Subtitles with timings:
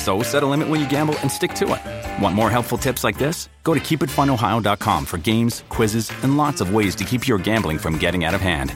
[0.00, 2.22] So set a limit when you gamble and stick to it.
[2.22, 3.50] Want more helpful tips like this?
[3.64, 7.98] Go to keepitfunohio.com for games, quizzes, and lots of ways to keep your gambling from
[7.98, 8.74] getting out of hand.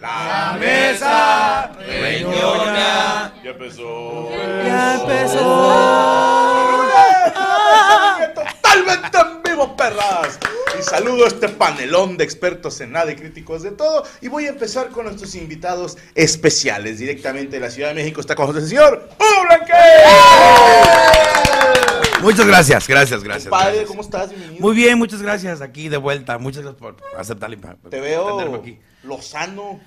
[0.00, 3.32] La mesa reñona.
[3.42, 4.28] Ya empezó.
[4.66, 6.41] Ya empezó.
[8.72, 10.38] Totalmente en vivo, perras.
[10.78, 14.04] Y saludo a este panelón de expertos en nada y críticos de todo.
[14.20, 16.98] Y voy a empezar con nuestros invitados especiales.
[16.98, 19.76] Directamente de la Ciudad de México está con nosotros el señor Hugo Blanquet.
[22.22, 23.50] Muchas gracias, gracias, gracias.
[23.50, 23.88] Padre, gracias.
[23.88, 24.30] ¿cómo estás?
[24.30, 24.60] Bienvenido.
[24.60, 25.60] Muy bien, muchas gracias.
[25.60, 26.38] Aquí de vuelta.
[26.38, 27.90] Muchas gracias por aceptar la invitación.
[27.90, 28.78] Te veo aquí.
[29.02, 29.80] lozano.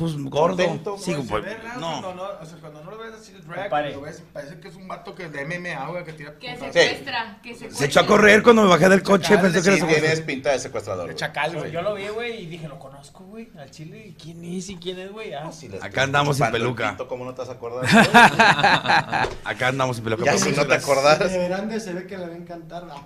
[0.00, 0.56] Pues gordo.
[0.56, 1.44] Contento, Sí, güey, pues,
[1.78, 2.00] no.
[2.00, 3.92] Cuando no, o sea, cuando no lo ves así de drag, Compadre.
[3.92, 6.72] lo ves, parece que es un vato que de MMA, güey, que tira Que putas.
[6.72, 7.78] secuestra, que secuestra.
[7.78, 9.28] Se echó a correr cuando me bajé del coche.
[9.34, 11.08] Chacal, Pensé que Sí, era su tienes pinta de secuestrador.
[11.08, 11.70] de chacal, Yo, güey.
[11.70, 14.06] yo lo vi, güey, y dije, lo conozco, güey, al chile.
[14.08, 15.34] ¿y ¿Quién es y quién es, güey?
[15.34, 16.92] Ah, Si le Acá andamos sin peluca.
[16.92, 17.84] pito, ¿Cómo no te vas a acordar?
[19.44, 20.24] Acá andamos en peluca.
[20.24, 21.30] ya pero si no te acordaras.
[21.30, 22.84] De grande se ve que le va a encantar.
[22.86, 23.04] No,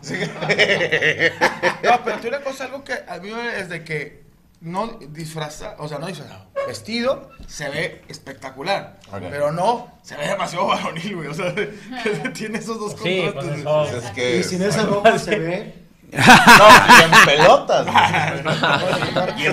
[2.05, 4.24] pero tú una cosa, algo que a mí es de que
[4.65, 8.97] no disfraza, o sea, no disfrazado, vestido se ve espectacular,
[9.31, 11.55] pero no se ve demasiado varonil, güey, o sea,
[12.03, 13.63] que tiene esos dos Sí, contrastes.
[13.63, 13.87] pues güey.
[13.89, 13.99] eso.
[13.99, 14.39] Es que...
[14.39, 15.75] Y sin esa ropa se ve.
[16.13, 17.87] No, y en pelotas.
[17.87, 19.45] güey.
[19.45, 19.49] Y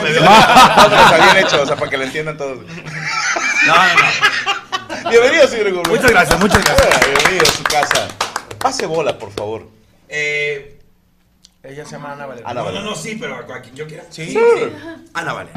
[0.00, 0.22] me veo.
[0.24, 2.58] No, pero está bien hecho, o sea, para que lo entiendan todos.
[2.58, 3.82] No, no,
[5.04, 5.10] no.
[5.10, 5.88] Bienvenido, señor Gómez.
[5.88, 7.00] Muchas gracias, muchas gracias.
[7.06, 8.08] Bienvenido a su casa.
[8.58, 9.68] Pase bola, por favor.
[10.08, 10.75] Eh,
[11.68, 12.48] Ella se llama Ana Valeria.
[12.50, 14.04] Ana no, no, no, sí, pero a quien yo quiera.
[14.10, 14.36] Sí.
[15.14, 15.50] Ana, vale.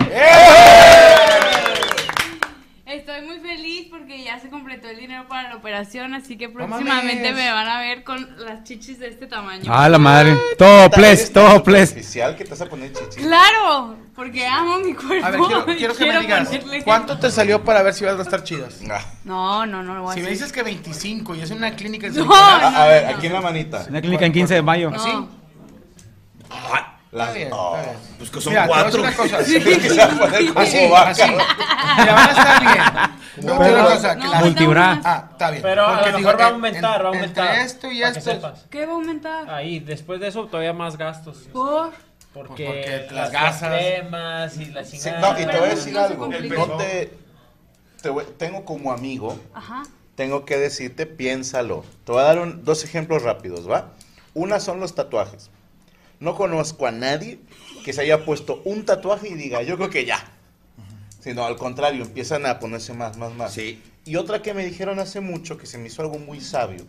[2.85, 7.31] Estoy muy feliz porque ya se completó el dinero para la operación, así que próximamente
[7.33, 9.63] me van a ver con las chichis de este tamaño.
[9.71, 10.35] Ah, la madre.
[10.57, 11.91] Todo ples, todo ples.
[11.91, 13.21] Oficial que te vas a poner chichi.
[13.21, 15.23] Claro, porque amo mi cuerpo.
[15.23, 15.39] A ver,
[15.77, 18.79] quiero, que me digas, ponerle- ¿cuánto te salió para ver si vas a estar chidas?
[18.89, 20.39] Ah, No, no, no lo voy a Si me decir.
[20.47, 23.27] dices que 25 y es una clínica en No, San Nicolás, A, a ver, aquí
[23.27, 23.85] en la manita.
[23.87, 24.89] Una clínica en 15 de mayo.
[24.89, 25.38] No.
[27.11, 27.75] Las- bien, Oh.
[28.19, 29.01] Pues que son Mira, a cuatro.
[29.01, 29.37] una cosa.
[29.43, 31.09] Que se va a poner como Así, vaca.
[31.09, 31.23] así.
[31.23, 33.49] Mira, van a estar bien.
[33.49, 35.01] A una cosa, que No, Multibra.
[35.03, 35.63] Ah, está bien.
[35.63, 37.45] Pero a Porque lo digo, mejor va a en- aumentar, en- va a aumentar.
[37.47, 38.53] Entre esto y esto.
[38.69, 39.49] ¿Qué va a aumentar?
[39.49, 41.37] Ahí, después de eso, todavía más gastos.
[41.51, 41.91] Por.
[42.31, 43.69] Porque, Porque las las gasas.
[43.75, 45.33] cremas y la Sí, chingada.
[45.33, 46.27] no, y te voy a decir No algo.
[46.27, 47.17] No te,
[48.03, 49.81] te voy- tengo como amigo, Ajá.
[50.13, 51.83] tengo que decirte, piénsalo.
[52.05, 53.87] Te voy a dar un- dos ejemplos rápidos, ¿va?
[54.35, 55.49] Una son los tatuajes.
[56.19, 57.39] No conozco a nadie
[57.83, 60.23] que se haya puesto un tatuaje y diga, yo creo que ya.
[61.19, 63.53] Sino al contrario, empiezan a ponerse más, más, más.
[63.53, 63.81] Sí.
[64.05, 66.85] Y otra que me dijeron hace mucho, que se me hizo algo muy sabio.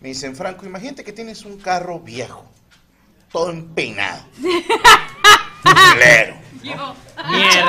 [0.00, 2.44] Me dicen, Franco, imagínate que tienes un carro viejo,
[3.30, 4.24] todo empeinado.
[5.62, 6.36] Culero.
[6.62, 6.94] Yo.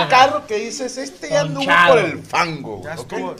[0.04, 2.81] Un carro que dices, este ya anduvo por el fango.
[2.83, 3.00] Ya ¿ok?
[3.00, 3.36] estuvo.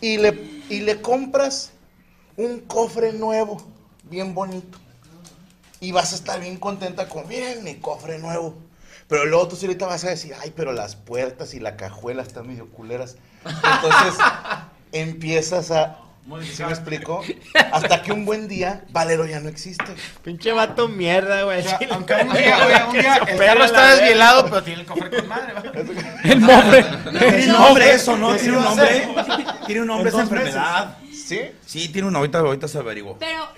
[0.00, 1.72] Y le, y le compras
[2.36, 3.58] un cofre nuevo,
[4.04, 4.78] bien bonito.
[5.82, 8.54] Y vas a estar bien contenta con, miren mi cofre nuevo.
[9.08, 12.22] Pero luego tú sí ahorita vas a decir, ay, pero las puertas y la cajuela
[12.22, 13.16] están medio culeras.
[13.44, 14.14] Entonces
[14.92, 15.98] empiezas a...
[16.54, 17.20] ¿Sí me explico?
[17.72, 19.84] Hasta que un buen día, Valero ya no existe.
[20.22, 21.58] Pinche vato mierda, güey.
[21.58, 24.86] O sea, aunque un día, oye, un día el perro está desvielado, pero tiene el
[24.86, 25.62] cofre con madre, ¿va?
[26.30, 26.84] El mofre.
[27.18, 28.36] Tiene un nombre eso, ¿no?
[28.36, 29.08] Tiene un nombre.
[29.66, 30.96] Tiene un nombre esa enfermedad.
[31.26, 31.40] ¿Sí?
[31.64, 33.16] Sí, tiene una ahorita, ahorita se averiguó.
[33.18, 33.48] Pero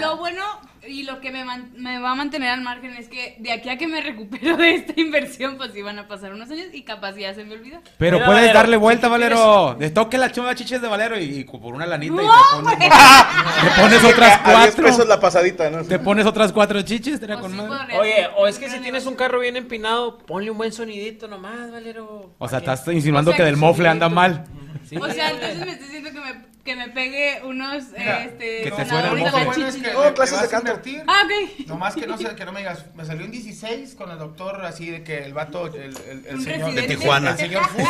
[0.00, 0.42] lo, bueno
[0.86, 3.68] y lo que me, man- me va a mantener al margen es que de aquí
[3.68, 7.14] a que me recupero de esta inversión, pues iban a pasar unos años y capaz
[7.14, 7.78] ya se me olvidó.
[7.98, 9.76] Pero puedes Valero, darle vuelta, Valero.
[9.78, 12.62] Le toque la chunga chiches de Valero y, y por una lanita y No, te
[12.64, 12.78] pones,
[13.62, 15.04] te pones otras A 10 pesos cuatro.
[15.06, 15.84] la pasadita, ¿no?
[15.84, 17.94] Te pones otras cuatro chiches, estaría O con sí madre.
[17.94, 21.28] podría Oye, o es que si tienes un carro bien empinado, ponle un buen sonidito
[21.28, 22.34] nomás, Valero.
[22.38, 24.46] O sea, estás insinuando O sea, que del mofle anda mal.
[24.88, 24.96] Sí.
[24.96, 28.70] O sea, entonces me estás diciendo que me, que me pegue unos Mira, este, que
[28.70, 29.44] te suene el mofle.
[29.44, 30.68] Bueno, es que Oh, clases de canto.
[30.68, 31.02] invertir.
[31.08, 31.66] Ah, ok.
[31.66, 34.64] Nomás que no, sé, que no me digas, me salió en 16 con el doctor
[34.64, 36.80] así de que el vato, el, el, el Un señor residente.
[36.82, 37.30] De Tijuana.
[37.32, 37.84] El señor Fu.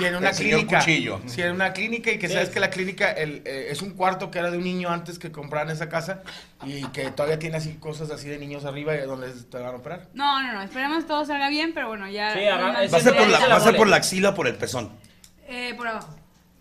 [0.00, 0.78] Y en una El señor clínica.
[0.78, 1.20] Cuchillo.
[1.26, 4.30] Sí, en una clínica y que sabes que la clínica el, eh, es un cuarto
[4.30, 6.22] que era de un niño antes que compraran esa casa
[6.64, 9.76] y que todavía tiene así cosas así de niños arriba y donde te van a
[9.78, 10.06] operar.
[10.14, 12.32] No, no, no, esperemos todo salga bien, pero bueno, ya.
[12.32, 13.78] Sí, no, Va a ser por la, la va a ser mole.
[13.78, 14.92] por la axila o por el pezón.
[15.48, 16.14] Eh, por abajo.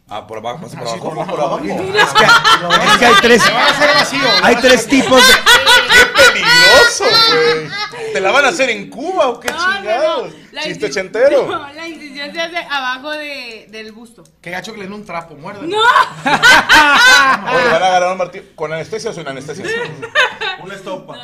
[0.10, 1.10] Ah, por abajo, va a ser por abajo.
[1.16, 1.60] por Por abajo.
[1.60, 4.20] Es que, es que hay tres, Se va a hacer vacío.
[4.42, 5.34] hay tres tipos de...
[5.34, 7.70] ¡Qué peligroso, güey!
[8.14, 9.76] ¿Te la van a hacer en Cuba o qué No, no, no.
[9.78, 10.34] chingados?
[10.54, 11.46] La Chiste inci- chentero.
[11.52, 11.88] No, la
[12.32, 14.24] se hace abajo de, del busto.
[14.42, 15.68] Qué gacho que le den un trapo, muerde.
[15.68, 15.78] ¡No!
[16.24, 18.46] Van a agarrar un martillo.
[18.56, 19.66] ¿Con anestesia o sin anestesia?
[20.64, 21.16] Una estopa.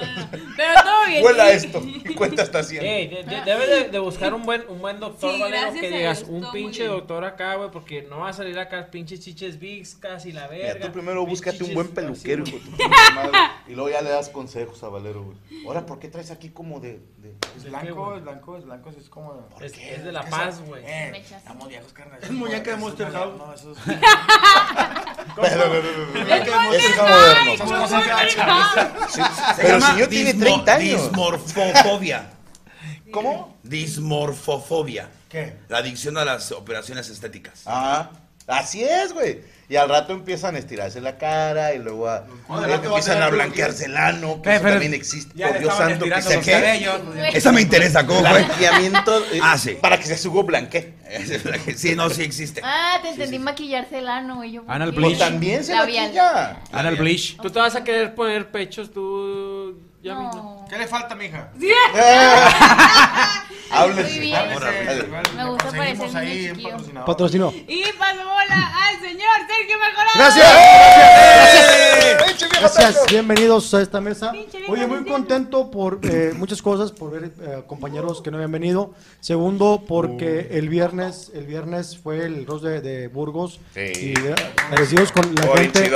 [0.55, 1.25] Pero todo bien.
[1.25, 2.83] Huela esto y cuenta hasta 100.
[2.85, 5.81] Ey, de- de- debes de, de buscar un buen, un buen doctor, Sí, Valero, gracias
[5.81, 6.91] que a digas, Dios, un todo muy pinche bien.
[6.93, 10.75] doctor acá, güey, porque no va a salir acá pinches chiches viscas y la verga.
[10.75, 12.55] Mira, tú primero búscate un chiches buen peluquero, güey.
[12.57, 13.31] hijo de tu puta madre,
[13.67, 15.37] Y luego ya le das consejos a Valero, güey.
[15.65, 16.99] Ahora, ¿por qué traes aquí como de.
[17.17, 19.47] de- Es blanco, es blanco, es blanco, es como...
[19.59, 20.83] Es, es de La Paz, güey.
[20.95, 21.39] Eh, Mechas.
[21.41, 22.19] estamos viejos, carnal.
[22.21, 23.33] Es muñeca de Monster House.
[23.37, 23.77] No, eso es...
[23.77, 23.95] Eso
[25.41, 27.53] es moderno.
[29.57, 31.01] Pero si yo tiene dismo- 30 años.
[31.09, 32.29] Dismorfofobia.
[33.11, 33.57] ¿Cómo?
[33.63, 35.09] Dismorfofobia.
[35.29, 35.57] ¿Qué?
[35.69, 37.63] La adicción a las operaciones estéticas.
[37.65, 38.09] Ah,
[38.47, 39.39] así es, güey.
[39.69, 43.23] Y al rato empiezan a estirarse la cara y luego a- No, eh, a empiezan
[43.23, 45.43] a blanquearse el ano, que Eh, eso también existe.
[45.47, 48.29] Por Dios santo, que se pues, Esa me interesa, ¿cómo fue?
[48.43, 49.17] Blanqueamiento.
[49.31, 49.77] eh, Ah, sí.
[49.81, 50.93] Para que se subo blanque.
[51.75, 52.61] Sí, no, sí existe.
[52.63, 54.63] Ah, te entendí maquillarse el ano, y yo.
[54.67, 55.07] Ana, el ¿por qué?
[55.07, 55.17] bleach.
[55.19, 56.05] Pues también se Labial.
[56.07, 56.61] maquilla.
[56.71, 57.37] Ana el bleach.
[57.41, 59.79] Tú te vas a querer poner pechos, tú...
[60.03, 60.65] Ya ¿no?
[60.69, 61.49] ¿Qué le falta, mija?
[63.71, 64.09] Háblese.
[64.11, 64.35] Muy bien.
[64.35, 65.07] Háblese.
[65.37, 67.05] Me gusta parecer ahí patrocinador.
[67.05, 67.53] Patrocinó.
[67.69, 70.11] Y paso bola al señor Sergio Mejorado.
[70.15, 70.51] Gracias.
[72.59, 74.33] Gracias, bienvenidos a esta mesa.
[74.69, 78.93] Oye, muy contento por eh, muchas cosas, por ver eh, compañeros que no habían venido.
[79.19, 83.79] Segundo, porque el viernes, el viernes fue el Rose de, de Burgos Sí.
[83.95, 84.35] y eh,
[84.69, 85.91] agradecidos con la gente,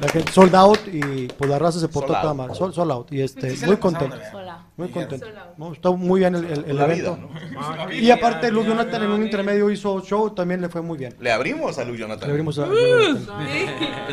[0.00, 3.20] la gente sold out y pues la raza se portó toda sold, sold out y
[3.20, 4.34] este Sí se muy la pasaron contento, de ver.
[4.34, 4.66] Hola.
[4.76, 5.26] muy contento.
[5.26, 5.58] Sold out.
[5.58, 7.16] No, está muy bien el, el- el evento.
[7.16, 7.28] vida,
[7.86, 7.92] ¿no?
[7.92, 11.14] Y aparte, Luz Jonathan en un intermedio hizo show, también le fue muy bien.
[11.20, 12.26] Le abrimos a Luis Jonathan.
[12.28, 12.66] Le abrimos a-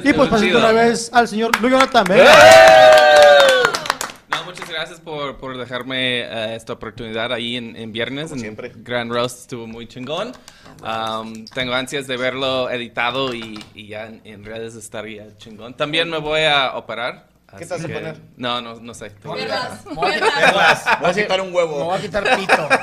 [0.03, 2.23] y pues pasando una vez al señor Luis Jonathan, ¿eh?
[4.29, 8.25] No, muchas gracias por, por dejarme eh, esta oportunidad ahí en, en viernes.
[8.25, 8.71] Como en siempre.
[8.75, 10.31] Grand Roast estuvo muy chingón.
[10.81, 15.75] Um, tengo ansias de verlo editado y, y ya en, en redes estaría chingón.
[15.75, 17.27] También me voy a operar.
[17.57, 18.21] ¿Qué te vas a poner?
[18.37, 19.11] No, no, no sé.
[19.23, 20.85] Me quitar- Perlas.
[21.01, 21.85] Voy a quitar un me huevo.
[21.85, 22.69] voy a quitar pito.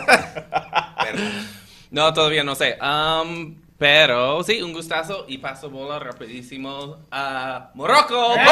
[1.91, 2.79] No, todavía no sé.
[2.81, 8.35] Um, pero sí, un gustazo y paso bola rapidísimo a Morocco.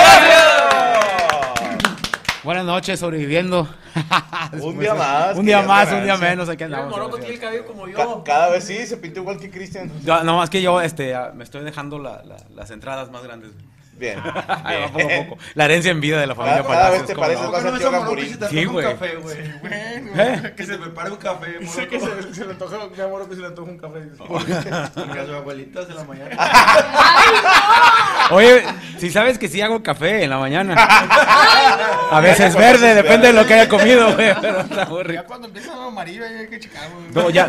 [2.43, 3.69] Buenas noches, sobreviviendo.
[4.61, 5.37] Un día más.
[5.37, 6.49] Un día más, un día menos.
[6.49, 6.90] Aquí andamos.
[6.90, 8.25] moroco tiene el cabello como Ca- yo.
[8.25, 9.90] cada vez sí, se pintó igual que Cristian.
[10.04, 13.50] No, más que yo este, ah, me estoy dejando la- la- las entradas más grandes.
[14.00, 14.19] Bien.
[14.64, 15.38] Ahí va poco a poco.
[15.54, 17.00] La herencia en vida de la familia Cada, cada Palacios.
[17.02, 17.52] vez te ¿cómo pareces no?
[17.52, 18.38] más a Tío Gamborín.
[18.49, 18.87] Sí, güey.
[18.87, 19.37] un café, güey.
[20.16, 20.54] ¿Eh?
[20.57, 23.40] Que se prepare un café, Dice que se, se le antoja, mi amor, que se
[23.42, 24.00] le antoja un café.
[24.26, 24.52] Porque
[25.21, 26.37] a su abuelita de la mañana.
[28.30, 28.64] Oye,
[28.99, 30.75] si sabes que sí hago café en la mañana.
[32.11, 34.35] A veces verde, depende de lo que haya comido, güey.
[34.40, 37.11] Pero está muy Ya cuando empieza a amarillo hay que checar, güey.
[37.12, 37.47] No, ya,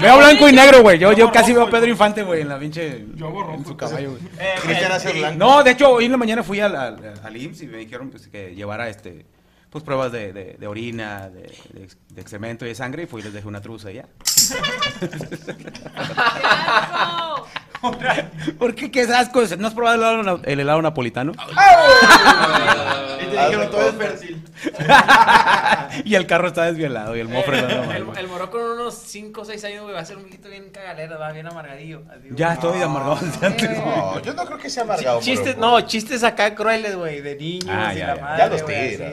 [0.00, 0.98] veo blanco y negro, güey.
[0.98, 3.04] Yo, yo casi veo a Pedro Infante, güey, en la pinche.
[3.14, 4.22] Yo hago En su caballo, güey.
[4.62, 5.38] Cristian blanco.
[5.38, 8.10] No, de hecho, hoy en la mañana fui al, al, al IMSS y me dijeron
[8.10, 9.26] pues, que llevara este,
[9.70, 11.42] pues, pruebas de, de, de orina, de,
[11.72, 13.94] de, ex- de excremento y de sangre y fui y les dejé una truza y
[13.94, 14.04] ya.
[18.58, 18.90] ¿Por qué?
[18.90, 19.42] ¿Qué es asco?
[19.58, 21.32] ¿No has probado el helado, el helado napolitano?
[23.20, 24.42] Y te dijeron todo es fértil.
[26.04, 28.94] y el carro está desvielado y el mofre no mal, El, el moroco en unos
[28.94, 32.02] 5 o 6 años, güey, va a ser un poquito bien cagalero, va bien amargadillo.
[32.10, 32.28] así.
[32.30, 33.70] Ya estoy amargado desde antes.
[33.78, 35.20] No, yo no creo que sea amargado.
[35.20, 35.80] Chistes, Morocco.
[35.80, 38.38] no, chistes acá crueles, güey, de niños Ah, y ya, la madre.
[38.38, 39.12] Ya los tiras.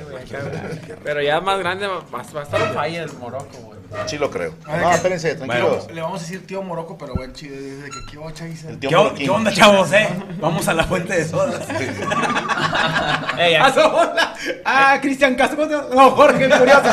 [1.03, 3.80] Pero ya más grande va, va a estar un falla el moroco, güey.
[4.07, 4.55] Sí lo creo.
[4.65, 5.87] A ver, No, espérense, tranquilos.
[5.91, 7.55] Le vamos a decir tío Moroco, pero bueno, chido.
[7.55, 8.69] Desde que qué ocha dice.
[8.69, 9.25] El tío ¿Qué, Moroquín.
[9.25, 10.07] qué onda, chavos, eh?
[10.39, 11.67] Vamos a la fuente de sodas.
[13.37, 14.35] Ey, Ah, hola.
[14.65, 15.57] Ah, Cristian Castro.
[15.57, 15.95] ¿cómo te llamas?
[15.95, 16.81] No, Jorge Curioso.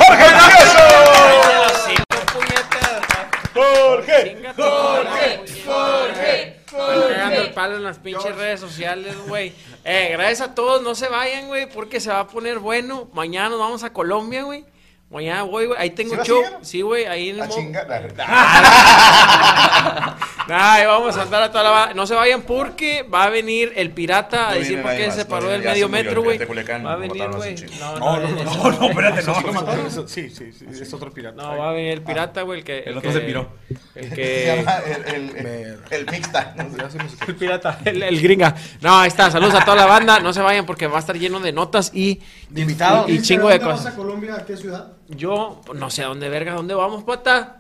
[3.55, 9.53] ¡Jorge Jorge, Jorge, Jorge, Estoy cagando el palo en las pinches redes sociales, güey.
[9.85, 13.09] Eh, gracias a todos, no se vayan, güey, porque se va a poner bueno.
[13.15, 14.65] Mañana nos vamos a Colombia, güey.
[15.11, 15.79] Mañana voy, güey.
[15.81, 16.43] Ahí tengo ¿Sí show.
[16.63, 17.87] Sí, güey, ahí en el A mo- chingar.
[18.17, 18.27] Nah,
[20.51, 21.95] ahí vamos a andar a toda la banda.
[21.95, 25.49] No se vayan porque va a venir el pirata a decir por qué se paró
[25.49, 26.39] del medio metro, güey.
[26.39, 27.57] Va a venir, güey.
[27.79, 30.09] No, No, no, no, espérate, no.
[30.09, 31.43] Sí, sí, sí, es otro pirata.
[31.43, 32.79] No, va a venir el pirata, güey, el que...
[32.81, 33.49] El otro se piró.
[33.95, 34.65] El que...
[35.91, 36.55] el, mixta.
[37.27, 38.55] El pirata, el, el gringa.
[38.81, 39.31] No, ahí está.
[39.31, 40.21] Saludos a toda la banda.
[40.21, 43.11] No se vayan porque va a estar lleno de notas y De invitados.
[43.11, 43.93] y, chingo de ¿Dónde vas cosas.
[43.93, 44.35] a Colombia?
[44.37, 44.93] ¿A qué ciudad?
[45.09, 47.57] Yo pues, no sé a dónde verga, ¿dónde vamos, pata?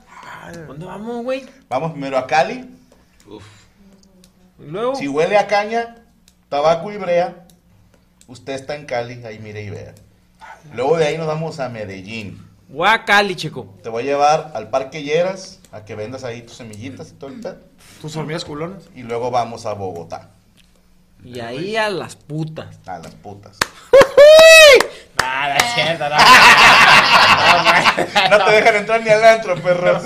[0.67, 1.45] ¿Dónde vamos, güey?
[1.69, 2.78] Vamos primero a Cali.
[4.59, 4.95] Luego.
[4.97, 5.97] Si huele a caña,
[6.49, 7.47] tabaco y brea,
[8.27, 9.95] usted está en Cali, ahí mire y vea.
[10.75, 12.45] Luego de ahí nos vamos a Medellín.
[12.69, 13.75] Voy a Cali, chico.
[13.83, 17.31] Te voy a llevar al Parque Lleras a que vendas ahí tus semillitas y todo
[17.31, 17.59] el pedo.
[18.01, 18.85] Tus hormigas culonas.
[18.95, 20.31] Y luego vamos a Bogotá,
[21.25, 22.79] Y ahí a las putas.
[22.87, 23.57] a las putas.
[25.29, 26.05] Nada, es cierto,
[28.31, 30.03] No te dejan entrar ni al antro, perros.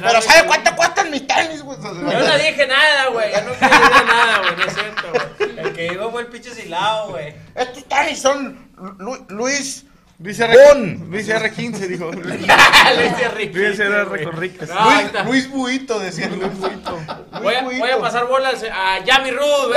[0.00, 1.78] Pero ¿sabe cuánto cuestan mis tenis, güey?
[1.82, 3.30] Yo no dije nada, güey.
[3.32, 4.56] Yo no decir nada, güey.
[4.56, 5.58] No es cierto, güey.
[5.58, 7.34] El que dijo fue el pinche silao, güey.
[7.54, 9.84] Estos tenis son Lu- Luis
[10.18, 10.54] Luis R.
[10.68, 11.10] Bon.
[11.10, 12.10] Luis R15 dijo.
[12.14, 13.58] Hice rico.
[13.58, 14.24] Luis R.
[14.24, 14.68] Conríquez.
[14.68, 15.24] No, ahí Luis.
[15.24, 16.98] Luis Buito, decía Luis Buito.
[17.42, 19.74] Voy a, voy a pasar bolas a Yami Ruth,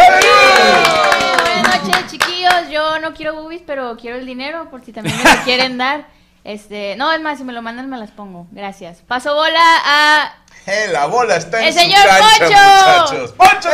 [1.61, 2.69] Buenas noches, chiquillos.
[2.69, 6.07] Yo no quiero boobies, pero quiero el dinero por si también me lo quieren dar.
[6.43, 8.47] Este, no, es más, si me lo mandan me las pongo.
[8.51, 8.99] Gracias.
[9.07, 10.35] Paso bola a
[10.67, 12.45] Eh, la bola está en ¡El su señor cancha, Poncho!
[12.45, 13.31] muchachos.
[13.31, 13.69] ¡Poncho!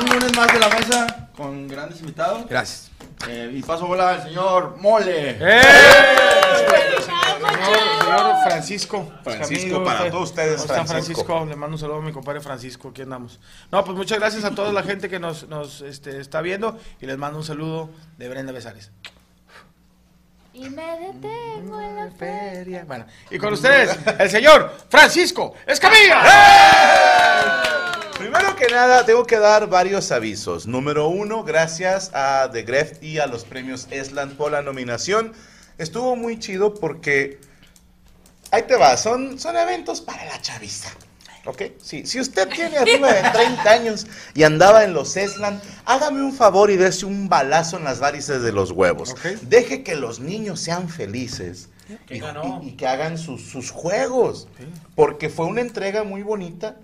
[0.00, 1.06] Un lunes más de la mesa
[1.36, 2.46] con grandes invitados.
[2.48, 2.90] Gracias.
[3.28, 5.38] Eh, y paso bola al señor Mole.
[7.44, 9.84] Señor, señor Francisco.
[9.84, 10.92] Para todos ustedes, Francisco.
[10.92, 11.46] Francisco.
[11.46, 12.88] Le mando un saludo a mi compadre Francisco.
[12.88, 13.40] Aquí andamos.
[13.70, 16.78] No, pues muchas gracias a toda la gente que nos, nos este, está viendo.
[17.00, 18.90] Y les mando un saludo de Brenda Besares.
[20.54, 22.84] Y me detengo en la Feria.
[22.86, 26.22] Bueno, y con ustedes, el señor Francisco Escamilla.
[28.16, 30.68] Primero que nada, tengo que dar varios avisos.
[30.68, 35.32] Número uno, gracias a The Greft y a los premios Esland por la nominación.
[35.78, 37.38] Estuvo muy chido porque.
[38.50, 40.90] Ahí te va, son, son eventos para la chaviza.
[41.46, 41.62] ¿Ok?
[41.82, 46.32] Sí, si usted tiene arriba de 30 años y andaba en los Esland, hágame un
[46.32, 49.14] favor y dése un balazo en las varices de los huevos.
[49.42, 51.68] Deje que los niños sean felices
[52.08, 52.14] y,
[52.62, 54.48] y- y que hagan sus, sus juegos.
[54.94, 56.76] Porque fue una entrega muy bonita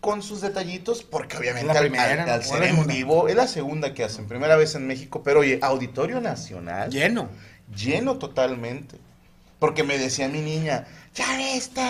[0.00, 2.32] con sus detallitos, porque obviamente la al, primera, al- ¿no?
[2.34, 5.40] al ¿O ser en vivo, es la segunda que hacen, primera vez en México, pero
[5.40, 6.90] oye, Auditorio Nacional.
[6.90, 7.28] Lleno.
[7.74, 8.96] Lleno totalmente.
[9.58, 11.82] Porque me decía mi niña, ya viste,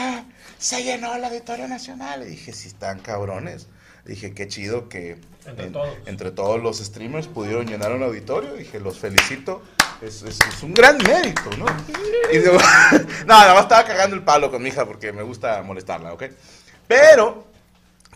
[0.59, 2.21] se llenó el Auditorio Nacional.
[2.21, 3.69] Le dije, si están cabrones.
[4.05, 5.95] Dije, qué chido que Entre en- todos.
[6.07, 8.55] entre todos los streamers pudieron llenar un auditorio.
[8.55, 9.63] Dije, los felicito.
[10.03, 11.67] Es, es- es un gran mérito, ¿no?
[12.33, 12.55] Y digo,
[13.27, 16.25] no, nada más estaba cagando el palo con mi hija porque me gusta molestarla, ¿ok?
[16.89, 17.47] Pero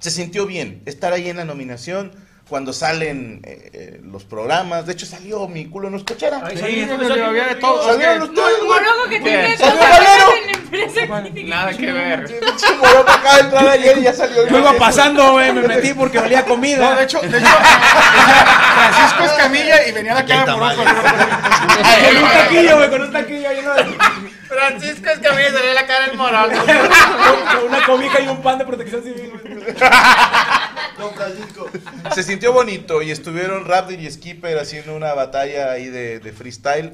[0.01, 2.13] se sintió bien estar ahí en la nominación
[2.49, 4.87] cuando salen eh, eh, los programas.
[4.87, 6.41] De hecho, salió mi culo no es cochera.
[6.45, 7.85] Ahí Sí, salió, salió, salió, había de todo.
[7.85, 8.81] Salieron los tuyos, güey.
[8.81, 11.35] Moroco que tiene ¡Salió Valero!
[11.37, 11.49] en.
[11.49, 12.41] Nada que ver.
[12.79, 14.47] Moroco acaba de entrar ayer y ya salió.
[14.47, 16.91] Yo iba pasando, güey, me metí porque olía comida.
[16.91, 17.47] No, de hecho, de hecho
[18.75, 20.83] Francisco Escamilla y venía la cara de Moroco.
[20.85, 23.85] Con un taquillo, güey, con un taquillo lleno de...
[24.55, 26.51] Francisco Escamilla salió la cara del morón.
[26.51, 29.33] con una cobija y un pan de protección civil.
[31.05, 31.15] Güey.
[31.15, 31.71] Don Francisco.
[32.15, 36.93] Se sintió bonito y estuvieron Raptor y Skipper haciendo una batalla ahí de, de freestyle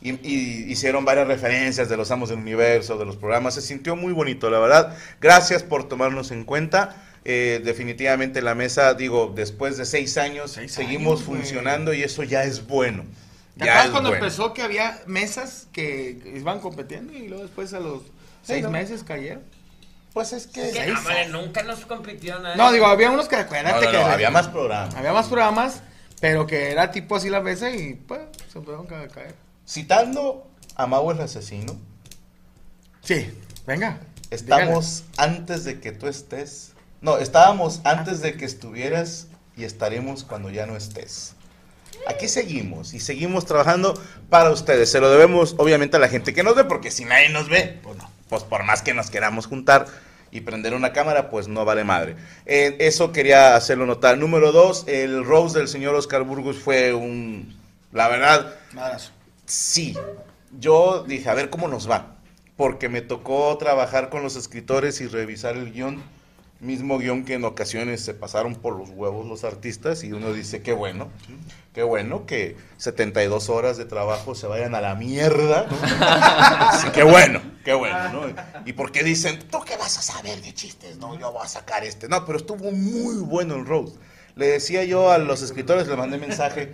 [0.00, 3.54] y, y hicieron varias referencias de los Amos del Universo, de los programas.
[3.54, 4.96] Se sintió muy bonito, la verdad.
[5.20, 6.96] Gracias por tomarnos en cuenta.
[7.24, 12.24] Eh, definitivamente la mesa, digo, después de seis años Seis seguimos años, funcionando y eso
[12.24, 13.04] ya es bueno.
[13.56, 14.24] ¿Te Ya acuerdas es cuando bueno.
[14.24, 18.02] empezó que había mesas que iban compitiendo y luego después a los
[18.42, 18.70] seis ¿no?
[18.70, 19.42] meses cayeron?
[20.12, 20.70] Pues es que...
[20.70, 20.94] Seis.
[20.96, 22.56] Hombre, nunca nos compitió nada.
[22.56, 24.94] No, digo, había unos que No, acuérdate no, que no, había más programas.
[24.94, 25.82] había más programas,
[26.20, 28.20] pero que era tipo así la mesa y pues
[28.52, 29.34] se a caer.
[29.66, 31.76] Citando a Mau el asesino,
[33.02, 33.32] Sí,
[33.66, 33.98] venga.
[34.30, 36.72] Estamos antes de que tú estés.
[37.00, 39.26] No, estábamos antes de que estuvieras
[39.56, 41.34] y estaremos cuando ya no estés.
[42.06, 44.00] aquí seguimos y seguimos trabajando
[44.30, 44.90] para ustedes.
[44.90, 47.80] Se lo debemos obviamente a la gente que nos ve, porque si nadie nos ve,
[47.82, 48.11] pues no.
[48.32, 49.84] Pues por más que nos queramos juntar
[50.30, 52.16] y prender una cámara, pues no vale madre.
[52.46, 54.16] Eh, eso quería hacerlo notar.
[54.16, 57.54] Número dos, el Rose del señor Oscar Burgos fue un...
[57.92, 58.54] La verdad.
[59.44, 59.94] Sí,
[60.58, 62.16] yo dije, a ver cómo nos va,
[62.56, 66.02] porque me tocó trabajar con los escritores y revisar el guion,
[66.58, 70.62] mismo guion que en ocasiones se pasaron por los huevos los artistas y uno dice,
[70.62, 71.10] qué bueno,
[71.72, 75.66] qué bueno que 72 horas de trabajo se vayan a la mierda.
[75.70, 75.76] ¿no?
[76.80, 78.22] Sí, qué bueno, qué bueno, ¿no?
[78.64, 80.96] ¿Y por qué dicen, tú qué vas a saber de chistes?
[80.98, 82.08] No, yo voy a sacar este.
[82.08, 83.96] No, pero estuvo muy bueno el roast.
[84.34, 86.72] Le decía yo a los escritores, le mandé mensaje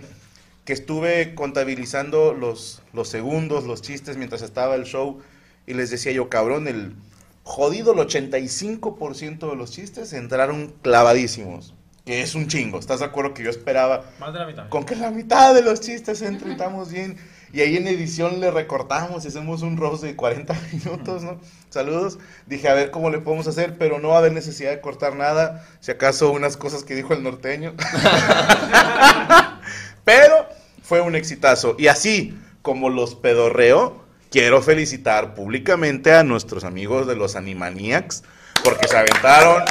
[0.63, 5.19] que estuve contabilizando los, los segundos, los chistes mientras estaba el show
[5.65, 6.95] y les decía yo, cabrón, el
[7.43, 11.73] jodido, el 85% de los chistes entraron clavadísimos,
[12.09, 12.79] que es un chingo.
[12.79, 14.67] ¿Estás de acuerdo que yo esperaba Más de la mitad.
[14.69, 17.17] con que la mitad de los chistes entren, estamos bien?
[17.53, 21.39] Y ahí en edición le recortamos y hacemos un roast de 40 minutos, ¿no?
[21.69, 22.17] Saludos.
[22.47, 25.15] Dije, a ver cómo le podemos hacer, pero no va a haber necesidad de cortar
[25.15, 25.63] nada.
[25.81, 27.75] Si acaso unas cosas que dijo el norteño.
[30.03, 30.47] Pero
[30.81, 31.75] fue un exitazo.
[31.77, 38.23] Y así como los pedorreo, quiero felicitar públicamente a nuestros amigos de los Animaniacs,
[38.63, 39.61] porque se aventaron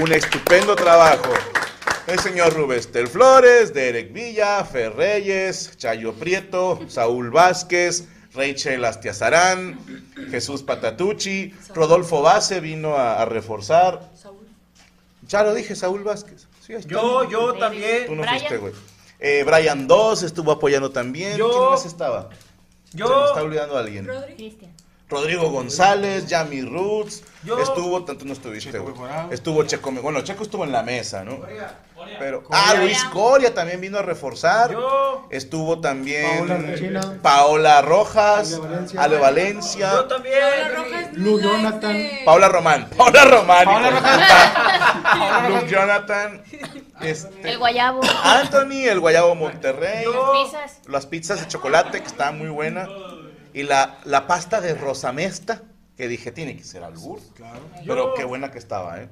[0.00, 1.30] un estupendo trabajo.
[2.06, 9.78] El señor Rubestel Flores, Derek Villa, Fer Reyes, Chayo Prieto, Saúl Vázquez, Rachel Astiazarán,
[10.30, 14.08] Jesús Patatucci, Rodolfo Base vino a, a reforzar.
[15.26, 16.46] Ya lo dije, Saúl Vázquez.
[16.64, 16.74] Sí.
[16.86, 18.06] Yo, yo también.
[18.06, 18.72] Tú no fuiste, güey.
[19.18, 21.36] Eh, Brian 2 estuvo apoyando también.
[21.36, 22.28] Yo- ¿Quién más estaba?
[22.92, 24.06] Yo- Se me está olvidando alguien.
[25.08, 27.22] Rodrigo González, Yami Roots.
[27.44, 28.92] Yo- Estuvo, tanto no estuviste, güey.
[29.30, 31.38] Estuvo Checo, bueno, Checo estuvo en la mesa, ¿no?
[32.18, 34.76] Pero, ah, Luis Coria también vino a reforzar.
[35.30, 37.14] Estuvo también Paola.
[37.22, 39.00] Paola Rojas, Ale Valencia.
[39.02, 39.92] Ale Valencia.
[39.92, 40.34] Yo también.
[41.12, 41.96] Lu Jonathan.
[42.24, 42.90] Paula Román.
[42.96, 43.64] Paula Román.
[43.64, 45.48] Paola.
[45.48, 46.42] Luke Jonathan.
[47.00, 48.00] Este, El guayabo.
[48.24, 50.04] Anthony, el Guayabo Monterrey.
[50.04, 50.80] Las pizzas.
[50.88, 52.88] Las pizzas de chocolate, que estaban muy buenas.
[53.56, 55.62] Y la, la pasta de rosamesta,
[55.96, 57.20] que dije, tiene que ser albur.
[57.86, 59.08] Pero qué buena que estaba, ¿eh?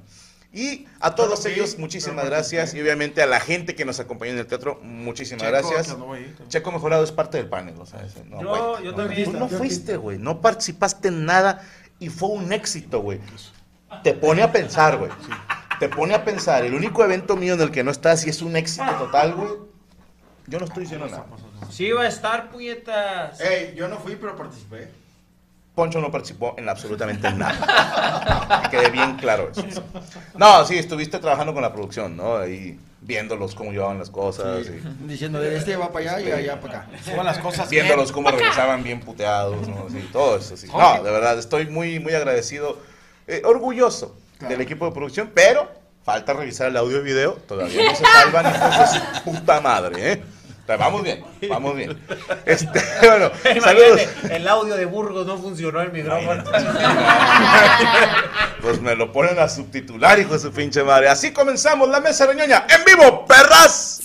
[0.53, 2.75] Y a todos ellos, sí, muchísimas gracias.
[2.75, 5.97] Y obviamente a la gente que nos acompañó en el teatro, muchísimas Checo, gracias.
[6.49, 8.85] Checo Mejorado es parte del panel, o sea, ese- no, Yo- güey.
[8.85, 9.25] yo No, también.
[9.25, 10.19] Tú no fuiste, güey.
[10.19, 11.63] No participaste en nada
[11.99, 13.21] y fue un éxito, güey.
[14.05, 15.11] Te pone a pensar, güey.
[15.81, 16.65] Te pone a pensar.
[16.67, 19.51] El único evento mío en el que no estás y es un éxito total, güey.
[20.47, 21.25] Yo no estoy diciendo nada.
[21.71, 23.41] Sí va a estar, puñetas.
[23.41, 24.89] Ey, yo no fui, pero participé.
[25.75, 28.63] Poncho no participó en absolutamente nada.
[28.71, 29.83] Que quede bien claro eso.
[30.37, 32.37] No, sí, estuviste trabajando con la producción, ¿no?
[32.37, 34.67] Ahí viéndolos cómo llevaban las cosas.
[34.67, 36.89] y- Diciendo, este va para allá y allá para acá.
[37.05, 38.15] Suban las cosas viéndolos bien.
[38.15, 39.89] cómo regresaban bien puteados, ¿no?
[39.91, 40.69] Sí, todo eso, sí.
[40.69, 42.79] No, de verdad, estoy muy, muy agradecido,
[43.27, 44.17] eh, orgulloso
[44.49, 45.69] del equipo de producción, pero
[46.05, 48.47] falta revisar el audio y video, todavía no se salvan
[48.93, 50.23] su puta madre, ¿eh?
[50.67, 51.99] Vamos bien, vamos bien.
[52.47, 53.31] Este, bueno,
[53.63, 54.01] saludos.
[54.31, 56.45] El audio de Burgos no funcionó el micrófono.
[58.63, 61.09] Pues me lo ponen a subtitular, hijo de su pinche madre.
[61.09, 64.01] Así comenzamos la mesa reñoña en vivo, perras.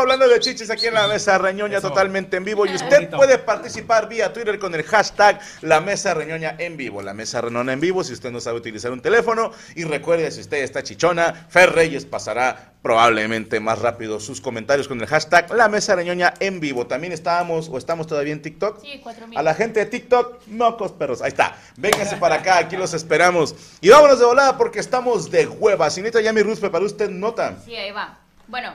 [0.00, 3.36] Estamos hablando de chichis aquí en la mesa reñoña totalmente en vivo y usted puede
[3.36, 7.80] participar vía Twitter con el hashtag la mesa reñoña en vivo, la mesa reñoña en
[7.80, 11.74] vivo si usted no sabe utilizar un teléfono y recuerde si usted está chichona, Fer
[11.74, 16.86] Reyes pasará probablemente más rápido sus comentarios con el hashtag la mesa reñoña en vivo.
[16.86, 18.80] También estábamos o estamos todavía en TikTok.
[18.80, 19.36] Sí, cuatro mil.
[19.36, 21.20] A la gente de TikTok, mocos perros.
[21.20, 21.58] Ahí está.
[21.76, 23.54] Vénganse para acá, aquí los esperamos.
[23.82, 25.90] Y vámonos de volada porque estamos de hueva.
[25.90, 27.58] Señorita Yami Ruz, ¿preparó usted nota?
[27.66, 28.18] Sí, ahí va.
[28.48, 28.72] Bueno,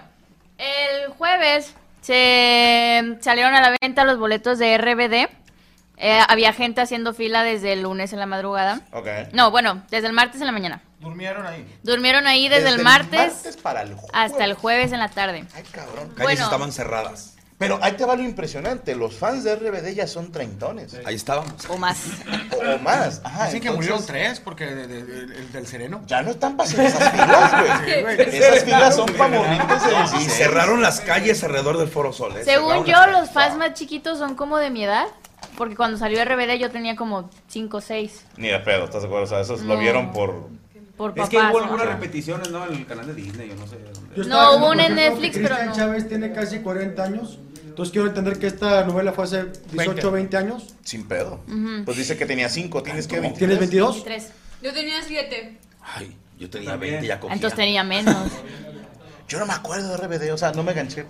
[0.57, 5.29] el jueves se salieron a la venta los boletos de RBD.
[5.97, 8.81] Eh, había gente haciendo fila desde el lunes en la madrugada.
[8.91, 9.07] Ok.
[9.31, 10.81] No, bueno, desde el martes en la mañana.
[10.99, 11.65] Durmieron ahí.
[11.83, 15.45] Durmieron ahí desde, el martes, para el hasta el jueves en la tarde.
[15.53, 16.09] Ay, cabrón.
[16.09, 16.43] Calles Bueno.
[16.43, 17.34] estaban cerradas.
[17.57, 18.95] Pero ahí te va lo impresionante.
[18.95, 20.97] Los fans de RBD ya son treintones.
[21.05, 21.53] Ahí estábamos.
[21.69, 21.99] O más.
[22.51, 23.21] O más.
[23.23, 26.01] Ajá, Dicen que entonces- murieron tres porque de- de- de- el del sereno.
[26.05, 27.51] Ya no están para hacer esas filas,
[28.01, 28.21] güey.
[28.21, 30.33] Esas filas son para Y 16.
[30.33, 32.35] cerraron las calles alrededor del Foro Sol.
[32.37, 32.43] ¿eh?
[32.43, 35.05] Según yo, las los fans más chiquitos son como de mi edad.
[35.57, 38.25] Porque cuando salió RBD yo tenía como 5 o 6.
[38.35, 39.23] Ni de pedo, ¿estás de acuerdo?
[39.25, 39.75] O sea, esos No.
[39.75, 40.49] lo vieron por...
[40.97, 41.29] Por Es papás.
[41.29, 41.63] que hubo ¿no?
[41.65, 42.65] algunas repeticiones, ¿no?
[42.67, 43.77] En el canal de Disney, yo no sé.
[43.93, 44.15] dónde.
[44.15, 45.75] Yo No, hubo una en Netflix, pero Cristian no.
[45.75, 47.39] Chávez tiene casi 40 años.
[47.65, 50.73] Entonces quiero entender que esta novela fue hace 18 o 20 años.
[50.83, 51.41] Sin pedo.
[51.47, 51.83] Ujú.
[51.83, 53.95] Pues dice que tenía cinco, ¿tienes que ¿Tienes 22?
[54.05, 54.31] 23.
[54.63, 55.57] Yo tenía siete.
[55.81, 57.35] Ay, yo tenía 20 ya cogía.
[57.35, 58.15] Entonces tenía menos.
[59.27, 61.05] Yo no me acuerdo de RBD, o sea, no me ganché.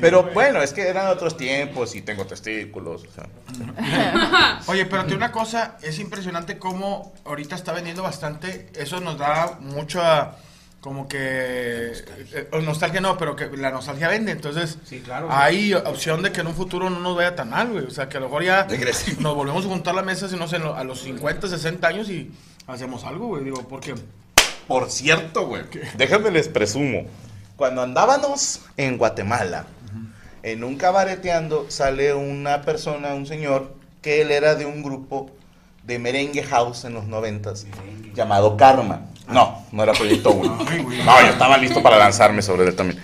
[0.00, 4.60] Pero bueno, es que eran otros tiempos y tengo testículos, o sea.
[4.66, 8.70] Oye, pero tiene una cosa, es impresionante cómo ahorita está vendiendo bastante.
[8.74, 10.32] Eso nos da mucha,
[10.80, 14.32] como que, eh, eh, nostalgia no, pero que la nostalgia vende.
[14.32, 15.28] Entonces, claro.
[15.30, 17.84] hay opción de que en un futuro no nos vaya tan mal, güey.
[17.84, 18.66] O sea, que a lo mejor ya
[19.20, 22.32] nos volvemos a juntar la mesa, si no sé, a los 50, 60 años y
[22.66, 23.44] hacemos algo, güey.
[23.44, 23.94] Digo, porque...
[24.68, 25.64] Por cierto, güey,
[25.96, 27.04] déjenme les presumo.
[27.56, 29.66] Cuando andábamos en Guatemala,
[30.42, 35.30] en un cabareteando, sale una persona, un señor, que él era de un grupo
[35.84, 37.66] de merengue house en los noventas,
[38.14, 39.06] llamado Karma.
[39.28, 40.58] No, no era Proyecto 1.
[41.04, 43.00] No, yo estaba listo para lanzarme sobre él también.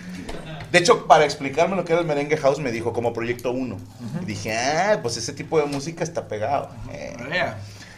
[0.73, 3.77] De hecho, para explicarme lo que era el merengue house, me dijo como Proyecto 1.
[4.23, 6.71] Y dije, ah, pues ese tipo de música está pegado.
[6.93, 7.17] Eh.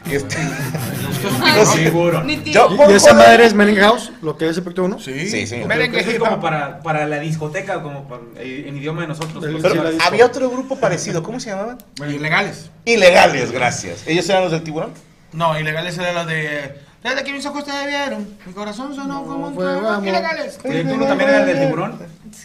[0.06, 2.50] Y este- No, sí.
[2.52, 4.12] Yo, ¿Y, esa madre es Merengue House?
[4.22, 4.98] ¿Lo que es efecto 1?
[4.98, 5.56] Sí, Sí, sí.
[5.66, 9.44] Merengue es como para, para la discoteca, como para- eh, en idioma de nosotros.
[9.44, 11.78] El- pues, la- Había otro grupo parecido, ¿cómo se llamaban?
[12.08, 12.70] Ilegales.
[12.84, 14.06] Ilegales, gracias.
[14.06, 14.92] ¿Ellos eran los del tiburón?
[15.32, 16.74] No, ilegales eran los de...
[17.02, 19.82] Desde que mis ojos te vieron, mi corazón sonó como un fue, fuego.
[19.82, 20.06] vamos.
[20.06, 20.58] Ilegales.
[20.62, 21.98] ¿Proyecto también era el del tiburón?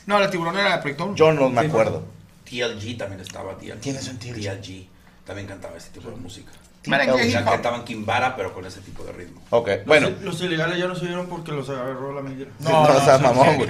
[0.05, 1.13] No, el tiburón era el proyecto.
[1.15, 2.05] Yo no me acuerdo.
[2.49, 3.79] TLG también estaba, TLG.
[3.81, 4.41] ¿Quiénes son TLG?
[4.61, 4.87] TLG.
[5.25, 6.51] También cantaba ese tipo de música.
[6.87, 7.51] Merengue O sea, hip hop.
[7.53, 9.41] cantaban Kimbara, pero con ese tipo de ritmo.
[9.51, 10.09] Ok, bueno.
[10.09, 12.49] Los, los ilegales ya no se dieron porque los agarró la migra.
[12.59, 13.69] No, no, seas mamón, güey.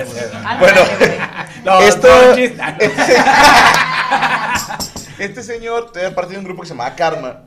[0.59, 0.81] Bueno,
[1.65, 2.07] No, esto.
[2.07, 2.35] no.
[2.79, 3.15] Este,
[5.19, 7.41] este señor era parte de un grupo que se llamaba Karma.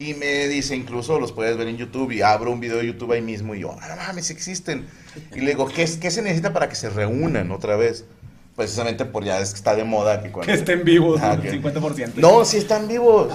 [0.00, 2.12] Y me dice, incluso los puedes ver en YouTube.
[2.12, 3.54] Y abro un video de YouTube ahí mismo.
[3.56, 4.86] Y yo, ah, no mames, existen.
[5.34, 8.04] Y le digo, ¿qué, es- ¿qué se necesita para que se reúnan otra vez?
[8.58, 10.52] Precisamente por ya es que está de moda que cuando.
[10.52, 11.42] Que estén vivos, Ajá, ¿no?
[11.42, 12.14] que- 50%.
[12.16, 13.32] No, sí están vivos.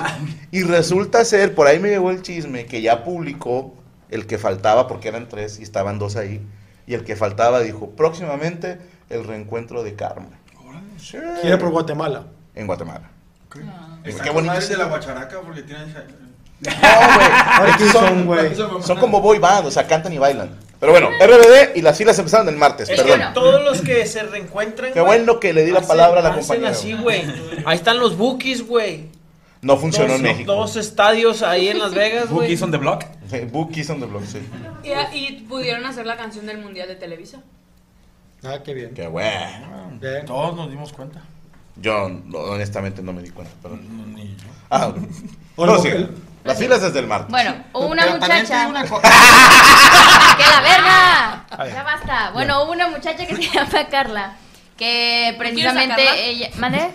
[0.51, 3.73] Y resulta ser, por ahí me llegó el chisme, que ya publicó
[4.09, 6.45] el que faltaba, porque eran tres y estaban dos ahí.
[6.87, 9.95] Y el que faltaba dijo, próximamente el reencuentro de.
[10.99, 11.17] Sí.
[11.41, 12.25] Gira por Guatemala.
[12.53, 13.09] En Guatemala.
[14.03, 14.53] Es Qué que bonito.
[14.59, 15.87] de la guacharaca porque tienen...
[16.59, 18.55] No, güey.
[18.55, 20.49] Son, son como boy band, o sea, cantan y bailan.
[20.83, 23.19] Pero bueno, RBD y las filas empezaron el martes, Es perdón.
[23.21, 24.91] que todos los que se reencuentran.
[24.91, 26.71] Qué güey, bueno que le di la hacen- palabra a la compañera.
[26.71, 27.23] así, güey.
[27.65, 29.05] Ahí están los bookies, güey.
[29.61, 30.53] No funcionó Dos- en México.
[30.53, 32.47] Dos estadios ahí en Las Vegas, güey.
[32.49, 33.05] Bookies on the block.
[33.31, 34.39] Sí, Bookies on the block, sí.
[34.83, 37.39] Y, y pudieron hacer la canción del Mundial de Televisa.
[38.43, 38.93] Ah, qué bien.
[38.93, 39.97] Qué bueno.
[40.01, 40.25] Bien.
[40.25, 41.21] Todos nos dimos cuenta.
[41.77, 43.79] Yo honestamente no me di cuenta, pero...
[44.69, 44.93] Ah,
[45.55, 45.89] O no, sí.
[46.43, 47.29] Las filas desde el martes.
[47.29, 48.67] Bueno, hubo una Pero muchacha.
[48.67, 48.83] una.
[48.83, 51.45] ¡Que la verga!
[51.73, 52.29] Ya basta.
[52.33, 54.33] Bueno, hubo una muchacha que se llama Carla.
[54.77, 56.49] Que precisamente ella.
[56.57, 56.91] ¿Mande?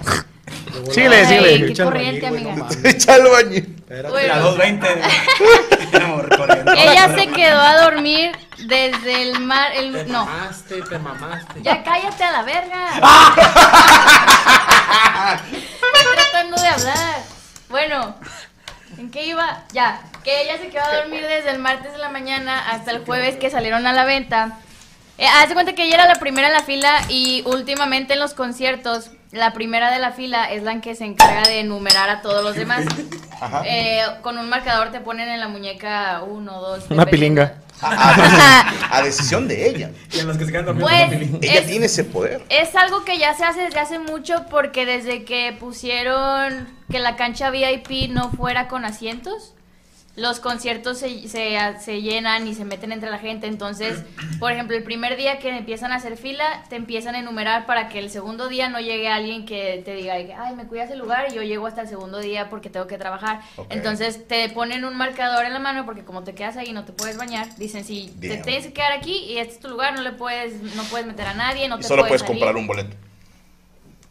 [0.92, 1.72] Síguele, síguele.
[1.72, 2.66] qué corriente, bañil, amiga.
[2.68, 4.08] Espérate.
[4.10, 4.34] Bueno.
[4.34, 5.02] La 220.
[5.96, 6.72] Éramos corriendo.
[6.72, 9.72] Ella se quedó a dormir desde el mar.
[9.74, 11.62] El, Te no, mamaste, te mamaste.
[11.62, 12.88] ya cállate a la verga.
[15.52, 17.22] Estoy tratando de hablar.
[17.70, 18.14] Bueno,
[18.98, 19.64] ¿en qué iba?
[19.72, 23.04] Ya, que ella se quedó a dormir desde el martes de la mañana hasta el
[23.04, 24.58] jueves que salieron a la venta.
[25.16, 28.20] Eh, haz de cuenta que ella era la primera en la fila y últimamente en
[28.20, 32.22] los conciertos, la primera de la fila es la que se encarga de enumerar a
[32.22, 32.84] todos los demás.
[33.40, 33.62] Ajá.
[33.64, 36.84] Eh, con un marcador te ponen en la muñeca uno, dos.
[36.90, 37.54] Una pilinga.
[37.80, 37.90] A,
[38.90, 39.90] a- a decisión de ella.
[40.12, 40.90] Y en los que se quedan dormidos.
[40.90, 41.12] Pues,
[41.42, 42.42] Ella Es- tiene ese poder.
[42.48, 47.16] Es algo que ya se hace desde hace mucho porque desde que pusieron que la
[47.16, 49.54] cancha VIP no fuera con asientos,
[50.18, 53.46] los conciertos se, se, se llenan y se meten entre la gente.
[53.46, 54.04] Entonces,
[54.40, 57.88] por ejemplo, el primer día que empiezan a hacer fila, te empiezan a enumerar para
[57.88, 61.26] que el segundo día no llegue alguien que te diga, ay, me cuidas el lugar
[61.30, 63.40] y yo llego hasta el segundo día porque tengo que trabajar.
[63.70, 66.92] Entonces, te ponen un marcador en la mano porque como te quedas ahí no te
[66.92, 67.54] puedes bañar.
[67.56, 70.60] Dicen, si te tienes que quedar aquí y este es tu lugar, no le puedes,
[70.74, 72.96] no puedes meter a nadie, no Y te solo puedes comprar un boleto.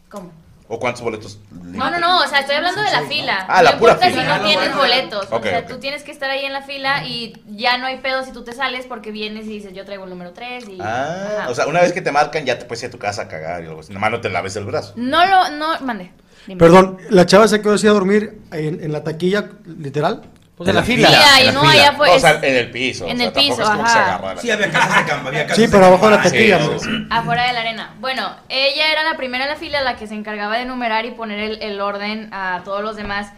[0.08, 0.32] ¿Cómo?
[0.70, 1.38] ¿O cuántos boletos?
[1.50, 3.46] No, no, no, o sea, estoy hablando de la fila.
[3.48, 4.22] Ah, la no pura importa fila.
[4.22, 5.26] si Ah, no la tienes boletos.
[5.30, 5.66] Ok, o sea, ok.
[5.66, 8.44] tú tienes que estar ahí en la fila y ya no hay pedo si tú
[8.44, 10.78] te sales porque vienes y dices, yo traigo el número 3 y...
[10.80, 11.50] Ah, Ajá.
[11.50, 13.28] o sea, una vez que te marcan ya te puedes ir a tu casa a
[13.28, 13.92] cagar y algo así.
[13.94, 14.92] Nomás no te laves el brazo.
[14.96, 16.12] No lo, no, mande.
[16.46, 16.58] Dime.
[16.58, 20.22] Perdón, la chava se quedó así a dormir en, en la taquilla, literal.
[20.58, 21.08] Pues en la fila.
[21.08, 23.06] Sí, ahí no, allá fue- O sea, en el piso.
[23.06, 24.34] En o sea, el piso, ajá.
[24.38, 26.58] Sí, había casas de campo, había casas Sí, pero abajo de la Ah, sí, taquilla.
[26.60, 26.78] sí, ¿no?
[26.80, 27.06] sí.
[27.10, 27.94] Afuera de la arena.
[28.00, 31.12] Bueno, ella era la primera en la fila, la que se encargaba de enumerar y
[31.12, 33.28] poner el, el orden a todos los demás.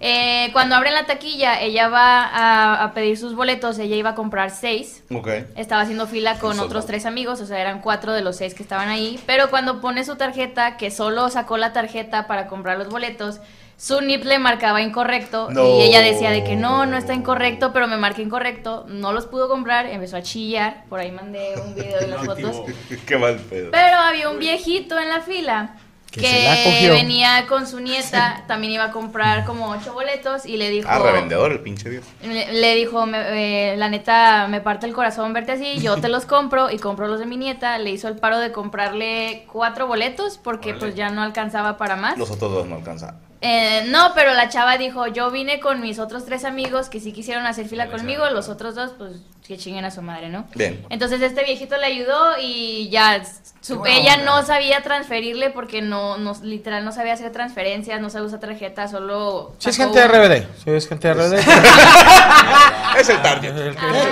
[0.00, 4.14] Eh, cuando abren la taquilla, ella va a, a pedir sus boletos, ella iba a
[4.14, 5.02] comprar seis.
[5.14, 5.28] Ok.
[5.56, 6.86] Estaba haciendo fila con Eso otros no.
[6.88, 9.20] tres amigos, o sea, eran cuatro de los seis que estaban ahí.
[9.26, 13.40] Pero cuando pone su tarjeta, que solo sacó la tarjeta para comprar los boletos,
[13.84, 15.50] su NIP le marcaba incorrecto.
[15.50, 15.66] No.
[15.78, 18.86] Y ella decía de que no, no está incorrecto, pero me marca incorrecto.
[18.88, 20.84] No los pudo comprar, empezó a chillar.
[20.88, 22.62] Por ahí mandé un video de las fotos.
[23.06, 23.70] Qué mal pedo.
[23.72, 25.76] Pero había un viejito en la fila
[26.10, 30.88] Que venía con su nieta, también iba a comprar como ocho boletos y le dijo...
[30.90, 32.06] Ah, revendedor el pinche viejo.
[32.22, 36.08] Le, le dijo, me- eh, la neta, me parte el corazón verte así, yo te
[36.08, 37.76] los compro y compro los de mi nieta.
[37.78, 42.16] Le hizo el paro de comprarle cuatro boletos porque pues ya no alcanzaba para más.
[42.16, 43.18] Los otros dos no alcanzan.
[43.46, 47.12] Eh, no, pero la chava dijo, yo vine con mis otros tres amigos que sí
[47.12, 49.12] quisieron hacer fila conmigo, los otros dos pues
[49.46, 50.46] que chinguen a su madre, ¿no?
[50.54, 50.82] Bien.
[50.88, 53.22] Entonces este viejito le ayudó y ya
[53.60, 58.08] su- buena ella no sabía transferirle porque no, no literal no sabía hacer transferencias, no
[58.08, 60.46] sabía usar tarjeta, solo Sí, es gente de RBD.
[60.64, 61.34] Sí, es gente de RBD.
[62.98, 63.52] es el target.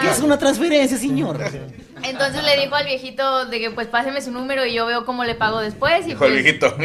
[0.02, 1.38] ¿Qué es una transferencia, señor?
[2.04, 5.24] Entonces le dijo al viejito de que pues páseme su número y yo veo cómo
[5.24, 6.76] le pago después y Dijo el pues, viejito, no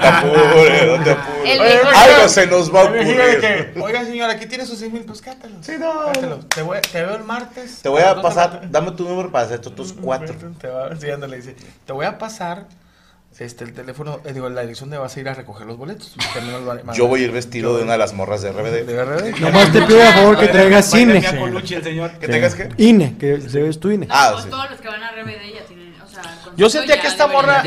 [0.00, 1.44] te apures, no te apures.
[1.50, 3.40] El viejo- Algo se nos va a El ocurrir.
[3.74, 5.58] que, Oiga, señor, aquí tiene sus seis mil pesos, cátalos.
[5.64, 6.12] Sí, no.
[6.48, 7.80] Te, voy- te veo el martes.
[7.82, 10.34] Te voy a pasar, dame tu número para hacer tus cuatro.
[10.60, 12.66] Te va, sí, ándale, dice, te voy a pasar
[13.38, 16.14] este, el teléfono, eh, digo, la dirección de vas a ir a recoger los boletos.
[16.94, 18.84] Yo voy a ir vestido de una de las morras de RBD.
[18.86, 19.40] ¿De RBD?
[19.40, 21.20] Nomás te pido, por favor, que traigas INE.
[22.20, 22.68] ¿Que tengas qué?
[22.78, 24.06] INE, que debes tu INE.
[24.10, 24.50] Ah, Pues sí.
[24.50, 25.85] todos los que van a RBD ya tienen,
[26.22, 27.62] sea, Yo sentía que esta morra,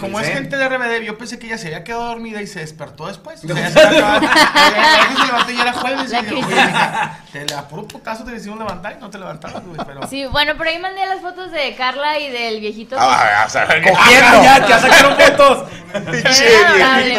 [0.00, 2.60] como es gente de RBD, yo pensé que ella se había quedado dormida y se
[2.60, 3.44] despertó después.
[3.44, 6.10] O sea, ya se levantó y era jueves.
[6.10, 6.46] La y dije, crisis.
[6.46, 9.80] "Oye, mija, te la puro putazo te hicieron levantar y no te levantabas, güey.
[9.86, 10.06] Pero...
[10.06, 12.96] Sí, bueno, por ahí mandé las fotos de Carla y del viejito.
[12.98, 14.42] Ah, o sea, Cogiendo.
[14.42, 15.68] Ya, ya sacaron fotos.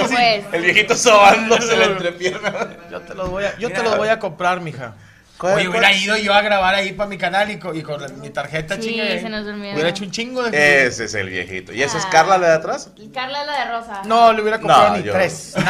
[0.10, 0.46] Pues.
[0.52, 2.54] El viejito sobándose la entrepierna.
[2.92, 4.94] Yo te los voy a, yo te los voy a comprar, mija.
[5.40, 6.00] ¿Cuál- Oye, hubiera cuál?
[6.02, 8.76] ido yo a grabar ahí para mi canal y con, y con la- mi tarjeta
[8.76, 9.22] Sí, chingue.
[9.22, 9.74] se nos durmió.
[9.74, 10.86] Hubiera hecho un chingo de.
[10.88, 11.72] Ese es el viejito.
[11.72, 12.10] ¿Y esa es Ah.
[12.12, 12.90] Carla la de atrás?
[12.98, 14.02] Y Carla es la de Rosa.
[14.06, 15.54] No, le hubiera comprado No, ni yo- tres.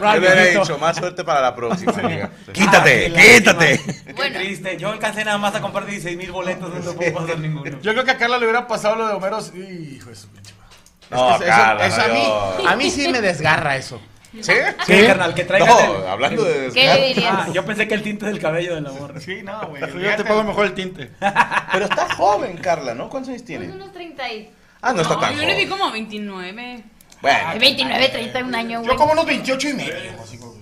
[0.00, 2.30] Yo le hubiera dicho, más suerte para la próxima, amiga.
[2.52, 3.80] Quítate, quítate.
[4.14, 4.76] Qué triste.
[4.76, 7.78] Yo alcancé nada más a comprar 16 mil boletos, no te puedo pasar ninguno.
[7.80, 9.38] Yo creo que a Carla le hubiera pasado lo de Homero.
[9.38, 10.76] Hijo de su pinche madre.
[11.10, 12.24] No, Es que eso, Carla, eso a, mí,
[12.62, 12.68] no.
[12.68, 14.00] a mí sí me desgarra eso.
[14.42, 14.52] ¿Sí?
[14.86, 17.34] Sí, carnal, que traigan No, el- hablando de ¿Qué le dirías?
[17.38, 19.20] Ah, yo pensé que el tinte del cabello del amor.
[19.20, 19.80] Sí, no, güey.
[20.02, 21.10] Yo te pago mejor el tinte.
[21.72, 23.08] Pero está joven, Carla, ¿no?
[23.08, 23.68] ¿Cuántos años tiene?
[23.68, 24.50] Unos 30 y...
[24.82, 25.68] Ah, no está No, tan yo le di joven.
[25.78, 26.84] como 29.
[27.22, 28.90] Bueno, 29, 30, un año, güey.
[28.90, 29.94] Yo como unos 28 y medio.
[30.22, 30.54] así como-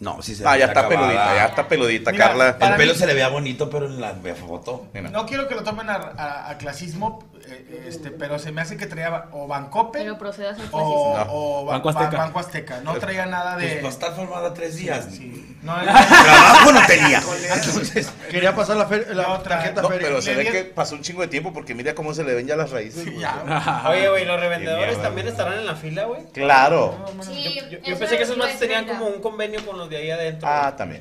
[0.00, 1.00] No, sí se ah, ya está acabada.
[1.08, 2.58] peludita, ya está peludita, Mira, Carla.
[2.58, 4.86] para El pelo mí- se le veía bonito, pero en la foto.
[4.92, 5.08] Mira.
[5.10, 8.76] No quiero que lo tomen a, a- a clasismo, eh, este, pero se me hace
[8.76, 11.32] que traía o Bancope Pero proceda a ser o, clasista.
[11.32, 12.10] o Ba- Banco Azteca.
[12.10, 12.80] Ba- Banco Azteca.
[12.82, 13.68] No traía nada de.
[13.68, 15.06] Pues va a estar formada tres días.
[15.12, 15.56] Sí.
[15.62, 17.22] No, Trabajo no tenía.
[17.54, 20.08] Entonces, Quería pasar la, fe- la No, tarjeta No, feria.
[20.08, 22.34] pero se Le ve que pasó un chingo de tiempo porque mira cómo se le
[22.34, 23.04] ven ya las raíces.
[23.06, 23.18] güey.
[23.20, 23.84] ya.
[23.88, 26.22] Oye, güey, los revendedores mierda, también estarán en la fila, güey.
[26.32, 27.06] Claro.
[27.22, 29.88] Sí, Yo, yo eso pensé que esos matos es tenían como un convenio con los
[29.94, 30.48] de ahí adentro.
[30.50, 31.00] Ah, también.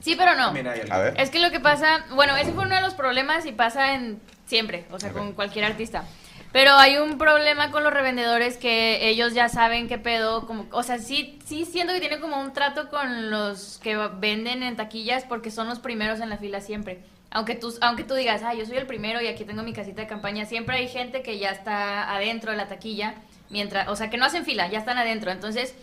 [0.00, 0.54] Sí, pero no.
[0.54, 1.14] El- A ver.
[1.20, 4.20] Es que lo que pasa, bueno, ese fue uno de los problemas y pasa en
[4.46, 6.04] siempre, o sea, con cualquier artista.
[6.50, 10.82] Pero hay un problema con los revendedores que ellos ya saben qué pedo, como, o
[10.82, 15.24] sea, sí, sí siento que tienen como un trato con los que venden en taquillas
[15.24, 16.98] porque son los primeros en la fila siempre.
[17.30, 20.02] Aunque tú, aunque tú digas, ah, yo soy el primero y aquí tengo mi casita
[20.02, 23.14] de campaña, siempre hay gente que ya está adentro de la taquilla,
[23.48, 25.30] mientras, o sea, que no hacen fila, ya están adentro.
[25.30, 25.74] Entonces,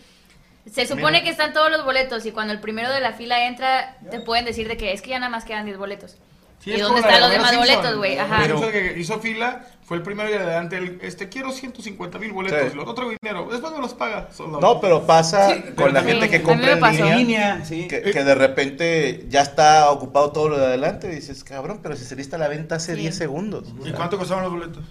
[0.66, 3.96] se supone que están todos los boletos y cuando el primero de la fila entra,
[4.10, 6.16] te pueden decir de que es que ya nada más quedan 10 boletos.
[6.62, 7.98] Sí, ¿Y es dónde la están los demás Homero boletos, Simpson.
[7.98, 8.18] güey?
[8.18, 8.36] Ajá.
[8.36, 10.76] Homero Simpson que hizo fila, fue el primero y adelante.
[10.76, 12.70] el, este, quiero 150 mil boletos.
[12.70, 12.76] Sí.
[12.76, 13.48] Los otro dinero.
[13.50, 14.28] Después me los paga.
[14.30, 14.60] solo.
[14.60, 17.16] No, pero pasa con la Sí, gente que compra en línea.
[17.16, 17.88] Línea, sí.
[17.88, 21.96] Que, que de repente ya está ocupado todo lo de adelante y dices, cabrón, pero
[21.96, 23.00] si se lista la venta hace Sí.
[23.00, 23.64] 10 segundos.
[23.82, 24.84] ¿Y cuánto costaban los boletos?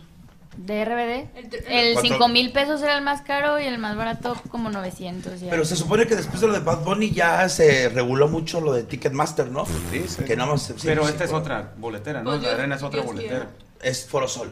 [0.60, 1.30] De RBD.
[1.70, 2.02] El- ¿Cuánto?
[2.16, 5.40] 5 mil pesos era el más caro y el más barato como 900.
[5.40, 5.50] Ya.
[5.50, 8.74] Pero se supone que después de lo de Bad Bunny ya se reguló mucho lo
[8.74, 9.66] de Ticketmaster, ¿no?
[9.66, 10.24] Sí, sí.
[10.26, 10.64] Que nada más.
[10.64, 12.32] sí, Pero sí, esta es por- otra boletera, ¿no?
[12.32, 13.30] Pues la yo- arena es otra boletera.
[13.40, 13.50] quiero.
[13.82, 14.52] Es Forosol.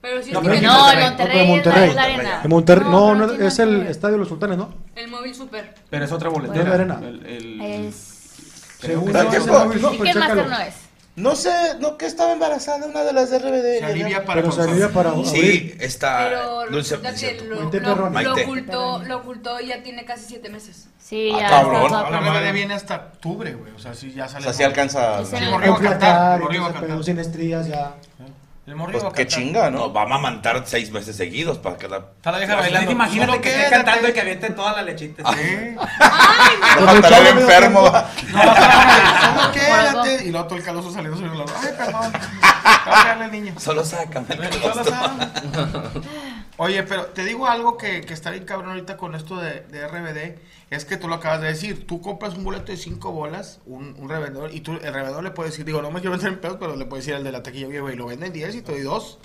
[0.00, 1.02] Pero sí No, es pero que en No, Monterrey.
[1.02, 1.88] en Monterrey No, pero es la- Monterrey.
[1.88, 2.40] es la arena.
[2.44, 3.90] En Monterrey, no, No, tiene es nada el ver.
[3.90, 4.74] Estadio de los Sultanes, ¿no?
[4.94, 5.74] El móvil super.
[5.90, 6.62] Pero es otra No boletera.
[6.62, 7.00] es la arena.
[7.02, 8.12] El- el- Es...
[8.80, 9.64] Según ¿Da yo, es el tiempo?
[9.64, 10.56] móvil, no, pero Ticketmaster chécalo.
[10.56, 10.74] no es.
[11.16, 11.50] No sé,
[11.80, 13.78] no que estaba embarazada una de las de RBD.
[13.78, 16.98] Se alivia para Pero se alivia para Sí, está Pero Dulce.
[16.98, 18.42] lo, lo- lo Maite.
[18.44, 20.88] ocultó, lo ocultó y ya tiene casi siete meses.
[20.98, 21.48] Sí, Ah, ya.
[21.48, 21.88] cabrón.
[21.88, 22.40] planeada.
[22.40, 23.72] RBD viene hasta octubre, güey.
[23.72, 24.44] O sea, sí ya O sale.
[24.44, 25.24] sea, sí alcanza.
[25.24, 26.40] Sí, iba a cantar.
[26.52, 27.04] iba a cantar.
[27.04, 27.94] sin estrías ya.
[28.66, 29.26] El morro Pues qué cantar.
[29.26, 29.78] chinga, ¿no?
[29.78, 31.76] No, va a amamantar seis meses seguidos para.
[31.76, 32.90] Está la vieja bailando.
[32.90, 35.22] Imagínate Solo que esté cantando y que avienten toda la lechita.
[35.34, 35.76] Sí.
[36.80, 37.82] No el enfermo.
[37.82, 37.92] No,
[38.40, 40.24] solo quédate.
[40.24, 41.52] Y luego todo el caloso saliendo sobre lado.
[41.62, 42.12] Ay, perdón.
[42.84, 43.54] Cállale al niño.
[43.56, 44.92] Solo sácame el Solo costo.
[46.58, 49.86] Oye, pero te digo algo que, que está bien cabrón ahorita con esto de, de
[49.86, 50.38] RBD.
[50.70, 51.86] Es que tú lo acabas de decir.
[51.86, 55.30] Tú compras un boleto de cinco bolas, un, un revendedor, y tú, el revendedor le
[55.30, 57.32] puede decir, digo, no me quiero vender en pedos, pero le puede decir al de
[57.32, 59.18] la taquilla, oye, güey, lo venden 10 y te doy dos.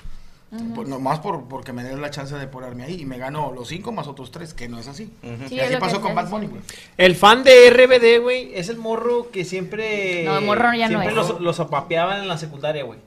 [0.76, 3.70] Pues nomás por, porque me den la chance de ponerme ahí y me gano los
[3.70, 5.10] cinco más otros tres, que no es así.
[5.48, 6.62] Sí, y así pasó con Bad Bunny, güey.
[6.98, 10.26] El fan de RBD, güey, es el morro que siempre.
[10.26, 11.14] No, el morro ya no es.
[11.14, 13.00] Los, los apapeaban en la secundaria, güey.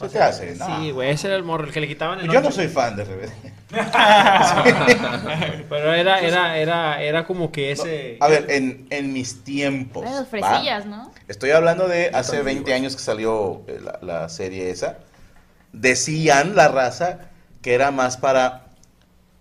[0.00, 0.54] ¿Qué te hace?
[0.56, 0.66] No.
[0.80, 2.96] Sí, güey, ese era el morro, el que le quitaban el Yo no soy fan
[2.96, 3.30] de RBD.
[5.68, 8.16] Pero era, era, era, era como que ese.
[8.20, 10.04] A ver, en, en mis tiempos.
[10.04, 10.24] Los ¿va?
[10.24, 11.12] fresillas, ¿no?
[11.28, 14.98] Estoy hablando de hace 20 años que salió eh, la, la serie esa.
[15.72, 17.30] Decían la raza
[17.62, 18.66] que era más para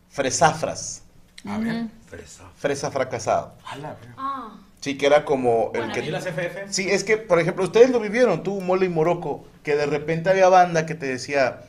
[0.09, 1.03] fresafras.
[1.45, 1.85] A ver.
[2.07, 2.43] Fresa.
[2.55, 3.53] Fresa fracasado.
[3.65, 3.95] A la.
[4.17, 4.57] Ah.
[4.81, 6.05] Sí, que era como el Bueno, que...
[6.05, 6.67] ¿Y las FF?
[6.69, 10.29] Sí, es que, por ejemplo, ustedes lo vivieron, tú, Mole y Morocco, que de repente
[10.29, 11.61] había banda que te decía,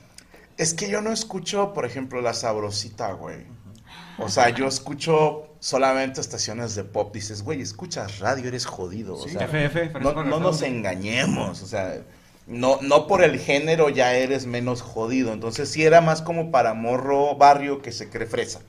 [0.57, 3.38] es que yo no escucho, por ejemplo, La Sabrosita, güey.
[4.18, 7.14] O sea, yo escucho solamente estaciones de pop.
[7.14, 9.14] Dices, güey, escuchas radio, eres jodido.
[9.14, 9.31] O Sí.
[9.31, 11.62] sea, FF, no, no nos engañemos.
[11.62, 12.03] O sea,
[12.46, 15.33] no, no por el género ya eres menos jodido.
[15.33, 18.61] Entonces sí era más como para morro barrio que se cree fresa.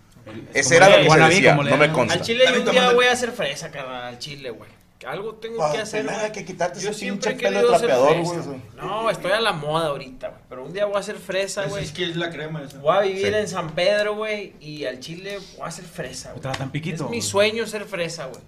[0.53, 2.13] Ese era lo que se decía, no me consta.
[2.13, 4.69] Al chile yo un día voy a hacer fresa, carnal, al chile, güey.
[5.05, 6.31] Algo tengo Pa- que hacer, nada güey.
[6.31, 8.61] que quitarte Yo ese siempre he pinche pelo de querido ser trapeador, fresa, güey.
[8.77, 10.41] No, estoy a la moda ahorita, güey.
[10.49, 11.83] Pero un día voy a hacer fresa, güey.
[11.83, 12.77] es que es la crema esa.
[12.79, 13.33] Voy a vivir Sí.
[13.33, 14.53] en San Pedro, güey.
[14.59, 16.39] Y al chile voy a ser fresa, güey.
[16.39, 17.05] Otra tan piquito.
[17.05, 18.41] Es mi sueño ser fresa, güey.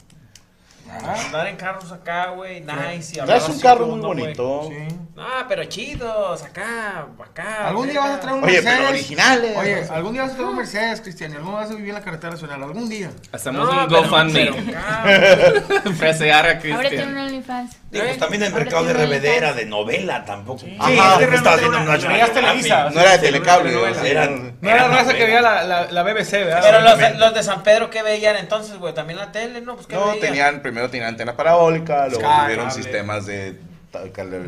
[1.25, 3.15] Andar en carros acá, güey, nice.
[3.15, 4.69] y hablar Traes un carro muy bonito.
[4.69, 4.95] Sí.
[5.17, 7.67] Ah, pero chidos, acá, acá.
[7.67, 8.77] Algún día vas a traer un Oye, Mercedes.
[8.77, 9.57] pero originales.
[9.57, 11.31] Oye, algún día vas a traer un Mercedes, Cristian.
[11.31, 12.63] y Algún día vas a vivir en la carretera nacional.
[12.63, 13.11] Algún día.
[13.31, 14.51] Hacemos No, un GoFundMe.
[15.97, 17.17] Fresear a Ahora tiene un Cristian.
[17.17, 17.77] OnlyFans.
[17.93, 19.37] Digo, pues también el mercado de tiene RBD OnlyFans.
[19.37, 20.65] era de novela tampoco.
[20.79, 21.17] Ajá.
[21.19, 22.89] Sí, estaba haciendo una Veías Televisa.
[22.89, 23.75] No era de telecable.
[23.75, 23.87] o
[24.61, 26.59] No era raza que veía la, la, la BBC, ¿verdad?
[26.63, 28.93] Pero los de, los de San Pedro, ¿qué veían entonces, güey?
[28.93, 29.75] También la tele, ¿no?
[29.75, 30.19] Pues, ¿qué No, veían?
[30.19, 33.55] tenían, primero tenían antena parabólica, luego tuvieron sistemas de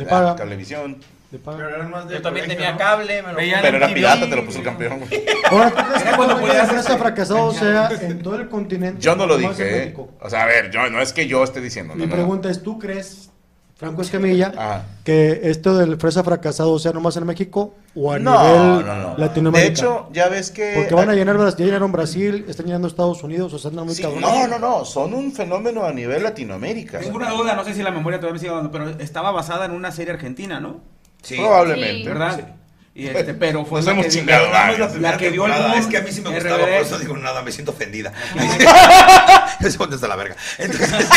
[0.09, 0.35] paga.
[0.35, 0.97] cablevisión.
[1.43, 2.77] Pero eran más de Yo también colegio, tenía ¿no?
[2.77, 4.99] cable, me lo Veían Pero era pirata, te lo puso el campeón.
[4.99, 5.25] güey.
[5.49, 9.01] Ahora, ¿tú crees que Era cuando podías, el este, fracasado sea en todo el continente?
[9.01, 9.95] Yo no lo o dije, ¿eh?
[10.21, 11.93] O sea, a ver, yo, no es que yo esté diciendo.
[11.93, 12.15] Mi no, no, no.
[12.15, 13.31] pregunta es, ¿tú crees,
[13.77, 14.85] Franco Escamilla, Ajá.
[15.03, 19.17] que esto del fresa fracasado sea nomás en México o a No, nivel no, no.
[19.17, 19.67] Latinoamérica?
[19.67, 20.75] De hecho, ya ves que...
[20.77, 23.93] Porque van a llenar, ya llenaron Brasil, están llenando Estados Unidos, o sea, andan muy
[23.95, 26.99] Sí, no, no, no, son un fenómeno a nivel Latinoamérica.
[26.99, 29.65] Tengo una duda, no sé si la memoria todavía me sigue dando, pero estaba basada
[29.65, 30.79] en una serie argentina, ¿no?
[31.21, 31.35] Sí.
[31.35, 32.03] Probablemente.
[32.03, 32.07] Sí.
[32.07, 32.35] ¿Verdad?
[32.37, 32.64] Sí.
[32.97, 34.71] Y este, pero fue Nos la hemos que, chingado la.
[35.01, 35.73] La que dio el boom.
[35.73, 36.61] Es que a mí sí me gustaba, RBD.
[36.63, 38.13] por eso digo nada, me siento ofendida.
[39.59, 40.35] Eso contesta la verga.
[40.57, 41.09] Entonces,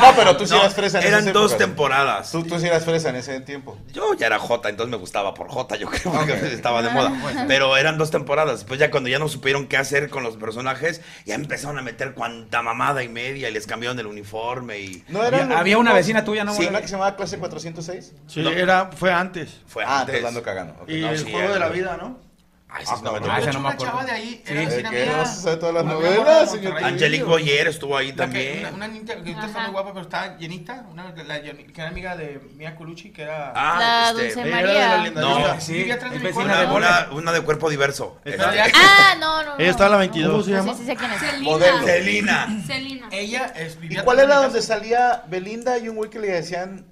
[0.00, 1.66] No, pero tú sí no, eras fresa en Eran esas dos épocas.
[1.66, 2.30] temporadas.
[2.32, 3.76] Tú, tú sí eras fresa en ese tiempo.
[3.92, 7.12] Yo ya era Jota, entonces me gustaba por Jota, yo creo, porque estaba de moda.
[7.48, 8.58] Pero eran dos temporadas.
[8.60, 12.12] Después ya cuando ya no supieron qué hacer con los personajes, ya empezaron a meter
[12.14, 15.04] cuanta mamada y media y les cambiaron el uniforme y...
[15.08, 16.54] ¿No eran Había, los había una vecina tuya, ¿no?
[16.54, 18.12] Sí, una que se llamaba Clase 406.
[18.26, 19.60] Sí, era, fue antes.
[19.66, 20.16] Fue Ah, antes.
[20.16, 20.74] te dando cagando.
[20.82, 20.88] Ok.
[20.88, 22.26] Y No, el juego de la era- vida, ¿no?
[22.68, 23.30] Ay, sí, Ah, no tocó.
[23.30, 23.92] Ah, esa De no me una acuerdo.
[23.92, 24.66] chava de ahí era Sí.
[24.66, 26.68] vecina Eh, que no se sabe todas las Una novelas, de.
[26.84, 28.58] Angelique Boyer estuvo ahí que- también.
[28.58, 30.84] una, una niña que ahorita está muy guapa, pero está llenita.
[30.90, 33.52] Una, la, que era amiga de Mia Colucci, que era.
[33.54, 35.10] Ah, La este, Dulce era de la María.
[35.54, 35.60] No.
[35.60, 37.06] Sí, Vivía atrás de mi de una, Bola.
[37.10, 38.18] una, una de cuerpo diverso.
[38.24, 39.58] De- Ah, no, no, no.
[39.60, 40.32] Ella estaba a la 22.
[40.32, 40.72] ¿Cómo se llama?
[40.74, 41.20] Sí, sí, sé quién es.
[41.20, 41.42] Celina.
[41.44, 41.86] Modelo.
[41.86, 42.62] Celina.
[42.66, 43.08] Celina.
[43.12, 46.84] Ella es, ¿Y cuál de era donde salía Belinda y un güey que le decían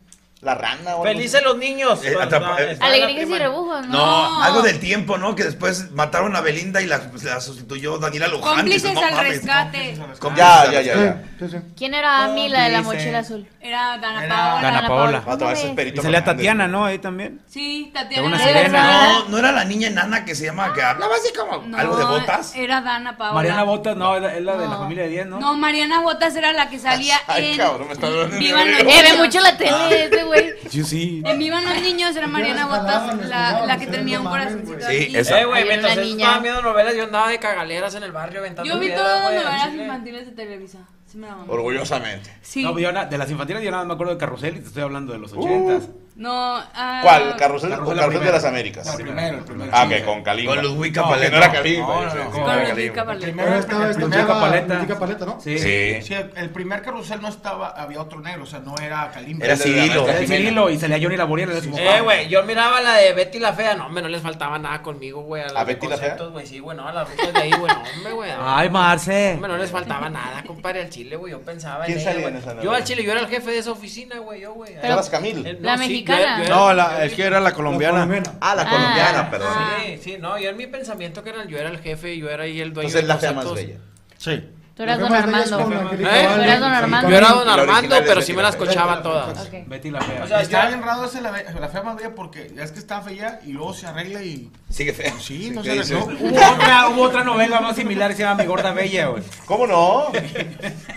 [0.45, 0.83] la rana?
[0.97, 2.01] o algo Felices los niños.
[2.05, 3.93] Eh, Cuando atrapa- eh, Alegrías y rebujos, ¿no?
[3.93, 5.35] No, algo del tiempo, ¿no?
[5.35, 8.57] Que después mataron a Belinda y la, la sustituyó Daniela Luján.
[8.57, 9.33] Cómplices Dices, no al mames.
[9.43, 9.99] rescate.
[10.19, 11.25] Cómplices Ya, al ya, ya, rescate.
[11.41, 11.49] ya.
[11.49, 11.65] Sí, sí.
[11.77, 13.49] ¿Quién era Ami, la de la mochila azul?
[13.61, 14.63] Era Dana Era Paola.
[14.63, 15.25] Dana Paola.
[15.27, 15.77] Ah, te vas a hacer ves?
[15.77, 16.37] perito Y salía Fernández.
[16.37, 16.85] Tatiana, ¿no?
[16.85, 17.41] Ahí también.
[17.47, 18.27] Sí, De Tatiana.
[18.29, 18.79] una era sirena.
[18.79, 19.09] esa.
[19.21, 21.97] No, no era la niña enana que se llama, que hablaba así como No, algo
[21.97, 22.55] de botas.
[22.55, 23.35] Era Dana Paola.
[23.35, 25.41] Mariana Botas, no, es la, es la de la familia de 10, ¿no?
[25.41, 28.81] No, Mariana Botas era la que salía Ay, en cabrón, me está Viva mi los
[28.83, 30.55] Eh, ve mucho la tele este, güey.
[30.71, 31.23] Yo sí.
[31.25, 35.17] En Viva los Niños era Mariana Botas, la, la que tenía un corazoncito Sí, aquí.
[35.17, 35.41] esa.
[35.41, 36.25] Eh, güey, era mientras ustedes niña.
[36.25, 39.23] estaban viendo novelas, yo andaba de cagaleras en el barrio aventando Yo vi piedras, todas
[39.23, 39.83] las güey, al novelas chile.
[39.85, 40.79] infantiles de Televisa.
[41.07, 41.53] Sí me la mamé.
[41.53, 42.33] Orgullosamente.
[42.43, 42.63] Sí.
[42.65, 44.83] No, yo na- de las infantiles yo nada me acuerdo de Carrusel y te estoy
[44.83, 45.89] hablando de los ochentas.
[46.17, 46.31] No,
[46.75, 47.35] ah, ¿Cuál?
[47.37, 48.87] ¿Carrusel, Carrusel Carrusel de las Américas?
[48.87, 49.71] No, primero, el primero.
[49.75, 50.55] Ah, ok, con Kalimba.
[50.55, 51.25] Con Ludwig No, Paleta.
[51.27, 51.87] que no era Kalimba.
[51.89, 52.93] No, no, no, No con era Ludwig.
[52.93, 53.25] Caballero.
[53.25, 54.99] Primero, estaba chava, Paleta.
[54.99, 55.41] Paleta, ¿no?
[55.41, 55.59] Sí.
[55.59, 56.03] Sí.
[56.03, 59.45] Sí, el, primer carrusel no estaba, había otro negro, o sea, no era Kalimba.
[59.45, 60.09] Era Cirilo.
[60.09, 63.53] Era Cirilo y salía Johnny Laboriel ese Eh, güey, yo miraba la de Betty la
[63.53, 63.75] Fea.
[63.75, 65.43] No, hombre, no les faltaba nada conmigo, güey.
[65.43, 66.17] A, ¿A Betty la Fea?
[66.31, 68.31] güey, sí, güey, no, a las rutas de ahí, güey, no, hombre, güey.
[68.41, 69.33] Ay, Marce.
[69.35, 71.33] Hombre, no les faltaba nada, compadre, al chile, güey.
[71.33, 72.43] Yo pensaba ¿Quién en salía en güey.
[72.43, 74.75] esa Yo al chile, yo era el jefe de esa oficina, güey, yo, güey.
[74.75, 75.45] ¿Eras Camil?
[75.45, 76.39] Eh, La sí, yo- mexicana.
[76.39, 78.05] yo era- No, la, es que era la colombiana.
[78.05, 78.39] colombiana.
[78.41, 78.71] Ah, la Ah.
[78.71, 79.49] colombiana, perdón.
[79.85, 82.45] Sí, sí, no, yo en mi pensamiento que era, yo era el jefe, yo era
[82.45, 83.77] ahí el dueño Entonces es de la fea más bella.
[84.19, 84.43] Sí.
[84.77, 85.61] Tú eras Don Armando.
[85.61, 86.29] ¿Eh?
[86.35, 87.09] Tú eras Don Armando.
[87.09, 87.29] Yo era.
[87.29, 89.47] Don Armando, pero sí me las cochaba todas.
[89.47, 89.69] Ok.
[89.69, 90.25] Betty la fea.
[90.25, 93.01] O sea, está bien raro ese la, fea más bella porque ya es que está
[93.01, 94.51] fea y luego se arregla y.
[94.69, 95.13] Sigue fea.
[95.21, 96.17] Sí, no ¿Qué se arregló.
[96.21, 99.23] Hubo otra, hubo otra novela más similar que se llama Mi Gorda Bella, güey.
[99.47, 100.07] ¿Cómo no?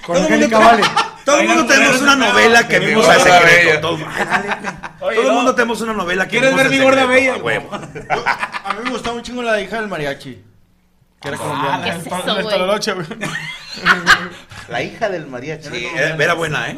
[0.07, 0.84] Con Angélica Vale.
[1.25, 3.97] Todo el mundo tenemos una novela que vimos al secreto.
[4.99, 7.36] Todo, el mundo tenemos una novela que ¿Quieres ver Mi Gorda Bella?
[8.09, 8.69] a.
[8.69, 10.41] A mí me gustaba un chingo la hija del mariachi.
[11.21, 11.84] Que era Ah, colombiana.
[11.84, 13.05] ¿Qué es eso, güey?
[14.69, 15.69] La hija del mariachi.
[15.69, 16.78] Sí, era, era buena, ¿eh?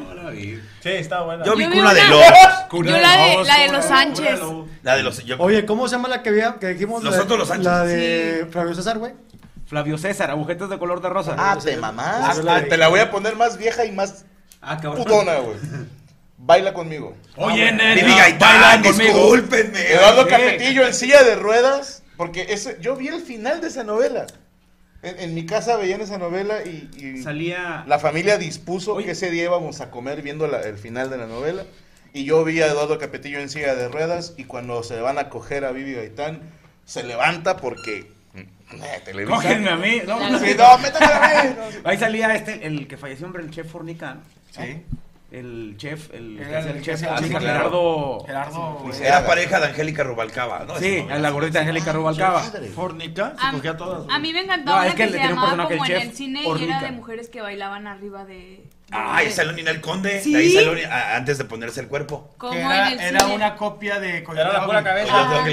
[0.81, 1.43] Sí, está buena.
[1.43, 2.27] Yo vi Yo vi Cuna de una- Lobos.
[2.71, 4.39] Yo la de, la de los Sánchez.
[4.83, 5.25] La de los.
[5.25, 7.03] yo- Oye, ¿cómo se llama la que, había, que dijimos?
[7.03, 7.65] Nosotros la, los Sánchez.
[7.65, 9.13] La de Flavio César, güey.
[9.65, 11.35] Flavio César, agujetas de color de rosa.
[11.37, 12.37] Ah, te mamás.
[12.43, 14.25] La- Te la voy a poner más vieja y más
[14.61, 15.57] Ah, putona, güey.
[16.37, 17.15] Baila conmigo.
[17.35, 19.13] Oye, nena, Vivi Gaitán, baila conmigo.
[19.13, 19.91] discúlpenme.
[19.93, 20.31] Eduardo ¿qué?
[20.31, 22.03] Capetillo en silla de ruedas.
[22.17, 24.25] Porque ese, yo vi el final de esa novela.
[25.01, 27.83] En, en mi casa veían esa novela y, y Salía.
[27.87, 29.05] la familia dispuso Oye.
[29.05, 31.63] que ese día íbamos a comer viendo la- el final de la novela.
[32.11, 35.29] Y yo vi a Eduardo Capetillo en silla de ruedas y cuando se van a
[35.29, 36.41] coger a Vivi Gaitán,
[36.85, 38.11] se levanta porque...
[38.35, 39.35] eh, Televisa.
[39.35, 40.01] Cógenme a mí.
[40.07, 41.49] No, no, Sí, no, métame a mí.
[41.83, 44.15] No, Ahí salía este, el que falleció, hombre, el chef Fornica.
[44.15, 44.21] ¿no?
[44.51, 44.81] Sí.
[45.31, 48.23] El chef, el, Era el el chef el Ángel chef, Gerardo.
[48.25, 48.79] Gerardo.
[48.81, 48.99] güey.
[49.03, 50.75] Era pareja de Angélica Rubalcaba, ¿no?
[50.79, 51.19] Sí, novela.
[51.19, 52.41] la gordita Angélica Rubalcaba.
[52.73, 54.05] Fornica, se cogía a todas.
[54.09, 56.15] a mí me encantó No, una es que se llamaba como el en chef el
[56.15, 58.63] cine y era de mujeres que bailaban arriba de...
[58.91, 60.19] Ay, de- salió Ninel Conde.
[60.19, 60.33] Sí.
[60.33, 60.73] De ahí salió
[61.13, 62.33] antes de ponerse el cuerpo.
[62.39, 63.35] Como en era, el era cine.
[63.35, 65.11] una copia de Era la pura cabeza.
[65.13, 65.43] Ah.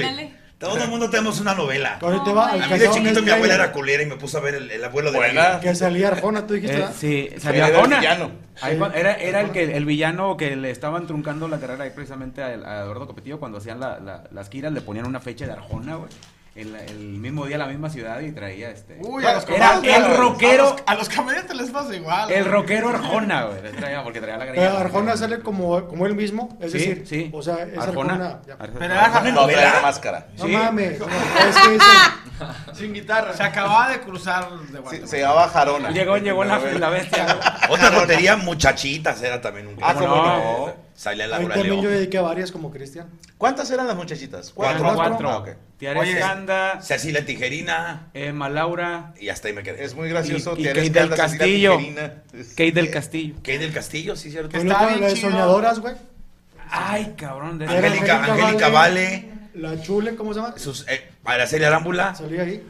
[0.58, 1.98] Todo el mundo tenemos una novela.
[2.00, 4.40] Ahora te va, A mí de chiquito mi abuela era culera y me puso a
[4.40, 7.74] ver el, el abuelo de la Que salía Arjona, tú dijiste, Eh, sí, salía el
[7.76, 7.98] Jona.
[7.98, 8.30] villano.
[8.62, 8.78] Ahí Sí.
[8.78, 12.42] cuando- era, era el que el villano que le estaban truncando la carrera ahí precisamente
[12.42, 15.52] a, a Eduardo Copetillo cuando hacían la- la- las giras le ponían una fecha de
[15.52, 16.08] Arjona, güey.
[16.56, 18.96] El, el mismo día la misma ciudad y traía este.
[19.00, 20.68] Uy, a los Era el rockero.
[20.68, 22.30] A los, a los comediantes les pasa igual.
[22.30, 23.62] El rockero Arjona, güey.
[23.62, 24.80] le traía porque traía la Pero greña.
[24.80, 27.30] Arjona sale como, como él mismo, es Sí, decir, sí.
[27.32, 28.40] o sea, es Arjona.
[28.58, 28.78] Arjona.
[28.78, 29.30] Pero Arjona.
[29.32, 30.26] No, trae la máscara.
[30.38, 30.50] No Sí.
[30.52, 33.32] mames, no, es que ese- Sin guitarra.
[33.34, 35.06] Se acababa de cruzar de Se, Guatemala.
[35.08, 35.90] se llamaba Jarona.
[35.90, 37.38] Llegó, llegó la, la bestia.
[37.68, 40.66] Otra lotería, Muchachitas, era también un Ah, ¿cómo no?
[40.66, 40.72] no?
[40.94, 43.08] Salía Ahí Laura también yo dediqué a varias como Cristian.
[43.36, 44.50] ¿Cuántas eran las muchachitas?
[44.54, 44.94] Cuatro.
[44.94, 45.56] Cuatro.
[45.96, 48.08] Oye, Escanda, Cecilia Tijerina.
[48.14, 49.84] Emma Laura, Y hasta ahí me quedé.
[49.84, 50.54] Es muy gracioso.
[50.56, 51.78] Y- y Kate que del la Castillo.
[52.56, 53.34] Kate del Castillo.
[53.42, 54.16] ¿Qué del Castillo?
[54.16, 54.56] Sí, cierto.
[54.56, 55.16] Está la, bien la de.
[55.16, 55.94] Soñadoras, güey.
[56.70, 57.58] Ay, cabrón.
[57.58, 59.28] De Angélica, Angélica Vale.
[59.54, 60.58] La Chule, ¿cómo se llama?
[60.58, 62.14] Sus, eh, Araceli Arámbula.
[62.14, 62.62] Salía ahí.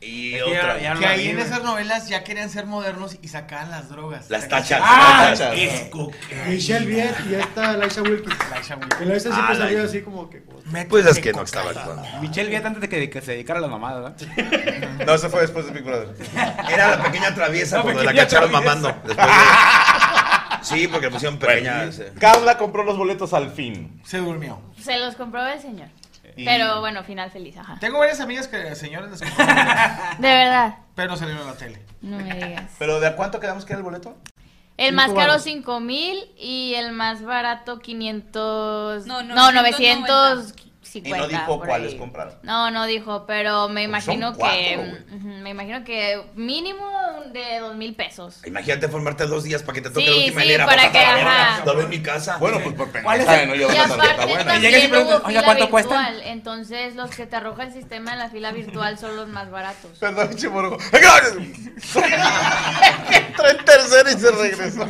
[0.00, 0.78] Y Es que otra.
[0.80, 3.70] ya no Que la ahí vi, en esas novelas ya querían ser modernos y sacaban
[3.70, 4.30] las drogas.
[4.30, 4.80] Las tachas.
[4.82, 5.58] Ah, las tachas.
[5.58, 6.44] es cocaína.
[6.46, 8.36] Michelle Viet y esta Laisha Wilkins.
[8.50, 9.00] Laisha Wilkins.
[9.08, 10.42] La esta siempre Ah, la- así como que...
[10.88, 12.02] Pues es que no estaba actuando.
[12.20, 14.88] Michelle Viet antes de que, que se dedicara a las mamadas, ¿verdad?
[15.06, 16.14] No, eso fue después de Big Brother.
[16.70, 18.74] Era la pequeña traviesa La cuando la cacharon traviesa.
[18.76, 19.00] mamando.
[19.04, 19.32] Después de-
[20.62, 21.88] Sí, porque le pusieron pequeña.
[22.18, 24.00] Carla compró los boletos al fin.
[24.04, 24.60] Se durmió.
[24.80, 25.88] Se los compró el señor.
[26.38, 27.76] Y- Pero bueno, final feliz, ajá.
[27.80, 29.20] Tengo varias amigas que señores les
[30.18, 31.82] De verdad, pero no salieron a la tele.
[32.00, 32.72] no me digas.
[32.78, 34.16] ¿Pero de a cuánto quedamos que era el boleto?
[34.76, 35.42] El más caro varos.
[35.42, 39.06] 5000 y el más barato 500.
[39.06, 40.67] No, No, 990.
[40.88, 41.08] 950.
[41.08, 42.34] Y no dijo cuáles compraron.
[42.42, 45.04] No, no dijo, pero me Pues imagino cuatro, que.
[45.42, 46.86] me imagino que mínimo
[47.32, 48.40] de dos mil pesos.
[48.46, 50.66] Imagínate formarte dos días para que te toque Sí, la última sí, hilera.
[50.66, 51.62] para que, ajá.
[51.64, 52.36] Dormí en mi casa.
[52.38, 54.56] Bueno, pues por ¿Cuál es pendeja, el- no Y aparte buena.
[54.56, 57.36] Y llegas y también preguntas, hubo "Oiga, fila ¿cuánto virtual, cuestan?" entonces los que te
[57.36, 59.98] arroja el sistema de la fila virtual son los más baratos.
[59.98, 60.78] Perdón, chimorgo.
[63.10, 64.86] Entró en tercero y se regresó.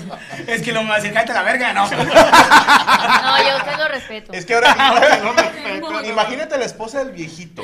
[0.46, 1.88] Es que lo más decir, cállate la verga, no.
[1.90, 4.32] No, yo usted lo respeto.
[4.32, 4.74] Es que ahora,
[6.08, 7.62] imagínate la esposa del viejito.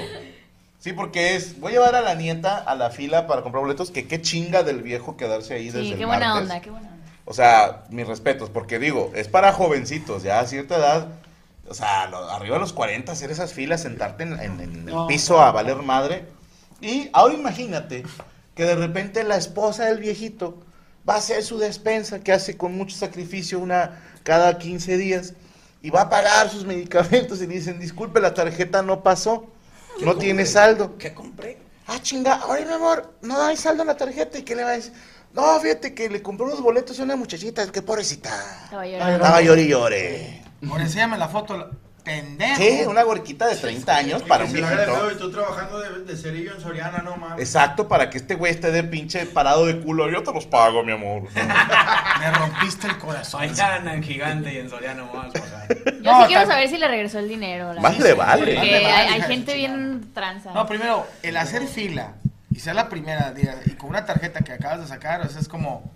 [0.79, 3.91] Sí, porque es, voy a llevar a la nieta a la fila para comprar boletos,
[3.91, 6.43] que qué chinga del viejo quedarse ahí desde Sí, el qué buena martes.
[6.43, 7.05] onda, qué buena onda.
[7.25, 11.09] O sea, mis respetos, porque digo, es para jovencitos, ya a cierta edad,
[11.67, 14.85] o sea, lo- arriba de los 40, hacer esas filas, sentarte en, en- en el
[14.87, 15.07] No.
[15.07, 16.27] piso a valer madre.
[16.83, 18.03] Y ahora imagínate
[18.55, 20.59] que de repente la esposa del viejito
[21.09, 25.33] va a hacer su despensa, que hace con mucho sacrificio una cada 15 días,
[25.85, 29.45] y va a pagar sus medicamentos y dicen, disculpe, la tarjeta no pasó,
[30.01, 30.97] no tiene saldo.
[30.97, 31.59] ¿Qué compré?
[31.87, 34.39] Ah, chinga, ahora mi amor, no hay saldo en la tarjeta.
[34.39, 34.95] ¿Y qué le va a decir?
[35.35, 38.31] No, fíjate que le compré unos boletos a una muchachita, que pobrecita.
[38.65, 40.43] Estaba Estaba llore y llore.
[40.67, 41.71] Por enséñame la foto, la-
[42.05, 42.57] pendejo.
[42.57, 45.17] Sí, una huerquita de 30 años para un se le haga de feo viejito.
[45.17, 47.41] y tú trabajando de, de cerillo en Soriana, no mames.
[47.41, 50.11] Exacto, para que este güey esté de pinche parado de culo.
[50.11, 51.23] Yo te los pago, mi amor.
[52.21, 53.41] Me rompiste el corazón.
[53.41, 55.69] Mañana en Gigante y en Soriano vamos a bajar.
[56.03, 57.73] Yo sí quiero saber si le regresó el dinero.
[57.73, 58.39] la Más le vale.
[58.39, 60.53] Porque Más le vale, hay, gente bien tranza.
[60.53, 62.15] No, primero, el hacer fila
[62.51, 65.41] y ser la primera diga, y con una tarjeta que acabas de sacar, o sea,
[65.41, 65.91] es como.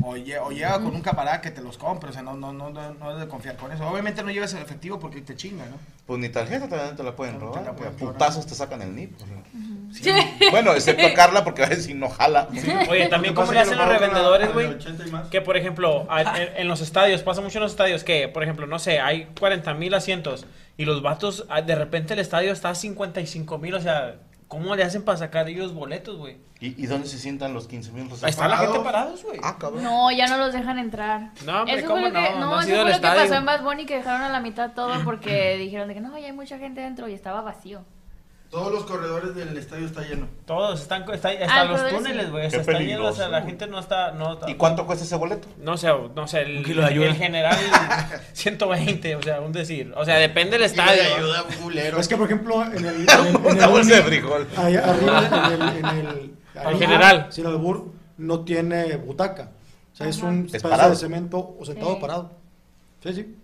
[0.00, 2.52] O, lle- o llega con un camarada que te los compre, o sea, no, no,
[2.52, 3.84] no, no, no debes de confiar con eso.
[3.88, 5.76] Obviamente no lleves el efectivo porque te chinga, ¿no?
[6.06, 7.64] Pues ni tarjeta también te la pueden robar.
[7.64, 9.14] la pueden putazos te sacan el NIP.
[9.20, 10.14] o sea.
[10.52, 12.48] Bueno, excepto a Carla porque va a decir no jala.
[12.88, 14.66] Oye, también cómo le es hacen lo los revendedores, güey.
[14.66, 15.28] 80 y más.
[15.28, 18.42] Que por ejemplo, a- en, en los estadios, pasa mucho en los estadios que, por
[18.44, 20.46] ejemplo, no sé, hay 40 mil asientos
[20.76, 24.14] y los vatos, ah, de repente el estadio está a 55 mil, o sea,
[24.48, 26.38] ¿cómo le hacen para sacar ellos boletos, güey?
[26.60, 28.08] ¿Y, y dónde se sientan los 15 mil?
[28.22, 29.38] Ahí está la gente parados, güey.
[29.42, 29.84] Ah, cabrón.
[29.84, 31.30] No, ya no los dejan entrar.
[31.46, 32.40] No, hombre, eso ¿cómo fue lo que, no?
[32.40, 35.04] no, eso fue lo que pasó en Bad Bunny que dejaron a la mitad todo
[35.04, 37.84] porque dijeron de que no, ya hay mucha gente dentro y estaba vacío.
[38.50, 40.26] Todos los corredores del estadio está lleno.
[40.46, 43.42] Todos están, está, hasta Ah, los túneles, güey, o sea, están llenos, o sea, la
[43.42, 45.48] gente no está, no ¿Y cuánto cuesta ese boleto?
[45.58, 47.06] No sé, no sé, el, Un kilo de ayuda.
[47.08, 47.56] el general
[48.32, 49.92] 120, o sea, un decir.
[49.96, 51.02] O sea, depende del estadio.
[51.02, 52.00] de ayuda, culero.
[52.00, 53.06] Es que, por ejemplo, en el.
[53.08, 54.48] En el, en Una el bolsa de frijol.
[54.56, 55.62] ahí arriba, en el.
[55.76, 57.28] En el arriba, general.
[58.16, 59.50] No tiene butaca.
[59.92, 60.90] O sea, es un Es pedazo parado.
[60.90, 62.00] de cemento o sentado Sí.
[62.00, 62.32] parado.
[63.02, 63.36] Sí, sí.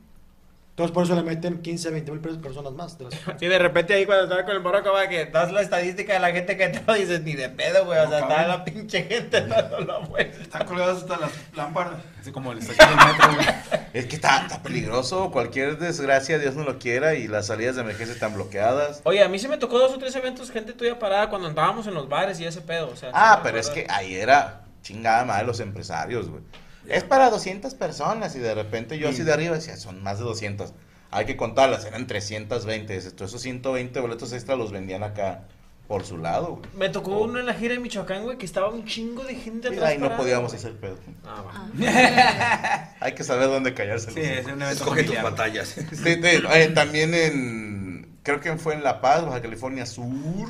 [0.75, 2.99] Entonces, por eso le meten 15, 20 mil personas más.
[2.99, 5.62] de las- Sí, de repente ahí cuando estaba con el morro acaba que das la
[5.62, 8.01] estadística de la gente que entró y dices, ni de pedo, güey.
[8.01, 10.43] O sea, está la pinche gente dando la vuelta.
[10.43, 12.01] Están colgadas hasta las lámparas.
[12.20, 13.47] Así como el estación del metro, güey.
[13.95, 15.31] Es que está, está peligroso.
[15.31, 19.01] Cualquier desgracia, Dios no lo quiera, y las salidas de emergencia están bloqueadas.
[19.05, 21.87] Oye, a mí se me tocó dos o tres eventos, gente tuya parada cuando andábamos
[21.87, 22.89] en los bares y ese pedo.
[22.91, 26.43] O sea, Ah, pero es que ahí era chingada madre los empresarios, güey.
[26.89, 30.24] Es para 200 personas y de repente yo así de arriba decía, son más de
[30.24, 30.72] 200.
[31.11, 32.93] Hay que contarlas, eran 320.
[32.95, 35.45] Dices, tú, Esos 120 boletos extra los vendían acá
[35.87, 36.70] por su lado, güey.
[36.76, 39.68] Me tocó uno en la gira de Michoacán, güey, que estaba un chingo de gente
[39.68, 39.91] atrás.
[39.91, 40.59] ahí no podíamos güey.
[40.59, 40.97] hacer pedo.
[41.24, 42.95] Ah, va.
[43.01, 44.11] Hay que saber dónde callarse.
[44.11, 45.24] Sí, es un evento Escoge tus familiar.
[45.24, 45.68] batallas.
[45.68, 50.49] Sí, sí, eh, también en, creo que fue en La Paz, Baja California Sur,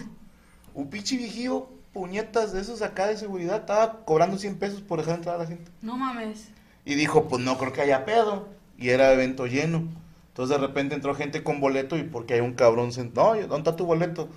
[0.72, 5.14] un pinche viejillo, puñetas de esos acá de seguridad, estaba cobrando 100 pesos por dejar
[5.16, 5.70] entrar a la gente.
[5.80, 6.48] No mames.
[6.84, 8.48] Y dijo, pues no creo que haya pedo.
[8.76, 9.84] Y era evento lleno.
[10.28, 13.58] Entonces de repente entró gente con boleto y porque hay un cabrón sentado, no, ¿dónde
[13.70, 14.28] está tu boleto?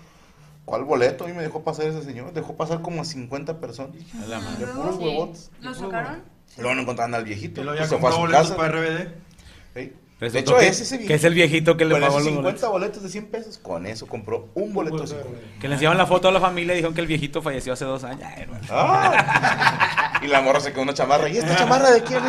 [0.64, 1.28] ¿Cuál boleto?
[1.28, 2.32] Y me dejó pasar ese señor.
[2.34, 3.96] Dejó pasar como a 50 personas.
[4.24, 4.66] A la madre.
[4.66, 5.04] De puros Sí.
[5.04, 5.52] huevotes.
[5.62, 6.24] ¿Lo sacaron?
[6.58, 7.62] Luego no encontraron al viejito.
[7.62, 8.56] Y luego pues ya se fue a compró su casa.
[8.58, 9.08] para RBD.
[9.76, 9.94] Sí.
[10.20, 12.72] De hecho, que- es ese que es el viejito que le pagó los 50 boletos.
[12.72, 13.58] boletos de 100 pesos.
[13.60, 15.40] Con eso compró un boleto de 50.
[15.62, 17.86] Que le enseñaban la foto a la familia y dijeron que el viejito falleció hace
[17.86, 18.22] dos años.
[18.24, 18.48] Ay.
[18.72, 20.07] Ah.
[20.28, 21.30] Y la morra se quedó una chamarra.
[21.30, 22.22] ¿Y esta chamarra de quién?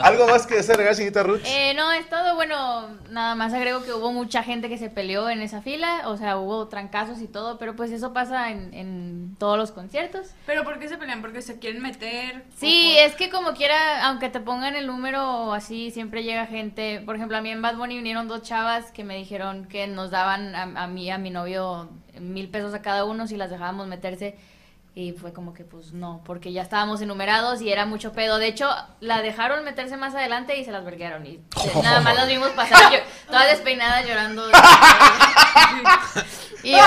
[0.00, 1.40] Algo más que hacer, señorita Ruth.
[1.44, 2.34] Eh, no, es todo.
[2.34, 6.02] Bueno, nada más agrego que hubo mucha gente que se peleó en esa fila.
[6.06, 7.58] O sea, hubo trancazos y todo.
[7.58, 10.28] Pero pues eso pasa en, en todos los conciertos.
[10.46, 11.20] ¿Pero por qué se pelean?
[11.20, 12.44] ¿Porque se quieren meter?
[12.56, 16.46] Sí, ¿O por- es que como quiera, aunque te pongan el número así, siempre llega
[16.46, 17.02] gente.
[17.04, 20.10] Por ejemplo, a mí en Bad Bunny vinieron dos chavas que me dijeron que nos
[20.10, 21.88] daban a, a mí y a mi novio
[22.20, 24.36] mil pesos a cada uno si las dejábamos meterse.
[24.98, 28.38] Y fue como que, pues no, porque ya estábamos enumerados y era mucho pedo.
[28.38, 28.66] De hecho,
[29.00, 31.26] la dejaron meterse más adelante y se las verguearon.
[31.26, 31.38] Y
[31.82, 34.48] nada más las vimos pasar, yo- todas despeinadas llorando.
[36.62, 36.78] y yo-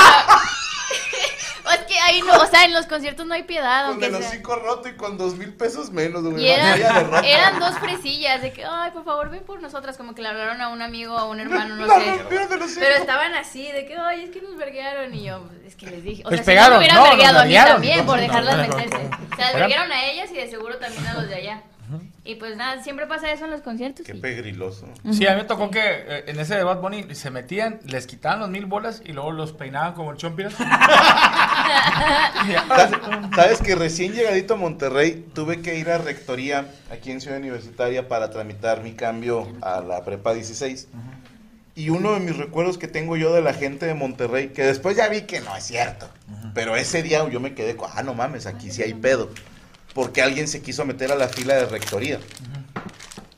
[1.72, 3.84] es que ahí no, o sea, en los conciertos no hay piedad.
[3.84, 4.28] Con Aunque el sea.
[4.30, 6.44] hocico roto y con dos mil pesos menos, güey.
[6.46, 9.98] Y eran, de eran dos fresillas de que, ay, por favor, ven por nosotras.
[9.98, 12.22] Como que le hablaron a un amigo, a un hermano, no La sé.
[12.80, 15.14] Pero estaban así, de que, ay, es que nos verguearon.
[15.14, 17.02] Y yo, es que les dije, o Les sea, si pegaron, no me hubieran no,
[17.04, 17.74] nos vergueado a mí verguearon.
[17.74, 19.04] también por No, dejarlas no, no, meterse.
[19.04, 19.18] no.
[19.32, 19.60] O sea, Oigan.
[19.70, 21.62] verguaron a ellas y de seguro también a los de allá.
[22.24, 24.06] Y pues nada, siempre pasa eso en los conciertos.
[24.06, 24.88] Qué y- pegriloso.
[25.12, 28.06] Sí, a mí me tocó que eh, en ese de Bad Bunny se metían, les
[28.08, 30.54] quitaban los mil bolas y luego los peinaban como el Chompiras.
[32.68, 33.00] ¿Sabes,
[33.36, 38.08] sabes que recién llegadito a Monterrey tuve que ir a rectoría aquí en Ciudad Universitaria
[38.08, 40.88] para tramitar mi cambio a la prepa 16?
[41.76, 44.98] Y uno de mis recuerdos que tengo yo de la gente de Monterrey, que después
[44.98, 46.10] ya vi que no es cierto,
[46.54, 49.30] pero ese día yo me quedé con, ah, no mames, aquí sí hay pedo.
[49.94, 52.20] Porque alguien se quiso meter a la fila de rectoría.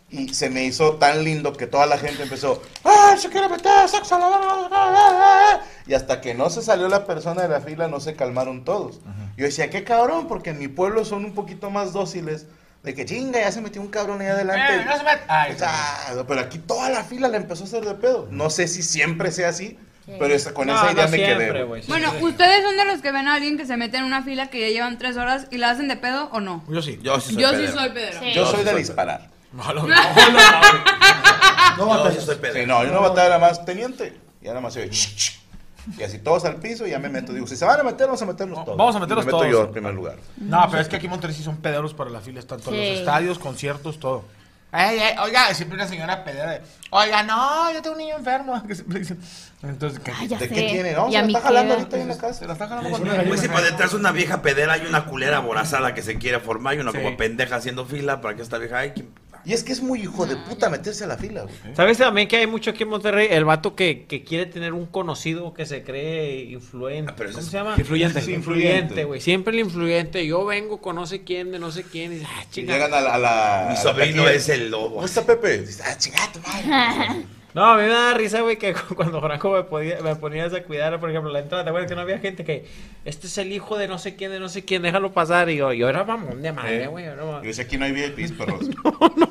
[0.10, 3.88] Y se me hizo tan lindo que toda la gente empezó, ¡ah, se quiere meter,
[3.88, 4.20] sexo!
[4.20, 5.62] la, la, la, la, la, la".
[5.88, 9.00] Y hasta que no se salió la persona de la fila, no se calmaron todos.
[9.38, 12.46] Yo decía, qué cabrón, porque en mi pueblo son un poquito más dóciles.
[12.84, 14.76] De que chinga, ya se metió un cabrón ahí adelante.
[14.82, 17.86] Eh, no se met- Ay, Ah, pero aquí toda la fila le empezó a hacer
[17.86, 18.28] de pedo.
[18.32, 19.80] No sé si siempre sea así,
[20.20, 21.64] pero esa- con No, esa idea no me siempre, quedé.
[21.88, 24.48] Bueno, ¿ustedes son de los que ven a alguien que se mete en una fila
[24.48, 26.64] que ya llevan tres horas y la hacen de pedo o no?
[26.70, 27.00] Yo sí.
[27.02, 27.74] Yo sí soy Yo sí pedero.
[27.74, 28.20] soy pedero.
[28.20, 28.34] Sí.
[28.34, 29.30] Yo soy de disparar.
[29.54, 29.86] No, no,
[31.78, 32.26] No batallas.
[32.26, 34.18] Sí, no, yo no batalla nada más, teniente.
[34.42, 35.42] Y nada más se oye, ch, ch.
[35.98, 37.34] Y así todos al piso y ya me meto.
[37.34, 38.78] Digo, si se van a meter, vamos a meternos todos.
[38.78, 39.52] Vamos a meternos me meto todos.
[39.52, 40.16] yo en primer lugar.
[40.38, 42.76] No, pero es que aquí en Monterrey sí son pederos para la fila, tanto en
[42.76, 42.90] Sí.
[42.92, 44.26] los estadios, conciertos, todo.
[44.74, 46.62] Ay, ay, oiga, siempre una señora pedera de,
[46.92, 48.62] oiga, no, yo tengo un niño enfermo.
[48.68, 49.20] que siempre dicen.
[49.64, 50.54] Entonces, ¿qué, ya ¿De sé.
[50.54, 50.94] qué tiene?
[50.94, 52.34] No, ¿Y se la está jalando ahorita ahí en la casa.
[52.34, 55.38] Se la está jalando con Pues si por detrás una vieja pedera hay una culera
[55.38, 58.80] aborazada que se quiere formar y una como pendeja haciendo fila para que esta vieja
[58.80, 59.14] ay, ¿quién-
[59.46, 61.76] Y es que es muy hijo de puta meterse a la fila, güey.
[61.76, 63.28] ¿Sabes también que hay mucho aquí en Monterrey?
[63.32, 67.14] El vato que, que quiere tener un conocido que se cree influente.
[67.16, 67.76] ¿Cómo se llama?
[67.78, 68.22] Influyente.
[68.22, 69.20] Sí, influyente, güey.
[69.22, 70.26] Siempre el influyente.
[70.26, 72.12] Yo vengo con no sé quién, de no sé quién.
[72.12, 72.74] Y, dice, ah, chinga.
[72.74, 73.14] llegan a la.
[73.16, 74.96] a la- Mi sobrino es el lobo.
[74.96, 75.60] ¿Cómo está Pepe?
[75.64, 77.26] Dice, ah, chingada, madre.
[77.54, 80.64] No, a mí me da risa, güey, que cuando Franco me, podía, me ponías a
[80.64, 82.66] cuidar, por ejemplo, la entrada, ¿te acuerdas que no había gente que,
[83.04, 85.50] este es el hijo de no sé quién, de no sé quién, déjalo pasar?
[85.50, 87.08] Y yo, yo era mamón de madre, Eh, güey.
[87.08, 87.42] mamón.
[87.42, 88.62] Yo decía, aquí no hay VIPs, perros.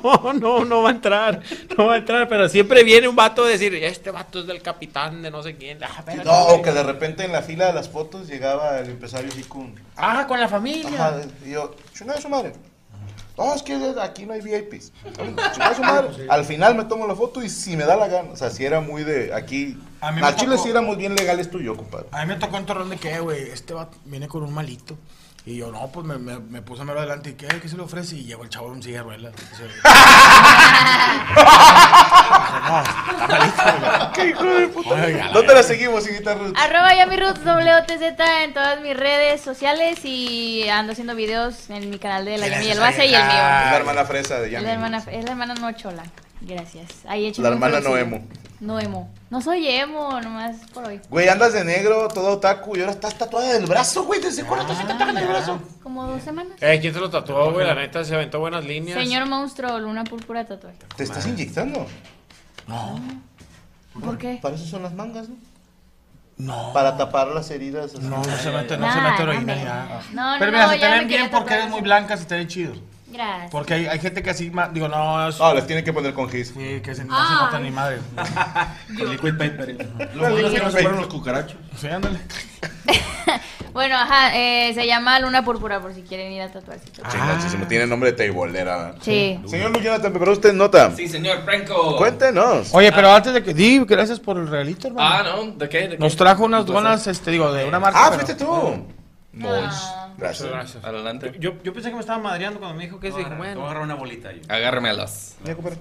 [0.03, 1.41] No, no, no va a entrar,
[1.77, 4.61] no va a entrar, pero siempre viene un vato a decir, este vato es del
[4.61, 5.83] capitán de no sé quién.
[5.83, 8.89] Ah, espérate, No, o que de repente en la fila de las fotos llegaba el
[8.89, 9.73] empresario así con.
[9.95, 11.07] Ah, con la familia.
[11.07, 12.53] Ajá, y yo, chingada su madre.
[13.41, 14.91] No, es que aquí no hay VIPs.
[16.29, 18.31] Al final me tomo la foto y si me da la gana.
[18.31, 19.79] O sea, si era muy de aquí.
[19.99, 22.07] A mí me Al Chile sí éramos bien legales tú y yo, compadre.
[22.11, 24.95] A mí me tocó un torrón de que, güey, este va, viene con un malito.
[25.43, 27.47] Y yo, no, pues me, me, me puse a mero adelante y ¿qué?
[27.47, 28.15] ¿Qué se le ofrece?
[28.15, 29.33] Y llegó el chavo en un silla de ruedas.
[32.61, 34.11] No.
[34.13, 34.95] ¿Qué hijo de puta?
[35.07, 36.55] La ¿Dónde la seguimos, Ciguita Ruth?
[36.57, 42.25] Arroba Yamirut WTZ en todas mis redes sociales y ando haciendo videos en mi canal
[42.25, 43.31] de la ¿Quién Yami es y el Base y el mío.
[43.31, 44.65] Es la hermana fresa de Es Yami.
[44.65, 46.03] la hermana, es la hermana Nochola.
[46.41, 46.87] Gracias.
[47.07, 48.21] Ahí échenme La un hermana followcillo.
[48.61, 48.99] Noemo.
[48.99, 49.09] Noemo.
[49.31, 51.01] No soy emo, nomás por hoy.
[51.09, 54.21] Güey, andas de negro, todo otaku, y ahora estás tatuada del brazo, güey.
[54.21, 55.59] ¿Desde cuándo te tatuadas del brazo?
[55.81, 56.53] Como dos semanas.
[56.61, 57.65] Eh, ¿quién te lo tatuó, güey?
[57.65, 58.99] La neta se aventó buenas líneas.
[58.99, 60.77] Señor monstruo, luna púrpura tatuaje.
[60.95, 61.87] ¿Te estás inyectando?
[62.67, 62.99] No.
[63.99, 64.39] ¿Por qué?
[64.41, 65.35] Para eso son las mangas, ¿no?
[66.37, 66.71] No.
[66.73, 67.93] Para tapar las heridas.
[67.99, 70.01] No, no se mete, no se mete heroína ya.
[70.11, 72.25] No, no, Pero mira, no, se ya te ven bien porque eres muy blanca, se
[72.25, 72.73] te ven chido.
[73.11, 73.51] Gracias.
[73.51, 75.37] Porque hay, hay gente que así, ma- digo, no, es...
[75.39, 76.53] No, les tienen que poner con gis.
[76.57, 77.27] Sí, que se, no Ay.
[77.27, 77.99] se nota ni madre.
[78.89, 79.87] Liquid paper.
[80.15, 81.57] Lo bueno es que no se fueron los cucarachos.
[81.77, 82.19] Sí, ándale.
[83.73, 86.83] Bueno, ajá, eh, se llama luna púrpura por si quieren ir a tatuarse.
[87.09, 88.95] Chingadísimo, tiene nombre de teibolera.
[88.99, 89.39] Sí.
[89.47, 90.91] Señor Luis Jonathan, ¿preparó usted nota?
[90.93, 91.95] Sí, señor Franco.
[91.95, 92.67] Cuéntenos.
[92.73, 93.53] Oye, pero antes de que...
[93.53, 95.09] Di, gracias por el regalito, hermano.
[95.09, 95.51] Ah, ¿no?
[95.53, 95.87] ¿De qué?
[95.87, 95.97] ¿De qué?
[95.99, 97.97] Nos trajo unas donas, este, digo, de una marca.
[98.07, 98.85] Ah, pero- fuiste tú.
[100.17, 100.49] Gracias.
[100.49, 100.83] gracias.
[100.83, 101.33] Adelante.
[101.39, 103.17] Yo, yo pensé que me estaba madreando cuando me dijo que eso.
[103.17, 103.65] Dije, Te voy a bueno.
[103.65, 104.31] agarrar una bolita.
[104.31, 104.41] Yo.
[104.49, 105.37] Agárramelas.
[105.43, 105.77] Ya, compadre.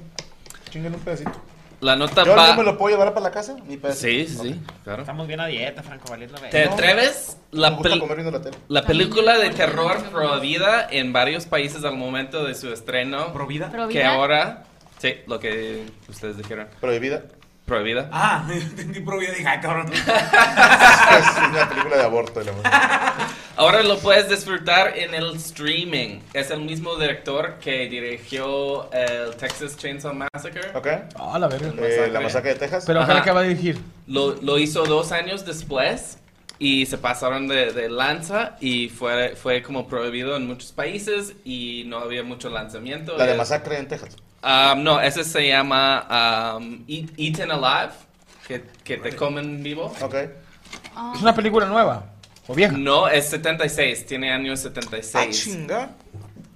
[0.70, 1.32] Chinguen un pedacito.
[1.80, 2.48] La nota ¿Yo va...
[2.48, 3.56] no me lo puedo llevar para la casa?
[3.66, 4.06] Mi pedacito.
[4.06, 5.00] Sí, sí, sí, claro.
[5.00, 7.38] Estamos bien a dieta, Franco, valiendo ¿Te atreves?
[7.52, 7.98] La, pel-
[8.30, 8.56] la tele.
[8.68, 13.32] la película de terror prohibida en varios países al momento de su estreno.
[13.32, 13.72] ¿Provida?
[13.88, 14.64] Que ahora...
[14.98, 16.68] Sí, lo que ustedes dijeron.
[16.82, 17.22] Prohibida.
[17.70, 18.08] Prohibida.
[18.10, 19.30] Ah, entendí provida.
[19.30, 19.86] Dije, ay, cabrón.
[19.92, 20.02] es
[21.48, 22.40] una película de aborto.
[22.40, 22.64] amor.
[23.56, 26.18] Ahora lo puedes disfrutar en el streaming.
[26.34, 30.62] Es el mismo director que dirigió el Texas Chainsaw Massacre.
[30.74, 30.88] ¿Ok?
[31.14, 31.72] Ah, la verga.
[31.78, 32.82] Eh, la masacre de Texas.
[32.88, 33.78] Pero ojalá que va a dirigir.
[34.08, 36.18] Lo, lo hizo dos años después
[36.58, 41.84] y se pasaron de, de lanza y fue, fue como prohibido en muchos países y
[41.86, 43.16] no había mucho lanzamiento.
[43.16, 44.16] La de masacre en Texas.
[44.42, 47.92] Um, no, ese se llama um, Eat- Eaten Alive,
[48.48, 49.92] que, que te comen vivo.
[50.00, 50.14] Ok.
[50.14, 52.06] Es una película nueva.
[52.46, 52.76] O vieja.
[52.76, 55.44] No, es 76, tiene años Ah, 76.
[55.44, 55.90] chinga.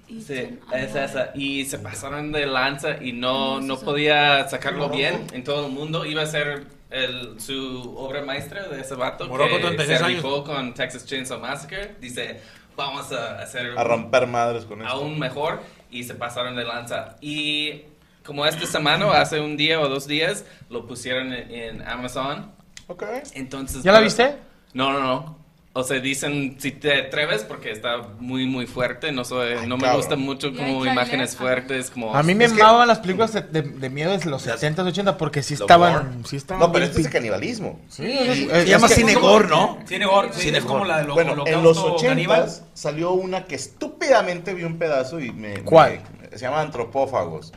[0.07, 1.31] Sí, es esa.
[1.35, 6.05] Y se pasaron de lanza y no, no podía sacarlo bien en todo el mundo.
[6.05, 10.43] Iba a ser el, su obra maestra de ese vato Morocco, que 36 se rifó
[10.43, 11.95] con Texas Chainsaw Massacre.
[11.99, 12.39] Dice,
[12.77, 14.93] vamos a hacer A romper madres con esto.
[14.93, 15.61] aún mejor
[15.91, 17.15] y se pasaron de lanza.
[17.21, 17.81] Y
[18.25, 22.51] como esta semana, hace un día o dos días, lo pusieron en, en Amazon.
[22.87, 23.03] Ok.
[23.33, 24.35] Entonces, ¿Ya la viste?
[24.73, 25.44] No, no, no.
[25.77, 29.11] O sea, dicen si te atreves porque está muy, muy fuerte.
[29.11, 29.97] No, soy, no me cabrón.
[29.97, 31.91] gusta mucho como imágenes fuertes.
[31.91, 34.87] Como A mí me que- amaban las películas de, de- de miedo de los 70s,
[34.87, 36.23] 80 porque sí estaban.
[36.25, 37.81] Sí estaban No, pero bien este es de pi- canibalismo.
[37.89, 39.79] Sí, Y- es- Se llama es que- cine gore, ¿no?
[39.85, 42.49] Cine gore, sí, es como la de lo, Bueno, en Holocausto los 80 Caníbal.
[42.73, 45.55] salió una que estúpidamente vi un pedazo y me.
[45.63, 45.99] ¿Cuál?
[46.21, 47.51] me- se llama Antropófagos.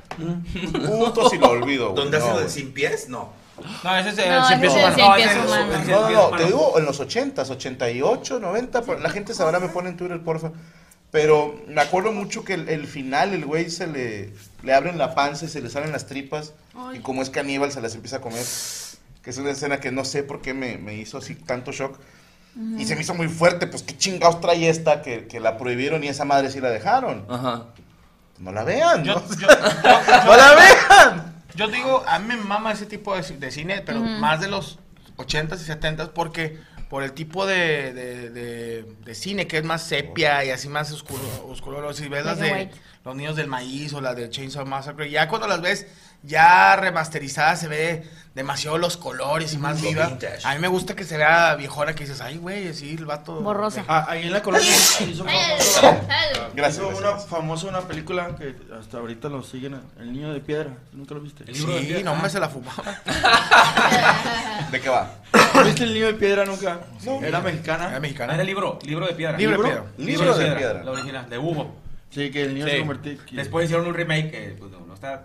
[0.87, 1.91] Puto si lo olvido.
[1.93, 1.97] güey.
[2.03, 2.55] ¿Dónde No, hace lo de güey.
[2.55, 3.09] sin pies?
[3.09, 3.33] No.
[3.85, 4.95] No, ese es el No, cien pies humano.
[4.95, 5.07] cien
[5.91, 9.59] No, No, no, no, te digo en los 80, 88, 90, por- la gente sabrá,
[9.61, 10.51] me pone en Twitter, porfa.
[11.11, 15.15] Pero me acuerdo mucho que el, el final, el güey se le, le abren la
[15.15, 16.53] panza y se le salen las tripas.
[16.95, 18.45] Y como es caníbal, se las empieza a comer.
[19.23, 21.99] Que es una escena que no sé por qué me, me hizo así tanto shock.
[22.77, 26.03] Y se me hizo muy fuerte, pues qué chingados trae esta que, que la prohibieron
[26.05, 27.25] y esa madre sí la dejaron.
[27.29, 27.67] Ajá.
[28.39, 29.23] No la vean, Yo, ¿no?
[29.35, 31.38] yo- yo- ¡No la vean!
[31.59, 34.79] Yo digo, a mí me mama ese tipo de, de cine, pero más de los
[35.17, 39.83] 80s y 70s porque por el tipo de, de, de- de cine que es más
[39.83, 41.93] sepia y así más oscuro, oscuro.
[41.93, 42.49] Si ves las de.
[43.05, 45.87] Los Niños del Maíz o las de Chainsaw Massacre, ya cuando las ves
[46.23, 48.05] ya remasterizadas se ve
[48.35, 50.07] demasiado los colores y más Lo viva.
[50.09, 50.47] vintage.
[50.47, 53.41] A mí me gusta que se vea viejona que dices, ay güey, sí, el vato.
[53.41, 53.85] Borrosa.
[53.89, 55.81] Ah, ahí en la colonia hizo famoso,
[56.55, 57.01] Gracias, hizo gracias.
[57.01, 60.71] una famosa una película que hasta ahorita lo siguen, El Niño de Piedra.
[60.93, 61.45] ¿Nunca lo viste?
[61.53, 62.85] Sí, no me se la fumaba.
[64.71, 65.11] ¿De qué va?
[65.55, 66.81] ¿No ¿Viste El Niño de Piedra nunca?
[67.23, 67.89] Era mexicana.
[67.91, 68.33] Era mexicana.
[68.35, 69.37] Era el libro, libro de piedra.
[69.39, 69.85] Libro de piedra.
[69.97, 70.85] Libro de piedra.
[70.85, 71.75] La original, de Hugo.
[72.11, 72.73] Sí, que el niño Sí.
[72.73, 73.19] se convirtió.
[73.33, 75.25] Después hicieron un remake que pues, no, no está,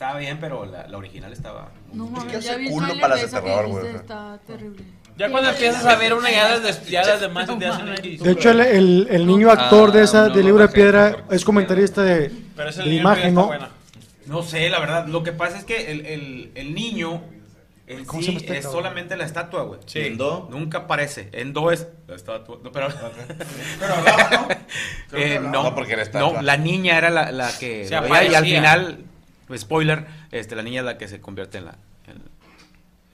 [0.00, 1.68] estaba bien, pero la, la original estaba...
[1.92, 3.50] No que mames, ya hace vi el culo trailer para de las esa de que
[3.50, 4.00] terror, dijiste, güey.
[4.00, 4.84] está terrible.
[5.18, 8.22] Ya cuando empiezas a ver una ya desde ya las demás te hacen X.
[8.22, 11.44] De hecho, el, el- el niño actor de esa, Ah, no, libro de piedra, es
[11.44, 13.46] comentarista de, Pero ese de imagen, está ¿no?
[13.48, 13.68] buena.
[14.24, 15.06] No sé, la verdad.
[15.06, 17.22] Lo que pasa es que el, el, el niño
[17.86, 18.82] en ¿Cómo se sí llama este es cabrón?
[18.82, 19.80] solamente la estatua, güey.
[19.84, 19.98] Sí.
[20.00, 20.48] ¿Endo?
[20.50, 21.28] Nunca aparece.
[21.32, 22.58] Endo es la estatua.
[22.64, 22.88] No, pero,
[23.80, 24.48] Pero hablaba, ¿no?
[24.48, 24.56] Creo
[25.10, 25.52] que Eh, hablaba.
[25.52, 26.32] no, No, porque era estatua.
[26.34, 28.40] no, la niña era la, la que Se veía y al aparecía.
[28.60, 28.98] final,
[29.58, 31.74] spoiler, este, la niña es la que se convierte en la,
[32.06, 32.22] en,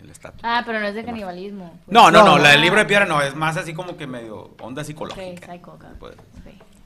[0.00, 0.40] en la estatua.
[0.42, 1.78] Ah, pero no es de canibalismo.
[1.86, 2.38] No, no, no, No.
[2.38, 5.52] la del libro de piedra no, es más así como que medio onda psicológica.
[5.52, 5.88] psycho, acá.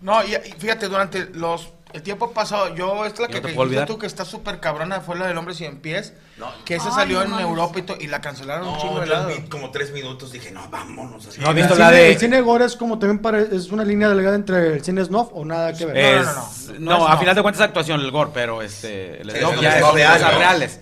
[0.03, 3.35] No, y, y fíjate, durante los el tiempo pasado, yo, esta es la ¿Y que,
[3.41, 3.87] no te que puedo dijiste olvidar?
[3.89, 6.47] tú que está súper cabrona, fue la del hombre sin pies, No.
[6.65, 7.45] que esa salió no en.
[7.45, 9.29] Europa y, to- y la cancelaron un chingo No, de yo lado.
[9.29, 11.27] vi como tres minutos, dije, no, vámonos.
[11.27, 11.41] así.
[11.41, 14.09] ¿No visto cine, la de- el cine gore es como también pare- es una línea
[14.09, 15.97] delgada entre el cine snuff o nada que ver.
[15.97, 16.79] Es- no, no, no, no.
[16.79, 17.19] No es a no.
[17.19, 20.81] final de cuentas es actuación el gore, pero este, el snuff es ya es reales.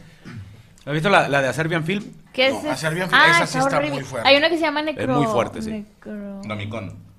[0.85, 2.05] ¿Has visto la, la de Serbian Film?
[2.35, 2.65] ¿Qué No, es?
[2.67, 3.95] hacer bien- ah, esa sí está horrible.
[3.97, 4.29] muy fuerte.
[4.29, 5.15] Hay una que se llama Necro...
[5.15, 5.71] muy fuerte, sí.
[5.71, 6.43] Necro-.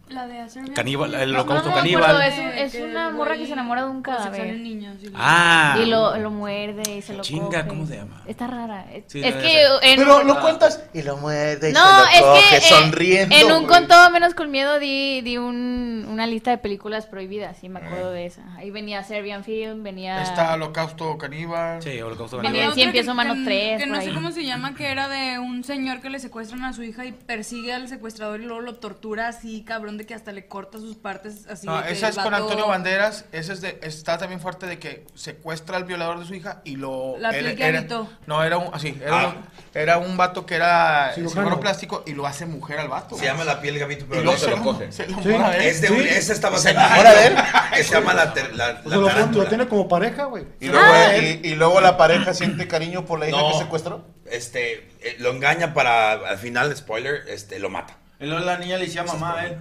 [0.10, 0.74] La de hacer.
[0.74, 2.22] Caníbal, el No, holocausto no me caníbal.
[2.24, 4.55] es, es Que una morra que se enamora de un cadáver.
[4.55, 5.78] y lo- Ah.
[5.82, 7.68] Y lo, lo muerde y se lo Chinga, coge.
[7.68, 8.24] ¿cómo se llama?
[8.26, 8.86] Está rara.
[8.91, 11.95] Es, Sí, es no, que en, Pero lo cuentas y lo muerde y no, se
[11.95, 13.36] lo es coge, que eh, sonriendo.
[13.36, 17.64] en un con todo menos con miedo di, di un, una lista de películas prohibidas
[17.64, 18.41] y me acuerdo de esa.
[18.57, 21.82] Ahí venía Serbian Film, venía Está Holocausto Caníbal.
[21.84, 22.70] Sí, holocausto Venía caníbal.
[22.70, 25.07] en Cien pies humanos que- tres, Que por no sé cómo se llama, que era
[25.07, 28.62] de un señor que le secuestran a su hija y persigue al secuestrador y luego
[28.62, 31.68] lo tortura así, cabrón, de que hasta le corta sus partes así.
[31.68, 33.26] No, de esa es con Antonio Banderas.
[33.32, 36.76] Esa es de, está también fuerte de que secuestra al violador de su hija y
[36.78, 37.16] lo.
[37.20, 37.86] La piel que era.
[38.26, 38.74] No, era un.
[38.74, 39.28] Así, era, Ah.
[39.28, 39.45] un,
[39.80, 41.60] era un vato que era Cirujano.
[41.60, 43.16] plástico y lo hace mujer al vato.
[43.16, 44.91] Se llama La piel Gavito, pero luego no se lo coge.
[44.91, 45.14] Se Sí.
[45.26, 45.56] él.
[45.62, 46.08] Es de Sí.
[46.10, 47.36] esa estaba ¿Se enamora de él?
[47.84, 50.45] Se llama La, ter- la, O la sea, lo, lo tiene como pareja, güey.
[50.60, 51.16] Y luego, Ah.
[51.18, 53.52] y, y luego la pareja siente cariño por la hija No.
[53.52, 54.06] que secuestró.
[54.26, 57.97] Este, eh, lo engaña para, al final, spoiler, este, lo mata.
[58.20, 59.58] Y luego la niña le decía mamá a él.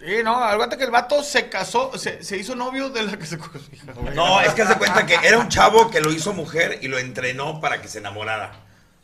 [0.00, 3.26] Sí, no, aguanta que el vato se casó, se, se hizo novio de la que
[3.26, 3.58] se casó.
[3.58, 4.14] su hija, güey.
[4.14, 6.98] No, es que hace cuenta que era un chavo que lo hizo mujer y lo
[6.98, 8.52] entrenó para que se enamorara.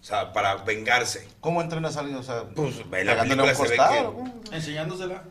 [0.00, 1.28] O sea, para vengarse.
[1.40, 2.16] ¿Cómo entrenas a alguien?
[2.16, 4.56] O sea, Pues, en la película se ve que-.
[4.56, 5.22] Enseñándosela.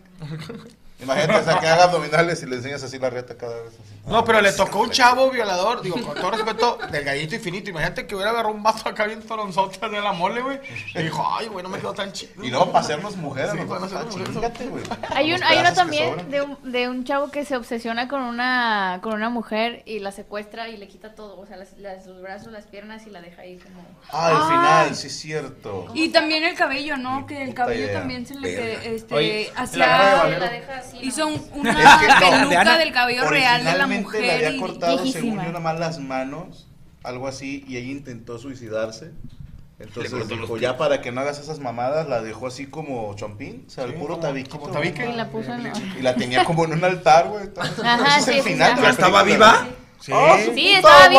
[1.01, 3.74] Imagínate, o sea, que haga abdominales y le enseñas así la reta cada vez.
[3.74, 3.94] Así.
[4.08, 7.72] No, pero le tocó un chavo violador, digo, con todo respeto, delgadito y finito.
[7.72, 10.60] Imagínate que hubiera agarrado un vato acá bien toronzote de la mole, güey.
[10.93, 12.32] Y dijo, ay, güey, no me quedó tan chido.
[12.43, 13.68] Y luego para hacernos mujeres, Sí, ¿no?
[13.68, 14.34] para hacernos mujeres.
[14.34, 14.84] chíngate, güey.
[15.16, 18.99] Hay, un, hay uno también de un, de un chavo que se obsesiona con una,
[19.01, 22.22] con una mujer y la secuestra y le quita todo, o sea, las, las- los
[22.22, 23.84] brazos, las piernas y la deja ahí como...
[24.12, 24.47] Ah, al Ah.
[24.86, 25.88] final, sí es cierto.
[25.95, 27.26] Y también el cabello, ¿no?
[27.26, 27.99] Que el cabello idea.
[27.99, 31.36] también se le que, este, Oye, hacía- la deja así, hizo ¿no?
[31.36, 32.78] un- una Es que no, de peluca Ana.
[32.78, 35.43] del cabello real de la Originalmente le había cortado, según viejísima.
[35.45, 36.67] yo, nada más las manos,
[37.03, 39.11] algo así, y ella intentó suicidarse.
[39.77, 43.69] Entonces dijo, ya para que no hagas esas mamadas, la dejó así como chompín, o
[43.69, 44.57] sea, el Sí, puro como- tabiquito.
[44.59, 45.05] como tabique.
[45.09, 45.69] Y la puso en...
[45.99, 47.49] Y la tenía como en un altar, güey.
[47.83, 48.75] Ajá, ese es sí, el sí, final sí.
[48.77, 49.67] de ¿Ya la estaba viva?
[49.99, 50.11] Sí.
[50.15, 51.09] ¡Ah, su Sí, puta estaba!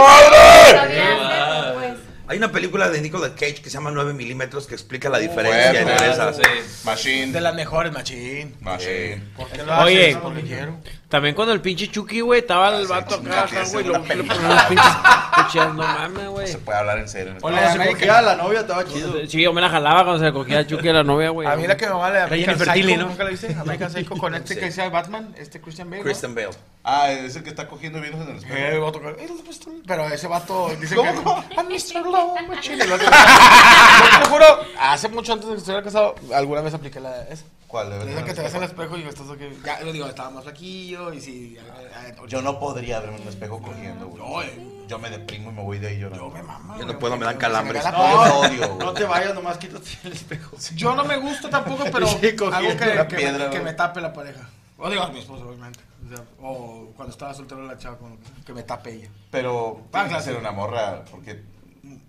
[0.71, 1.95] Todavía, pues.
[2.29, 5.73] Hay una película de Nicolas Cage que se llama 9 milímetros que explica la diferencia
[5.73, 6.37] bueno, entre esas.
[6.37, 6.43] sí.
[6.85, 7.33] Machine.
[7.33, 8.53] De las mejores, Machine.
[8.61, 9.23] Machine.
[9.37, 9.85] ¿Por qué lo haces?
[9.85, 10.77] Oye, Porque quiero.
[11.09, 14.27] También cuando el pinche Chucky, güey, estaba el vato chinga, acá, güey, lo pinches
[15.55, 16.47] no mames, güey.
[16.49, 17.29] Se puede hablar en serio.
[17.29, 19.13] en este Cuando se cogía a la novia estaba chido.
[19.29, 21.47] Sí, yo me la jalaba cuando se cogía a Chucky a la novia, güey.
[21.47, 23.07] A mí la que me vale American Psycho, ¿no?
[23.09, 23.55] ¿nunca la viste?
[23.55, 24.61] American Psycho con este Sí.
[24.61, 26.03] que decía Batman, este Christian Bale.
[26.03, 26.51] Christian Bale.
[26.83, 28.55] Ah, es el que está cogiendo vinos en el espejo.
[28.57, 29.73] Eh, vato que- "Eh, Mr.
[29.87, 31.17] Pero ese vato dice ¿Cómo, que.
[31.23, 31.45] cómo?
[31.57, 32.05] "Ah, Mr.
[32.05, 32.79] Low, machine".
[32.79, 34.45] Te juro,
[34.81, 37.45] hace mucho antes de que estuviera casado, alguna vez apliqué la esa.
[37.67, 37.91] ¿Cuál?
[37.91, 38.25] ¿De Esa verdad?
[38.25, 39.45] que te ves en el espejo y estás aquí.
[39.65, 41.57] Ya, yo digo, estaba más flaquillo y sí.
[41.59, 44.23] eh, Yo no podría verme en un espejo cogiendo, güey.
[44.23, 44.73] No, eh.
[44.87, 46.29] Yo me deprimo y me voy de ahí llorando.
[46.29, 46.77] Yo me mama.
[46.79, 47.83] Yo no puedo, me dan calambres.
[47.83, 48.87] la No, yo odio, güey.
[48.87, 50.57] No te vayas, nomás quítate el espejo.
[50.77, 52.15] Yo no me gusta tampoco, pero Sí,
[52.53, 54.49] algo que, una que, piedra, me, que me tape la pareja.
[54.79, 55.81] O digo a mi esposo, obviamente.
[56.05, 59.09] O, sea, o cuando estaba soltero la chava, con- que me tape ella.
[59.33, 61.43] Pero Ah, tiene que ser una morra, porque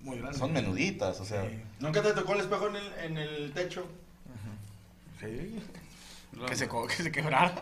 [0.04, 0.38] Muy grande.
[0.38, 1.50] son menuditas, o sea.
[1.80, 3.88] ¿Nunca te tocó el espejo en el, en el techo?
[5.20, 5.60] Sí.
[6.48, 7.54] Que se, que se quebrara.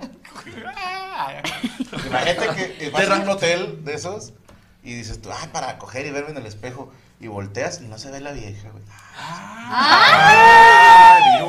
[2.05, 4.33] Imagínate que vas a un hotel de esos
[4.83, 6.91] y dices tú, ah, para coger y verme en el espejo.
[7.20, 8.84] Y volteas y no se ve la vieja, güey.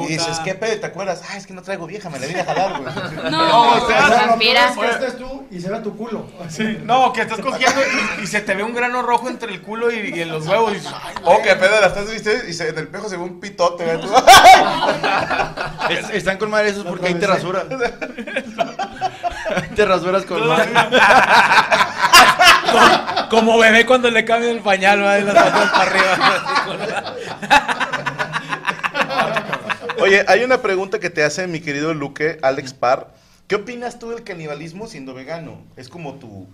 [0.05, 0.79] y dices, ¿qué pedo?
[0.81, 1.23] ¿Te acuerdas?
[1.29, 2.95] Ah, es que no traigo vieja, me la vine a jalar, güey.
[3.31, 4.69] No, o sea, vampira.
[4.71, 6.27] Es que estés tú y se ve tu culo.
[6.49, 7.81] Sí, no, que estás cogiendo
[8.21, 10.47] y, y se te ve un grano rojo entre el culo y, y en los
[10.47, 10.73] huevos.
[10.75, 13.25] Y "Ay, Oh, qué pedo, la estás viste y se, en el espejo se ve
[13.25, 13.85] un pitote.
[13.99, 14.09] Tú,
[15.91, 17.64] Es- están con madre esos porque ahí te rasuras.
[19.75, 20.71] te rasuras con madre.
[23.31, 27.17] Como bebé cuando le cambia el pañal, va de las patas para arriba.
[29.99, 33.09] Oye, hay una pregunta que te hace mi querido Luque, Alex Parr.
[33.49, 35.62] ¿Qué opinas tú del canibalismo siendo vegano?
[35.77, 36.47] Es como tu...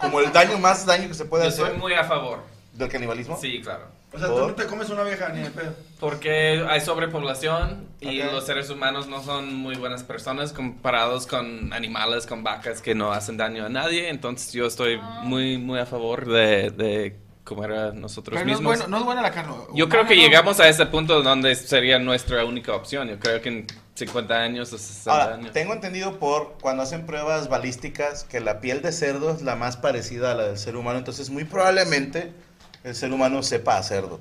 [0.00, 1.66] Como el daño más daño que se puede Yo hacer.
[1.68, 2.44] soy muy a favor.
[2.74, 3.38] ¿Del canibalismo?
[3.40, 3.86] Sí, claro.
[4.14, 5.74] O sea, tú no te comes una vieja ni de pedo.
[5.98, 12.26] Porque hay sobrepoblación y los seres humanos no son muy buenas personas comparados con animales,
[12.26, 14.08] con vacas que no hacen daño a nadie.
[14.10, 18.58] Entonces yo estoy muy, muy a favor de, de comer a nosotros Pero no es,
[18.58, 18.76] mismos.
[18.78, 19.54] bueno, no es buena la carne.
[19.74, 23.08] Yo creo que llegamos a ese punto donde sería nuestra única opción.
[23.08, 25.52] Yo creo que en 50 años o 60 Ahora, años.
[25.52, 29.76] tengo entendido por cuando hacen pruebas balísticas que la piel de cerdo es la más
[29.78, 32.32] parecida a la del ser humano, entonces muy probablemente
[32.84, 34.20] el ser humano sepa a cerdo.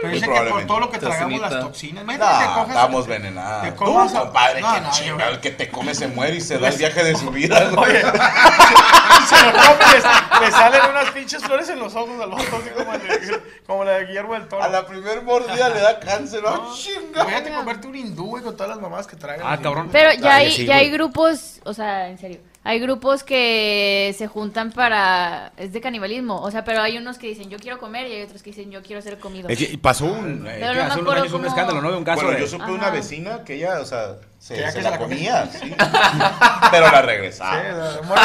[0.00, 1.50] Pero dicen que por todo lo que tragamos Tocinita.
[1.50, 2.04] las toxinas.
[2.04, 3.62] Imagínate No, coges- estamos venenados.
[3.64, 6.40] te Tú, compadre, No, que no, chinga, yo- el que te come se muere y
[6.40, 7.68] se da el viaje de su vida.
[7.74, 7.90] güey.
[7.90, 8.00] Oye,
[9.28, 12.92] se lo come le salen unas pinches flores en los ojos al otro, así como,
[12.94, 14.62] el de- como la de Guillermo del Toro.
[14.62, 16.72] A la primer mordida le da cáncer, ¿no?
[16.76, 17.22] Chinga.
[17.22, 19.40] Imagínate comerte un hindú, güey, con todas las mamás que tragan.
[19.44, 19.88] Ah, cabrón.
[19.90, 24.14] Pero ya Ay, hay, sí, ya hay grupos, o sea, en serio, hay grupos que
[24.18, 27.78] se juntan para, es de canibalismo, o sea, pero hay unos que dicen yo quiero
[27.78, 29.48] comer y hay otros que dicen yo quiero ser comido.
[29.48, 31.46] Es que pasó un, eh, Pero que no me hace unos acuerdo años un cómo-
[31.48, 31.90] escándalo, ¿no?
[31.92, 32.40] De un caso Bueno, de...
[32.40, 32.90] yo supe de una Ajá.
[32.92, 35.72] vecina que ella, o sea, se, Que ya se que la, se la comía, sí.
[36.70, 37.60] Pero la regresaba.
[37.60, 38.22] Sí, la- bueno,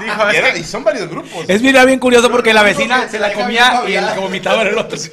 [0.00, 1.44] dijo, Y, es era- que- y son varios grupos.
[1.48, 4.70] Es mira bien curioso porque la vecina se la comía y el que vomitaba era
[4.70, 4.96] el otro.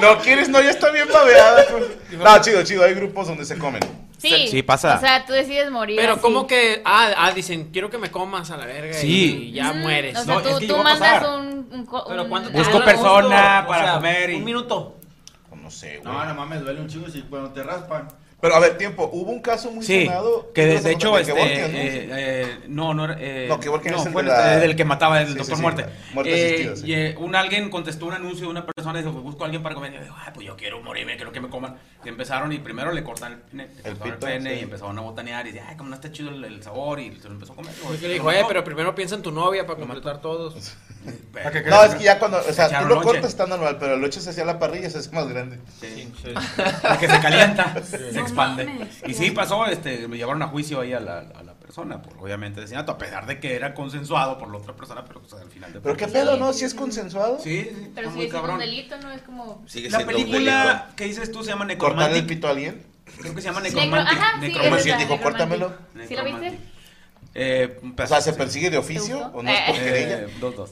[0.00, 0.48] No, ¿quieres?
[0.50, 1.64] No, ya está bien babeada.
[1.70, 1.84] pues.
[2.18, 2.84] No, chido, chido.
[2.84, 3.80] Hay grupos donde se comen.
[4.18, 4.96] Sí, Sí, pasa.
[4.96, 5.96] O sea, tú decides morir.
[5.96, 6.20] Pero así.
[6.20, 9.48] como que, ah, ah, dicen, quiero que me comas a la verga Sí.
[9.48, 10.18] y ya Mm, mueres.
[10.18, 14.30] O sea, No, tú, es que tú mandas un, Pero ¿cuánto Busco persona para comer
[14.30, 14.96] y- Un minuto.
[15.62, 16.12] No sé, güey.
[16.14, 18.08] No, no mames, duele un chingo si cuando te raspan.
[18.40, 19.10] Pero a ver, tiempo.
[19.12, 20.52] Hubo un caso muy Sí, sonado.
[20.52, 20.80] que de, ¿no?
[20.82, 21.78] de hecho, De este, Kevorkian, ¿no?
[21.78, 24.76] eh, eh, no, no, era, eh, No, Kevorkian es el fue de la- el del
[24.76, 25.86] que mataba, el Sí, doctor sí, Muerte.
[26.14, 26.86] muerte Eh, asistida, sí.
[26.86, 29.62] y, eh, un alguien contestó un anuncio de una persona y dijo, busco a alguien
[29.64, 29.90] para comer.
[29.92, 31.78] Y yo digo, ay, pues yo quiero morirme, quiero que me coman.
[32.04, 34.60] Y empezaron y primero le cortan el pene, le El cortaron el pito, pene sí.
[34.60, 37.16] y empezaron a botanear y dice, ay, como no está chido el, el sabor y
[37.20, 37.72] se lo empezó a comer.
[37.82, 40.76] Porque le dijo, eh, pero primero piensa en tu novia para completar todos.
[41.52, 42.38] Que No, es que ya cuando.
[42.38, 43.04] O sea, tú lo lonche.
[43.04, 45.58] cortas está normal, pero lo echas hacia la parrilla se hace más grande.
[45.80, 46.12] Sí,
[46.88, 48.88] Porque se calienta, se expande.
[49.06, 52.16] Y sí pasó, este, me llevaron a juicio ahí a la, a la persona, por
[52.18, 55.50] obviamente asesinato, a pesar de que era consensuado por la otra persona, pero pues, al
[55.50, 56.52] final de Pero qué pedo, ¿no?
[56.52, 57.38] Si es consensuado.
[57.42, 58.54] Sí, sí, Pero está si muy es cabrón.
[58.54, 59.12] un delito, ¿no?
[59.12, 59.62] Es como...
[59.66, 62.26] Sigue La siendo película que dices tú se llama ¿Cortarle el Necromantic.
[62.28, 62.86] pito a alguien?
[63.18, 64.18] Creo que se llama Necro- Necromantic.
[64.18, 64.84] Ajá, sí, Necromantic.
[64.84, 65.22] dijo, Necromantic.
[65.22, 65.72] córtamelo.
[66.08, 66.58] ¿Sí lo viste?
[67.34, 69.78] Eh, O sea, ¿se persigue de oficio o no es por Eh.
[69.84, 70.18] querella?
[70.20, 70.70] eh, dos, dos.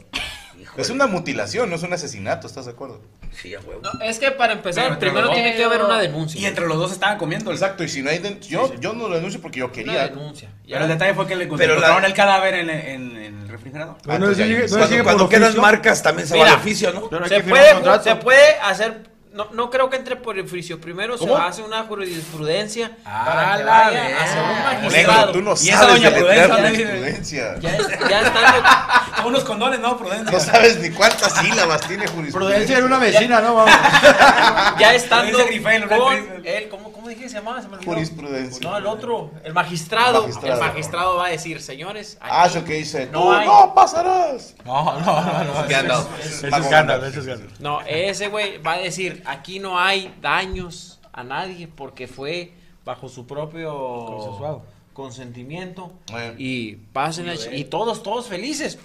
[0.77, 3.01] Es una mutilación, no es un asesinato, ¿estás de acuerdo?
[3.41, 3.81] Sí, a huevo.
[3.83, 6.41] No, es que para empezar, primero tiene que haber una denuncia.
[6.41, 7.51] Y entre los dos estaban comiendo.
[7.53, 8.19] Exacto, y si no hay.
[8.19, 10.09] den- Yo, yo no lo denuncio porque yo Una quería.
[10.09, 10.49] denuncia.
[10.69, 13.97] Pero el detalle fue que le la- encontraron el cadáver en, en- en el refrigerador.
[14.07, 17.27] Entonces no Cuando, sigue cuando quedan marcas también se va Mira, al oficio, ¿no?
[17.29, 19.03] Se puede, se puede hacer,
[19.37, 20.81] no, no creo que entre por el oficio.
[20.81, 21.37] Primero ¿Cómo?
[21.37, 25.33] se hace una jurisprudencia Ah, para que la vaya a ser un magistrado.
[25.33, 27.57] tú no Y esa doña de Prudencia.
[27.61, 28.69] Ya, es- ya estando,
[29.27, 30.31] Unos condones, no, prudencia.
[30.31, 32.33] No sabes ni cuántas sílabas tiene jurisprudencia.
[32.39, 33.55] Prudencia era una vecina, ¿no?
[33.55, 33.75] Vamos.
[34.79, 37.63] Ya estando con él, ¿cómo, ¿cómo dije que se llamaba?
[37.63, 37.93] Se me olvidó.
[37.93, 38.69] Jurisprudencia.
[38.69, 40.25] No, el otro, el magistrado.
[40.27, 40.55] El magistrado.
[40.63, 42.19] El magistrado va a decir, señores.
[42.21, 44.55] Ah, eso que dice, No tú hay- no pasarás.
[44.65, 45.65] No, no, no, no.
[45.71, 47.61] Es, Mago es ese es Gandalf.
[47.61, 52.53] No, ese güey va a decir, aquí no hay daños a nadie porque fue
[52.85, 53.73] bajo su propio
[54.07, 54.63] Consensuado.
[54.93, 56.35] consentimiento Bueno.
[56.39, 58.79] y pasen y todos, todos felices.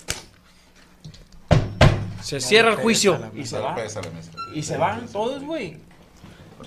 [2.21, 3.75] Se cierra el juicio y se va.
[4.53, 5.79] Y se van todos, güey.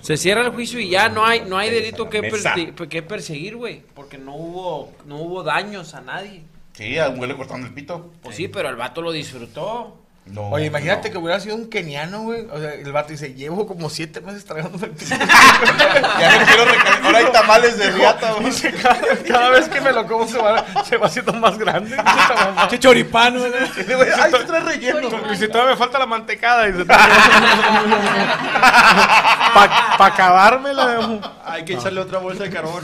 [0.03, 3.57] Se cierra el juicio y ya no hay no hay delito que, persi- que perseguir,
[3.57, 6.43] güey, porque no hubo no hubo daños a nadie.
[6.73, 8.13] Sí, a un güey le cortaron el pito.
[8.23, 9.97] Pues sí, pero el vato lo disfrutó.
[10.27, 10.49] No.
[10.49, 11.13] Oye, imagínate no.
[11.13, 12.47] que hubiera sido un keniano, güey.
[12.51, 15.15] O sea, el vato dice, llevo como siete meses tragándome el pito.
[15.17, 17.05] Ya no quiero recalentar.
[17.05, 18.47] Ahora hay tamales de riata, güey.
[18.47, 21.97] Dice, cada, cada vez que me lo como se va, se va haciendo más grande.
[22.71, 23.51] Che choripán, güey.
[23.51, 25.11] Güey, Ay, te traes relleno.
[25.29, 26.65] Dice, todavía me falta la mantecada.
[29.55, 31.21] Para pa acabármela.
[31.45, 32.83] Hay que echarle otra bolsa de carbón.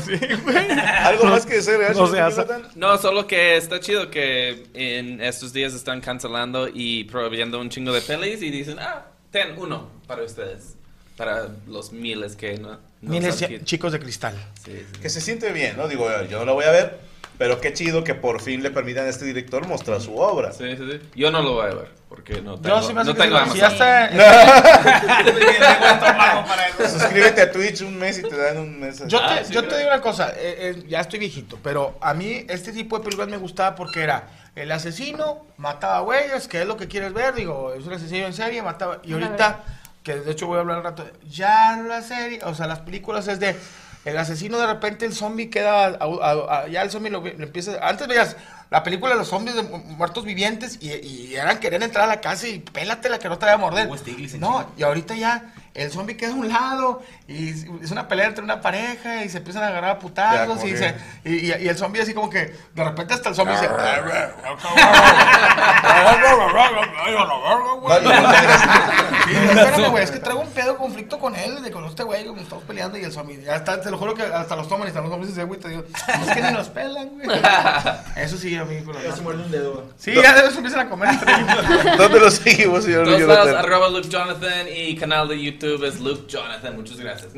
[1.02, 1.96] Algo más que decir, ¿verdad?
[1.96, 2.46] No se hace.
[2.74, 7.92] No, solo que está chido que en estos días están cancelando y prohibiendo un chingo
[7.92, 10.74] de pelis y dicen, ah, ten uno para ustedes.
[11.16, 12.70] Para los miles que no.
[13.02, 14.34] no Miles que- chicos de cristal.
[14.64, 15.00] Sí, sí.
[15.00, 15.86] Que se siente bien, ¿no?
[15.86, 16.98] Digo, yo no la voy a ver,
[17.38, 20.50] pero qué chido que por fin le permitan a este director mostrar su obra.
[20.52, 20.98] Sí, sí, sí.
[21.14, 23.58] Yo no lo voy a ver porque no tengo, Yo sí me no tengo si
[23.58, 24.10] ya está.
[26.90, 28.98] Suscríbete a Twitch un mes y te dan un mes.
[29.06, 31.96] Yo te, Ah, sí, yo te digo una cosa, eh, eh, ya estoy viejito, pero
[32.00, 34.28] a mí este tipo de películas me gustaba porque era
[34.62, 38.34] el asesino, mataba güeyes, que es lo que quieres ver, digo, es un asesino en
[38.34, 39.62] serie, mataba, y ahorita,
[40.02, 43.28] que de hecho voy a hablar un rato, ya la serie, o sea, las películas
[43.28, 43.56] es de,
[44.04, 47.28] el asesino de repente el zombie queda, a- a- a- ya el zombie lo, lo
[47.28, 48.36] empieza, antes veías
[48.70, 52.06] la película de los zombies de mu- muertos vivientes y, y eran querer entrar a
[52.06, 53.88] la casa y pélatela que no te vaya a morder.
[54.38, 58.42] No, y ahorita ya el zombie queda a un lado y es una pelea entre
[58.42, 60.94] una pareja y se empiezan a agarrar a putazos y, se,
[61.24, 63.68] y, y- y el zombie así como que de repente hasta el zombie dice...
[68.50, 72.42] Espérame, güey, es que traigo un pedo conflicto con él, de con este güey, me
[72.42, 74.88] estamos peleando y el zombie, ya está, te lo juro que hasta los toman y
[74.88, 77.28] hasta los zombies se güey, te digo, es que ni los pelan, güey.
[78.16, 79.84] Eso sí, a mí, Ya se muerde un dedo.
[79.98, 81.96] Sí, ya eso empiezan a comer entre ellos.
[81.98, 83.64] ¿Dónde lo seguimos, señor Todos lados, Jonathan?
[83.64, 86.76] arroba Luke Jonathan y canal de YouTube es Luke Jonathan.
[86.76, 87.32] Muchas gracias.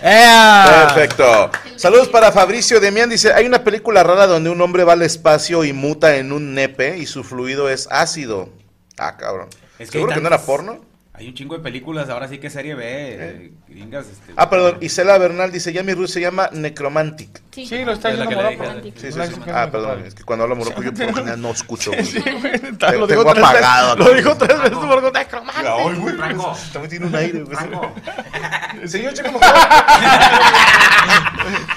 [0.00, 1.50] Perfecto.
[1.76, 3.08] Saludos para Fabricio Demián.
[3.08, 6.54] Dice, hay una película rara donde un hombre va al espacio y muta en un
[6.54, 8.50] nepe y su fluido es ácido.
[8.98, 9.48] Ah, cabrón.
[9.78, 10.85] Es que ¿Seguro que no era porno?
[11.18, 14.06] Hay un chingo de películas, ahora sí que serie B, eh, gringas.
[14.06, 14.76] Este, Ah, perdón.
[14.82, 17.40] Isela Bernal dice, ya mi Ruth se llama Necromantic.
[17.52, 18.92] Sí, lo está diciendo dije.
[19.00, 19.40] Sí, sí, sí.
[19.50, 20.04] Ah, perdón.
[20.04, 21.90] Es que cuando habla Morocco yo por lo general no escucho.
[21.92, 22.04] güey.
[22.04, 23.96] Sí, güey, Te- lo tres apagado.
[23.96, 25.66] Lo dijo tres veces Morocco necromante.
[25.66, 26.54] Ay, güey, Franco.
[26.72, 27.42] También tiene un aire.
[27.44, 27.56] güey.
[27.56, 27.92] Franco.
[28.86, 29.66] Señor Chico Mejorado.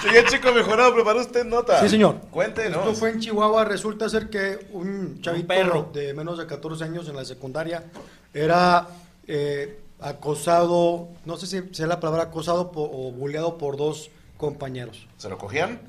[0.01, 1.79] Señor Chico Mejorado, ¿preparó usted nota?
[1.81, 2.15] Sí, señor.
[2.31, 2.79] Cuéntenos.
[2.79, 3.63] Esto fue en Chihuahua.
[3.65, 5.89] Resulta ser que un chavito perro.
[5.93, 7.83] de menos de 14 años en la secundaria
[8.33, 8.85] era
[9.29, 15.07] eh, acosado, no sé si sea la palabra acosado o bulleado por dos compañeros.
[15.17, 15.81] ¿Se lo cogían?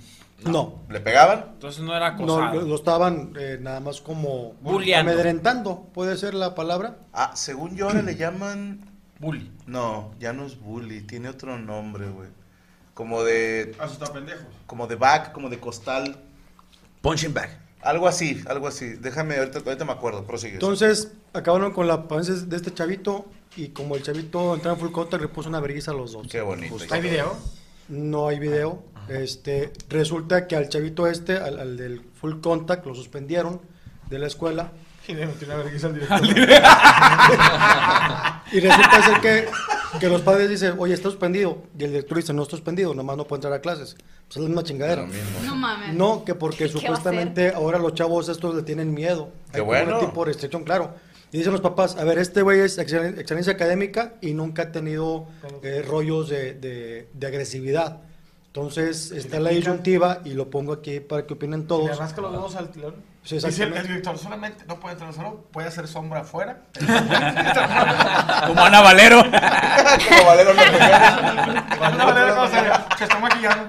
[0.45, 0.81] No.
[0.89, 1.47] ¿Le pegaban?
[1.55, 2.61] Entonces no era No, acosado.
[2.63, 5.13] lo, lo estaban eh, nada más como Bulleando.
[5.13, 6.97] amedrentando, puede ser la palabra.
[7.13, 8.81] Ah, según yo ahora le llaman...
[9.19, 9.53] Bully.
[9.67, 12.31] No, ya no es bully, tiene otro nombre, güey.
[12.95, 13.77] Como de...
[13.79, 14.47] Ah, está pendejos.
[14.67, 16.17] Como de back, como de costal.
[17.03, 17.51] Punching bag.
[17.83, 18.95] Algo así, algo así.
[18.95, 20.55] Déjame, ahorita, ahorita me acuerdo, prosigue.
[20.55, 23.27] Entonces acabaron con la apariencia de este chavito
[23.57, 26.27] y como el chavito entraba en full contact le puso una vergüenza a los dos.
[26.29, 26.77] Qué bonito.
[26.91, 27.37] ¿Hay video?
[27.89, 28.83] No hay video.
[29.09, 33.61] Este, resulta que al chavito este, al, al del full contact, lo suspendieron
[34.09, 34.73] de la escuela.
[35.09, 36.21] Y le metió una vergüenza al director.
[38.53, 39.49] Y resulta ser que,
[39.99, 41.59] que los padres dicen, oye, está suspendido.
[41.79, 43.95] Y el director dice, no está suspendido, nomás no puede entrar a clases.
[44.27, 45.07] Pues es la misma chingadera.
[45.45, 45.95] No mames.
[45.95, 49.31] No, que porque ¿Qué va a supuestamente ahora los chavos estos le tienen miedo.
[49.53, 49.99] Qué Hay bueno.
[49.99, 50.95] un tipo de restricción, claro.
[51.33, 54.73] Y dicen los papás, a ver, este güey es excelen- excelencia académica y nunca ha
[54.73, 55.27] tenido
[55.63, 58.01] eh, rollos de, de- de agresividad.
[58.49, 61.99] Entonces está la disyuntiva y lo pongo aquí para que opinen Le todos.
[61.99, 62.95] rasca los dedos al tilón.
[63.23, 66.63] Sí, Dice el, el director, solamente no puede entrar solo, puede hacer sombra afuera.
[68.47, 69.23] Como Ana Valero.
[70.09, 70.81] Como Valero López.
[71.99, 73.67] No, no, sea, se está maquillando.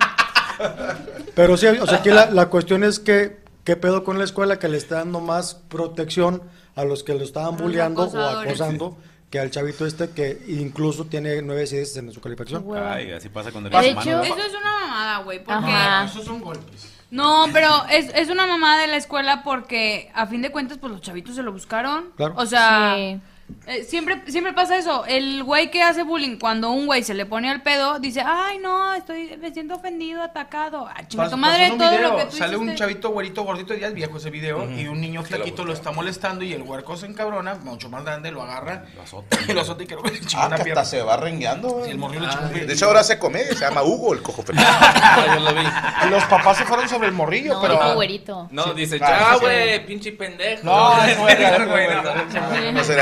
[1.35, 4.57] Pero sí, o sea, aquí la, la cuestión es que, ¿qué pedo con la escuela
[4.59, 6.43] que le está dando más protección
[6.75, 8.97] a los que lo estaban bulleando o acosando
[9.29, 12.65] que al chavito este que incluso tiene nueve diez en su calificación?
[12.77, 14.23] Ay, así pasa cuando De eres hecho- humano.
[14.23, 16.05] Eso es una mamada, güey, porque Ajá.
[16.05, 16.89] Esos son golpes.
[17.11, 20.91] No, pero es, es una mamada de la escuela porque a fin de cuentas pues
[20.91, 22.11] los chavitos se lo buscaron.
[22.15, 22.33] Claro.
[22.37, 23.19] O sea, Sí.
[23.67, 25.05] Eh, siempre siempre pasa eso.
[25.05, 28.57] El güey que hace bullying cuando un güey se le pone al pedo dice, "Ay,
[28.59, 32.25] no, estoy me siento ofendido, atacado." Ah, Pas- madre pasó un todo video, lo que
[32.25, 32.79] tú Sale un hiciste.
[32.79, 35.71] chavito güerito gordito, ya es viejo ese video, y un niño Sí, lo flaquito lo
[35.71, 35.79] busqué.
[35.79, 38.95] está molestando y el huerco se encabrona, mucho más grande, lo agarra y
[39.53, 40.81] lo azota y creo que le chinga Ah, una que pierna.
[40.81, 41.69] hasta se va rengueando.
[41.69, 41.85] güey.
[41.85, 42.65] Sí, el morrillo le chingó un pie.
[42.65, 44.61] De hecho, ahora hace comedia, se llama Hugo, el cojo feliz.
[45.03, 45.61] Ah, yo lo vi.
[46.07, 47.73] Y los papás se fueron sobre el morrillo, No, pero...
[47.73, 48.47] dijo güerito.
[48.51, 49.45] No, dice, Ah, ya, sí, sí.
[49.45, 50.63] güey, pinche pendejo.
[50.63, 52.71] No, es Edgar, güey, no.
[52.71, 52.93] No se.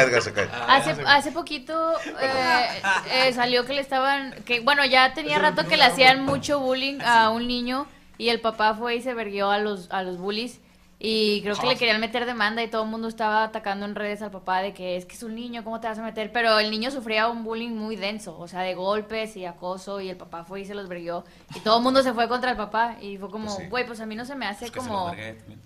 [0.68, 2.82] Hace, hace poquito eh,
[3.12, 7.00] eh, salió que le estaban, que bueno, ya tenía rato que le hacían mucho bullying
[7.02, 7.88] a un niño
[8.18, 10.60] y el papá fue y se verguió a los, a los bullies
[11.02, 14.22] y creo que le querían meter demanda y todo el mundo estaba atacando en redes
[14.22, 16.30] al papá de que es que es un niño, ¿cómo te vas a meter?
[16.34, 20.10] Pero el niño sufría un bullying muy denso, o sea, de golpes y acoso y
[20.10, 21.24] el papá fue y se los verguió
[21.56, 23.68] y todo el mundo se fue contra el papá y fue como, Pues sí.
[23.70, 25.16] güey, pues a mí no se me hace que como,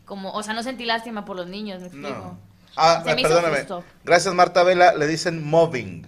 [0.06, 2.10] como, o sea, no sentí lástima por los niños, me explico.
[2.10, 2.53] No.
[2.76, 3.58] Ah, Se me hizo perdóname.
[3.60, 3.84] justo.
[4.04, 4.94] Gracias, Marta Vela.
[4.94, 6.08] Le dicen mobbing.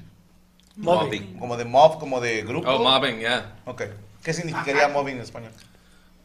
[0.77, 1.37] Mobbing.
[1.39, 2.69] Como de mob, como de grupo.
[2.69, 3.55] Oh, mobbing, yeah.
[3.65, 3.83] Ok.
[4.23, 5.51] ¿Qué significaría mobbing en español?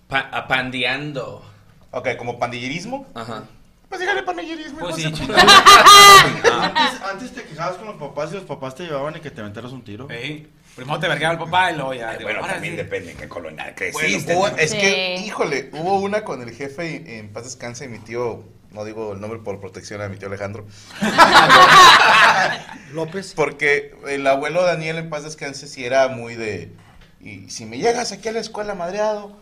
[0.08, 1.44] Pa- apandeando.
[1.92, 3.06] Ok, como pandillerismo.
[3.14, 3.44] Ajá.
[3.88, 4.78] Pues dígale pandillerismo.
[4.78, 9.20] Pues sí, Antes, antes te quejabas con los papás y los papás te llevaban y
[9.20, 10.06] que te aventaras un tiro.
[10.10, 10.48] Sí.
[10.76, 12.16] Primero te vergaba el papá y luego ya.
[12.22, 12.76] Bueno, ahora también sí.
[12.78, 14.36] depende en qué colonia Bueno, creciste.
[14.36, 14.56] hubo- ¿no?
[14.56, 18.84] es que, híjole, hubo una con el jefe y en paz descanse mi tío, no
[18.84, 20.66] digo el nombre por protección a mi tío Alejandro,
[22.92, 23.34] López.
[23.34, 26.72] porque el abuelo Daniel en paz descanse sí era muy de,
[27.20, 29.36] y si me llegas aquí a la escuela madreado,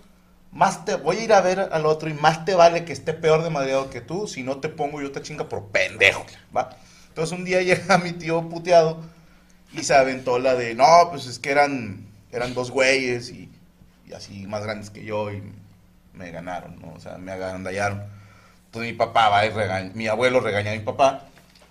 [0.50, 3.12] más te voy a ir a ver al otro y más te vale que esté
[3.12, 6.24] peor de madreado que tú, si no te pongo yo te chinga por pendejo,
[6.56, 6.70] ¿va?
[7.08, 9.02] Entonces un día llega mi tío puteado
[9.72, 13.50] y se aventó la de, no, pues es que eran, eran dos güeyes y,
[14.06, 15.42] y así más grandes que yo y
[16.14, 16.94] me ganaron, ¿no?
[16.94, 18.17] O sea, me agandallaron.
[18.68, 21.24] Entonces mi papá va y regaña, mi abuelo regaña a mi papá,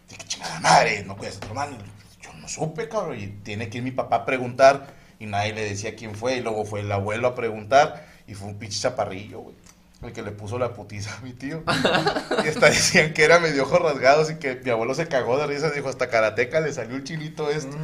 [0.10, 1.78] que chingada madre, no cuidas a tu hermano.
[2.22, 4.88] Yo no supe, cabrón, y tiene que ir mi papá a preguntar
[5.20, 8.48] y nadie le decía quién fue y luego fue el abuelo a preguntar y fue
[8.48, 9.56] un pinche chaparrillo, güey.
[10.02, 11.64] El que le puso la putiza a mi tío.
[12.44, 15.48] Y hasta decían que era medio ojos rasgados y que mi abuelo se cagó de
[15.48, 15.70] risa.
[15.72, 17.76] Dijo, hasta karateca le salió el chinito esto.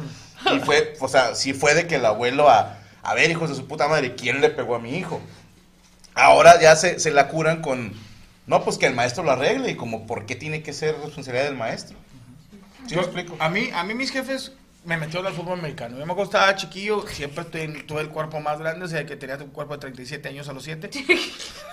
[0.52, 3.56] Y fue, o sea, sí fue de que el abuelo a, a ver, hijos de
[3.56, 5.20] su puta madre, ¿quién le pegó a mi hijo?
[6.14, 7.92] Ahora ya se, se la curan con,
[8.46, 11.46] no, pues que el maestro lo arregle y como, ¿por qué tiene que ser responsabilidad
[11.46, 11.96] del maestro?
[12.86, 13.36] ¿Sí Yo- me explico?
[13.38, 14.52] A mí, a mí mis jefes
[14.84, 15.98] me metieron al fútbol americano.
[15.98, 19.36] Yo me acuerdo estaba chiquillo, siempre tuve el cuerpo más grande, o sea, que tenía
[19.36, 20.90] un cuerpo de 37 años a los 7.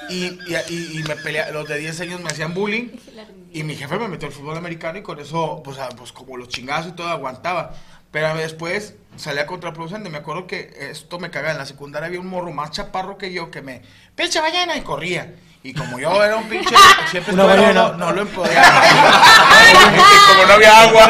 [0.10, 2.88] Y, y, y- y me pelea, los de 10 años me hacían bullying.
[3.52, 6.38] Y mi jefe me metió al fútbol americano y con eso, pues, ah, pues como
[6.38, 7.74] los chingazos y todo, aguantaba.
[8.12, 10.10] Pero después salía contraproducente.
[10.10, 11.52] Me acuerdo que esto me cagaba.
[11.52, 13.82] En la secundaria había un morro más chaparro que yo que me,
[14.16, 15.36] pinche ballena, y corría.
[15.64, 16.76] Y como yo era un pinche,
[17.12, 18.82] siempre Una estuve- no, no, no lo empoderaba.
[20.28, 21.08] como no había agua.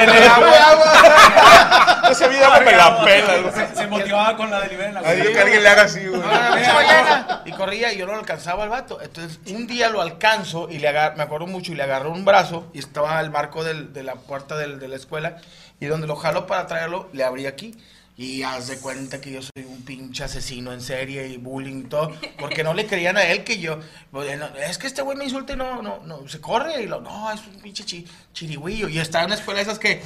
[2.04, 3.52] No se había agua, me la pela.
[3.54, 5.84] Se, se motivaba con la de nivel en la Ay, yo que alguien le haga
[5.84, 6.22] así, güey.
[6.22, 7.42] No, no.
[7.46, 9.00] Y corría y yo no lo alcanzaba al vato.
[9.02, 12.26] Entonces, un día lo alcanzo y le agar- me acuerdo mucho, y le agarró un
[12.26, 15.38] brazo y estaba al marco del- de la puerta del- de la escuela.
[15.80, 17.78] Y donde lo jalo para traerlo, le abrí aquí.
[18.22, 21.84] Y haz de cuenta que yo soy un pinche asesino en serie y bullying y
[21.86, 22.12] todo.
[22.40, 23.80] Porque no le creían a él que yo.
[24.12, 26.84] pues, no, es que este güey me insulta y no, no, no, se corre.
[26.84, 28.90] Y lo, no, es un pinche chi, chirigüillo.
[28.90, 30.04] Y está en una escuela de esas que.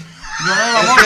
[0.48, 1.04] Yo no, vamos,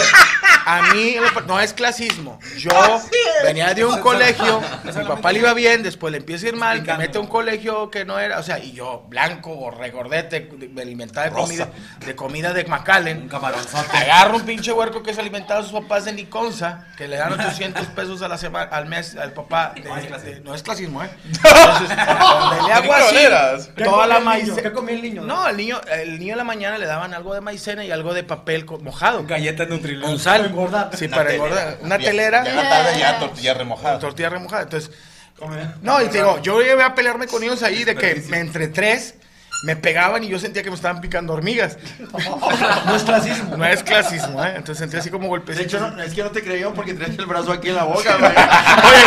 [0.66, 1.16] a mí
[1.48, 2.40] no es clasismo.
[2.58, 3.02] Yo
[3.44, 6.84] venía de un colegio, mi papá le iba bien, después le empieza a ir mal,
[6.84, 10.42] me mete a un colegio que no era, o sea, y yo, blanco, o regordete,
[10.72, 11.70] me alimentaba de comida,
[12.06, 13.98] de comida de camaronzote.
[13.98, 17.32] Agarro un pinche huerco que se alimentaba a sus papás de Niconza, que le dan
[17.34, 19.72] 800 pesos a la semana, al mes al papá.
[19.74, 20.32] de- No es clasismo.
[20.36, 21.10] de- no es clasismo, ¿eh?
[21.26, 23.70] Entonces, donde le hago así, Nicoleras.
[23.76, 24.62] ¿Qué toda la maicena.
[24.62, 25.22] ¿Qué comía el niño?
[25.24, 28.14] No, el niño, el niño en la mañana le daban algo de maicena y algo
[28.14, 29.24] de papel mojado.
[29.26, 30.10] Galletas Nutrilón.
[30.12, 30.42] Con sal.
[30.42, 30.90] Para engordar.
[30.96, 31.46] Sí, Una para telera.
[31.48, 31.78] engordar.
[31.82, 32.44] Una Ya- telera.
[32.44, 34.00] Ya en la tarde ya tortilla remojada.
[34.00, 34.62] Tortilla remojada.
[34.64, 34.92] Entonces,
[35.82, 38.68] no, y te digo, yo llegué a pelearme con ellos ahí de que me entre
[38.68, 39.16] tres
[39.64, 41.78] me pegaban y yo sentía que me estaban picando hormigas.
[42.86, 43.58] No es clasismo.
[43.58, 44.50] No es clasismo, ¿eh?
[44.56, 45.74] Entonces sentía así como De golpecitos.
[45.74, 48.18] hecho, no, es que no te creyeron porque traías el brazo aquí en la boca,
[48.18, 48.32] güey.
[48.32, 49.04] Oye,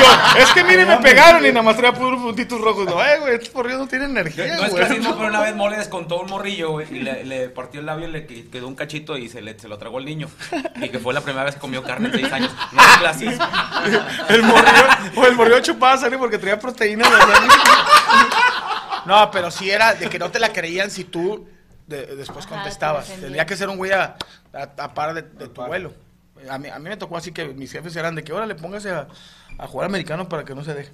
[0.00, 2.86] yo, es que miren, me pegaron y nada más traía puros puntitos rojos.
[2.86, 4.84] No, eh, güey, estos porrillos no tienen energía, No es güey.
[4.86, 8.08] clasismo, pero una vez Mole descontó un morrillo, güey, y le, le partió el labio
[8.08, 10.28] y le que- quedó un cachito y se, le, se lo tragó el niño.
[10.76, 12.50] Y que fue la primera vez que comió carne en seis años.
[12.72, 13.44] No es clasismo.
[14.28, 14.84] El morrillo,
[15.16, 17.08] o el morrillo chupaba sangre porque traía proteína.
[17.08, 17.34] ¿verdad?
[19.06, 21.48] No, pero sí era de que no te la creían si tú
[21.86, 23.06] de- después Ajá, contestabas.
[23.08, 24.16] te que ser un güey a,
[24.52, 25.92] a- a par de, de tu vuelo.
[26.48, 28.54] A mí, a mí me tocó así que mis jefes eran de que ahora le
[28.54, 29.06] póngase a,
[29.58, 30.90] a jugar americano para que no se deje.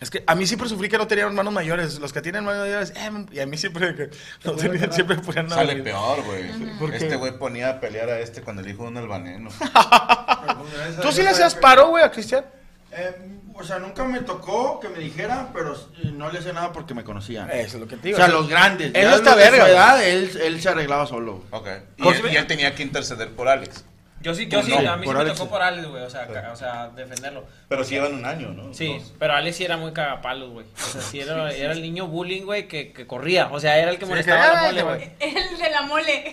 [0.00, 1.98] Es que a mí siempre sufrí que no tenían hermanos mayores.
[1.98, 4.10] Los que tienen hermanos mayores, eh, y a mí siempre que
[4.44, 5.84] no tenían, siempre ponían Sale nada.
[5.84, 6.94] peor, güey.
[6.94, 9.50] Este güey ponía a pelear a este el hijo de un albaneno.
[11.02, 12.44] ¿Tú sí le hacías paro, güey, a Cristian?
[12.90, 13.14] Eh,
[13.54, 15.76] o sea, nunca me tocó que me dijera, pero
[16.14, 17.50] no le hacía nada porque me conocían.
[17.50, 18.16] Eso es lo que te digo.
[18.18, 18.88] O sea, los grandes.
[18.94, 21.44] él ya no está de su verga, edad, él, él se arreglaba solo.
[21.50, 21.68] Ok.
[21.98, 23.84] Y él, y él tenía que interceder por Alex.
[24.20, 25.36] Yo sí, yo sí, No, a mí sí por me Alex.
[25.38, 27.44] tocó por Alex, güey, o sea, ca- o sea, defenderlo.
[27.68, 28.74] Pero sí llevan un año, ¿no?
[28.74, 29.12] Sí, Dos.
[29.16, 30.66] pero Alex sí era muy cagapalos, güey.
[30.76, 33.46] O sea, sí era, era el niño bullying, güey, que, que corría.
[33.52, 35.10] O sea, era el que Sí, molestaba que- a la mole, güey.
[35.20, 36.32] El de la mole.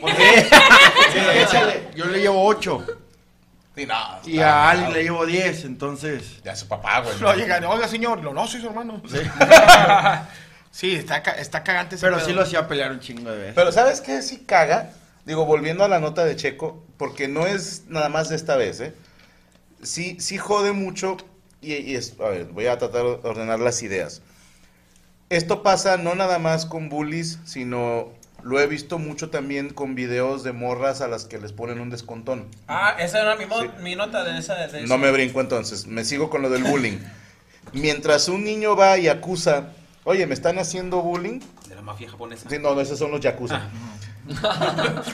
[1.14, 1.88] Sí, échale.
[1.96, 2.86] Yo le llevo 8.
[3.76, 3.96] Sí, no,
[4.26, 6.42] Y a Alex le llevo 10, entonces.
[6.44, 7.16] Ya su papá, güey.
[7.22, 9.02] No, llegan, oiga, señor, lo no, soy su hermano.
[10.72, 12.26] Sí, está, está cagante ese Pero pedo.
[12.26, 13.56] sí lo hacía pelear un chingo de veces.
[13.56, 14.22] Pero ¿sabes qué?
[14.22, 14.92] Sí caga.
[15.26, 18.80] Digo, volviendo a la nota de Checo, porque no es nada más de esta vez,
[18.80, 18.94] ¿eh?
[19.82, 21.18] Sí, sí jode mucho
[21.62, 24.22] y, y es, a ver, voy a tratar de ordenar las ideas.
[25.30, 28.10] Esto pasa no nada más con bullies, sino
[28.46, 31.90] lo he visto mucho también con videos de morras a las que les ponen un
[31.90, 32.46] descontón.
[32.68, 34.54] Ah, esa era mi, mo- mi nota de esa.
[34.68, 37.00] De No me brinco entonces, me sigo con lo del bullying.
[37.74, 39.70] Mientras un niño va y acusa,
[40.04, 41.40] oye, me están haciendo bullying.
[41.68, 42.48] De la mafia japonesa.
[42.48, 43.62] Sí, no, no, esos son los yakuza.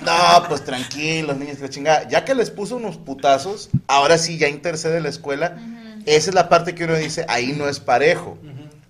[0.06, 2.08] No, pues tranquilos, niños, que la chingada.
[2.08, 5.58] Ya que les puso unos putazos, ahora sí ya intercede la escuela.
[6.06, 8.38] Esa es la parte que uno dice, ahí no es parejo.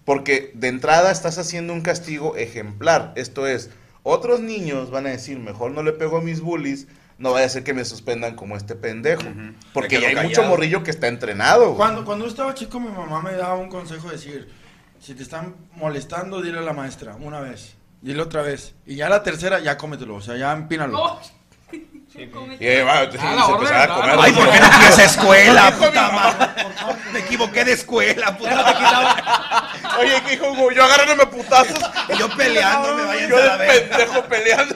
[0.06, 3.14] Porque de entrada estás haciendo un castigo ejemplar.
[3.16, 3.70] Esto es,
[4.04, 6.88] otros niños van a decir, mejor no le pego a mis bullies,
[7.18, 9.24] no vaya a ser que me suspendan como este pendejo.
[9.74, 11.66] Porque Me ya hay mucho morrillo que está entrenado.
[11.68, 11.78] güey.
[11.78, 14.50] Cuando, cuando yo estaba chico, mi mamá me daba un consejo de decir,
[15.00, 18.74] si te están molestando, dile a la maestra una vez, dile otra vez.
[18.86, 21.20] Y ya la tercera, ya cómetelo, o sea, ya empínalo.
[22.14, 24.16] Y Ah, se empezaba a comer.
[24.20, 26.66] Ay, ¿por qué no fui a esa escuela, puta madre?
[27.14, 28.52] Me equivoqué de escuela, puta.
[28.74, 29.70] Quitaba.
[30.00, 30.54] Oye, ¿qué hijo?
[30.56, 30.76] güey?
[30.76, 31.80] Yo agarrándome putazos.
[32.10, 34.76] Y yo peleándome, váyanse Yo a la pendejo peleando.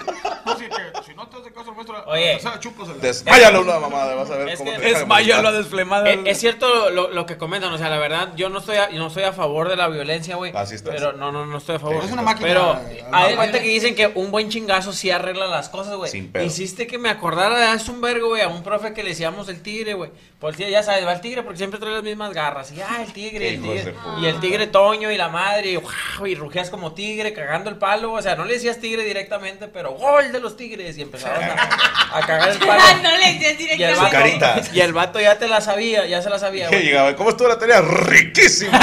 [1.06, 1.74] Si no te hace caso,
[2.08, 2.36] Oye.
[2.36, 2.98] o sea, chúpasela.
[3.00, 6.10] Desmáyalo una mamada, vas a ver Es cómo que- te deja de Desmáyalo a desflemada.
[6.10, 8.90] Eh, es cierto lo, lo que comentan, o sea, la verdad, yo no estoy a,
[8.90, 10.52] no estoy a favor de la violencia, güey.
[10.56, 10.94] Así estás.
[10.96, 12.04] Pero no, no, no estoy a favor.
[12.04, 15.48] Es una máquina, Pero eh, hay cuenta que dicen que un buen chingazo sí arregla
[15.48, 16.10] las cosas, güey.
[16.12, 16.44] Sin pedo.
[16.44, 19.48] Hiciste que me acordara de hace un vergo, güey, a un profe que le decíamos
[19.50, 20.12] el tigre, güey.
[20.40, 22.72] Policía, ya sabes, va el tigre porque siempre trae las mismas garras.
[22.72, 23.96] Y ah, el tigre, el tigre.
[24.22, 26.28] Y el tigre Toño y la madre, y, ¡guau!
[26.28, 28.12] y rugías como tigre, cagando el palo.
[28.14, 30.98] O sea, no le decías tigre directamente, pero gol de los tigres.
[30.98, 32.84] Y empezaron a, a cagar el palo.
[33.02, 34.00] no le decías Y el, directamente.
[34.02, 34.62] vato, carita.
[34.74, 37.58] y el vato ya te la sabía, ya se la sabía, llegaba, ¿cómo estuvo la
[37.58, 37.82] tarea?
[37.82, 38.72] Riquísimo.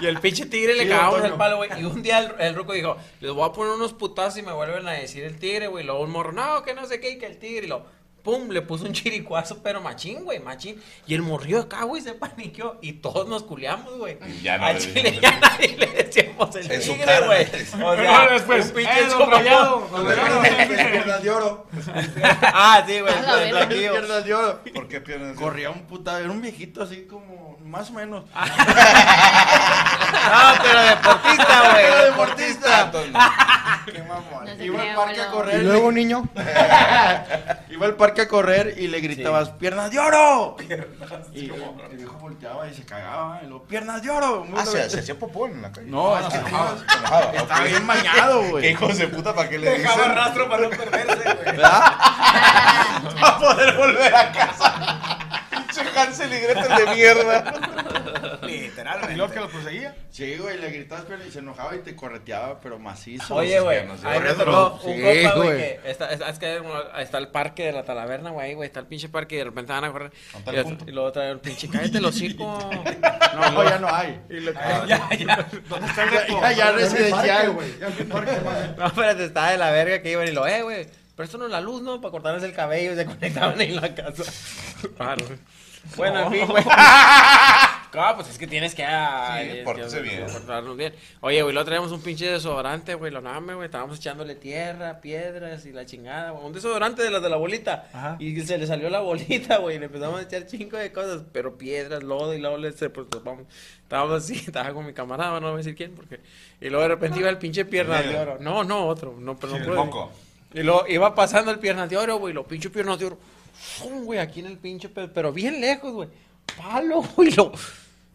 [0.00, 1.70] Y el pinche tigre le Sí, cagamos el palo, güey.
[1.80, 4.52] Y un día el, el ruco dijo, les voy a poner unos putazos y me
[4.52, 5.84] vuelven a decir el tigre, güey.
[5.84, 7.66] Luego un morro, no, que no sé qué, y que el tigre.
[7.66, 7.86] Y lo,
[8.22, 10.80] pum, le puso un chiricuazo, pero machín, güey, machín.
[11.06, 12.78] Y el morrió acá, güey, se paniqueó.
[12.82, 14.18] Y todos nos culeamos, güey.
[14.42, 17.26] Ya no Al chile ya nadie le decíamos el En tigre, cara.
[17.26, 17.44] güey.
[17.44, 19.26] O sea, después, un pinche eh.
[19.30, 19.88] Rayado,
[20.68, 21.66] Piernas de oro.
[22.42, 23.68] Ah, sí, güey.
[23.68, 24.60] Piernas de oro.
[24.74, 25.36] ¿Por qué pierdes?
[25.36, 28.24] Corría un puta, era un viejito así como, más o menos.
[30.30, 31.84] Ah, pero deportista, güey.
[31.84, 32.90] Era deportista.
[33.86, 34.44] Qué mamón.
[34.58, 35.30] No Iba al parque a abuelo.
[35.32, 35.60] correr.
[35.60, 36.28] Y luego, niño.
[37.68, 40.56] Iba al parque a correr y le gritabas, ¡piernas de oro!
[41.32, 43.40] Y el viejo volteaba y se cagaba.
[43.42, 44.46] Y luego, ¡piernas de oro!
[44.56, 45.86] Ah, se, se hacía popó en la calle.
[45.90, 47.20] No, es que enojaba, se enojaba.
[47.34, 47.66] estaba Ok.
[47.68, 48.68] bien bañado, Qué güey.
[48.70, 50.16] hijos de puta, ¿para qué le Dejaba dicen?
[50.16, 51.44] rastro para no perderse, güey.
[51.44, 51.92] ¿Verdad?
[53.20, 55.17] Para poder volver a casa.
[55.68, 57.54] Pinche Hansel y Gretel de mierda.
[59.12, 59.94] ¿Y luego que lo perseguía?
[60.10, 63.34] Sí, güey, le gritabas y se enojaba y te correteaba, pero macizo.
[63.34, 66.62] Oye, güey, ahí me tocó un Sí, compa, güey, que está, es, es que
[66.98, 69.72] está el parque de la Talaverna, güey, güey, está el pinche parque y de repente
[69.72, 70.12] van a correr.
[70.52, 70.84] Y, punto.
[70.88, 72.70] y luego trae el pinche, cállate el hocico.
[73.38, 74.20] No, ya no hay.
[74.30, 74.52] Y lo-
[75.68, 76.40] ¿Dónde está el reto?
[76.40, 77.50] Ya, ya, Ya no residencial.
[77.50, 77.78] güey.
[77.78, 78.32] Ya no parque.
[78.76, 81.82] No, espérate, estaba de la verga que iban y lo, eh, güey, préstanos la luz,
[81.82, 82.00] ¿no?
[82.00, 84.24] Para cortarles el cabello y se conectaban ahí en la casa.
[84.96, 85.24] Claro.
[85.96, 86.64] Bueno, en fin, güey.
[87.94, 88.82] Ah, pues es que tienes que...
[88.82, 90.26] Sí, que bien.
[90.26, 90.92] portarnos bien.
[91.20, 93.66] Oye, güey, luego traíamos un pinche desodorante, güey, lo name, güey.
[93.66, 96.44] Estábamos echándole tierra, piedras y la chingada, güey.
[96.44, 97.88] Un desodorante de las de la bolita.
[97.92, 98.16] Ajá.
[98.18, 99.76] Y se le salió la bolita, güey.
[99.76, 102.90] Y le empezamos a echar chingo de cosas, pero piedras, lodo y luego le se,
[102.90, 103.46] pues, vamos.
[103.82, 106.20] Estábamos así, estaba con mi camarada, no voy a decir quién, porque.
[106.60, 108.36] Y luego de repente iba el pinche piernas de oro.
[108.40, 109.14] No, no, otro.
[109.18, 110.10] No, pero Sí, no puedo.
[110.54, 113.18] Y luego iba pasando el piernas de oro, güey, lo pinche piernas de oro.
[113.58, 114.04] ¡Fum!
[114.04, 116.08] güey, aquí en el pinche, pe- pero bien lejos, güey.
[116.56, 117.52] Palo, güey, lo.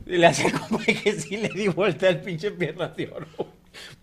[0.05, 3.27] Y le hace como que sí le di vuelta al pinche piernas de oro.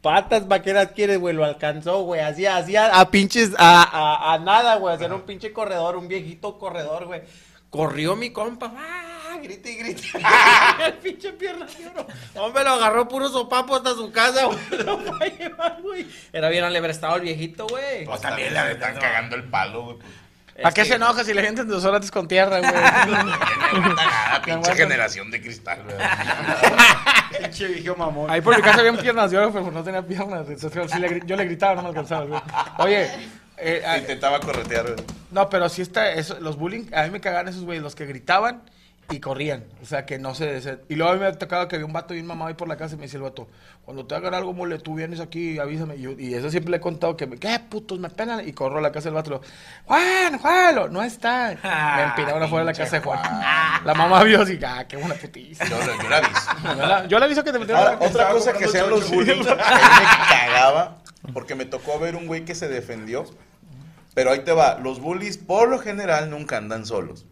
[0.00, 2.20] Patas vaqueras quieres, güey, lo alcanzó, güey.
[2.20, 4.94] Hacía, hacía a pinches, a, a, a nada, güey.
[4.94, 7.22] Hacer un pinche corredor, un viejito corredor, güey.
[7.70, 9.38] Corrió mi compa, ¡ah!
[9.40, 10.02] grite y grite.
[10.86, 12.06] el pinche pierna de oro.
[12.36, 14.58] Hombre, lo agarró puro sopapo hasta su casa, güey.
[14.84, 16.06] Lo fue a llevar, güey.
[16.32, 18.04] Era bien alebrestado el viejito, güey.
[18.04, 19.96] Pues también le están cagando el palo, güey.
[20.62, 22.70] ¿Para qué se enoja si le gente dos horas con tierra, güey?
[22.72, 25.96] Nada, pinche generación de cristal, güey.
[27.42, 28.30] Pinche viejo mamón.
[28.30, 30.46] Ahí por mi casa había piernas de oro, pero no tenía piernas.
[30.48, 32.24] Entonces, sí le gri- yo le gritaba, no me alcanzaba.
[32.26, 32.40] güey.
[32.78, 33.08] Oye,
[33.56, 34.96] eh, Intentaba corretear, güey.
[35.30, 38.06] no, pero sí está, eso, los bullying, a mí me cagaban esos güeyes, los que
[38.06, 38.62] gritaban
[39.10, 39.64] y corrían.
[39.82, 40.60] O sea, que no se...
[40.60, 42.54] se- y luego a mí me ha tocado que había un vato bien mamado ahí
[42.54, 43.48] por la casa y me dice el vato,
[43.84, 45.96] cuando te hagan algo, mole, tú vienes aquí, avísame.
[45.96, 48.46] Y, yo- y eso siempre le he contado que, me, ¿qué putos me pegan?
[48.48, 49.52] Y corro a la casa del vato y le digo,
[49.86, 51.48] Juan, Juan, lo- no está.
[51.96, 53.20] me empinaron afuera de la casa de Juan.
[53.84, 55.64] La mamá vio así, ah, qué buena putiza.
[55.64, 56.50] Yo, yo la aviso.
[56.76, 59.10] Yo la, yo le aviso que te metieron Ahora, la otra cosa que sean los
[59.10, 60.98] mí me cagaba,
[61.32, 63.24] porque me tocó ver un güey que se defendió.
[64.14, 67.26] Pero ahí te va, los bullies por lo general nunca andan solos.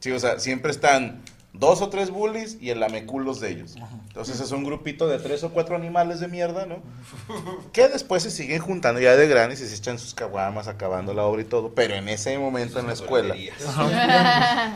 [0.00, 3.76] Sí, o sea, siempre están dos o tres bullies y el lameculos de ellos.
[4.08, 6.82] Entonces es un grupito de tres o cuatro animales de mierda, ¿no?
[7.72, 11.24] Que después se siguen juntando ya de grandes y se echan sus caguamas acabando la
[11.24, 11.74] obra y todo.
[11.74, 13.34] Pero en ese momento en la escuela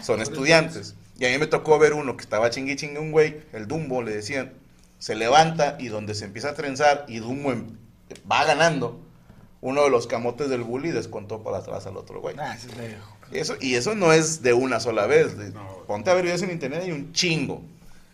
[0.03, 0.95] son estudiantes.
[1.19, 4.03] Y a mí me tocó ver uno que estaba chingui chingue un güey, el Dumbo,
[4.03, 4.55] le decían,
[4.99, 7.77] se levanta y donde se empieza a trenzar y Dumbo em-
[8.31, 9.01] va ganando,
[9.61, 12.37] uno de los camotes del bully descontó para atrás al otro güey.
[12.39, 12.75] Ah, ese es
[13.33, 15.37] eso, y eso no es de una sola vez.
[15.39, 15.53] de-
[15.87, 17.63] ponte a ver videos en internet y un chingo.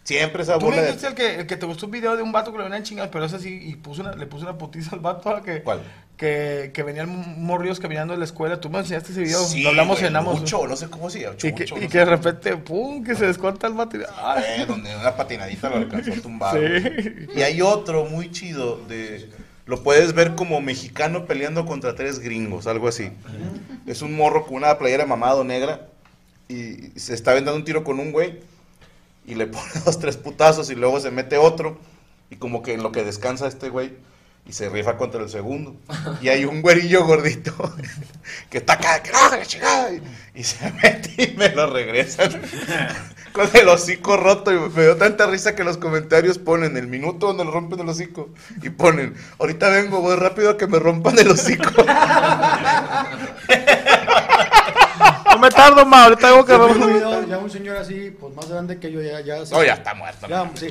[0.05, 0.89] Siempre esa Tú bola me de...
[0.89, 2.85] dijiste el que, el que te gustó un video de un vato que le venían
[2.85, 5.63] chingadas, pero ese sí, y puso una, le puso una putiza al vato a que,
[5.63, 5.81] ¿Cuál?
[6.17, 8.61] que, que venían morridos caminando de la escuela.
[8.61, 10.23] Tú me enseñaste ese video, Sí, lo hablamos güey, en.
[10.23, 11.35] Mucho, no sé cómo se llama.
[11.43, 12.17] Y que, Chucho, y no que de cómo.
[12.17, 13.97] repente, pum, que se descorta el vato.
[13.97, 14.45] y- ¡ay!
[14.61, 16.57] Eh, donde una patinadita lo alcanzó a tumbar.
[16.57, 17.27] Sí.
[17.35, 19.29] Y hay otro muy chido de
[19.67, 23.11] lo puedes ver como mexicano peleando contra tres gringos, algo así.
[23.87, 25.89] Es un morro con una playera mamado negra
[26.49, 28.41] y se está aventando un tiro con un güey
[29.27, 31.79] y le pone dos tres putazos y luego se mete otro
[32.31, 33.93] y como que en lo que descansa este güey
[34.49, 35.75] y se rifa contra el segundo.
[36.23, 37.53] Y hay un güerillo gordito
[38.51, 40.01] que está acá, que no, que la chingada", y,
[40.37, 42.41] y se mete y me lo regresan
[43.37, 44.51] con el hocico roto.
[44.53, 47.89] Y me dio tanta risa que los comentarios ponen el minuto donde le rompen el
[47.89, 48.31] hocico
[48.63, 51.71] y ponen, ahorita vengo, voy rápido a que me rompan el hocico.
[55.31, 58.49] No me tardo más, ahorita tengo que un video, ya un señor así, pues más
[58.49, 59.21] grande que yo, ya...
[59.21, 60.27] ya No, ya está muerto.
[60.27, 60.69] Ya, sí.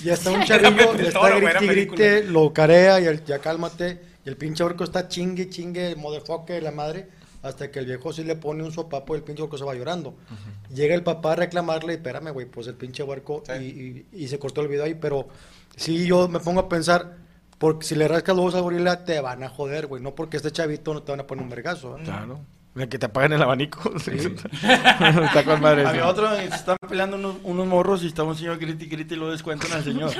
[0.04, 4.00] y hasta un chavillo está grite grite, lo carea y el, ya cálmate.
[4.24, 7.06] Y el pinche orco está chingue, chingue, motherfucker, la madre.
[7.42, 9.74] Hasta que el viejo sí le pone un sopapo y el pinche orco se va
[9.74, 10.14] llorando.
[10.72, 14.28] Llega el papá a reclamarle, y espérame, güey, pues el pinche huerco y, y- y
[14.28, 14.94] se cortó el video ahí.
[14.94, 15.28] Pero
[15.76, 17.16] sí, yo me pongo a pensar,
[17.58, 20.00] porque si le rascas los ojos al gorila, te van a joder, güey.
[20.02, 21.98] No porque este chavito no te van a poner un vergazo.
[21.98, 22.02] ¿eh?
[22.04, 22.40] Claro.
[22.74, 23.92] Que te apaguen el abanico.
[24.06, 25.84] Está con madre.
[25.84, 29.16] Había otro se están peleando unos, unos morros y estaba un señor grite y y
[29.16, 30.10] lo descuentan al señor.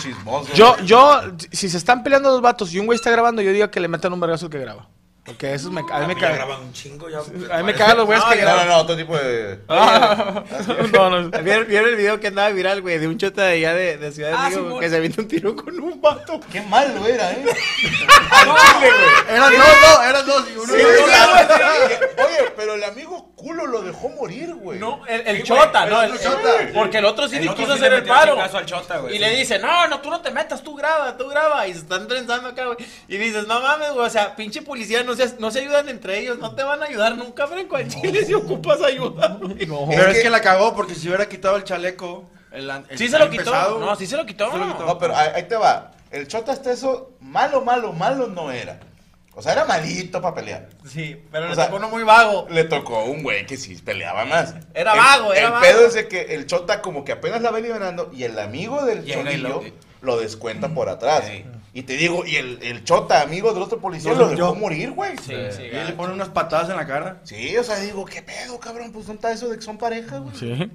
[0.00, 0.52] Chismoso.
[0.54, 1.20] Yo, yo,
[1.50, 3.88] si se están peleando dos vatos y un güey está grabando, yo digo que le
[3.88, 4.88] metan un vergazo al que graba.
[5.28, 6.34] Porque eso me, a mí me caga.
[6.34, 7.18] graban un chingo, ya.
[7.18, 8.66] A mí me cagan los güeyes No, que no, graban.
[8.68, 9.58] no, no, otro tipo de...
[9.68, 11.30] No, no.
[11.42, 12.98] ¿Vieron, vieron el video que andaba viral, güey?
[12.98, 15.28] De un chota de allá de, de Ciudad de Ah, México que se avienta un
[15.28, 16.40] tiro con un vato.
[16.50, 17.44] Qué malo era, ¿eh?
[19.30, 20.72] Eran dos, no, eran dos y uno.
[20.72, 21.54] Sí, claro,
[21.88, 21.94] sí.
[22.18, 24.78] Oye, pero el amigo culo lo dejó morir, güey.
[24.78, 26.02] No, el, el Sí, chota, güey, ¿no?
[26.02, 26.50] el chota.
[26.74, 28.36] Porque el otro sí quiso hacer el paro.
[29.10, 31.66] Y le dice, no, no, tú no te metas, tú graba, tú graba.
[31.66, 32.78] Y se están trenzando acá, güey.
[33.08, 36.18] Y dices, no mames, güey, o sea, pinche policía, no se, no se ayudan entre
[36.20, 37.76] ellos, no te van a ayudar nunca, Franco.
[37.76, 39.56] Al chile si ocupas ayuda, güey.
[39.66, 42.30] Pero es que la cagó porque si hubiera quitado el chaleco.
[42.50, 43.44] El, el Sí se lo quitó.
[43.44, 44.50] pesado, No, sí se lo quitó.
[44.50, 44.86] se lo quitó.
[44.86, 45.90] No, pero ahí, ahí te va.
[46.10, 48.80] El chota hasta eso, malo, malo, malo no era.
[49.34, 50.68] O sea, era malito para pelear.
[50.88, 52.46] Sí, pero O le sea, tocó uno muy vago.
[52.50, 54.54] Le tocó un güey que sí peleaba más.
[54.74, 55.62] Era El- vago, era el vago.
[55.64, 58.84] pedo es de que el chota como que apenas la ve liberando y el amigo
[58.84, 59.62] del chonillo lo-
[60.00, 61.24] lo, descuenta por atrás.
[61.78, 64.90] Y te digo, y el, el chota, amigo del otro policía, lo dejó yo- morir,
[64.90, 65.12] güey.
[65.18, 65.62] Sí, sí.
[65.62, 67.20] Y le pone unas patadas en la cara.
[67.22, 68.90] Sí, o sea, digo, ¿qué pedo, cabrón?
[68.90, 70.34] Pues no está eso de que son pareja, güey.
[70.36, 70.70] Sí.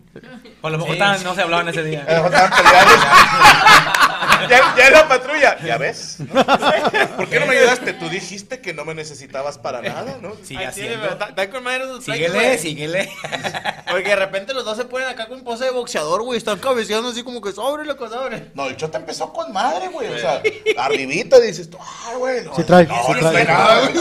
[0.62, 2.06] Por lo mejor estaban- no se hablaban ese A día.
[2.08, 2.94] lo mejor estaban peleados.
[4.50, 5.58] ya, ya la patrulla.
[5.64, 6.18] ¿Ya ves?
[7.16, 7.94] ¿Por qué no me ayudaste?
[7.94, 10.34] Tú dijiste que no me necesitabas para nada, ¿no?
[10.44, 11.08] Sigue Ay, sí, haciendo.
[11.10, 13.10] está- con madre Síguele, síguele.
[13.90, 16.38] Porque de repente los dos se ponen acá con pose de boxeador, güey.
[16.38, 18.52] Están cabeceando así como que sobre, loco, sobre.
[18.54, 20.10] No, el chota empezó con madre, güey.
[20.14, 20.42] O sea,
[20.78, 22.44] arribita dices tú, ah, güey.
[22.44, 23.32] No, Sí trae, no, sí no trae.
[23.32, 23.94] trae nada, güey.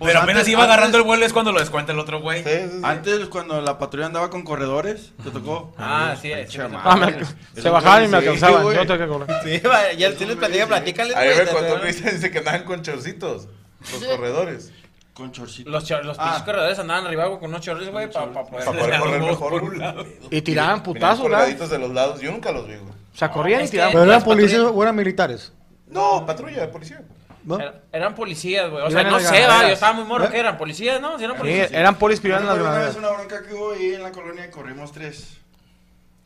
[0.00, 2.42] Pero apenas antes- iba agarrando antes- el vuelo es cuando lo descuenta el otro güey.
[2.42, 2.80] Sí, sí, sí.
[2.82, 5.72] Antes, cuando la patrulla andaba con corredores, ¿te tocó?
[5.78, 6.58] Ah, sí, sí.
[6.60, 7.08] Ah,
[7.54, 8.62] se bajaban y me alcanzaban.
[8.62, 9.29] Yo tengo que correr.
[9.44, 9.62] Sí,
[9.98, 13.48] ya tienes platica, platícales, A mí me güey, contó Cristian, dice que andaban con chorcitos.
[13.92, 14.72] Los corredores.
[15.14, 15.68] Con chorcito.
[15.70, 16.24] Los, chor- los Ah.
[16.24, 19.50] pinches corredores andaban arriba güey, con unos chorros, güey, para poder, Para poder correr mejor.
[19.50, 20.06] por un lado.
[20.30, 21.38] Y tiraban putazos, ¿verdad?
[21.40, 22.20] colgaditos de los lados.
[22.20, 22.90] Yo nunca los vi, güey.
[23.12, 23.92] O sea, corrían y que- tiraban.
[23.92, 25.52] ¿Pero eran policías o eran militares?
[25.88, 27.02] No, patrulla de policía.
[27.42, 27.58] ¿No?
[27.58, 28.82] Era- Eran policías, güey.
[28.84, 30.26] O sea, no sé, va, yo estaba muy morro.
[30.26, 30.28] ¿Eh?
[30.30, 30.56] ¿Qué eran?
[30.58, 31.00] ¿Policías?
[31.00, 31.72] No, sí eran Sí, policías.
[31.72, 32.96] eran polis iban en las Una vez granaderas.
[32.96, 35.38] una bronca que hubo ahí en la colonia corrimos tres.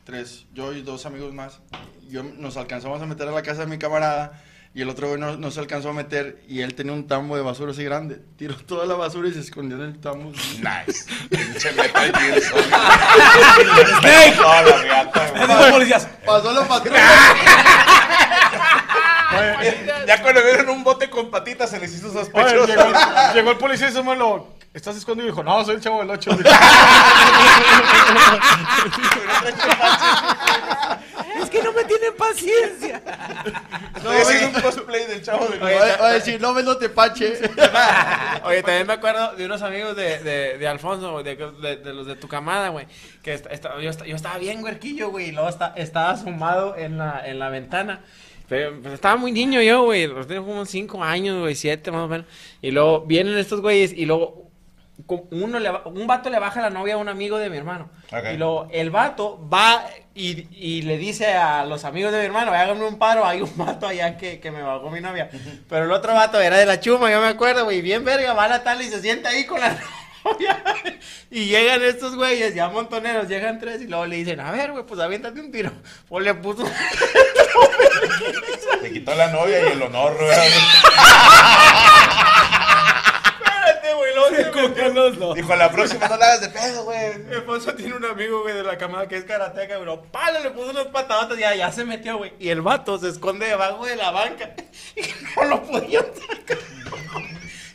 [0.05, 0.45] Tres.
[0.53, 1.59] Yo y dos amigos más.
[2.07, 4.39] Yo nos alcanzamos a meter a la casa de mi camarada
[4.75, 7.35] y el otro güey no, no se alcanzó a meter y él tenía un tambo
[7.35, 8.21] de basura así grande.
[8.37, 10.29] Tiró toda la basura y se escondió en el tambo.
[10.31, 11.05] Nice.
[11.29, 12.13] Pinche Metal.
[13.99, 14.37] Snake.
[15.47, 16.07] Los policías.
[16.23, 17.01] Pasó la patrulla.
[20.07, 22.67] Ya cuando vieron un bote con patitas se les hizo Oye, sospechoso.
[22.67, 22.83] llegó,
[23.33, 24.54] llegó el policía y se me lo.
[24.75, 25.27] ¿Estás escondido?
[25.27, 26.31] Y dijo, no, soy el chavo del 8.
[31.41, 33.01] Es que no me tienen paciencia.
[33.95, 36.89] Estoy haciendo un cosplay del chavo del Oye, Va a decir, no ves no te
[36.89, 37.39] pache.
[38.43, 42.07] Oye, también me acuerdo de unos amigos de, de, de Alfonso, de, de, de los
[42.07, 42.87] de tu camada, güey.
[43.21, 43.41] Que
[43.81, 47.49] yo, yo estaba bien huerquillo, güey, y luego esta- estaba asomado en la, en la
[47.49, 48.01] ventana.
[48.47, 50.07] Pero pues, estaba muy niño yo, güey.
[50.27, 52.27] Tenía como 5 años, güey, 7 más o menos.
[52.61, 54.44] Y luego vienen estos güeyes y luego
[55.31, 57.89] uno le, un vato le baja la novia a un amigo de mi hermano.
[58.33, 62.53] Y luego el vato va y, y le dice a los amigos de mi hermano,
[62.53, 65.29] háganme un paro, hay un vato allá que, que me bajó mi novia.
[65.69, 68.45] Pero el otro vato era de la chuma, yo me acuerdo, güey, bien verga, va
[68.45, 69.77] a la tal y se sienta ahí con la
[70.23, 70.63] novia.
[71.29, 74.85] Y llegan estos güeyes, ya montoneros, llegan tres y luego le dicen, a ver, güey,
[74.85, 75.71] pues aviéntate un tiro.
[76.07, 76.63] Pues le puso...
[78.81, 80.29] Le quitó la novia y el honor, güey.
[84.69, 87.17] Metió- Dijo, la próxima no la hagas de pedo, güey.
[87.19, 89.99] Mi esposo tiene un amigo, güey, de la camada que es karateca, güey.
[90.11, 92.33] Palo, le puso unas patadotas y ya, ya se metió, güey.
[92.39, 94.55] Y el vato se esconde debajo de la banca.
[94.95, 95.01] Y
[95.35, 96.57] no lo podía sacar.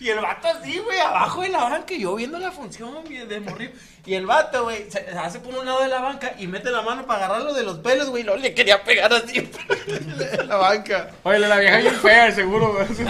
[0.01, 1.93] Y el vato así, güey, abajo de la banca.
[1.93, 3.75] Y yo viendo la función güey, de morir.
[4.07, 6.81] Y el vato, güey, se hace por un lado de la banca y mete la
[6.81, 8.23] mano para agarrarlo de los pelos, güey.
[8.23, 9.51] Luego le quería pegar así.
[9.87, 11.11] En la banca.
[11.23, 12.87] Oye, la vieja bien fea, seguro, güey.
[12.89, 13.05] Sí,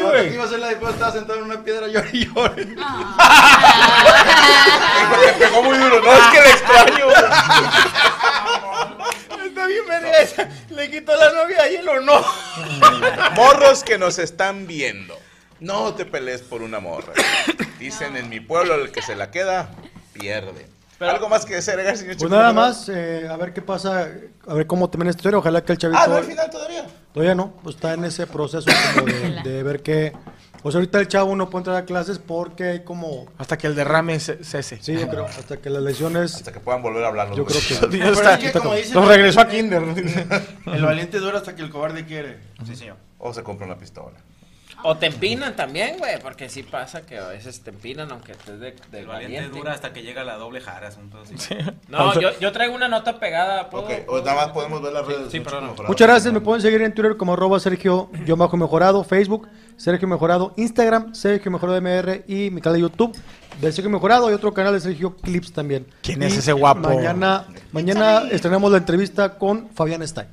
[0.00, 0.32] güey.
[0.34, 2.64] Iba a ser la de cuando estaba sentado en una piedra llor y llore.
[5.20, 6.00] Le pegó muy duro.
[6.00, 7.16] No, es que le extraño, güey.
[9.48, 10.48] Está bien verga.
[10.70, 12.24] Le quitó la novia y o no.
[13.34, 15.18] Morros que nos están viendo.
[15.62, 17.12] No te pelees por una morra.
[17.78, 19.70] Dicen en mi pueblo, el que se la queda,
[20.12, 20.66] pierde.
[21.00, 24.08] ¿Algo más que hacer, señor Pues nada más, eh, a ver qué pasa,
[24.46, 25.38] a ver cómo termina esta historia.
[25.38, 26.00] Ojalá que el chavito.
[26.00, 26.86] Ah, no al final todavía.
[27.12, 30.12] Todavía no, pues está en ese proceso como de, de ver qué.
[30.62, 33.26] Pues ahorita el chavo no puede entrar a clases porque hay como.
[33.36, 34.78] Hasta que el derrame ce- cese.
[34.80, 36.36] Sí, yo creo, hasta que las lesiones.
[36.36, 37.86] Hasta que puedan volver a hablar los Yo creo que.
[37.98, 39.82] Pero está- es que como dice- Los regresó a Kinder.
[40.66, 42.38] El valiente dura hasta que el cobarde quiere.
[42.64, 42.96] Sí, señor.
[43.18, 44.18] O se compra una pistola.
[44.84, 48.58] O te empinan también, güey, porque sí pasa que a veces te empinan aunque estés
[48.60, 49.58] de, del El valiente valiente.
[49.58, 51.34] dura hasta que llega la doble jara, es un pedo así.
[51.88, 53.70] No, yo, yo traigo una nota pegada.
[53.70, 53.84] ¿puedo?
[53.84, 55.30] Ok, o nada más podemos ver las redes.
[55.30, 55.38] Sí.
[55.38, 55.88] Chico Mejorado.
[55.88, 60.08] Muchas gracias, me pueden seguir en Twitter como arroba Sergio yo bajo mejorado, Facebook, Sergio
[60.08, 63.16] Mejorado, Instagram, Sergio Mejorado MR y mi canal de YouTube
[63.60, 65.86] de Sergio Mejorado y otro canal de Sergio Clips también.
[66.02, 66.88] ¿Quién Y es ese guapo?
[66.88, 70.28] Mañana, mañana estrenamos la entrevista con Fabián Stein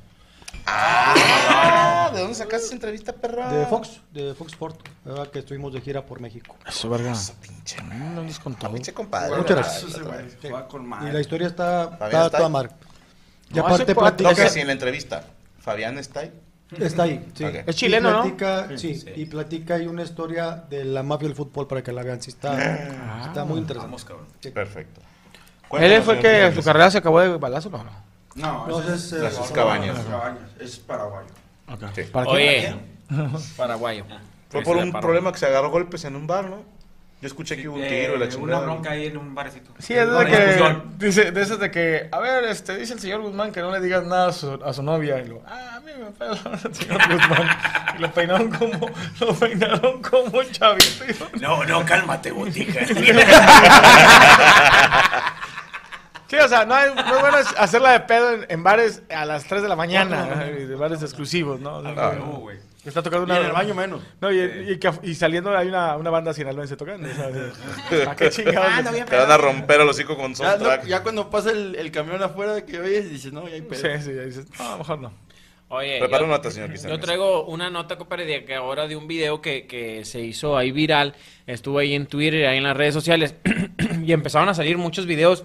[0.66, 3.52] Ah, ¿de dónde sacaste esa entrevista, perra?
[3.52, 5.28] de Fox, de Fox Sport, ¿verdad?
[5.28, 6.56] que estuvimos de gira por México.
[6.66, 7.14] Eso, verga.
[7.40, 8.72] Pinche, No les contó.
[8.72, 9.36] pinche compadre.
[9.36, 9.82] Muchas gracias.
[9.84, 11.12] Eso se va, se va con Y madre.
[11.12, 12.38] la historia está, Fabián está Stein.
[12.38, 12.70] toda mar.
[13.50, 15.24] Y No, aparte platica, No, que sí, en la entrevista.
[15.60, 16.32] Fabián está ahí.
[16.78, 17.44] está ahí, sí.
[17.44, 17.54] Ok.
[17.66, 18.22] Es chileno, y ¿no?
[18.36, 22.02] platica, Sí, y platica ahí una historia de la mafia del fútbol para que la
[22.02, 23.24] vean, sí está, Ah.
[23.26, 23.86] está muy interesante.
[23.90, 24.26] Vamos, cabrón.
[24.54, 25.00] Perfecto.
[25.00, 27.70] ¿Él Cuéntanos, fue señor que su carrera se acabó de balazo?
[27.70, 28.09] No, no.
[28.40, 29.96] No, No, ese es, eh, Las Las cabañas.
[29.96, 30.42] Las cabañas.
[30.58, 31.28] Es paraguayo.
[31.94, 32.02] Sí.
[32.10, 32.32] ¿Para qué?
[32.32, 32.76] Oye,
[33.56, 34.04] paraguayo.
[34.48, 36.80] Fue por un problema que se agarró golpes en un bar, ¿no?
[37.20, 38.58] Yo escuché que hubo un tiro y la Eh, chingada.
[38.60, 39.70] Una bronca ahí en un barecito.
[39.78, 40.76] Sí, es de que.
[40.96, 42.08] Dice, de esas de que.
[42.10, 44.72] A ver, este, dice el señor Guzmán que no le digas nada a su, a
[44.72, 45.18] su novia.
[45.20, 45.42] Y lo.
[45.46, 46.32] Ah, a mí me pela
[46.64, 47.46] el señor Guzmán.
[47.98, 48.90] Y lo peinaron como.
[49.20, 51.04] Lo peinaron como un chavito.
[51.40, 52.80] No, no, cálmate, botica.
[56.30, 59.24] Sí, o sea, no, hay, no es bueno hacerla de pedo en, en bares a
[59.24, 60.26] las 3 de la mañana.
[60.26, 60.46] ¿no?
[60.60, 61.78] Y de bares exclusivos, ¿no?
[61.78, 62.56] O sea, Ah, no, güey.
[62.82, 63.40] que Está tocando Y una.
[63.40, 64.00] en el baño menos.
[64.20, 64.38] No, y,
[64.70, 67.08] y, que- y saliendo hay una, una banda sinaloense tocando.
[68.08, 68.70] ¿A qué chingados?
[68.70, 70.86] Ah, no Te van a romper el hocico con Ya, no, soundtrack.
[70.86, 73.80] ya cuando pasa el, el camión afuera de que oyes, dices, no, ya hay pedo.
[73.80, 75.12] Sí, sí, ya dices, no, a lo mejor no.
[75.72, 76.92] Oye, Prepara yo- una nota, señor Cristian.
[76.92, 80.56] Yo traigo una nota, compadre, de que ahora de un video que, que se hizo
[80.56, 81.14] ahí viral.
[81.46, 83.34] Estuvo ahí en Twitter, ahí en las redes sociales.
[84.04, 85.44] y empezaron a salir muchos videos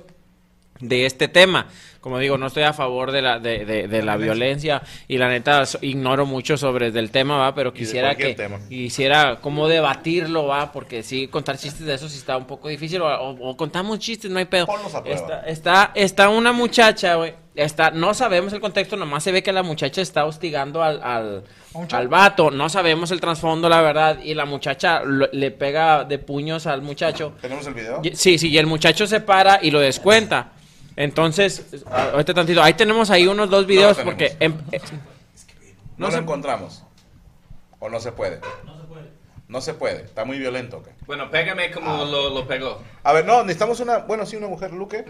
[0.80, 1.68] de este tema.
[2.02, 5.27] Como digo, no estoy a favor de la, de, de- de la violencia y la
[5.27, 8.60] neta ignoro mucho sobre del tema, va, pero quisiera que tema.
[8.69, 13.02] quisiera como debatirlo, va, porque sí, contar chistes de eso sí está un poco difícil,
[13.02, 14.68] o, o- o contamos chistes, no hay pedo.
[15.15, 19.52] Está, está, está una muchacha, güey, está, no sabemos el contexto, nomás se ve que
[19.53, 21.44] la muchacha está hostigando al, al,
[21.91, 26.19] al vato, no sabemos el trasfondo, la verdad, y la muchacha lo- le pega de
[26.19, 27.34] puños al muchacho.
[27.41, 28.02] ¿Tenemos el video?
[28.03, 30.52] Y- Sí, sí, y el muchacho se para y lo descuenta.
[30.98, 34.14] Entonces, a- ahorita tantito, ahí tenemos ahí unos dos videos tenemos.
[34.15, 34.36] porque...
[34.40, 34.80] em- eh,
[35.98, 36.84] No, lo encontramos.
[37.80, 38.40] ¿O no se puede?
[38.40, 38.74] No se puede.
[39.47, 40.05] No se puede.
[40.05, 40.81] Está muy violento.
[41.05, 42.81] Bueno, pégame como lo, lo pegó.
[43.03, 43.99] A ver, no, necesitamos una.
[43.99, 45.05] Bueno, sí, una mujer, Luque.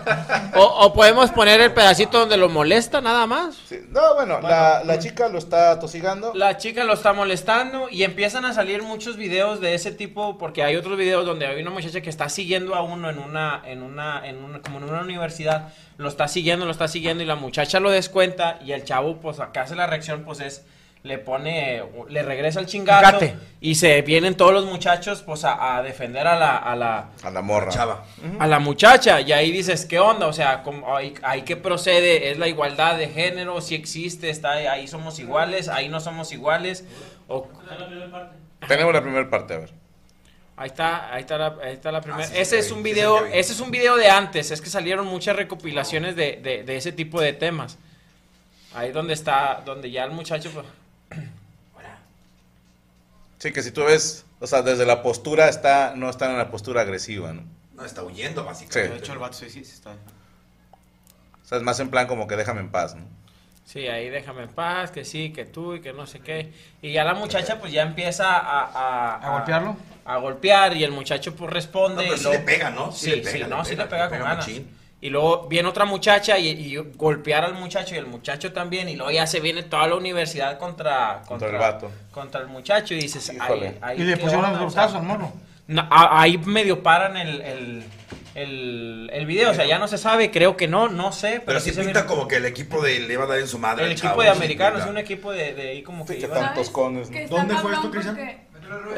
[0.54, 3.58] o, o podemos poner el pedacito donde lo molesta nada más.
[3.88, 6.32] No, bueno, la, la chica lo está tosigando.
[6.36, 10.62] La chica lo está molestando y empiezan a salir muchos videos de ese tipo porque
[10.62, 13.82] hay otros videos donde hay una muchacha que está siguiendo a uno en una en
[13.82, 17.34] una en una como en una universidad, lo está siguiendo, lo está siguiendo y la
[17.34, 20.64] muchacha lo descuenta y el chavo pues acá hace la reacción pues es
[21.02, 23.34] le pone le regresa el chingazo Fíjate.
[23.62, 27.30] y se vienen todos los muchachos pues a, a defender a la a la A
[27.30, 27.70] la morra.
[27.70, 28.04] Chava.
[28.38, 30.26] a la muchacha y ahí dices, ¿qué onda?
[30.26, 32.30] O sea, ¿cómo- ahí, ahí que procede?
[32.30, 33.60] ¿Es la igualdad de género?
[33.62, 34.28] ¿Si existe?
[34.28, 35.68] ¿Está ahí, ahí somos iguales?
[35.68, 36.84] ¿Ahí no somos iguales?
[37.28, 37.48] O,
[38.68, 39.70] Tenemos la primera parte, a ver.
[40.56, 42.24] ahí está, ahí está la, ahí está la primera.
[42.24, 43.24] Ah, sí, ese es un video, sí.
[43.32, 46.92] ese es un video de antes, es que salieron muchas recopilaciones de, de, de ese
[46.92, 47.78] tipo de temas.
[48.74, 50.66] Ahí donde está, donde ya el muchacho, pues,
[53.38, 56.50] Sí, que si tú ves, o sea, desde la postura está, no está en la
[56.50, 57.42] postura agresiva, ¿no?
[57.74, 58.46] No, está huyendo, Sí.
[58.46, 58.92] básicamente.
[58.94, 59.92] De hecho, el vato sí, sí, sí está.
[59.92, 63.04] O sea, es más en plan como que déjame en paz, ¿no?
[63.64, 66.52] Sí, ahí déjame en paz, que sí, que tú y que no sé qué.
[66.82, 68.64] Y ya la muchacha pues ya empieza a...
[68.66, 69.76] ¿A, ¿A golpearlo?
[70.04, 71.96] A, golpear y el muchacho pues responde.
[71.96, 72.92] No, pero y sí luego- le pega, ¿no?
[72.92, 74.46] Sí Sí, le sí, no, sí pega, le pega con pega ganas.
[74.46, 74.76] machín.
[75.02, 78.88] Y luego viene otra muchacha y, y golpear al muchacho y el muchacho también.
[78.88, 81.22] Y luego ya se viene toda la universidad contra...
[81.26, 81.90] Contra el vato.
[82.10, 83.30] Contra el muchacho y dices...
[83.40, 85.32] Ahí- ahí Y le pusieron los brutazos al morro.
[85.68, 87.84] no, ahí medio paran el, el,
[88.34, 91.44] el, el video, o sea, ya no se sabe, creo que no, no sé, pero,
[91.46, 93.58] Pero sí se pinta como que el equipo de, le iba a dar en su
[93.58, 93.86] madre.
[93.86, 94.90] el equipo chavo, de americanos, pinta.
[94.90, 97.16] un equipo de, de ahí como que que iba- tantos cones, ¿no?
[97.16, 98.16] Que está ¿Dónde fue esto, Cristian?
[98.16, 98.50] porque-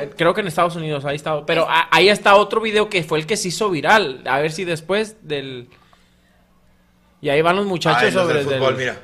[0.03, 3.19] Eh, creo que en Estados Unidos, ahí está, pero ahí está otro video que fue
[3.21, 5.69] el que se hizo viral, a ver si después del...
[7.23, 8.97] Y ahí van los muchachos Ay, sobre del el fútbol, del- mira.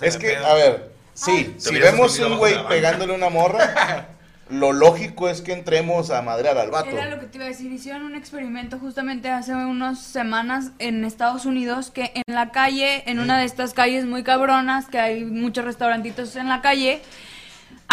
[0.00, 4.08] Es que, a ver, sí, si vemos un güey pegándole una morra,
[4.50, 6.90] lo lógico es que entremos a madrear al vato.
[6.90, 7.72] Era lo que te iba a decir.
[7.72, 13.18] Hicieron un experimento justamente hace unas semanas en Estados Unidos que en la calle, en
[13.18, 17.00] una de estas calles muy cabronas, que hay muchos restaurantitos en la calle,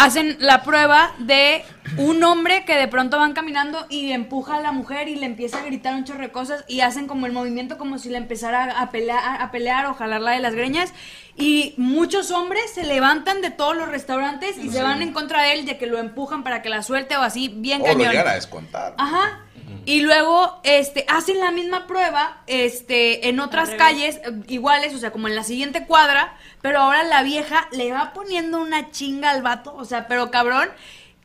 [0.00, 1.62] hacen la prueba de
[1.98, 5.58] un hombre que de pronto van caminando y empuja a la mujer y le empieza
[5.58, 8.80] a gritar un chorro de cosas y hacen como el movimiento como si le empezara
[8.80, 10.92] a pelear, a pelear o jalarla de las greñas
[11.36, 15.52] y muchos hombres se levantan de todos los restaurantes y se van en contra de
[15.54, 18.10] él de que lo empujan para que la suelte o así bien O lo cañón.
[18.10, 18.94] llegan a descontar.
[18.98, 19.40] Ajá.
[19.84, 25.28] Y luego este hacen la misma prueba este en otras calles iguales, o sea, como
[25.28, 29.74] en la siguiente cuadra, pero ahora la vieja le va poniendo una chinga al vato,
[29.74, 30.68] o sea, pero cabrón.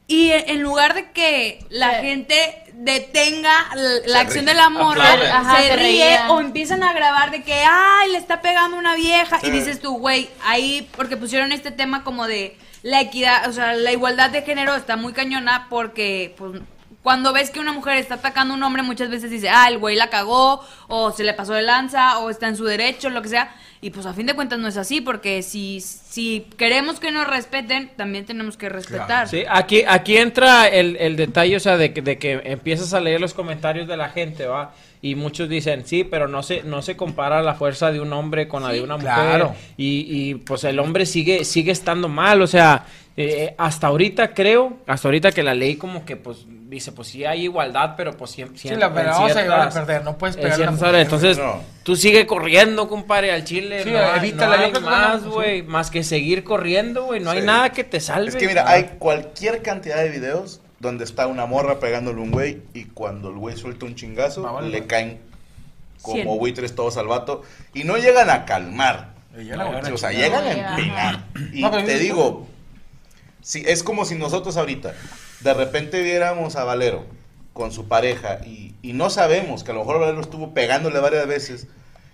[0.08, 3.52] Y en en lugar de que la gente detenga
[4.06, 4.54] la acción ríe.
[4.54, 5.32] de la morra, Aplaude.
[5.32, 8.96] Ajá, se se ríe o empiezan a grabar de que, ay, le está pegando una
[8.96, 9.40] vieja.
[9.40, 9.48] Sí.
[9.48, 13.74] Y dices tú, güey, ahí, porque pusieron este tema como de la equidad, o sea,
[13.74, 16.62] la igualdad de género está muy cañona porque, pues,
[17.06, 19.78] cuando ves que una mujer está atacando a un hombre, muchas veces dice, ah, el
[19.78, 23.22] güey la cagó, o se le pasó de lanza, o está en su derecho, lo
[23.22, 23.56] que sea.
[23.80, 27.28] Y pues a fin de cuentas no es así, porque si, si queremos que nos
[27.28, 29.28] respeten, también tenemos que respetar.
[29.28, 33.00] Sí, aquí, aquí entra el, el detalle, o sea, de que, de que empiezas a
[33.00, 34.74] leer los comentarios de la gente, ¿va?
[35.04, 38.48] Y muchos dicen, sí, pero no se, no se compara la fuerza de un hombre
[38.48, 39.14] con la de una mujer.
[39.14, 39.54] claro.
[39.78, 42.88] Y, y, pues el hombre sigue, sigue estando mal, o sea,
[43.18, 47.24] eh, hasta ahorita creo, hasta ahorita que la ley como que pues dice, pues sí
[47.24, 48.58] hay igualdad, pero pues siempre...
[48.58, 50.96] Sí, la- pero vamos a llevar a perder, no puedes mujer.
[50.96, 51.62] Entonces, No.
[51.84, 53.84] tú sigue corriendo, compadre, al chile.
[53.84, 54.22] Sí, no no yo
[54.54, 58.30] hay más, güey, más que seguir corriendo, güey, no hay nada que te salve.
[58.30, 62.32] Es que mira, hay cualquier cantidad de videos donde está una morra pegándole a un
[62.32, 65.20] güey y cuando el güey suelta un chingazo, vale, le caen
[66.02, 67.44] como buitres todos al vato
[67.74, 69.14] y no llegan a calmar.
[69.38, 71.24] llegan a o sea, llegan a empinar.
[71.54, 72.48] Y te digo,
[73.46, 74.94] si, es como si nosotros ahorita
[75.42, 77.06] de repente viéramos a Valero
[77.54, 81.28] con su pareja y, y no sabemos que a lo mejor Valero estuvo pegándole varias
[81.28, 81.68] veces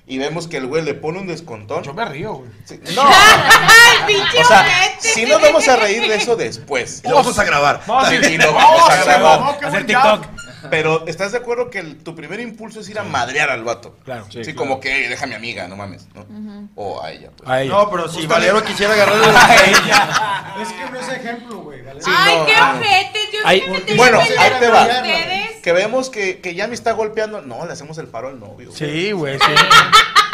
[0.06, 1.84] y vemos que el güey le pone un descontón.
[1.84, 2.50] Yo me río, güey.
[2.96, 3.04] No.
[4.42, 4.66] o sea,
[5.00, 7.02] si nos vamos a reír de eso después.
[7.06, 7.82] Lo vamos a grabar.
[7.88, 9.40] Vamos a- Y lo vamos a grabar.
[9.40, 9.66] grabar.
[9.66, 10.26] Hacer TikTok.
[10.70, 13.98] Pero ¿estás de acuerdo que el- tu primer impulso es ir a madrear al vato?
[14.06, 14.26] Claro.
[14.30, 16.08] Sí, Sí, como que deja a mi amiga, no mames.
[16.14, 16.70] ¿no?
[16.76, 17.30] O a ella.
[17.36, 17.50] Pues.
[17.50, 17.72] A ella.
[17.74, 20.56] No, pero si Justamente- Valero quisiera agarrarle A ella.
[20.62, 21.82] Es que no es ejemplo, güey.
[22.06, 22.76] Ay, no, qué ah.
[22.80, 23.22] ojetes.
[23.34, 24.82] Yo Ay, metí bueno, ahí pelear te con va.
[24.84, 25.62] ustedes.
[25.62, 27.42] Que vemos que, que ya me está golpeando.
[27.42, 28.72] No, le hacemos el paro al novio.
[28.72, 29.46] Sí, güey, sí.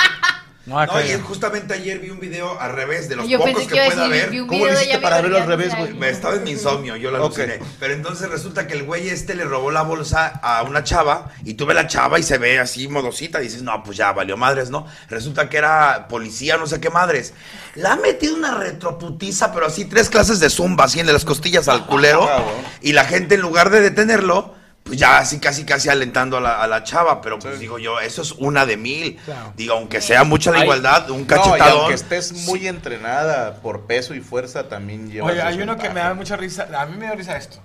[0.68, 3.68] No, No, y justamente ayer vi un video al revés de los Yo pocos pensé
[3.68, 4.30] que, que pueda decir, haber.
[4.30, 5.94] vi un ¿Cómo de hiciste para verlo al revés, güey?
[5.94, 7.40] Me estaba en mi insomnio, yo lo Ok.
[7.40, 7.60] aluciné.
[7.80, 11.54] Pero entonces resulta que el güey este le robó la bolsa a una chava y
[11.54, 13.40] tú ves la chava y se ve así modosita.
[13.40, 14.86] Dices, no, pues ya valió madres, ¿no?
[15.10, 17.34] Resulta que era policía, no sé qué madres.
[17.76, 21.70] La ha metido una retroputiza, pero así tres clases de zumba, así en las costillas
[21.70, 22.28] al culero.
[22.30, 22.44] Ah.
[22.82, 24.54] Y la gente en lugar de detenerlo,
[24.88, 27.22] pues ya así casi casi alentando a la, a la chava.
[27.22, 29.18] Pero pues digo yo, eso es una de mil.
[29.26, 29.54] Claro.
[29.56, 31.80] Digo, aunque sea mucha la igualdad, un No, y cachetadón.
[31.80, 35.28] aunque estés muy entrenada por peso y fuerza, también lleva.
[35.28, 36.68] Oye, hay uno que me da mucha risa.
[36.80, 37.60] A mí me da risa esto.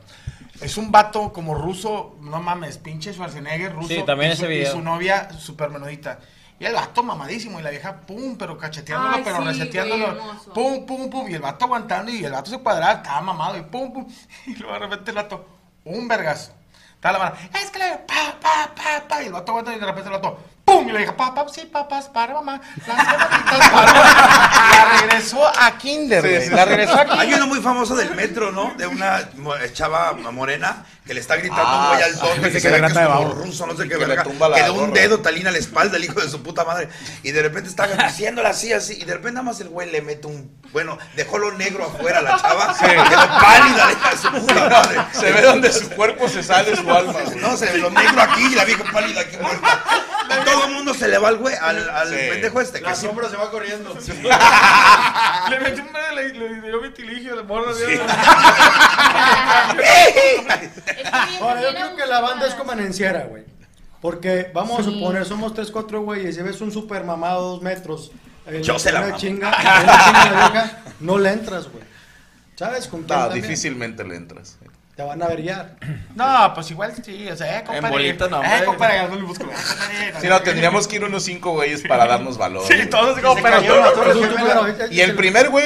[0.61, 3.89] Es un vato como ruso, no mames, pinche Schwarzenegger ruso.
[3.89, 4.69] Sí, también y su, ese video.
[4.69, 6.21] Y su novia súper menudita.
[6.61, 10.15] Y el vato mamadísimo y la vieja, pum, pero cacheteándolo, Ay, pero sí, reseteándolo.
[10.15, 11.29] güey, pum, pum, pum.
[11.29, 14.07] Y el vato aguantando y el vato se cuadraba, estaba mamado y pum, pum.
[14.47, 15.45] Y luego de repente el vato,
[15.85, 16.53] un vergazo.
[17.11, 19.23] La mano, es que le, pa, pa, pa, pa.
[19.23, 20.89] Y el vato aguanta y de repente el vato, pum.
[20.89, 22.61] Y le dije, pa, pa, sí, papas, para mamá.
[22.87, 24.51] Las semanitas para mamá.
[24.71, 26.43] La regresó a Kinder, Sí, güey.
[26.43, 27.21] sí, La regresó a Kinder.
[27.21, 28.73] Hay uno muy famoso del metro, ¿no?
[28.77, 29.19] De una
[29.73, 32.19] chava morena que le está gritando Ah, un güey al sí.
[32.21, 33.99] tono Ese que que se le ve que es como ruso, no sé qué que
[33.99, 34.23] le verga.
[34.23, 36.65] tumba la Que de un dedo talina a la espalda el hijo de su puta
[36.65, 36.89] madre.
[37.25, 38.95] Y de repente está haciéndola así, así.
[38.95, 40.57] Y de repente nada más el güey le mete un...
[40.73, 42.75] Bueno, dejó lo negro afuera a la chava.
[42.79, 42.95] Quedó
[43.41, 44.99] pálida, la hija de su puta madre.
[45.13, 47.13] Se ve donde su cuerpo se sale su alma.
[47.13, 47.37] güey.
[47.41, 49.85] No, se ve lo negro aquí y la vieja pálida aquí muerta.
[50.31, 52.15] Y todo el mundo se le va al güey, al, al Sí.
[52.31, 52.79] pendejo este.
[52.79, 53.93] Que La sí- sombra se va corriendo.
[55.51, 57.75] Le metió un le, le dio vitiligio, le morro.
[61.41, 63.45] Ahora, yo creo que la banda es convenenciera, güey.
[64.01, 68.11] Porque vamos a suponer, somos tres, cuatro güeyes y ves un super mamado dos metros.
[68.47, 71.85] eh, Yo se la chinga, una chinga de vieja, no le entras, güey.
[72.57, 72.87] ¿Sabes?
[72.89, 74.59] Con No, difícilmente le entras.
[74.97, 75.77] Te van a averiar.
[76.15, 77.91] No, pues igual sí, o sea, eh, compadre.
[77.91, 78.99] bolita no, Eh, compadre.
[78.99, 82.65] Eh, compadre, Si no, tendríamos que ir unos cinco güeyes para darnos valor.
[82.69, 84.87] Sí, todos como pero la todos- gemela.
[84.91, 85.65] Y el primer güey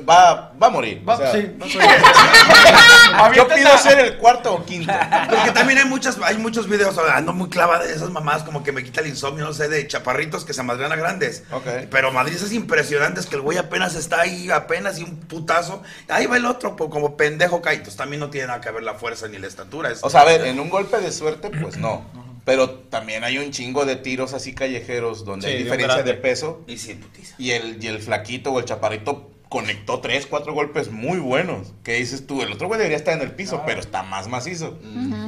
[0.00, 1.02] va, va a morir.
[1.08, 4.92] Va- o sea, sí, va a Yo pido ser el cuarto o quinto.
[5.30, 8.72] Porque también hay muchas, hay muchos videos, ando muy clavada de esas mamás, como que
[8.72, 11.44] me quita el insomnio, no sé, de chaparritos que se madrean a grandes.
[11.52, 11.66] Ok.
[11.90, 15.82] Pero Madrid es impresionante, es que el güey apenas está ahí, apenas y un putazo.
[16.08, 17.96] Ahí va el otro, como pendejo caitos.
[17.96, 19.90] También no tiene nada que ver la fuerza ni la estatura.
[19.90, 22.04] es- O sea, a ver, en un golpe de suerte, pues no.
[22.44, 26.60] Pero también hay un chingo de tiros así callejeros donde Sí, hay diferencia de peso.
[26.66, 27.34] Y sí, putiza.
[27.38, 31.72] Y el, y el flaquito o el chaparrito conectó tres, cuatro golpes muy buenos.
[31.82, 32.42] ¿Qué dices tú?
[32.42, 34.78] El otro güey debería estar en el piso, pero está más macizo.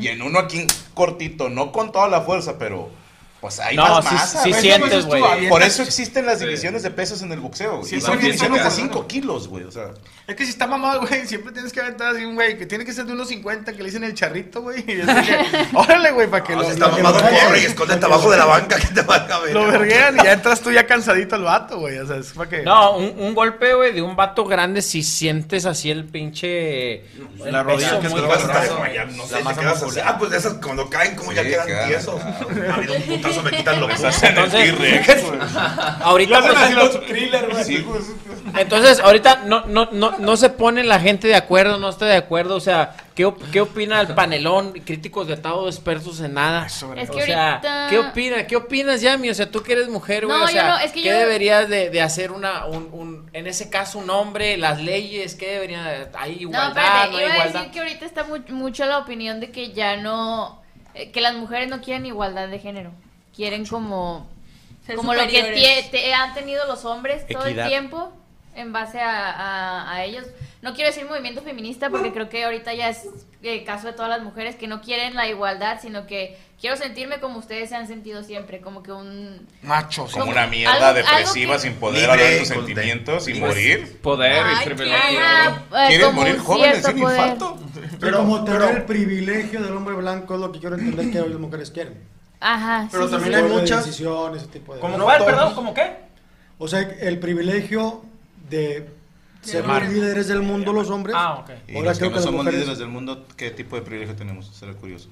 [0.01, 2.91] Y en uno aquí cortito, no con toda la fuerza, pero
[3.47, 4.43] pues hay No, más sí- masa.
[4.43, 5.49] sí sientes, Pues, güey.
[5.49, 7.85] Por eso existen las divisiones de pesos en el boxeo.
[7.85, 8.83] Sí, y son divisiones de sí.
[8.83, 9.63] 5 kilos, güey.
[9.65, 9.91] O sea,
[10.27, 12.85] Es que si está mamado, güey, siempre tienes que aventar así un güey que tiene
[12.85, 14.85] que ser de unos 50 que le dicen el charrito, güey.
[14.85, 15.39] Y es de que,
[15.75, 18.37] órale, güey, para que No, lo, si está lo- mamado, corre y escóndete abajo de
[18.39, 19.55] la banca que te van a ver.
[19.55, 21.99] lo verguean y ya entras tú ya cansadito al vato, güey.
[21.99, 22.63] O sea, es para que.
[22.65, 26.95] No, un, un golpe, güey, de un vato grande si sientes así el pinche...
[27.45, 29.25] el La rodilla peso que muy te Vas a estar desmayando.
[30.05, 32.21] Ah, pues de esas cuando caen, como ya quedan tiesos.
[32.67, 33.91] Ha habido un putazo, me quitan los
[34.23, 34.75] Entonces-.
[36.01, 37.65] Ahorita, pues, los thriller, güey.
[37.65, 38.01] Sí, güey.
[38.59, 42.17] entonces, ahorita no, no, no, no se pone la gente de acuerdo, no está de
[42.17, 44.73] acuerdo, o sea, ¿qué, qué opina el panelón?
[44.85, 46.67] Críticos de todo, expertos en nada.
[46.67, 48.47] Eso, Es o que sea, ahorita- ¿qué opina?
[48.47, 49.31] ¿Qué opinas, Yami?
[49.31, 51.19] O sea, tú que eres mujer, güey, No, o sea, no, es que ¿qué yo-
[51.19, 55.53] deberías de, de hacer una, un, un- en ese caso, un hombre, las leyes, qué
[55.53, 57.53] deberían, de- hay No, igualdad, espérate, no hay iba a igualdad?
[57.61, 60.63] decir que ahorita está mu- mucho la opinión de que ya no,
[60.95, 62.93] eh, que las mujeres no quieren igualdad de género,
[63.37, 64.29] quieren como,
[64.87, 68.13] Ser como lo que te- han tenido los hombres todo el tiempo
[68.55, 70.25] en base a, a- a ellos.
[70.63, 73.07] No quiero decir movimiento feminista porque creo que ahorita ya es
[73.43, 77.21] el caso de todas las mujeres que no quieren la igualdad, sino que quiero sentirme
[77.21, 79.47] como ustedes se han sentido siempre, como que un...
[79.63, 82.49] Macho, Como Como una mierda algo- depresiva algo que- sin poder Libre, hablar de tus
[82.49, 83.49] sentimientos y libre.
[83.49, 83.99] morir.
[84.03, 85.21] Poder Ay, y qué- privilegio.
[85.21, 87.21] Ajá, eh, ¿Quieren morir jóvenes sin poder.
[87.21, 87.59] infarto?
[88.01, 91.29] Pero como tener el privilegio del hombre blanco es lo que quiero entender que hoy
[91.29, 92.16] las mujeres quieren.
[92.41, 93.39] Ajá, Pero sí, también sí.
[93.39, 95.55] hay de muchas- decisión, ese tipo de ¿Cómo No cuál, perdón?
[95.55, 95.97] ¿Cómo qué?
[96.59, 98.03] O sea, el privilegio
[98.51, 98.89] de
[99.43, 101.15] ser los líderes del mundo los hombres.
[101.19, 101.51] Ah, ok.
[101.69, 103.77] Y Ahora los que creo no que las somos mujeres- líderes del mundo, ¿qué tipo
[103.77, 104.47] de privilegio tenemos?
[104.55, 105.09] Será curioso.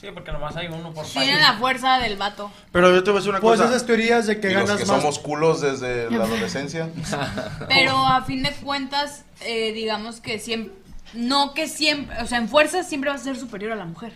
[0.00, 2.50] Sí, porque nomás hay uno por Tienen la fuerza del vato.
[2.72, 3.70] Pero yo te voy a decir una Pues cosa.
[3.70, 5.00] esas teorías de que Y los ganas que más.
[5.00, 6.90] somos culos desde la adolescencia.
[7.68, 10.74] Pero a fin de cuentas, eh, digamos que siempre,
[11.14, 14.12] no que siempre, o sea, en fuerza siempre vas a ser superior a la mujer.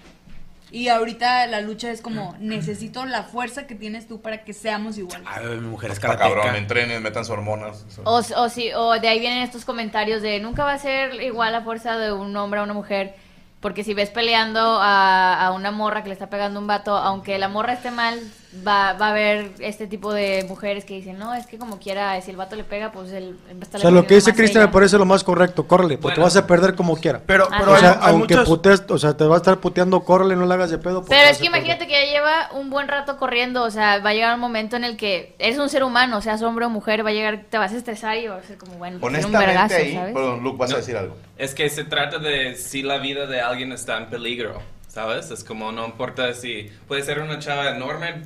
[0.71, 4.99] Y ahorita la lucha es como, necesito la fuerza que tienes tú para que seamos
[4.99, 5.27] iguales.
[5.31, 7.85] Ay, mi mujer es Está cabrón, entrenen, metan sus hormonas.
[8.05, 11.53] O, o, sí, o de ahí vienen estos comentarios de nunca va a ser igual
[11.53, 13.15] la fuerza de un hombre a una mujer.
[13.61, 17.39] Porque si ves peleando a, a una morra que le está pegando un vato, aunque
[17.39, 18.21] la morra esté mal,
[18.67, 22.21] va, va a haber este tipo de mujeres que dicen, no, es que como quiera,
[22.21, 23.37] si el vato le pega, pues él
[23.75, 25.67] O sea, lo que dice Cristian me parece lo más correcto.
[25.67, 26.25] Córrele, porque Bueno.
[26.25, 27.21] vas a perder como quiera.
[27.27, 29.59] Pero, pero o sea, hay- hay aunque muchos- putes, o sea, te va a estar
[29.59, 31.05] puteando, córrele, no le hagas de pedo.
[31.05, 31.59] Pero es que perder.
[31.63, 34.77] imagínate que ya lleva un buen rato corriendo, o sea, va a llegar un momento
[34.77, 37.59] en el que eres un ser humano, seas hombre o mujer, va a llegar, te
[37.59, 39.95] vas a estresar y va a ser como, bueno, pues, era un Honestamente vergazo, ahí,
[39.95, 40.15] ¿sabes?
[40.15, 41.17] perdón, Luke, vas a decir algo.
[41.39, 45.31] Es que se trata de si la vida de alguien está en peligro, ¿sabes?
[45.31, 48.23] Es como no importa si puede ser una chava enorme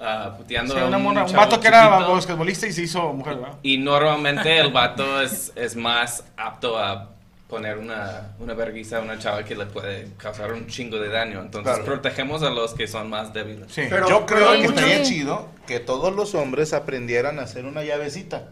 [0.00, 2.12] ah, puteando Sí, a una un, morra- un vato que era chiquito.
[2.14, 3.54] basquetbolista y se hizo mujer, ¿verdad?
[3.62, 7.10] Y normalmente el vato es, es más apto a
[7.48, 11.40] poner una, una vergüenza a una chava que le puede causar un chingo de daño.
[11.40, 11.84] Entonces Claro.
[11.84, 13.70] protegemos a los que son más débiles.
[13.74, 18.48] Pero yo creo que estaría chido que todos los hombres aprendieran a hacer una llavecita.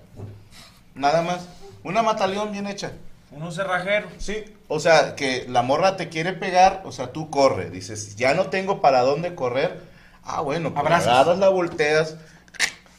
[0.94, 1.48] Nada más.
[1.82, 2.92] Una mataleón bien hecha.
[3.32, 4.06] Un cerrajero.
[4.18, 4.44] Sí.
[4.68, 7.70] O sea, que la morra te quiere pegar, o sea, tú corre.
[7.70, 9.80] Dices, ya no tengo para dónde correr.
[10.26, 11.08] Ah, bueno, pues Abrazas.
[11.08, 12.16] agarras, la volteas,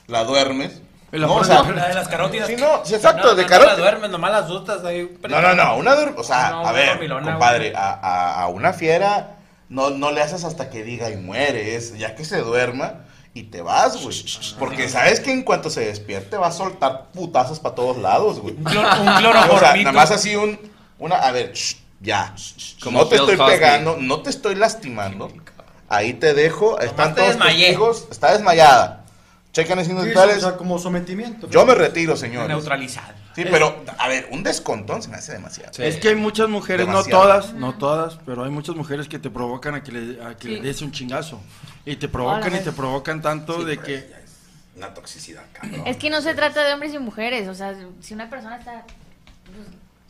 [0.08, 0.82] la duermes.
[1.12, 2.48] Y la No, o sea, de- La de las carótidas.
[2.48, 3.72] Sí, no, sí, exacto, No, de no, carótida.
[3.74, 5.18] No la duermes, nomás las dutas ahí.
[5.30, 8.74] No, no, no, una o sea, No, a ver, dormilona, compadre, a, a- a una
[8.74, 9.38] fiera
[9.70, 13.44] no, no le haces hasta que diga y muere, es ya que se duerma y
[13.44, 14.24] te vas, güey.
[14.60, 18.56] Porque sabes que en cuanto se despierte va a soltar putazos para todos lados, güey.
[18.56, 20.60] Un cloro- un O sea, nada más así un,
[21.00, 22.34] una, a ver, shh, ya.
[22.84, 25.32] Como no te estoy pegando, no te estoy lastimando.
[25.90, 27.66] Ahí te dejo, están te todos desmayé.
[27.68, 29.04] testigos, está desmayada.
[29.54, 30.38] Checan los signos Sí, vitales.
[30.38, 31.50] o sea, como sometimiento.
[31.50, 32.50] Yo me retiro, señores.
[32.50, 33.14] Neutralizado.
[33.36, 35.72] Sí, pero, a ver, un descontón se me hace demasiado.
[35.84, 37.20] Es que hay muchas mujeres, Demasiado.
[37.24, 40.36] no todas, no todas, pero hay muchas mujeres que te provocan a que le, a
[40.36, 40.56] que Sí.
[40.56, 41.40] le des un chingazo.
[41.86, 44.10] Y te provocan Hola, y te provocan tanto de que...
[44.78, 45.84] Una toxicidad, cabrón.
[45.86, 48.84] Es que no se trata de hombres y mujeres, o sea, si una persona está...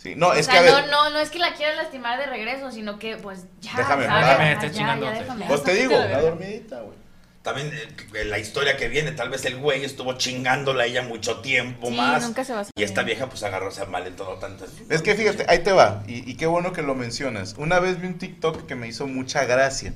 [0.05, 0.85] Sí, no, o es sea, que a ver.
[0.85, 4.05] no, no, no es que la quieras lastimar de regreso, sino que pues ya, Déjame,
[4.05, 4.27] ¿sabes?
[4.27, 5.07] déjame, ya, chingando.
[5.47, 6.95] Pues te digo, una dormidita, güey.
[7.41, 7.71] También
[8.13, 11.87] eh, la historia que viene, tal vez el güey estuvo chingándola a ella mucho tiempo
[11.87, 12.21] Sí, más.
[12.23, 14.69] nunca se va a Y esta vieja pues agarró ese mal en todo tantas.
[14.91, 16.03] Es que fíjate, ahí te va.
[16.07, 17.55] Y, y qué bueno que lo mencionas.
[17.57, 19.93] Una vez vi un TikTok que me hizo mucha gracia.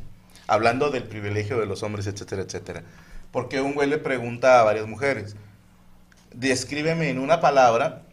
[0.47, 2.81] Hablando del privilegio de los hombres, etcétera, etcétera.
[3.31, 5.35] Porque un güey le pregunta a varias mujeres.
[6.33, 8.03] Descríbeme en una palabra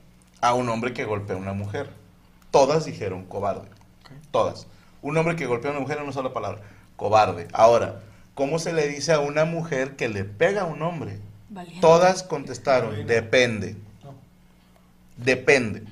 [0.41, 1.91] a un hombre que golpea a una mujer.
[2.51, 3.69] Todas dijeron cobarde.
[4.31, 4.67] Todas.
[5.03, 6.61] Un hombre que golpea a una mujer en una sola palabra.
[6.97, 7.49] Cobarde.
[7.53, 8.01] Ahora,
[8.35, 11.19] ¿cómo se le dice a una mujer que le pega a un hombre?
[11.49, 11.81] Valiente.
[11.81, 13.77] Todas contestaron, depende.
[15.17, 15.83] Depende.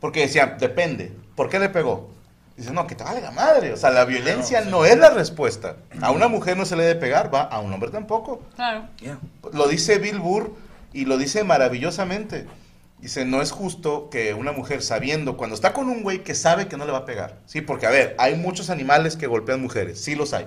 [0.00, 1.12] Porque decían, depende.
[1.34, 2.10] ¿Por qué le pegó?
[2.56, 3.72] Dice, no, que te valga madre.
[3.72, 5.76] O sea, la violencia no es la respuesta.
[6.00, 8.42] A una mujer no se le debe pegar, va, a un hombre tampoco.
[8.54, 8.88] Claro.
[9.52, 10.54] Lo dice Bill Burr
[10.92, 12.46] y lo dice maravillosamente.
[13.00, 16.66] Dice, no es justo que una mujer sabiendo, cuando está con un güey que sabe
[16.66, 17.60] que no le va a pegar, ¿sí?
[17.60, 20.46] Porque, a ver, hay muchos animales que golpean mujeres, sí los hay.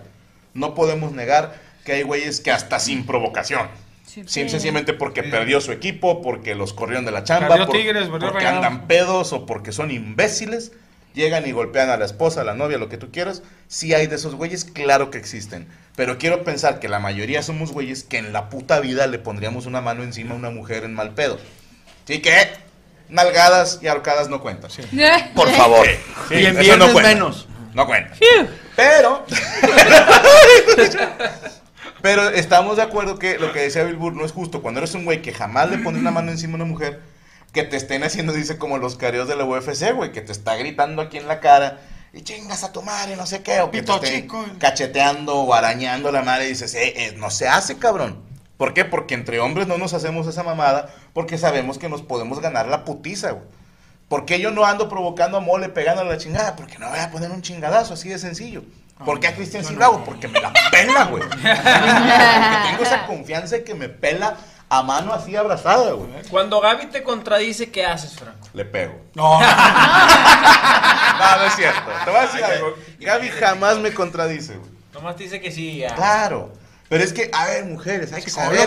[0.55, 1.53] No podemos negar
[1.85, 3.67] que hay güeyes que hasta sin provocación.
[4.05, 4.23] Sí.
[4.49, 8.87] Sencillamente porque perdió su equipo, porque los corrieron de la chamba, por- Tigres, porque andan
[8.87, 10.71] pedos o porque son imbéciles,
[11.13, 13.43] llegan y golpean a la esposa, a la novia, lo que tú quieras.
[13.67, 15.67] Sí hay de esos güeyes, claro que existen.
[15.95, 19.67] Pero quiero pensar que la mayoría somos güeyes que en la puta vida le pondríamos
[19.67, 21.37] una mano encima a una mujer en mal pedo.
[22.09, 22.49] Así que,
[23.07, 24.71] nalgadas y arcadas no cuentan.
[25.35, 25.87] Por favor.
[26.31, 27.09] Y en eso viernes cuenta.
[27.09, 27.47] menos.
[27.75, 28.15] No cuenta.
[28.75, 29.27] Pero.
[32.01, 34.63] Pero estamos de acuerdo que lo que decía Bill Burr no es justo.
[34.63, 36.99] Cuando eres un güey que jamás le pone una mano encima a una mujer,
[37.53, 40.55] que te estén haciendo, dice, como los careos de la UFC, güey, que te está
[40.55, 41.79] gritando aquí en la cara
[42.11, 44.43] y chingas a tu madre, no sé qué, o que te Pito esté chico.
[44.57, 48.27] cacheteando o arañando la madre y dices, eh, eh, no se hace, cabrón.
[48.59, 48.83] ¿Por qué?
[48.83, 52.83] Porque entre hombres no nos hacemos esa mamada porque sabemos que nos podemos ganar la
[52.83, 53.45] putiza, güey.
[54.09, 56.57] ¿Por qué yo no ando provocando a mole pegando a la chingada?
[56.57, 58.63] Porque no voy a poner un chingadazo, así de sencillo.
[59.05, 60.03] ¿Por qué a Cristian sí lo hago?
[60.03, 61.23] Porque me la pela, güey.
[61.29, 64.35] Porque tengo esa confianza de que me pela
[64.67, 66.09] a mano así abrazada, güey.
[66.29, 68.45] Cuando Gaby te contradice, ¿qué haces, Franco?
[68.51, 68.99] Le pego.
[69.15, 69.47] No, No,
[71.37, 71.89] no es cierto.
[72.03, 72.73] Te voy a decir algo.
[72.99, 74.69] Gaby jamás me contradice, güey.
[74.93, 75.95] Nomás te dice que sí, ya.
[75.95, 76.58] Claro.
[76.89, 78.59] Pero es que, a ver, mujeres, hay que saber,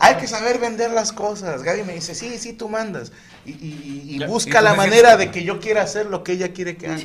[0.00, 1.62] hay que saber vender las cosas.
[1.62, 3.12] Gaby me dice, sí, sí, tú mandas.
[3.46, 6.52] Y, y- y Ya, busca la manera de que yo quiera hacer lo que ella
[6.52, 7.00] quiere que haga.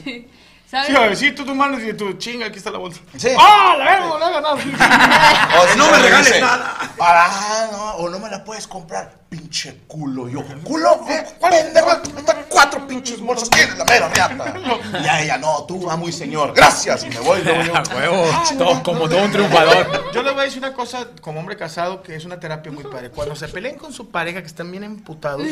[0.75, 0.87] ¿Sabes?
[0.89, 2.99] Sí, a ver, sí, tú, tú mandas y tú, chinga, aquí está la bolsa.
[3.17, 3.29] Sí.
[3.39, 4.55] ¡Ah, la verga, no le haga nada!
[5.63, 6.75] O si no me le regales dice, nada.
[6.99, 9.23] Ah, no, o no me la puedes comprar.
[9.29, 10.27] Pinche culo.
[10.27, 10.99] Yo, ¿culo?
[11.09, 11.25] ¿Eh?
[11.39, 14.53] Pendejo, hasta cuatro pinches bolsas tienes, la mera reata.
[14.99, 16.53] Y ya ella, no, tú, va muy señor.
[16.53, 17.05] Gracias.
[17.05, 17.41] Y me voy.
[17.41, 18.83] luego yo, A huevo, Ah, todo- no.
[18.83, 20.11] como todo un triunfador.
[20.13, 22.83] Yo les voy a decir una cosa como hombre casado que es una terapia muy
[22.83, 23.11] padre.
[23.11, 25.47] Cuando se peleen con su pareja que están bien emputados,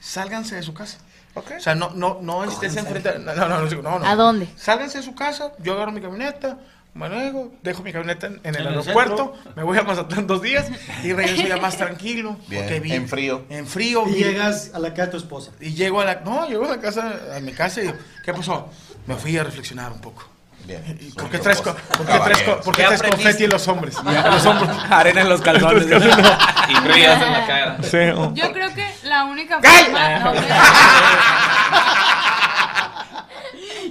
[0.00, 0.98] sálganse de su casa.
[1.34, 3.18] O sea, no, no, no estés enfrente.
[3.20, 4.06] No, no, no, no, no.
[4.06, 4.48] ¿A dónde?
[4.56, 6.58] Sálganse de su casa, yo agarro mi camioneta,
[6.94, 10.42] manejo, dejo mi camioneta en, en el En el aeropuerto, me voy a Mazatlán dos
[10.42, 10.66] días
[11.04, 12.36] y regreso ya más tranquilo.
[12.48, 13.44] Bien, porque vi- en frío.
[13.48, 14.02] En frío.
[14.08, 15.52] Y vi- llegas a la casa de tu esposa.
[15.60, 16.14] y llego a la.
[16.16, 18.68] No, llego a la casa, a mi casa y digo, ¿qué pasó?
[19.06, 20.24] Me fui a reflexionar un poco.
[20.66, 20.98] Bien.
[21.00, 23.50] ¿Y ¿Por qué traes, co- por qué traes, co- por qué ¿Qué traes confeti en
[23.50, 23.96] los hombres?
[24.04, 24.76] Los hombros.
[24.90, 25.84] Arena en los calzones.
[25.86, 27.76] Y rías en la cara.
[27.82, 28.32] Sí, oh.
[28.34, 30.18] Yo creo que la única forma.
[30.20, 30.32] no.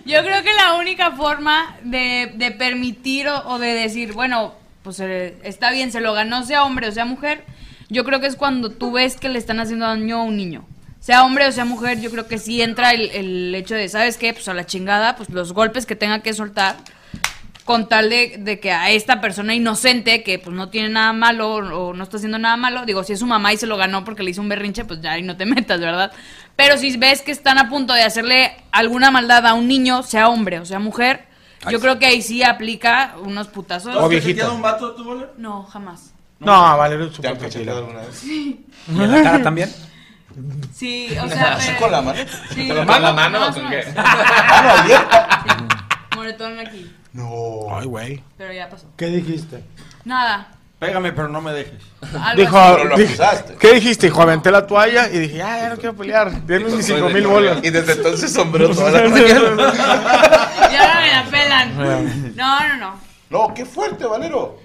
[0.06, 5.00] Yo creo que la única forma de, de permitir o, o de decir, bueno, pues
[5.02, 7.44] eh, está bien, se lo ganó, sea hombre o sea mujer,
[7.90, 10.66] yo creo que es cuando tú ves que le están haciendo daño a un niño.
[11.00, 14.18] Sea hombre o sea mujer, yo creo que sí entra el, el hecho de, ¿sabes
[14.18, 14.34] qué?
[14.34, 16.76] Pues a la chingada, pues los golpes que tenga que soltar
[17.70, 21.54] con tal de, de que a esta persona inocente que pues no tiene nada malo
[21.54, 24.04] o no está haciendo nada malo, digo, si es su mamá y se lo ganó
[24.04, 26.12] porque le hizo un berrinche, pues ya ahí no te metas, ¿verdad?
[26.56, 30.30] Pero si ves que están a punto de hacerle alguna maldad a un niño, sea
[30.30, 31.28] hombre o sea mujer,
[31.70, 33.96] yo creo que ahí sí aplica unos putazos.
[33.96, 34.52] O viejito.
[34.52, 35.30] un vato tu bola?
[35.38, 36.14] No, jamás.
[36.40, 38.16] No, Valerio es ¿Te súper han alguna vez?
[38.16, 38.66] Sí.
[38.88, 39.70] ¿Y en la cara también?
[40.74, 42.20] Sí, o sea, ¿Así pero- con la mano?
[42.54, 42.68] Sí.
[42.68, 43.86] ¿Con la mano o con o qué?
[43.96, 45.46] ¿Mano abierta?
[46.16, 47.68] Moretón aquí, No.
[47.72, 48.24] Ay, güey.
[48.38, 48.88] pero ya pasó.
[48.98, 49.64] ¿Qué dijiste?
[50.06, 50.50] Nada.
[50.80, 51.82] Pégame, pero no me dejes.
[52.22, 53.54] Algo Dijo, así.
[53.60, 54.08] ¿qué dijiste?
[54.08, 56.32] Hijo, aventé la toalla y dije, ya, ya no quiero pelear.
[56.44, 57.58] Denme mis cinco mil bolas.
[57.64, 59.74] Y desde entonces sombrero toda la mañana.
[60.72, 62.34] Ya no me la pelan.
[62.36, 63.00] No, no, no.
[63.30, 64.58] No, qué fuerte, Valero.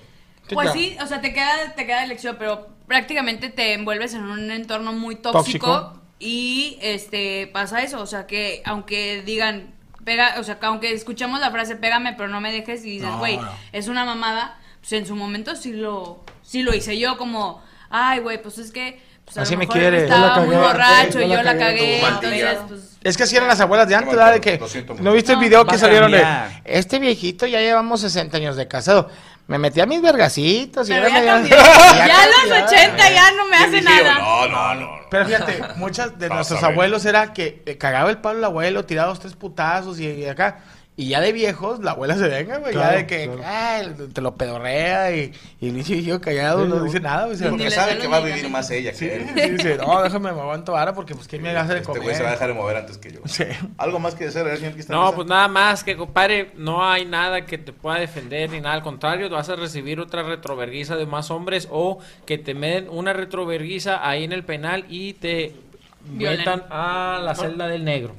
[0.52, 4.50] Pues sí, o sea, te queda, te queda elección, pero prácticamente te envuelves en un
[4.50, 6.02] entorno muy tóxico, Tóxico.
[6.18, 9.74] y este pasa eso, o sea que aunque digan
[10.04, 13.10] pega, o sea que aunque escuchemos la frase pégame pero no me dejes y dices,
[13.18, 13.48] güey, no.
[13.72, 18.20] es una mamada, pues en su momento sí lo sí lo hice yo como, ay,
[18.20, 20.02] güey, pues es que pues, Así me quiere.
[20.04, 23.22] Estaba Yo la muy borracho yo y la yo la cagué, entonces pues Es que
[23.22, 24.34] así eran las abuelas de antes, ¿verdad?
[24.34, 25.02] De que, lo siento mucho.
[25.02, 25.44] ¿no viste el No.
[25.44, 26.22] video que salieron de,
[26.64, 29.08] este viejito ya llevamos 60 años de casado,
[29.46, 31.56] me metí a mis vergacitos y pero ya me- cambió.
[32.06, 32.64] Ya a los cambió.
[32.64, 34.18] 80 ya no me hace nada.
[34.18, 34.90] No, no, no.
[35.10, 39.08] Pero fíjate, muchas de nuestros abuelos era que eh, cagaba el palo el abuelo, tiraba
[39.08, 40.60] dos, tres putazos y, y acá.
[40.96, 42.72] Y ya de viejos, la abuela se venga, güey.
[42.72, 43.42] ya Claro, de que claro.
[43.44, 47.24] ay, te lo pedorrea y, y el niño yo callado no dice nada.
[47.24, 49.26] güey, se- Porque sabe que va a vivir más ella Sí, que él.
[49.34, 52.02] sí, dice, no, déjame, me aguanto ahora porque pues quién me hace de Este comer.
[52.04, 53.18] güey se va a dejar de mover antes que yo.
[53.24, 53.42] Sí.
[53.76, 54.74] ¿Algo más que decir, señor?
[54.88, 58.76] No, pues nada más que compadre, no hay nada que te pueda defender ni nada,
[58.76, 63.12] al contrario, vas a recibir otra retroverguiza de más hombres o que te den una
[63.12, 65.56] retroverguiza ahí en el penal y te
[66.04, 66.38] Violen.
[66.38, 68.14] metan a la celda del negro.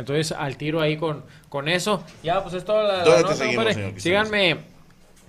[0.00, 2.04] Entonces, al tiro ahí con, con eso.
[2.22, 3.74] Ya, pues es toda la, la ¿Dónde te nota, seguimos, compadre.
[3.74, 4.70] señor Cristian Síganme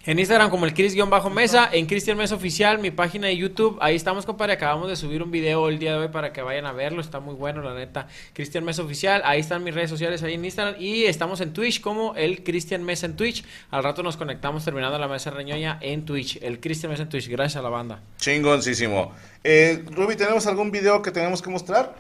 [0.04, 3.78] en Instagram como el Cris-Mesa, en Cristian Mesa Oficial, mi página de YouTube.
[3.82, 4.54] Ahí estamos, compadre.
[4.54, 7.02] Acabamos de subir un video el día de hoy para que vayan a verlo.
[7.02, 8.08] Está muy bueno, la neta.
[8.34, 9.22] Cristian Mesa Oficial.
[9.26, 10.82] Ahí están mis redes sociales, ahí en Instagram.
[10.82, 13.46] Y estamos en Twitch como el Cristian Mesa en Twitch.
[13.70, 16.40] Al rato nos conectamos terminando la mesa reñoña en Twitch.
[16.42, 17.28] El Cristian Mesa en Twitch.
[17.30, 18.02] Gracias a la banda.
[18.18, 19.14] Chingoncísimo.
[19.44, 21.96] Eh, Ruby, ¿tenemos algún video que tenemos que mostrar?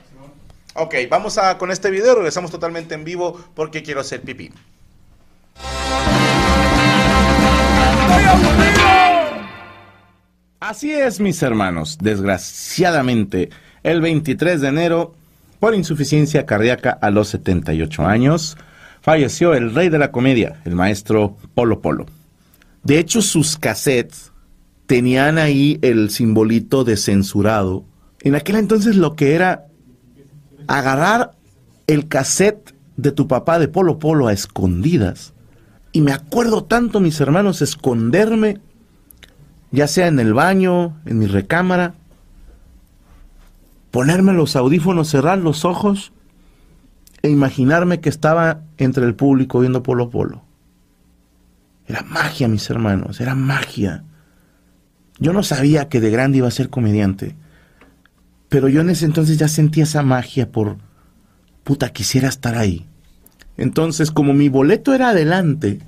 [0.74, 4.52] Ok, vamos a con este video, regresamos totalmente en vivo porque quiero hacer pipí.
[10.62, 11.98] Así es, mis hermanos.
[12.00, 13.50] Desgraciadamente,
[13.84, 15.16] el 23 de enero,
[15.60, 18.58] por insuficiencia cardíaca a los 78 años,
[19.02, 22.06] falleció el rey de la comedia, el maestro Polo Polo.
[22.84, 24.32] De hecho, sus cassettes
[24.86, 27.84] tenían ahí el simbolito de censurado.
[28.22, 29.66] En aquel entonces lo que era
[30.68, 31.32] agarrar
[31.88, 35.34] el cassette de tu papá de Polo Polo a escondidas.
[35.92, 38.60] Y me acuerdo tanto, mis hermanos, esconderme
[39.72, 41.96] ya sea en el baño, en mi recámara,
[43.90, 46.12] ponerme los audífonos, cerrar los ojos
[47.22, 50.44] e imaginarme que estaba entre el público viendo Polo Polo.
[51.88, 54.04] Era magia, mis hermanos, era magia.
[55.20, 57.36] Yo no sabía que de grande iba a ser comediante,
[58.52, 60.76] pero yo en ese entonces ya sentía esa magia por,
[61.64, 62.86] puta, quisiera estar ahí.
[63.56, 65.80] Entonces, como mi boleto era adelante,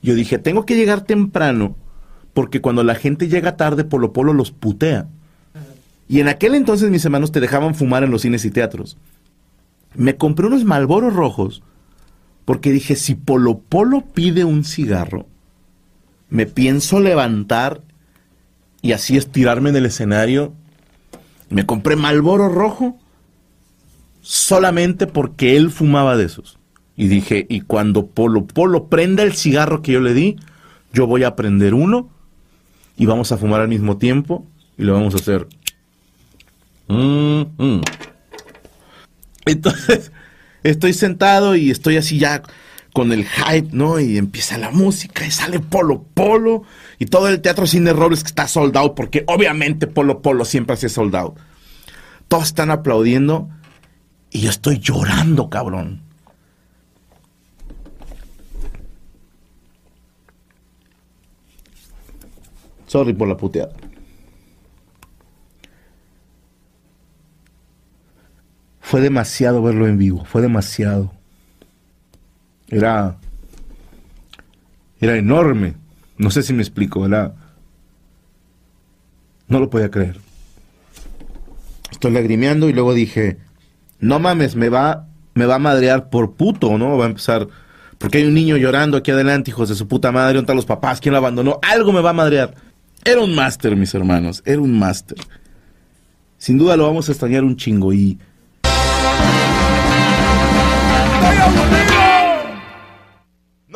[0.00, 1.74] yo dije, tengo que llegar temprano
[2.32, 5.08] porque cuando la gente llega tarde, Polo Polo los putea.
[6.06, 8.96] Y en aquel entonces mis hermanos te dejaban fumar en los cines y teatros.
[9.96, 11.64] Me compré unos malboros rojos
[12.44, 15.26] porque dije, si Polo Polo pide un cigarro,
[16.30, 17.82] me pienso levantar
[18.80, 20.52] y así estirarme en el escenario.
[21.50, 22.98] Me compré Malboro rojo
[24.20, 26.58] solamente porque él fumaba de esos.
[26.96, 30.36] Y dije, y cuando Polo Polo prenda el cigarro que yo le di,
[30.92, 32.10] yo voy a prender uno
[32.96, 34.44] y vamos a fumar al mismo tiempo
[34.76, 35.46] y lo vamos a hacer.
[36.88, 37.80] Mm, mm.
[39.46, 40.12] Entonces,
[40.62, 42.42] estoy sentado y estoy así ya
[42.92, 44.00] con el hype, ¿no?
[44.00, 46.62] Y empieza la música y sale Polo Polo
[46.98, 50.88] y todo el teatro Cine Robles que está soldado porque obviamente Polo Polo siempre hace
[50.88, 51.34] soldado.
[52.28, 53.48] Todos están aplaudiendo
[54.30, 56.02] y yo estoy llorando, cabrón.
[62.86, 63.72] Sorry por la puteada.
[68.80, 71.17] Fue demasiado verlo en vivo, fue demasiado.
[72.68, 73.16] Era.
[75.00, 75.74] Era enorme.
[76.16, 77.34] No sé si me explico, era.
[79.46, 80.18] No lo podía creer.
[81.90, 83.38] Estoy lagrimeando y luego dije,
[83.98, 86.98] no mames, me va, me va a madrear por puto, ¿no?
[86.98, 87.48] Va a empezar.
[87.96, 90.66] Porque hay un niño llorando aquí adelante, hijos de su puta madre, ¿dónde están los
[90.66, 91.00] papás?
[91.00, 91.58] ¿Quién lo abandonó?
[91.62, 92.54] Algo me va a madrear.
[93.04, 95.18] Era un máster, mis hermanos, era un máster.
[96.36, 98.18] Sin duda lo vamos a extrañar un chingo y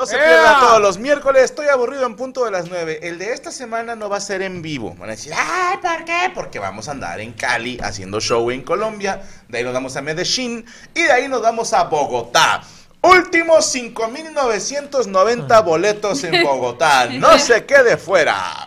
[0.02, 2.98] No se pierda todos los miércoles, estoy aburrido en punto de las 9.
[3.04, 4.96] El de esta semana no va a ser en vivo.
[4.98, 6.32] Van a decir, ay, ¿por qué?
[6.34, 9.22] Porque vamos a andar en Cali haciendo show en Colombia.
[9.46, 12.64] De ahí nos vamos a Medellín y de ahí nos vamos a Bogotá.
[13.00, 17.06] Últimos 5.990 boletos en Bogotá.
[17.06, 18.66] No se quede fuera.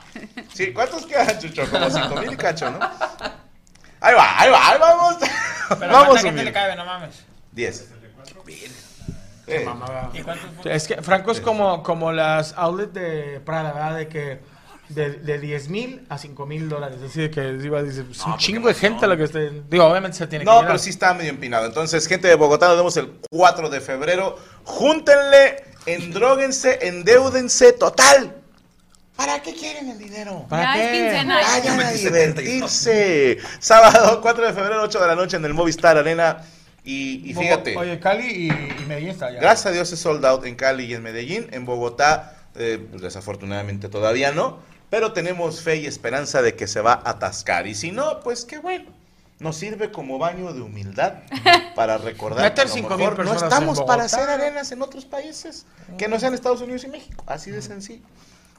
[0.53, 1.69] Sí, ¿Cuántos quedan, Chucho?
[1.69, 2.79] Como 5.000 y cacho, ¿no?
[3.99, 5.17] Ahí va, ahí va, ahí vamos.
[5.19, 6.45] Pero vamos ¿cuánta gente humilde.
[6.45, 6.77] le cabe?
[6.77, 7.25] No mames.
[7.51, 7.89] 10.
[9.47, 9.67] Eh.
[10.13, 13.97] ¿Y cuántos Es que Franco es como, como las outlets de Prada, ¿verdad?
[13.97, 14.39] De que
[14.89, 16.97] de, de 10 mil a 5 mil dólares.
[17.05, 19.51] Así de que iba a decir, es un chingo de gente lo que esté.
[19.69, 21.65] Digo, obviamente se tiene que No, pero sí está medio empinado.
[21.65, 24.37] Entonces, gente de Bogotá, nos vemos el 4 de febrero.
[24.63, 28.35] Júntenle, endróguense, endeudense, total.
[29.15, 30.45] ¿Para qué quieren el dinero?
[30.49, 31.07] ¿Para Ya qué?
[31.19, 31.27] es.
[31.27, 33.37] Vayan a divertirse.
[33.59, 36.43] Sábado 4 de febrero, 8 de la noche en el Movistar Arena.
[36.87, 39.39] Y, fíjate, Oye, Cali y, y Medellín está ya.
[39.39, 41.47] gracias a Dios es sold out en Cali y en Medellín.
[41.51, 44.59] En Bogotá, eh, pues, desafortunadamente todavía no.
[44.91, 47.65] Pero tenemos fe y esperanza de que se va a atascar.
[47.65, 48.91] Y si no, pues qué bueno.
[49.39, 51.23] Nos sirve como baño de humildad
[51.75, 55.65] para recordar que a lo 5,000 mejor no estamos para hacer arenas en otros países
[55.97, 57.23] que no sean Estados Unidos y México.
[57.27, 58.05] Así de sencillo.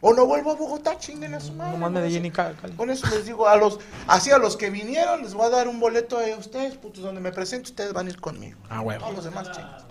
[0.09, 1.77] O no vuelvo a Bogotá, chinguen a su madre.
[1.77, 1.91] ¿no?
[1.91, 2.55] Medellín y Cali.
[2.77, 5.67] Con eso les digo, a los, así a los que vinieron les voy a dar
[5.67, 8.57] un boleto a ustedes, putos, donde me presento, ustedes van a ir conmigo.
[8.71, 9.01] Ah, huevo.
[9.01, 9.85] Todos los demás, chingos.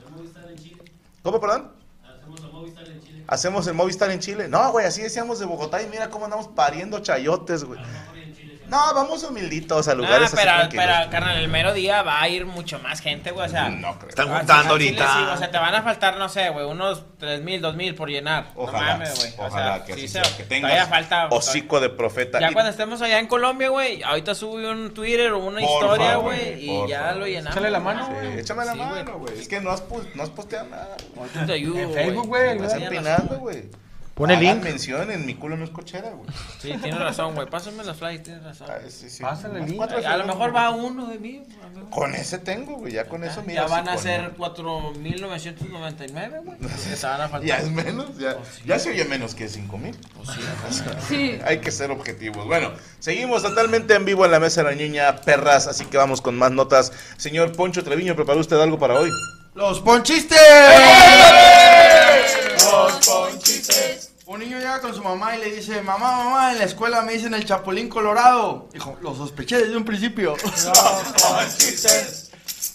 [1.21, 1.69] ¿Cómo, perdón?
[3.27, 4.47] Hacemos el Movistar en Chile.
[4.47, 7.81] No, güey, así decíamos de Bogotá y mira cómo andamos pariendo chayotes, güey.
[7.81, 7.87] No,
[8.69, 10.85] vamos humilditos a Ah, lugares así pero, tranquilos.
[10.85, 13.45] pero, carnal, el mero día va a ir mucho más gente, güey.
[13.47, 14.09] O sea, no creo.
[14.09, 15.13] Están juntando sí, ahorita.
[15.13, 17.95] sí, o sea, te van a faltar, no sé, güey, unos 3 mil, 2 mil
[17.95, 18.47] por llenar.
[18.55, 19.31] Ojalá, no mames, güey.
[19.37, 21.27] O ojalá sea, que sí sea, que todavía tengas falta.
[21.31, 22.39] hocico de profeta.
[22.39, 25.69] Ya Y- cuando estemos allá en Colombia, güey, ahorita sube un Twitter o una Por
[25.69, 27.15] historia, favor, güey, y ya favor.
[27.17, 27.51] lo llenamos.
[27.51, 28.39] Échale la mano, Sí, güey.
[28.39, 29.39] échame la Sí, mano, güey.
[29.39, 29.83] Es que no has,
[30.15, 30.95] no has posteado nada.
[31.15, 31.19] güey.
[31.29, 33.84] Ahorita te ayudo, En Facebook, güey, Estás empinando, güey.
[34.15, 34.63] Pon el Hagan link.
[34.63, 36.29] mención en mi culo no es cochera, güey.
[36.61, 37.49] Sí, tienes razón, güey.
[37.49, 38.67] Pásame los flyers, tienes razón.
[38.71, 39.21] Ah, sí, sí.
[39.21, 39.75] Pásale el link.
[39.75, 40.63] cuatro A lo mejor güey.
[40.63, 41.43] va uno de mí.
[41.89, 42.93] Con ese tengo, güey.
[42.93, 43.63] Ya con eso, mira.
[43.63, 46.57] Ya van sí, a con- ser 4.999, güey.
[46.89, 47.43] Ya te van a faltar.
[47.47, 49.95] Ya es menos, ya, ya se oye menos que 5 mil.
[51.09, 51.37] Sí.
[51.45, 52.45] Hay que ser objetivos.
[52.47, 56.21] Bueno, seguimos totalmente en vivo en la mesa de la niña perras, así que vamos
[56.21, 56.91] con más notas.
[57.17, 59.09] Señor Poncho Treviño, ¿preparó usted algo para hoy?
[59.53, 60.39] ¡Los ponchistes!
[60.39, 61.74] Un
[64.45, 67.33] niño llega con su mamá y le dice, mamá, mamá, en la escuela me dicen
[67.33, 68.69] el chapulín colorado.
[68.71, 70.35] Dijo, lo sospeché desde un principio.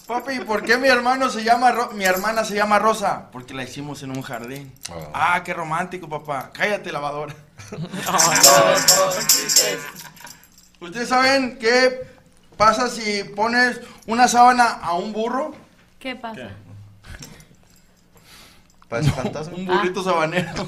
[0.07, 3.29] Papi, ¿por qué mi hermano se llama Ro- mi hermana se llama Rosa?
[3.31, 4.73] Porque la hicimos en un jardín.
[5.13, 6.49] Ah, qué romántico, papá.
[6.53, 7.33] Cállate, lavadora.
[10.81, 12.01] ¿Ustedes saben qué
[12.57, 15.53] pasa si pones una sábana a un burro?
[15.99, 16.49] ¿Qué pasa?
[18.91, 19.55] ¿Parece fantasma?
[19.55, 20.49] Un burrito sabanero.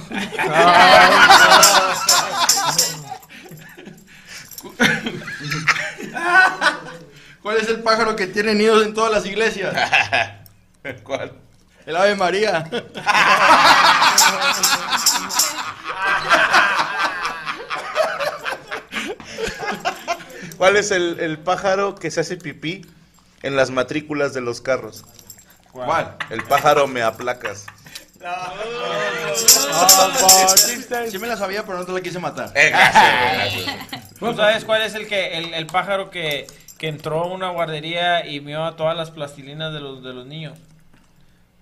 [7.41, 9.75] ¿Cuál es el pájaro que tiene nidos en todas las iglesias?
[11.03, 11.33] ¿Cuál?
[11.85, 12.63] El Ave María.
[20.55, 22.85] ¿Cuál es el, el pájaro que se hace pipí
[23.41, 25.03] en las matrículas de los carros?
[25.73, 26.15] ¿Cuál?
[26.29, 27.65] El pájaro me aplacas.
[31.09, 32.51] Sí me la sabía, pero no te la quise matar.
[32.55, 34.13] Eh, gracias, güey, gracias.
[34.19, 36.47] ¿Tú sabes cuál es el que el, el pájaro que,
[36.77, 40.25] que entró a una guardería y vio a todas las plastilinas de los, de los
[40.25, 40.57] niños?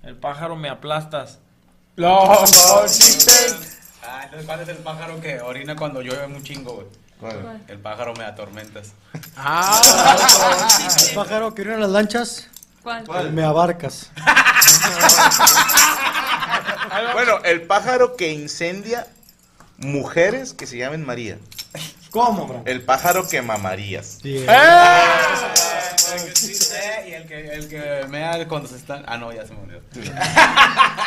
[0.04, 1.40] El pájaro me aplastas.
[1.96, 2.12] Los
[4.04, 6.88] Ah, entonces, ¿cuál es el pájaro que orina cuando llueve un chingo, güey?
[7.20, 7.62] ¿Cuál?
[7.68, 8.94] El pájaro me atormentas.
[9.38, 9.80] Ah,
[11.08, 12.48] el pájaro que en las lanchas.
[12.82, 13.32] ¿Cuál?
[13.32, 14.10] Me abarcas.
[17.14, 19.08] Bueno, el pájaro que incendia
[19.78, 21.38] mujeres que se llamen María.
[22.12, 22.62] ¿Cómo, bro?
[22.66, 24.18] El pájaro que mamarías.
[24.24, 24.46] Eh,
[27.08, 29.04] Y el que, el que mea cuando se están.
[29.08, 29.80] Ah, no, ya se me olvidó.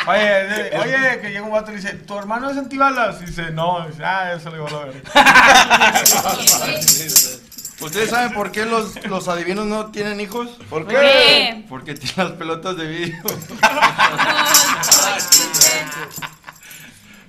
[0.07, 3.21] Oye, de- oye, que llega un vato y dice, ¿tu hermano es antibalas?
[3.21, 5.03] Y dice, no, dice, ah, eso le va a ver.
[7.81, 10.49] ¿Ustedes saben por qué los, los adivinos no tienen hijos?
[10.69, 10.95] ¿Por qué?
[10.95, 11.65] qué?
[11.69, 13.21] Porque tienen las pelotas de vidrio.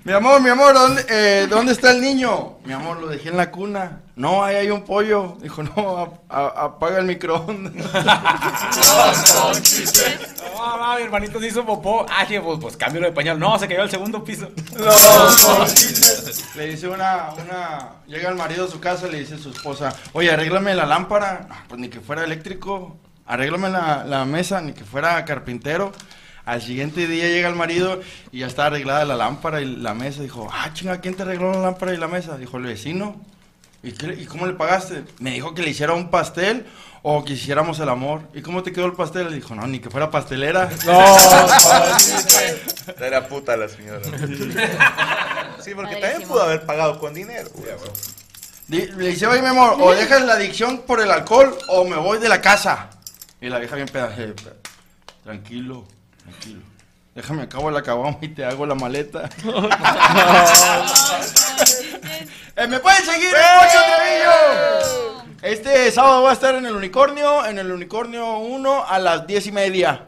[0.05, 2.59] mi amor, mi amor, ¿dónde, eh, ¿dónde está el niño?
[2.65, 4.03] Mi amor, lo dejé en la cuna.
[4.15, 5.37] No, ahí hay un pollo.
[5.43, 7.73] Dijo, no, a- a- apaga el microondas.
[10.57, 12.07] No, no, mi hermanito se hizo popó.
[12.09, 13.39] Ah, pues, pues cámbialo de pañal.
[13.39, 14.49] No, se cayó al segundo piso.
[16.55, 19.51] Le dice una, una, llega el marido a su casa y le dice a su
[19.51, 22.97] esposa, oye, arréglame la lámpara, Ah, pues ni que fuera eléctrico,
[23.27, 25.93] arréglame la, la mesa, ni que fuera carpintero.
[26.47, 28.01] Al siguiente día llega el marido
[28.33, 30.23] y ya está arreglada la lámpara y la mesa.
[30.23, 32.39] Dijo, ah, chinga, ¿quién te arregló la lámpara y la mesa?
[32.39, 33.21] Dijo, el vecino.
[33.83, 35.05] ¿Y, qué- ¿Y cómo le pagaste?
[35.19, 36.67] Me dijo que le hiciera un pastel
[37.03, 38.23] o que hiciéramos el amor.
[38.35, 39.29] ¿Y cómo te quedó el pastel?
[39.29, 40.71] Le dijo, no, ni que fuera pastelera.
[43.01, 44.01] Era puta la señora.
[45.61, 47.51] Sí, porque también pudo haber pagado con dinero.
[48.69, 51.97] Di- Le dice, oye, mi amor, o dejas la adicción por el alcohol o me
[51.97, 52.91] voy de la casa.
[53.41, 54.35] Y la vieja bien pedaje,
[55.23, 55.87] tranquilo,
[56.27, 56.61] tranquilo.
[57.15, 59.29] Déjame acabo la caguama y te hago la maleta.
[62.59, 65.25] Eh, ¿Me pueden seguir en Poncho Trevillo?
[65.43, 69.49] Este sábado voy a estar en el Unicornio, en el Unicornio 1 a las 10
[69.49, 70.07] y media.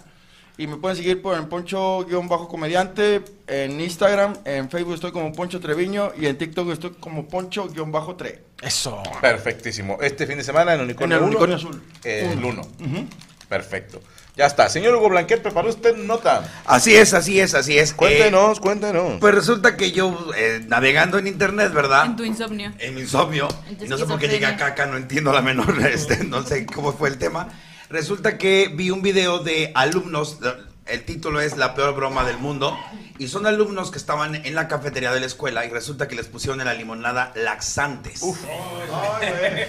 [0.56, 6.12] Y me pueden seguir por el Poncho-comediante, en Instagram, en Facebook estoy como Poncho Treviño
[6.18, 8.38] y en TikTok estoy como Poncho-3.
[8.62, 9.02] Eso.
[9.20, 9.98] Perfectísimo.
[10.00, 11.82] Este fin de semana en Unicornio En el 1, Unicornio Azul.
[12.02, 12.62] eh, el Uno.
[12.80, 13.06] 1.
[13.48, 14.00] Perfecto.
[14.38, 14.68] Ya está.
[14.68, 16.48] Señor Hugo Blanquet, ¿preparó usted nota?
[16.64, 17.92] Así es, así es, así es.
[17.92, 19.18] Cuéntenos, cuéntenos.
[19.18, 22.06] Pues resulta que yo, eh, navegando en internet, ¿verdad?
[22.06, 22.72] En tu insomnio.
[22.78, 23.48] en mi insomnio.
[23.80, 26.66] Y no sé por qué llegué acá, acá no entiendo la menor, este, no sé
[26.66, 27.48] cómo fue el tema.
[27.90, 30.38] Resulta que vi un video de alumnos,
[30.86, 32.78] el título es La peor broma del mundo,
[33.18, 36.28] y son alumnos que estaban en la cafetería de la escuela y resulta que les
[36.28, 38.22] pusieron en la limonada laxantes.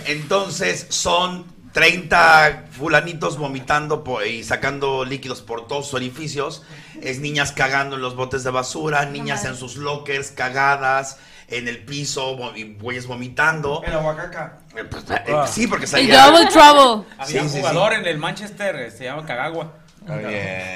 [0.06, 6.64] Entonces son 30 fulanitos vomitando por- y sacando líquidos por todos sus orificios.
[7.02, 11.78] Es niñas cagando en los botes de basura, niñas en sus lockers cagadas, en el
[11.86, 12.38] piso,
[12.82, 13.82] güeyes vomitando.
[13.86, 14.58] En Aguacaca.
[14.76, 16.26] Eh, pues, eh, sí, porque salía...
[16.26, 17.06] El Double Trouble.
[17.18, 17.60] Había Sí, un sí, sí.
[17.60, 19.72] jugador en el Manchester, eh, se llama Cagagua.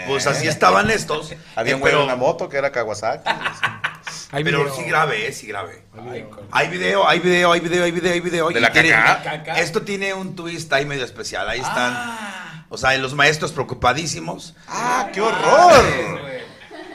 [0.08, 1.34] Pues así estaban estos.
[1.56, 3.30] Había un güey en una moto que era Kawasaki.
[4.32, 5.84] pero sí grave, eh, sí grave.
[6.52, 8.50] Hay video, hay video, hay video, hay video, hay video.
[8.50, 9.60] ¿De y la tiene- caca?
[9.60, 11.48] Esto tiene un twist ahí medio especial.
[11.50, 12.66] Ahí están.
[12.70, 14.56] O sea, los maestros preocupadísimos.
[14.68, 15.86] ¡Ah, qué horror!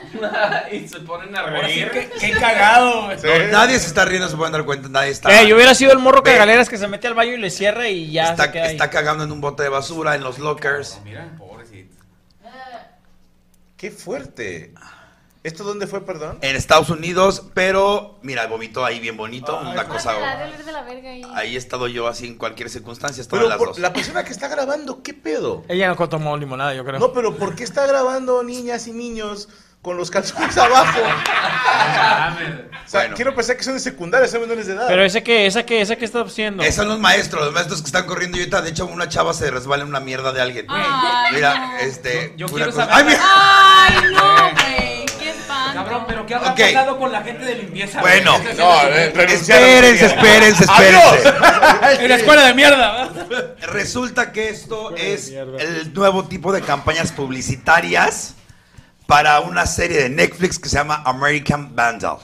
[0.71, 1.91] y se ponen a sí, reír.
[1.91, 3.17] qué, qué cagado, güey.
[3.21, 4.89] No, nadie se está riendo, se pueden dar cuenta.
[4.89, 5.41] Nadie está.
[5.41, 7.87] Eh, yo hubiera sido el morro cagaleras que se mete al baño y le cierra
[7.87, 8.71] y ya Está, se queda ahí.
[8.71, 10.99] está cagando en un bote de basura, en los lockers.
[11.03, 11.95] Mira, pobrecito.
[13.77, 14.73] ¡Qué fuerte!
[15.41, 16.37] ¿Esto dónde fue, perdón?
[16.41, 19.57] En Estados Unidos, pero mira, vomitó ahí bien bonito.
[19.57, 20.11] una cosa.
[20.13, 21.21] De la verga ahí.
[21.33, 23.21] Ahí he estado yo así en cualquier circunstancia.
[23.21, 23.79] Estaba Pero en las por- dos.
[23.79, 25.63] la persona que está grabando, ¿qué pedo?
[25.69, 26.99] Ella no tomó limonada, yo creo.
[26.99, 29.47] No, pero ¿por qué está grabando niñas y niños
[29.81, 30.99] con los calzones abajo?
[32.85, 33.15] O sea, Bueno.
[33.15, 34.87] quiero pensar que son de secundaria, son menores de edad.
[34.89, 36.63] Pero ese que, esa que, esa que está haciendo.
[36.63, 39.33] Esos son los maestros, los maestros que están corriendo y ahorita, de hecho, una chava
[39.33, 40.65] se resbala en una mierda de alguien.
[40.67, 41.77] Ay, Mira, no.
[41.77, 42.33] este.
[42.35, 43.21] Yo quiero cosa- saber- ¡Ay, mira!
[43.23, 44.78] Ay, no, güey.
[45.83, 46.59] Cabrón, pero ¿qué habrá Ok.
[46.59, 48.01] pasado con la gente de limpieza?
[48.01, 48.37] Bueno?
[48.57, 51.29] No, eh, espérense, espérense, espérense.
[52.03, 53.09] En la escuela de mierda.
[53.09, 53.55] ¿verdad?
[53.71, 58.35] Resulta que esto es el nuevo tipo de campañas publicitarias
[59.07, 62.17] para una serie de Netflix que se llama American Vandal.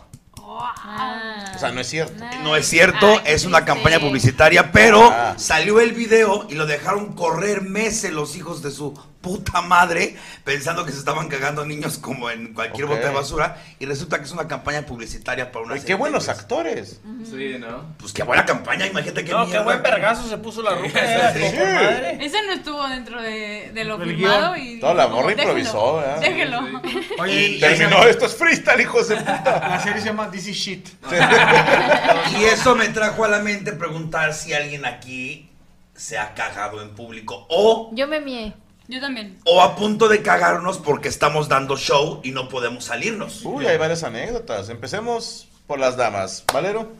[0.47, 1.51] Ah.
[1.55, 2.23] O sea, no es cierto.
[2.43, 5.33] No es cierto, Ay, es una campaña publicitaria, pero Ah.
[5.37, 8.93] salió el video y lo dejaron correr meses los hijos de su
[9.25, 12.91] puta madre pensando que se estaban cagando niños como en cualquier Ok.
[12.91, 16.29] bote de basura y resulta que es una campaña publicitaria para una qué de buenos
[16.29, 17.01] actores.
[17.27, 17.95] Sí, ¿no?
[17.97, 19.63] Pues qué buena campaña, imagínate qué No, qué mierda.
[19.63, 21.33] buen vergazo se puso la ruca.
[21.33, 21.39] Sí.
[21.41, 22.17] eh, madre.
[22.23, 24.67] Ese no estuvo dentro de, de lo filmado guion.
[24.77, 24.79] y...
[24.79, 26.19] Toda la morra déjelo, improvisó, ¿verdad?
[26.21, 26.59] Déjelo.
[27.19, 29.59] Oye, Y terminó, esto es freestyle, hijos de puta.
[29.69, 30.87] La serie se llama This is Shit.
[32.39, 35.49] Y eso me trajo a la mente preguntar si alguien aquí
[35.95, 38.53] se ha cagado en público o, Yo me mié.
[38.87, 39.37] Yo también.
[39.45, 43.43] o a punto de cagarnos porque estamos dando show y no podemos salirnos.
[43.43, 44.69] Uy, hay varias anécdotas.
[44.69, 46.43] Empecemos por las damas.
[46.53, 46.91] ¿Valero?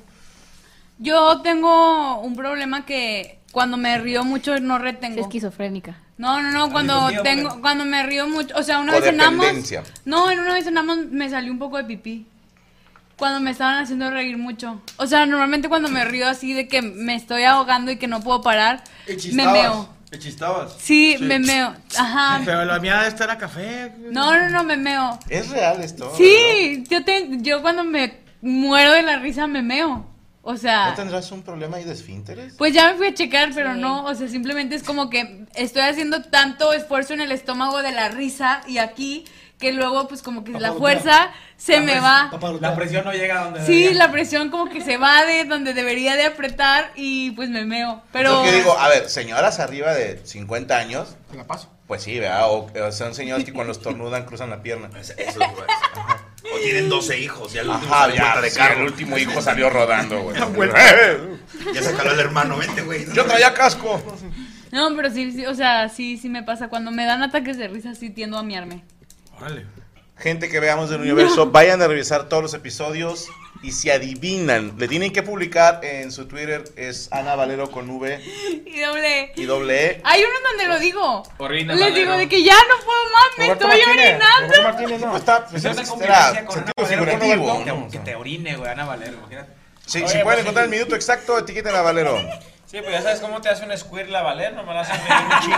[0.98, 5.20] Yo tengo un problema que cuando me río mucho no retengo.
[5.20, 6.00] Es esquizofrénica.
[6.18, 9.46] No, no, no, cuando mío, tengo, cuando me río mucho, o sea, una vez cenamos,
[10.06, 12.26] no, en una vez cenamos me salió un poco de pipí.
[13.18, 14.82] Cuando me estaban haciendo reír mucho.
[14.98, 18.22] O sea, normalmente cuando me río así de que me estoy ahogando y que no
[18.22, 18.84] puedo parar,
[19.32, 19.95] me meo.
[20.16, 20.78] ¿Te chistabas?
[20.80, 21.76] Sí, me meo.
[21.98, 22.42] Ajá.
[22.46, 23.92] Pero la mía de esta era café.
[24.12, 25.20] No, no, no, me meo.
[25.28, 26.10] Es real esto.
[26.16, 30.10] Sí, yo, te, yo cuando me muero de la risa me meo.
[30.42, 30.92] O sea...
[30.92, 32.54] ¿No tendrás un problema ahí de esfínteres?
[32.58, 35.82] Pues ya me fui a checar, pero no, o sea, simplemente es como que estoy
[35.82, 39.26] haciendo tanto esfuerzo en el estómago de la risa y aquí
[39.66, 42.30] que luego pues como que la fuerza se me va.
[42.62, 44.06] La presión no llega a donde Sí, debería.
[44.06, 48.04] la presión como que se va de donde debería de apretar y pues me meo.
[48.12, 51.16] Pero Yo que digo, a ver, señoras arriba de 50 años.
[51.32, 51.72] Te la paso.
[51.88, 52.48] Pues sí, ¿verdad?
[52.52, 54.88] O, o son señoras que cuando estornudan cruzan la pierna.
[55.00, 55.36] Eso es.
[55.38, 58.82] O tienen 12 hijos, ya el último Ajá, ya, de sí, carro.
[58.82, 60.38] el último hijo salió rodando, güey.
[61.74, 63.06] Ya se caló el hermano, vente, güey.
[63.14, 64.00] Yo traía casco.
[64.72, 66.68] no, pero sí, sí, o sea, sí, sí me pasa.
[66.68, 68.84] Cuando me dan ataques de risa sí tiendo a miarme.
[69.40, 69.66] Órale.
[70.18, 73.28] Gente que veamos del universo, vayan a revisar todos los episodios
[73.62, 78.22] y si adivinan, le tienen que publicar en su Twitter, es Ana Valero con V
[78.66, 79.34] Y doble.
[79.36, 80.02] y doble E.
[80.06, 81.24] Hay uno donde lo digo.
[81.38, 82.00] Orina, Les Valero.
[82.00, 84.64] digo de que ya no puedo más, me Roberto estoy Martínez, orinando.
[84.64, 87.64] Martínez, no, está, pues, Es con sentido figurativo.
[87.66, 87.90] ¿no?
[87.90, 89.52] Que te orine, güey, Ana Valero, imagínate.
[89.86, 90.72] Sí, Oye, si pueden pues, encontrar sí.
[90.74, 92.18] el minuto exacto, etiqueten a Valero.
[92.66, 95.24] Sí, pues ya sabes cómo te hace un squirt la Valer, nomás la hacen reír
[95.24, 95.58] un chingo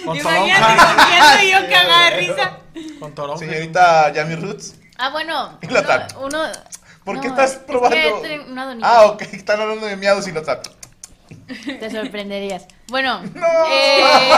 [0.00, 0.04] y...
[0.04, 2.58] Con Imagínate cogiendo y yo cagada de risa.
[3.00, 3.38] Con toronja.
[3.44, 4.74] Señorita Yami Roots.
[4.96, 5.58] Ah, bueno.
[5.62, 6.10] Y la uno- tap.
[6.22, 6.42] uno,
[7.04, 7.96] ¿Por no, qué estás es probando?
[8.20, 8.88] tengo una donita.
[8.88, 10.64] Ah, ok, están hablando de miados y lo tap.
[11.46, 12.66] Te sorprenderías.
[12.88, 13.46] Bueno, No.
[13.70, 14.32] eh,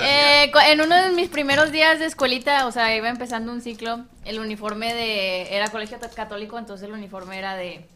[0.00, 4.04] eh, en uno de mis primeros días de escuelita, o sea, iba empezando un ciclo,
[4.24, 7.86] el uniforme de era colegio ca- católico, entonces el uniforme era de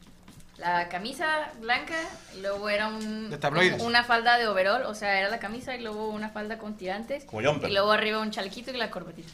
[0.58, 1.94] la camisa blanca,
[2.36, 3.80] y luego era un, De tabloides.
[3.82, 7.24] una falda de overol, o sea, era la camisa y luego una falda con tirantes
[7.24, 7.70] Como jumper.
[7.70, 9.28] y luego arriba un chalequito y la corbatita.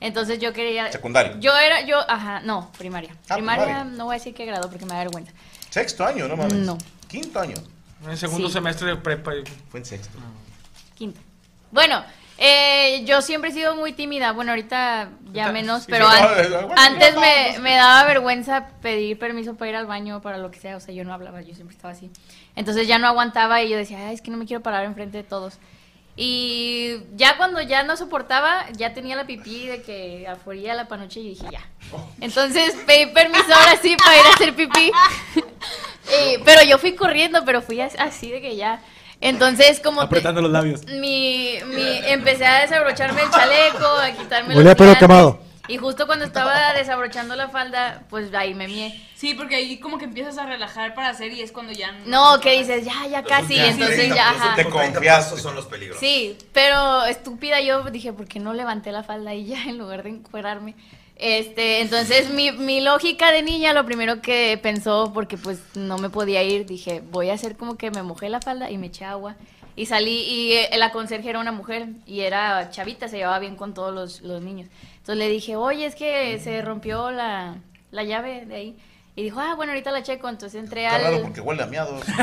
[0.00, 1.36] Entonces yo quería Secundaria.
[1.40, 3.16] Yo era yo, ajá, no, primaria.
[3.28, 3.84] Ah, primaria, primaria.
[3.96, 5.32] no voy a decir qué grado porque me da vergüenza.
[5.70, 6.52] Sexto año, no mames.
[6.54, 6.78] No.
[7.08, 7.56] Quinto año.
[8.06, 8.54] En segundo Sí.
[8.54, 9.32] semestre de prepa.
[9.70, 10.16] Fue en sexto.
[10.94, 11.20] Quinto.
[11.72, 12.04] Bueno,
[12.38, 14.32] eh, yo siempre he sido muy tímida.
[14.32, 16.06] Bueno, ahorita ya menos, pero
[16.76, 20.76] antes me, me daba vergüenza pedir permiso para ir al baño, para lo que sea.
[20.76, 22.10] O sea, yo no hablaba, yo siempre estaba así.
[22.56, 25.18] Entonces ya no aguantaba y yo decía, Ay, es que no me quiero parar enfrente
[25.18, 25.58] de todos.
[26.20, 31.20] Y ya cuando ya no soportaba, ya tenía la pipí de que afuera la panoche
[31.20, 31.60] y dije, ya.
[32.20, 34.90] Entonces pedí permiso ahora sí para ir a hacer pipí.
[36.34, 38.80] Y- pero yo fui corriendo, pero fui as- así de que ya.
[39.20, 40.84] Entonces, como te- Apretando los labios.
[40.86, 45.48] mi, mi, empecé a desabrocharme el chaleco, a quitarme Huele a los pelo quemado.
[45.70, 48.98] Y justo cuando estaba desabrochando la falda, pues ahí me mié.
[49.14, 52.40] Sí, porque ahí como que empiezas a relajar para hacer y es cuando ya No,
[52.40, 54.54] que dices, ya, ya casi, últimos entonces 30 ya, ajá.
[54.54, 55.38] Te confiaste.
[55.40, 55.98] son los peligros.
[56.00, 60.04] Sí, pero estúpida yo dije, ¿por qué no levanté la falda y ya en lugar
[60.04, 60.74] de encuerarme?
[61.18, 66.10] Este, entonces mi, mi lógica de niña, lo primero que pensó, porque pues no me
[66.10, 69.04] podía ir, dije, voy a hacer como que me mojé la falda y me eché
[69.04, 69.34] agua.
[69.74, 73.56] Y salí y eh, la conserje era una mujer y era chavita, se llevaba bien
[73.56, 74.68] con todos los, los niños.
[74.98, 77.56] Entonces le dije, oye, es que se rompió la,
[77.90, 78.76] la llave de ahí.
[79.18, 80.28] Y dijo, ah, bueno, ahorita la checo.
[80.28, 81.02] Entonces entré Qué al...
[81.02, 82.04] raro porque huele a miados.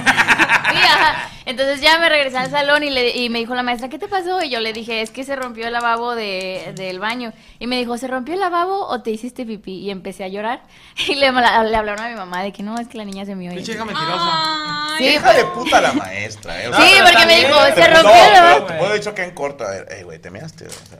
[0.65, 1.29] Sí, ajá.
[1.45, 4.07] Entonces ya me regresé al salón y, le, y me dijo la maestra, ¿qué te
[4.07, 4.41] pasó?
[4.41, 7.33] Y yo le dije, es que se rompió el lavabo de, del baño.
[7.59, 9.73] Y me dijo, ¿se rompió el lavabo o te hiciste pipí?
[9.79, 10.63] Y empecé a llorar.
[11.07, 13.33] Y le, le hablaron a mi mamá de que no, es que la niña se.
[13.33, 14.95] Y- Pinche hija mentirosa.
[14.97, 16.69] Sí, Hija de puta la maestra, eh.
[16.69, 18.65] O Sí, porque me dijo, se rompió el lavabo.
[18.65, 19.65] Te puedo dicho que en corto.
[19.65, 20.65] A ver, eh, güey, te measte.
[20.65, 20.99] O sea,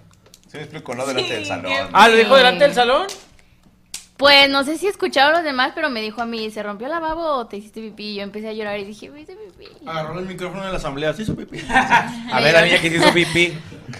[0.51, 0.93] ¿sí me explico?
[0.93, 1.73] No delante del salón.
[1.91, 3.07] Ah, ¿lo dijo delante del salón?
[4.17, 6.93] Pues no sé si escucharon los demás, pero me dijo a mí, ¿se rompió el
[6.93, 8.11] lavabo o te hiciste pipí?
[8.11, 9.67] Y yo empecé a llorar y dije, "Me hice pipí.
[9.85, 11.59] Agarró el micrófono en la asamblea, sí su pipí.
[11.69, 13.53] A ver, la niña que se hizo pipí.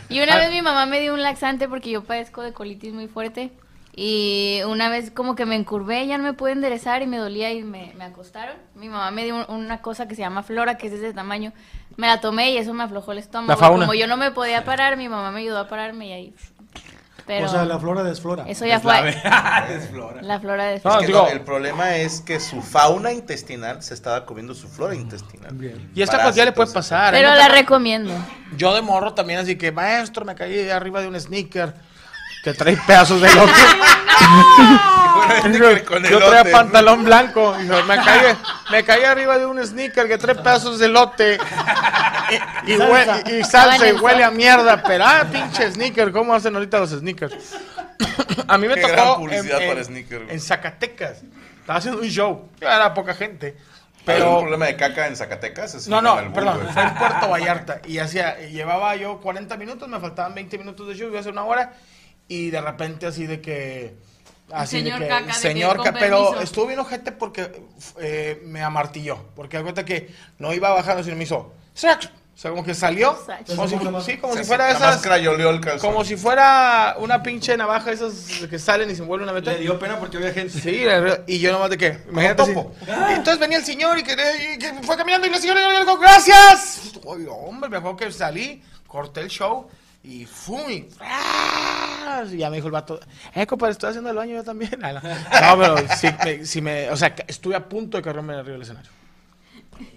[0.08, 3.08] Y una vez mi mamá me dio un laxante porque yo padezco de colitis muy
[3.08, 3.52] fuerte.
[3.98, 7.52] Y una vez como que me encurvé, ya no me pude enderezar y me dolía
[7.54, 8.56] y me, me acostaron.
[8.76, 11.14] Mi mamá me dio un- una cosa que se llama flora, que es de ese
[11.14, 11.54] tamaño.
[11.98, 13.48] Me la tomé y eso me aflojó el estómago.
[13.50, 13.86] La fauna.
[13.86, 16.34] Como yo no me podía parar, mi mamá me ayudó a pararme y ahí...
[17.26, 18.44] Pero O sea, la flora desflora.
[18.48, 18.94] Eso ya fue...
[18.94, 24.26] La flora de Es que no, el problema es que su fauna intestinal se estaba
[24.26, 25.56] comiendo su flora intestinal.
[25.96, 27.14] Y esta cualquiera le puede pasar.
[27.14, 28.14] Pero la recomiendo.
[28.58, 31.74] Yo de morro también, así que, maestro, me caí arriba de un sneaker
[32.46, 33.52] que trae pedazos de elote.
[35.88, 37.56] con Yo traía pantalón blanco.
[37.60, 38.36] y me, caí,
[38.72, 41.40] me caí arriba de un sneaker que trae pedazos de elote.
[42.68, 43.24] Y, y, Salsa.
[43.24, 44.84] hue- y salsa y huele a mierda.
[44.84, 46.12] Pero, ah, pinche sneaker.
[46.12, 47.34] ¿Cómo hacen ahorita los sneakers?
[48.48, 51.24] a mí me Qué tocó gran publicidad en, para en- sneaker, en Zacatecas.
[51.62, 52.50] Estaba haciendo un show.
[52.62, 53.58] Era poca gente.
[54.06, 57.82] Pero un problema de caca en Zacatecas no, no, perdón, fue en Puerto Vallarta.
[57.88, 61.22] Y hacía, y llevaba yo 40 minutos, me faltaban 20 minutos de show, iba a
[61.22, 61.74] hacer una hora.
[62.28, 63.96] Y de repente así de que...
[64.52, 66.42] Así señor de que, caca de señor que con ca- pero permiso.
[66.44, 67.64] estuvo bien ojete porque
[68.00, 69.18] eh, me amartilló.
[69.36, 71.54] Porque cuenta que no iba bajando, sino me hizo...
[71.74, 72.12] ¡sac!
[72.34, 73.18] O sea, como que salió.
[73.48, 75.04] Como si, sí, como Se- si fuera esas...
[75.06, 75.80] el.
[75.80, 78.14] Como si fuera una pinche navaja esas
[78.50, 79.54] que salen y se vuelven a meter.
[79.56, 80.50] Le dio pena porque había gente.
[80.60, 80.84] Sí,
[81.28, 82.52] y yo nomás de que, imagínate así.
[82.52, 84.14] Y entonces venía el señor y que,
[84.54, 86.92] y que fue caminando y la señora le dijo, gracias.
[87.06, 89.70] Oye, hombre, me acuerdo que salí, corté el show
[90.06, 90.88] y fui.
[92.32, 93.00] Y ya me dijo el vato,
[93.34, 94.80] eh, compadre, estoy haciendo el baño yo también.
[94.84, 98.92] Ah, No, pero sí, me, o sea, estuve a punto de correrme arriba del escenario.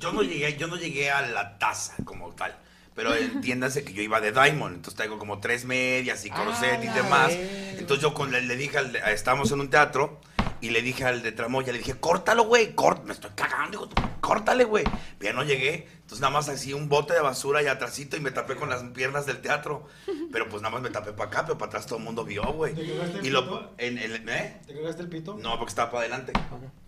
[0.01, 2.57] Yo no llegué, yo no llegué a la taza como tal.
[2.95, 6.89] Pero entiéndase que yo iba de Diamond, entonces traigo como tres medias y corset y
[6.89, 7.33] demás.
[7.33, 8.79] Entonces yo con le, le dije
[9.13, 10.21] estábamos en un teatro
[10.61, 13.89] y le dije al de Tramoya, le dije, córtalo, güey, cort, me estoy cagando, digo,
[13.89, 14.85] tú, córtale, güey.
[15.19, 18.21] Pero ya no llegué, entonces nada más así un bote de basura y atrásito y
[18.21, 19.87] me tapé con las piernas del teatro.
[20.33, 22.43] Pero pues nada más me tapé para acá, pero para atrás todo el mundo vio,
[22.53, 22.75] güey.
[22.75, 23.75] ¿Te cagaste el Y lo, pito?
[23.79, 24.61] en, en- ¿eh?
[24.67, 25.37] ¿Te cagaste el pito?
[25.41, 26.33] No, porque estaba para adelante.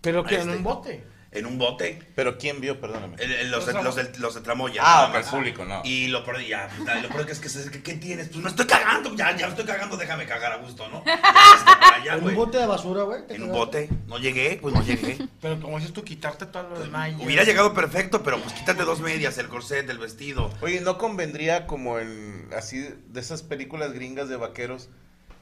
[0.01, 1.03] ¿Pero qué, en Este, un bote?
[1.33, 1.97] En un bote.
[2.13, 2.81] ¿Pero quién vio?
[2.81, 3.15] Perdóname.
[3.17, 4.81] El- el- los, de, los, de, los de Tramoya.
[4.85, 5.81] Ah, ok, público, no.
[5.85, 6.69] Y lo peor, ya,
[7.01, 8.27] lo peor que es que, se- que- ¿qué tienes?
[8.27, 11.01] Pues me estoy cagando, ya, ya me estoy cagando, déjame cagar a gusto, ¿no?
[11.05, 13.25] Allá, ¿En un bote de basura, güey?
[13.27, 13.89] ¿Te En un bote.
[14.07, 15.17] No llegué, pues no llegué.
[15.41, 17.13] Pero como dices tú, quitarte todo lo demás.
[17.19, 20.51] Hubiera llegado perfecto, pero pues quítate dos medias, el corset, el vestido.
[20.61, 24.89] Oye, ¿no convendría como en así de esas películas gringas de vaqueros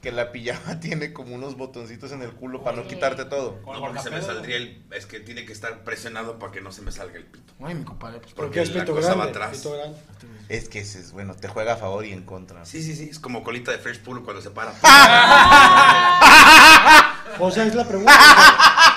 [0.00, 3.60] que la pijama tiene como unos botoncitos en el culo para no quitarte todo?
[3.66, 4.82] No, porque se me saldría el...
[4.90, 7.52] Es que tiene que estar presionado para que no se me salga el pito.
[7.60, 9.66] Ay, mi compadre, pues, Porque la cosa va atrás.
[10.48, 12.64] Es que ese es, bueno, te juega a favor y en contra.
[12.64, 14.72] Sí, sí, sí, es como colita de Fresh Pool cuando se para.
[17.38, 18.12] O sea, es la pregunta.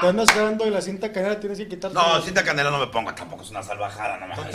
[0.00, 1.94] Te andas quedando de la cinta canela, tienes que quitarte.
[1.96, 4.54] No, cinta canela no me pongo, tampoco es una salvajada, no mames.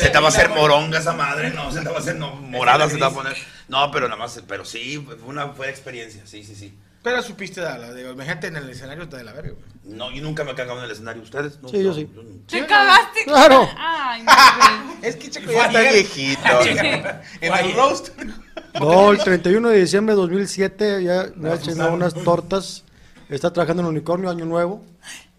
[0.00, 2.34] Se te va a hacer moronga esa madre, no, se te va a hacer no,
[2.34, 3.36] morada, se te va a poner.
[3.68, 6.76] No, pero nada más, pero sí, fue una buena experiencia, sí, sí, sí.
[7.02, 9.96] Pero supiste darla, digo, imagínate en el escenario está de la verga, güey.
[9.96, 11.58] No, yo nunca me he cagado en el escenario, ¿ustedes?
[11.62, 12.10] No, Sí, yo no, sí.
[12.14, 12.22] no.
[12.46, 13.24] ¿Te cagaste?
[13.24, 13.68] Claro.
[13.78, 14.32] Ay, no.
[15.02, 16.42] Es que Checo ya está viejito.
[16.62, 16.68] Sí.
[17.40, 18.10] en el roast.
[18.78, 22.84] No, el 31 de diciembre de 2007 ya me había cenado unas tortas.
[23.30, 24.82] Está trabajando en Unicornio, Año Nuevo.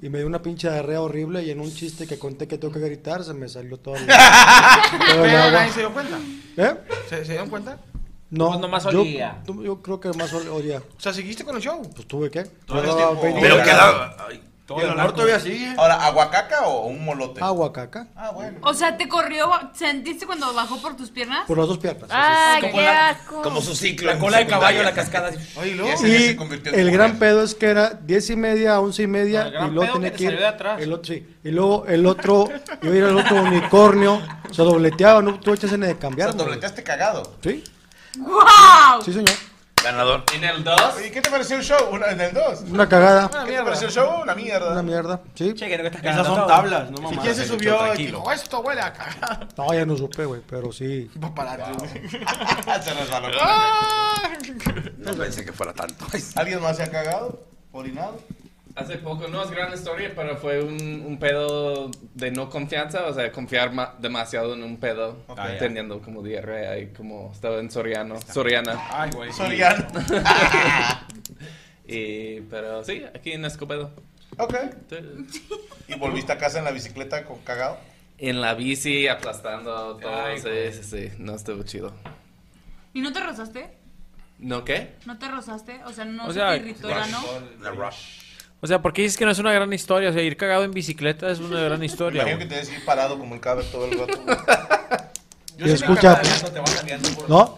[0.02, 1.44] Y me dio una pinche diarrea horrible.
[1.44, 4.06] Y en un chiste que conté que tengo que gritar, se me salió todo el,
[4.08, 5.52] todo el Pero agua.
[5.52, 6.18] nadie se dio cuenta.
[6.58, 6.76] ¿Eh?
[7.10, 7.78] ¿Se, se dieron cuenta?
[8.30, 9.44] No, Pues nomás yo, olía.
[9.46, 10.78] yo creo que más ol- olía.
[10.98, 11.82] O sea, ¿seguiste con el show?
[11.94, 12.44] Pues tuve que.
[12.44, 13.24] Todo el Llevaba tiempo.
[13.24, 13.68] 20 Pero días.
[13.68, 14.16] queda.
[14.26, 14.42] ay,
[14.80, 15.73] ¿Y el olor todavía sigue?
[15.77, 17.41] Ahora, ¿aguacaca o un molote?
[17.43, 18.07] Agua caca.
[18.15, 18.60] Ah, bueno.
[18.64, 19.49] O sea, ¿te corrió?
[19.73, 21.45] ¿Sentiste cuando bajó por tus piernas?
[21.48, 22.10] Por las dos piernas.
[22.11, 23.41] ¡Ah, Como qué la- asco!
[23.41, 24.11] Como su ciclo.
[24.14, 25.31] La cola de caballo, la cascada.
[25.56, 26.07] Oye, Y luego.
[26.07, 26.99] Y convirtió en el mujer.
[26.99, 29.93] gran pedo es que era diez y media, once y media, el gran y luego
[29.93, 30.45] pedo tenía que ir.
[30.45, 30.81] atrás.
[30.81, 31.27] El otro, sí.
[31.43, 32.49] Y luego el otro,
[32.81, 34.22] iba a ir al otro unicornio,
[34.52, 36.30] se dobleteaba, no tuve chance de O cambiar.
[36.34, 37.23] sea, dobleteaste cagado.
[37.43, 37.64] Sí,
[38.19, 39.02] ¡Wow!
[39.03, 39.35] sí, señor.
[39.84, 40.24] Ganador.
[40.34, 40.76] En el 2,
[41.08, 41.90] ¿Y qué te pareció el show?
[41.91, 42.62] Una- en el 2.
[42.70, 44.22] Una cagada, ¿Qué te pareció el show?
[44.22, 44.72] Una mierda.
[44.72, 45.22] una mierda.
[45.36, 45.53] Sí.
[45.53, 46.48] Che, que no que estás Esas cagando son todo.
[46.48, 47.22] tablas, no ¿Y mamá.
[47.22, 47.94] quién se subió?
[47.95, 49.48] y dijo, esto huele a cagada.
[49.58, 51.10] No, ya no supe, güey, pero sí.
[51.20, 51.90] Paparazzi.
[52.10, 53.28] se resbaló.
[54.98, 56.06] No pensé que fuera tanto.
[56.36, 57.40] ¿Alguien más se ha cagado?
[57.72, 58.20] ¿Orinado?
[58.76, 63.14] Hace poco, no es gran historia, pero fue un, un pedo de no confianza, o
[63.14, 65.26] sea, confiar ma- demasiado en un pedo,
[65.60, 68.80] teniendo como diarrea y como estaba en Soriano, Soriana.
[68.91, 69.31] Ay, güey.
[69.34, 69.85] Soriano.
[71.88, 73.91] Y, pero sí, aquí en Escobedo.
[74.38, 74.56] Ok.
[75.88, 77.77] ¿Y volviste a casa en la bicicleta con cagado?
[78.18, 80.72] En la bici, aplastando todo, Ay, sí, güey.
[80.73, 81.91] sí, sí, no estuvo chido.
[82.93, 83.72] ¿Y no te rozaste?
[84.39, 84.95] ¿No qué?
[85.06, 85.81] ¿No te rozaste?
[85.85, 87.22] O sea, no O se sea, te irritó el ano.
[87.61, 88.22] La rush.
[88.62, 90.10] O sea, ¿por qué dices que no es una gran historia?
[90.10, 92.22] O sea, ir cagado en bicicleta es una gran historia.
[92.22, 92.50] Imagino que güey.
[92.50, 94.20] te debes ir parado como el caber todo el rato.
[95.58, 97.56] Y escucha, Te vas saliendo por ¿no?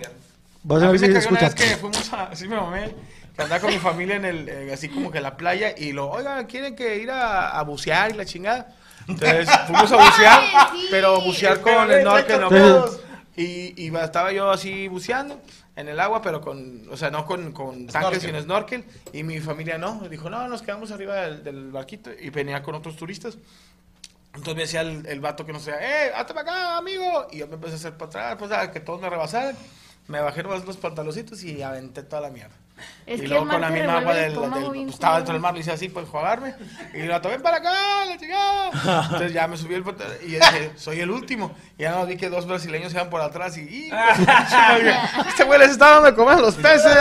[0.64, 1.70] Vas a a ver mí si me cagó una vez escuchas.
[1.72, 2.96] que fuimos a, sí me mamé,
[3.36, 5.92] que andaba con mi familia en el, eh, así como que en la playa y
[5.92, 8.74] lo, oigan, ¿quieren que ir a, a bucear y la chingada?
[9.06, 10.88] Entonces fuimos a bucear, Ay, sí.
[10.90, 13.00] pero bucear con Espérame, snorkel, no Entonces-
[13.36, 15.42] y, y va- estaba yo así buceando
[15.76, 18.84] en el agua, pero con, o sea, no con, con tanques, sino snorkel.
[19.12, 20.08] Y mi familia no.
[20.10, 23.38] Dijo, no, nos quedamos arriba del, del barquito y venía con otros turistas.
[24.28, 27.28] Entonces me decía el, el vato que no sea, ¡eh, hazte para acá, amigo!
[27.32, 29.56] Y yo me empecé a hacer para atrás, pues a que todos me rebasaran.
[30.08, 32.56] Me bajé nomás los pantaloncitos y aventé toda la mierda.
[33.06, 35.60] Es y que luego con la misma agua del, pues, estaba dentro del mar, le
[35.60, 36.56] hice así, pues jugarme.
[36.94, 38.72] Y vato, ven para acá, la chingada.
[39.04, 39.84] Entonces ya me subí el
[40.26, 41.54] y yo dije, soy el último.
[41.78, 43.92] Y ya no vi que dos brasileños se iban por atrás y, ¡y!
[45.28, 46.96] este güey les estaba dando de comer los peces.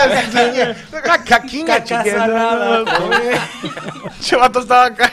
[0.91, 2.27] La caquinga, chiquita.
[4.63, 5.13] Estaba acá.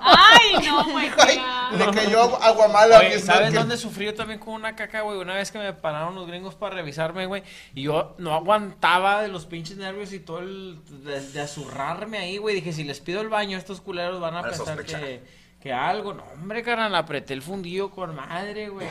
[0.00, 1.78] Ay, no, my God.
[1.78, 2.98] Le cayó agua mala.
[2.98, 5.18] Güey, ¿sabes dónde sufrí yo también con una caca, güey?
[5.18, 7.42] Una vez que me pararon los gringos para revisarme, güey,
[7.74, 10.78] y yo no aguantaba de los pinches nervios y todo el...
[11.04, 12.56] de, de azurrarme ahí, güey.
[12.56, 15.00] Dije, si les pido el baño, estos culeros van a pensar sospechar.
[15.00, 15.22] que,
[15.60, 16.14] que algo.
[16.14, 18.88] No, hombre, carnal, apreté el fundillo con madre, güey.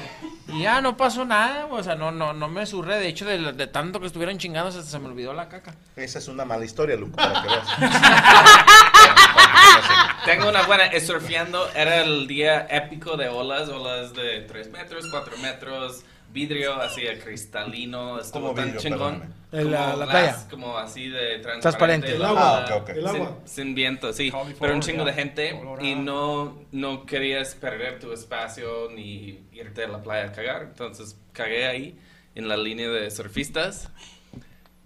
[0.47, 1.81] Y ya no pasó nada, güey.
[1.81, 2.97] O sea, no, no, no me zurré.
[2.99, 5.75] De hecho, de, de tanto que estuvieron chingados, hasta se me olvidó la caca.
[5.95, 7.67] Esa es una mala historia, Luco, para que veas.
[10.25, 10.89] Tengo una buena.
[10.99, 17.01] Surfeando era el día épico de olas, olas de 3 metros, 4 metros, vidrio así
[17.01, 18.81] de cristalino, estuvo ¿Cómo tan vidrio?
[18.81, 19.33] chingón.
[19.51, 20.47] En la- Como la glass, playa.
[20.49, 21.61] Como así de transparente.
[21.61, 22.15] Transparente.
[22.15, 22.65] El agua.
[22.67, 22.89] Ah, ok, ok.
[22.89, 23.37] El sin- agua.
[23.45, 24.31] Sin, viento, sí.
[24.59, 29.87] Pero un chingo de gente y no, no querías perder tu espacio ni irte a
[29.87, 30.63] la playa a cagar.
[30.63, 31.97] Entonces cagué ahí
[32.35, 33.89] en la línea de surfistas.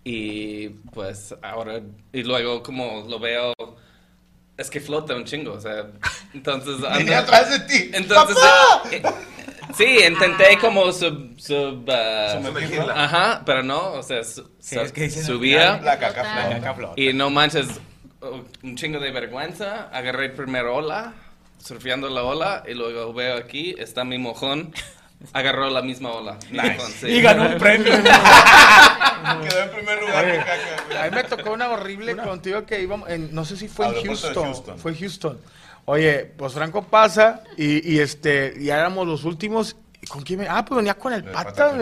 [0.03, 1.81] Y pues ahora,
[2.11, 3.53] y luego como lo veo,
[4.57, 5.87] es que flota un chingo, o sea,
[6.33, 6.83] entonces...
[6.89, 7.89] Anda- atrás de ti.
[7.93, 8.89] Entonces, ¡Papá!
[8.91, 9.01] eh,
[9.75, 11.39] sí, intenté como sub...
[11.39, 13.03] sub ah, Sumergirla.
[13.03, 16.41] Ajá, pero no, o sea, su- subía La caca Flota.
[16.41, 16.55] flota.
[16.59, 16.93] Caca flota.
[17.01, 17.67] y no manches,
[18.21, 21.13] oh, un chingo de vergüenza, agarré el primer ola,
[21.57, 24.73] surfeando la ola, y luego veo aquí, está mi mojón,
[25.33, 26.37] agarró la misma ola.
[26.49, 27.07] mi mojón, sí.
[27.07, 27.93] Y ganó un premio.
[29.43, 31.03] Quedó en primer lugar Oye, caca.
[31.03, 33.91] A mí me tocó una horrible contigo que íbamos, en- no sé si fue en
[33.95, 34.79] Aeropuerto de Houston, Houston.
[34.79, 35.39] Fue Houston.
[35.85, 39.75] Oye, pues Franco pasa y, y este, ya éramos los últimos.
[40.01, 40.47] ¿Y ¿Con quién me?
[40.47, 41.73] Ah, pues venía con el El pata,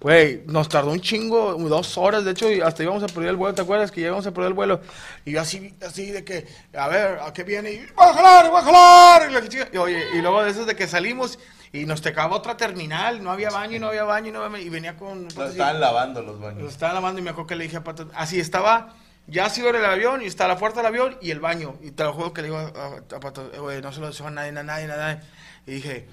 [0.00, 0.42] güey.
[0.46, 3.62] Nos tardó un chingo, dos horas, de hecho, hasta íbamos a perder el vuelo, ¿te
[3.62, 3.90] acuerdas?
[3.90, 4.80] Que ya íbamos a perder el vuelo.
[5.24, 6.46] Y yo así, así de que,
[6.76, 7.72] a ver, ¿a qué viene?
[7.72, 9.30] Y, voy a jalar, voy a jalar.
[9.30, 11.38] Y, la chica- y oye, y luego de esos de que salimos
[11.72, 14.60] y nos tocaba otra terminal, no había baño, y no había baño, y no había,
[14.60, 15.28] y venía con...
[15.36, 16.72] Lo estaban lavando los lo baños.
[16.72, 18.94] estaba lavando y me acuerdo que le dije a Pato, así estaba,
[19.26, 21.76] ya se iba el avión y está la puerta del avión y el baño.
[21.82, 24.06] Y te lo juro que le digo a, a Pato, "Eh, güey, no se lo
[24.06, 25.20] deseo a nadie, a nadie, a nadie.
[25.66, 26.08] Y dije,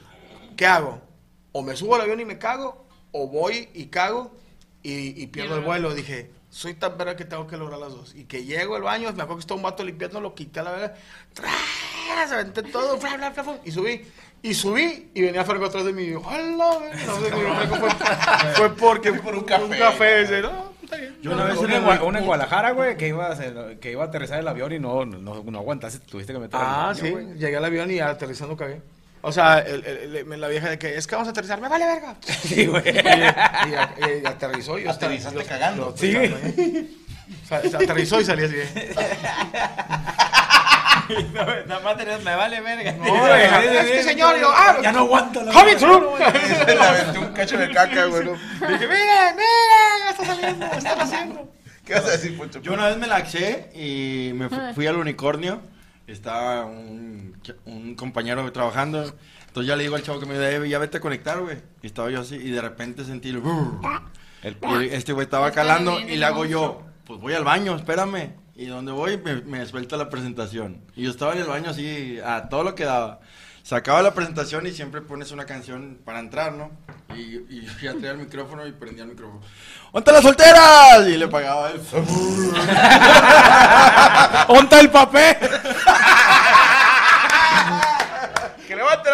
[0.57, 1.01] ¿qué hago?
[1.51, 4.31] O me subo al avión y me cago, o voy y cago
[4.81, 5.93] y, y pierdo el vuelo.
[5.93, 8.13] Dije, soy tan verga que tengo que lograr las dos.
[8.15, 10.63] Y que llego al baño, me acuerdo que estaba un vato limpiando, lo quité a
[10.63, 10.95] la verga,
[11.33, 12.31] ¡tras!
[12.31, 14.05] aventé todo, bla, bla, bla, y subí.
[14.43, 16.77] Y subí y venía Franco atrás de mí y yo, ¡hola!
[16.79, 17.05] verga".
[17.07, 17.89] No sé, Franco fue,
[18.55, 19.63] fue porque Por un café.
[19.63, 20.73] un café ese, ¿no?
[20.83, 21.15] Está bien.
[21.21, 23.91] Yo una vez una, en Gua- una en Guadalajara, güey, que iba, a hacer- que
[23.93, 26.85] iba a aterrizar el avión y no, no, no aguantaste, tuviste que meter al Ah,
[26.87, 27.25] baño, sí, güey.
[27.35, 28.81] llegué al avión y aterrizando cagué.
[29.21, 31.69] O sea, el- el- el- la vieja de que es que vamos a aterrizar, me
[31.69, 32.17] vale verga.
[32.27, 32.83] Sí, güey.
[32.85, 35.95] Y, y- y aterrizó y yo Aterrizaste cagando.
[35.95, 36.99] yo- Sí.
[37.45, 38.55] O sea, se aterrizó y salí así.
[41.67, 42.91] Nada más tenías, me vale verga.
[42.93, 43.41] No, güey,
[43.77, 46.17] es que señor, yo, ah, Ya no aguanto la coming through.
[46.19, 48.23] Le aventé un cacho de caca, güey.
[48.23, 51.51] Dije, miren, miren, está saliendo, ¿qué están haciendo?
[51.85, 52.61] ¿Qué vas a decir, Poncho?
[52.61, 55.61] Yo una vez me laxé y me fu- fui al unicornio.
[56.07, 59.03] Estaba un, un compañero trabajando.
[59.47, 61.57] Entonces ya le digo al chavo que me dice, ya vete a conectar, güey.
[61.81, 63.41] Y estaba yo así y de repente sentí el...
[64.43, 67.75] el- y este güey estaba Está calando y le hago yo, pues voy al baño,
[67.75, 68.31] espérame.
[68.55, 70.81] Y donde voy me, me suelta la presentación.
[70.95, 73.19] Y yo estaba en el baño así, a todo lo que daba.
[73.63, 76.69] Sacaba la presentación y siempre pones una canción para entrar, ¿no?
[77.15, 79.39] Y, y yo ya traía el micrófono y prendía el micrófono.
[79.93, 81.07] ¡Onta las solteras!
[81.07, 81.79] Y le pagaba él.
[84.49, 85.37] ¡Onta el papel!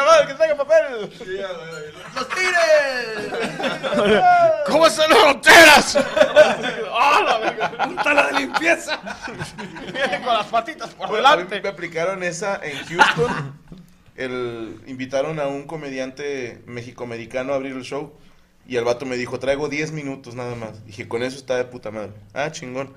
[0.09, 1.09] ¡Que levante la mano, que traiga papel!
[2.15, 3.29] ¡Los tires!
[4.67, 5.97] ¿Cómo están las fronteras?
[6.91, 7.71] ¡Ah, la verga!
[7.85, 8.99] ¡Onta la de limpieza!
[9.93, 11.61] Viene con las patitas por delante.
[11.61, 13.59] me aplicaron esa en Houston.
[14.15, 18.13] El, invitaron a un comediante mexicoamericano a abrir el show.
[18.67, 20.85] Y el vato me dijo, traigo 10 minutos nada más.
[20.85, 22.11] Dije, con eso está de puta madre.
[22.33, 22.93] Ah, chingón.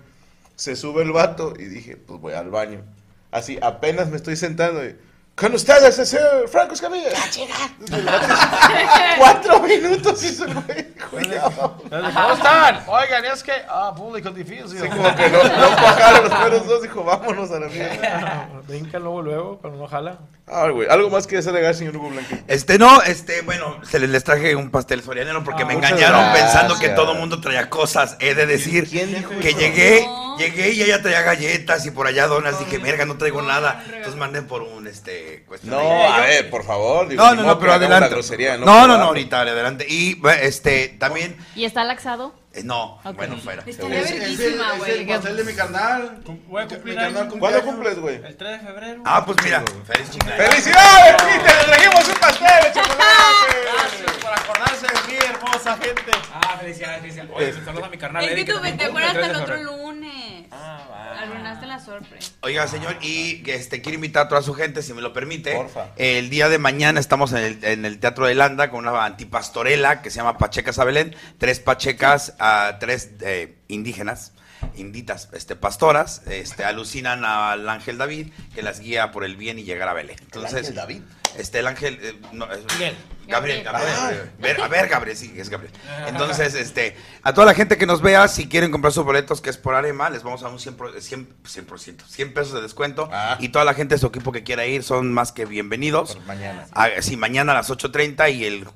[0.57, 2.83] Se sube el vato y dije, pues voy al baño.
[3.31, 4.97] Así, apenas me estoy sentando y...
[5.35, 7.09] Con ustedes, el señor Franco Escamilla.
[9.19, 10.93] Cuatro minutos hizo el güey.
[11.11, 11.79] Cuidado.
[11.89, 12.85] ¿Cómo están?
[12.87, 13.53] Oigan, es que.
[13.69, 14.69] Ah, público difícil.
[14.69, 18.49] Sí, como que no, no cuajaron los primeros dos, dijo, vámonos a la mierda.
[18.69, 20.19] Brinca luego, luego, cuando no jala.
[20.55, 22.11] Ah, güey, algo más que agregar, señor Hugo.
[22.47, 26.21] Este, no, este, bueno, se les, les traje un pastel sorianero porque Ah, me engañaron
[26.21, 26.43] gracias.
[26.45, 28.17] pensando que todo el mundo traía cosas.
[28.21, 29.59] He de decir que eso?
[29.59, 30.07] llegué,
[30.39, 32.59] llegué y ella traía galletas y por allá donas.
[32.59, 33.83] Dije, verga, no traigo nada.
[33.87, 37.09] Entonces mandé por un, este, cuestión No, a ver, por favor.
[37.09, 38.09] digo, No, no, no, pero adelante.
[38.11, 39.87] grosería, no, no, no, ahorita, adelante.
[39.89, 42.35] Y, este, también, ¿Y está laxado?
[42.55, 43.63] Eh, no, bueno, fuera.
[43.67, 46.23] Estaría Es, es el, es el pastel de mi carnal.
[46.47, 48.17] Voy a Mi cumplir carnal ¿Cuándo cumples, güey?
[48.17, 49.03] El 3 de febrero.
[49.07, 50.09] Ah, pues mira, feliz.
[50.37, 51.23] ¡Felicidades!
[51.23, 53.57] Sí, te trajimos un pastel de chocolate.
[54.03, 56.13] Gracias por acordarse de mí, hermosa gente.
[56.33, 57.33] Ah, felicidades, felicidades.
[57.35, 58.25] Oye, saludos a mi carnal.
[58.25, 60.47] Es que tú también te acuerdas el 3 hasta el otro lunes.
[60.53, 62.33] Arruinaste la sorpresa.
[62.41, 65.55] Oiga, señor, y que este, quiero invitar a toda su gente, si me lo permite.
[65.55, 65.89] Porfa.
[65.97, 70.03] El día de mañana estamos en el, en el Teatro de Landa con una antipastorela
[70.03, 71.15] que se llama Pachecas a Belén.
[71.39, 74.33] Tres pachecas, ah, tres eh, indígenas,
[74.77, 79.65] inditas, este, pastoras, este, alucinan al ángel David que las guía por el bien y
[79.65, 80.17] llegar a Belén.
[80.23, 81.03] Entonces, ángel David?
[81.39, 81.99] Este, el ángel...
[82.03, 82.97] eh, no, es- Miguel.
[83.29, 83.95] Gabriel, Gabriel.
[83.97, 84.31] Gabriel.
[84.41, 85.73] Ver- a ver, Gabriel, sí, es Gabriel.
[86.09, 89.49] Entonces, este, a toda la gente que nos vea, si quieren comprar sus boletos, que
[89.49, 92.63] es por Arema, les vamos a dar un 100%, por- 100, 100%, 100 pesos de
[92.63, 93.09] descuento.
[93.13, 93.37] Ah.
[93.41, 96.15] Y toda la gente de su equipo que quiera ir son más que bienvenidos.
[96.17, 96.67] Por mañana.
[96.73, 98.67] Ah, sí, mañana a las 8.30 y el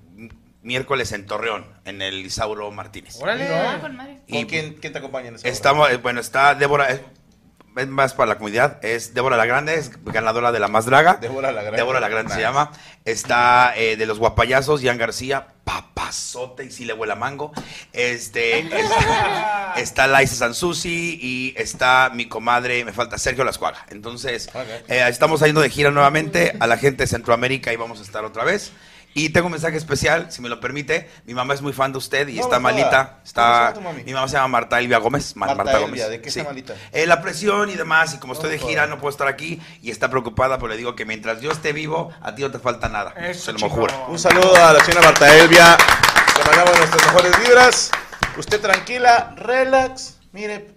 [0.62, 3.16] miércoles en Torreón, en el Isauro Martínez.
[3.20, 3.48] Órale.
[3.52, 4.20] Ah, con madre.
[4.28, 5.48] ¿Con Y quién, quién te acompaña en obra?
[5.48, 6.88] Estamos, eh, bueno, está Débora,
[7.76, 11.18] es, más para la comunidad, es Débora la Grande, es ganadora de la más draga.
[11.20, 11.78] Débora la Grande.
[11.78, 12.72] Débora la Grande se llama.
[13.04, 17.52] Está eh, de los guapayazos, Ian García, papazote y si le huele a mango.
[17.92, 23.84] Este, está, está Laisa Sansusi y está mi comadre, me falta Sergio Lascuaga.
[23.90, 24.48] Entonces,
[24.88, 28.24] eh, estamos saliendo de gira nuevamente a la gente de Centroamérica y vamos a estar
[28.24, 28.72] otra vez.
[29.18, 31.08] Y tengo un mensaje especial, si me lo permite.
[31.24, 33.06] Mi mamá es muy fan de usted y No, está malita.
[33.06, 34.02] ¿Cómo se Está, llama tu mami?
[34.04, 35.34] mi mamá se llama Marta Elvia Gómez.
[35.36, 36.10] Ma- Marta Marta, Elvia, Gómez.
[36.10, 36.74] ¿de qué está malita?
[36.92, 39.90] Eh, la presión y demás, y como estoy de gira, no puedo estar aquí y
[39.90, 42.90] está preocupada, pero le digo que mientras yo esté vivo, a ti no te falta
[42.90, 43.14] nada.
[43.16, 44.06] Eso, se lo juro.
[44.08, 45.78] Un saludo a la señora Marta Elvia.
[46.36, 47.90] Le mandamos nuestras mejores vibras.
[48.36, 50.18] Usted tranquila, relax.
[50.32, 50.74] Mire,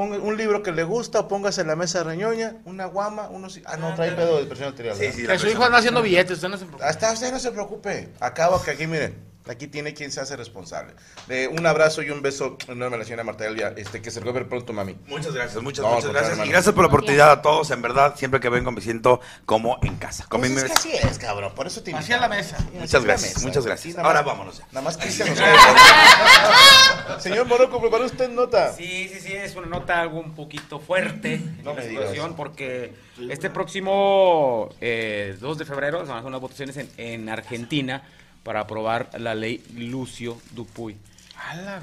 [0.00, 3.60] ponga un libro que le gusta, póngase en la mesa reñoña, una guama, unos...
[3.66, 4.96] Ah, no, trae pedo de presión arterial.
[4.96, 6.86] Sí, sí, Que su hijo anda haciendo billetes, usted no se preocupe.
[6.86, 8.08] Hasta usted no se preocupe.
[8.18, 9.14] Acabo que aquí, miren,
[9.48, 10.92] aquí tiene quien se hace responsable.
[11.26, 13.72] De un abrazo y un beso enorme a la señora Marta Elvia.
[13.76, 14.96] Este, que se recupere pronto, mami.
[15.06, 16.30] Muchas gracias, muchas, No, muchas gracias.
[16.32, 16.48] hermano.
[16.48, 18.14] Y gracias por la oportunidad a todos, en verdad.
[18.16, 20.26] Siempre que vengo me siento como en casa.
[20.28, 21.52] Como Pues en es mi- que así es, cabrón.
[21.54, 22.56] Por eso te Así a la mesa.
[22.74, 23.96] Muchas gracias, muchas gracias.
[23.96, 24.66] nada Ahora más- vámonos ya.
[24.72, 25.54] Nada más Cristian nos cae.
[27.20, 28.72] Señor Morocco, ¿preparó usted nota?
[28.72, 32.94] Sí, sí, sí, es una nota algo un poquito fuerte No en la situación porque
[33.28, 38.02] este próximo eh, 2 de febrero se van a hacer unas votaciones en, en Argentina
[38.42, 40.96] para aprobar la ley Lucio Dupuy.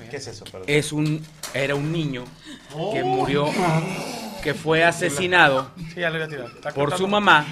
[0.09, 0.45] ¿Qué es eso?
[0.45, 0.63] Perdón.
[0.67, 2.23] Es un, era un niño
[2.93, 3.05] que Oh.
[3.05, 3.49] murió,
[4.43, 6.45] que fue asesinado Sí, ya lo iba a tirar.
[6.55, 7.45] Está por su mamá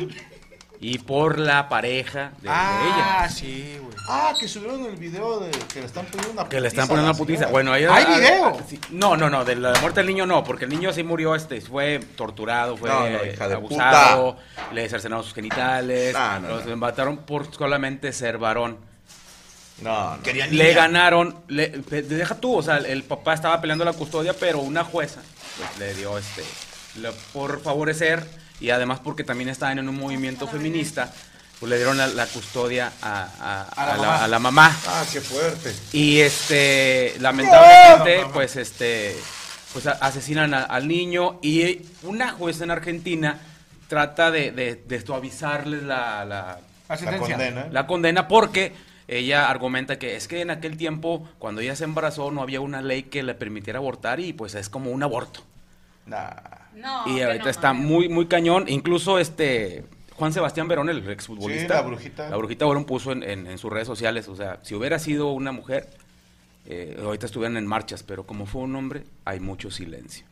[0.79, 3.29] y por la pareja de, de Ah, ella.
[3.29, 3.95] sí, güey.
[4.07, 6.87] Ah, que subieron el video de que le están poniendo una Que le están putiza
[6.87, 7.47] poniendo una putiza.
[7.47, 8.57] Bueno, ella, ¿Hay video?
[8.67, 11.33] sí, no, no, no, de la muerte del niño no, porque el niño sí murió,
[11.33, 14.37] este, fue torturado, fue No, no, hija de abusado,
[14.73, 16.73] le cercenaron sus genitales, No, no, los no.
[16.73, 18.77] embataron por solamente ser varón.
[19.81, 20.23] No, no.
[20.23, 24.59] Quería Le ganaron, le, deja tú, o sea, el papá estaba peleando la custodia, pero
[24.59, 25.21] una jueza
[25.57, 26.43] pues, le dio este,
[27.01, 28.25] le- por favorecer
[28.61, 31.11] y además porque también estaban en un movimiento feminista,
[31.59, 34.23] pues le dieron la, la custodia a, a- A la a la, mamá.
[34.23, 34.77] a la mamá.
[34.87, 35.73] Ah, qué fuerte.
[35.91, 39.15] Y este, lamentablemente, pues este,
[39.73, 43.39] pues asesinan a- al niño y una jueza en Argentina
[43.89, 47.35] trata de, de, de suavizarles la, la, La La sentencia.
[47.35, 47.67] condena.
[47.71, 48.73] la condena porque
[49.07, 52.81] ella argumenta que es que en aquel tiempo, cuando ella se embarazó, no había una
[52.81, 55.41] ley que le permitiera abortar y pues es como un aborto.
[56.05, 56.29] Nah.
[56.75, 58.65] No, y ahorita no está muy, muy cañón.
[58.67, 61.61] Incluso este Juan Sebastián Verón, el exfutbolista.
[61.77, 62.29] Sí, la brujita.
[62.29, 65.31] La brujita Verón puso en, en- en sus redes sociales, o sea, si hubiera sido
[65.31, 65.87] una mujer,
[66.65, 70.25] eh, ahorita estuvieran en marchas, pero como fue un hombre, hay mucho silencio.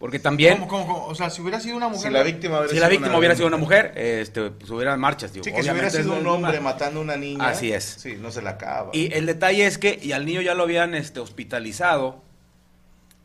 [0.00, 0.54] Porque también...
[0.54, 1.06] ¿Cómo, cómo, cómo?
[1.08, 2.08] O sea, si hubiera sido una mujer.
[2.08, 4.70] Si la víctima hubiera Si sido la víctima una- hubiera sido una mujer, este, pues
[4.70, 5.32] hubieran marchas.
[5.34, 7.46] Digo, Sí, que si hubiera sido un una- hombre matando a una niña.
[7.46, 7.84] Así es.
[7.84, 8.90] Sí, no se la acaba.
[8.94, 12.22] Y el detalle es que y al niño ya lo habían este, hospitalizado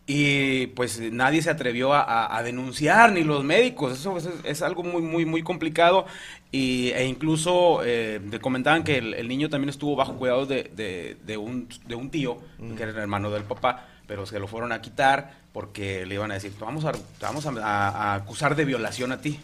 [0.08, 3.94] y pues nadie se atrevió a, a- a denunciar, ni los médicos.
[3.98, 6.06] Eso es, es algo muy, muy, muy complicado.
[6.52, 10.72] Y, e incluso eh, te comentaban que el, el niño también estuvo bajo cuidado de,
[10.76, 12.38] de- de un, de un tío,
[12.78, 16.32] que era el hermano del papá, pero se lo fueron a quitar porque le iban
[16.32, 19.40] a decir, te vamos a, te vamos a, a- a acusar de violación a ti.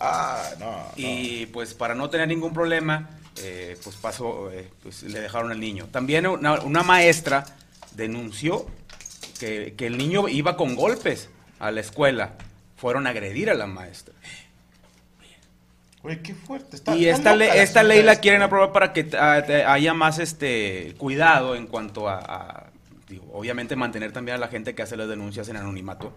[0.00, 0.84] Ah, no.
[0.96, 5.60] Y pues para no tener ningún problema, eh, pues pasó, eh, pues le dejaron al
[5.60, 5.86] niño.
[5.90, 7.44] También una, una maestra
[7.92, 8.66] denunció
[9.38, 11.28] que, que el niño iba con golpes
[11.58, 12.32] a la escuela.
[12.76, 14.14] Fueron a agredir a la maestra.
[16.22, 16.76] Qué fuerte.
[16.76, 20.94] Está, y esta, la esta ley la quieren aprobar para que ah, haya más este
[20.98, 22.65] cuidado en cuanto a, a,
[23.08, 26.12] digo, obviamente mantener también a la gente que hace las denuncias en anonimato.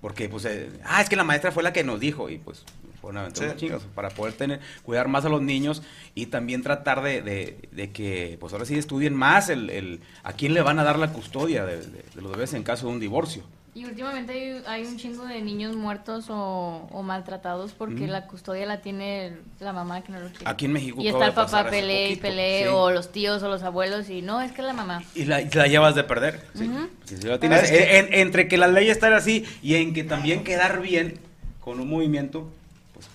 [0.00, 2.64] Porque, pues, eh, ah, es que la maestra fue la que nos dijo y pues
[3.00, 3.68] fueron a aventar Sí.
[3.94, 5.82] para poder tener, cuidar más a los niños
[6.16, 10.32] y también tratar de, de- de que, pues ahora sí estudien más el, el- a
[10.32, 11.84] quién le van a dar la custodia de
[12.16, 13.44] los bebés en caso de un divorcio.
[13.74, 18.10] Y últimamente hay, hay un chingo de niños muertos o, o maltratados porque Mm.
[18.10, 20.44] la custodia la tiene la mamá que no lo quiere.
[20.44, 22.68] Aquí en México Y está el papá hace pele y poquito, pele sí.
[22.68, 25.02] o los tíos o los abuelos y no, es que es la mamá.
[25.14, 26.44] Y la, la llevas de perder.
[26.54, 26.68] sí.
[26.68, 26.86] Ujú.
[27.06, 27.98] Si la tienes- ¿Sabes qué?
[27.98, 31.18] en- entre que la ley está así y en que también quedar bien
[31.60, 32.52] con un movimiento.
[32.92, 33.06] pues,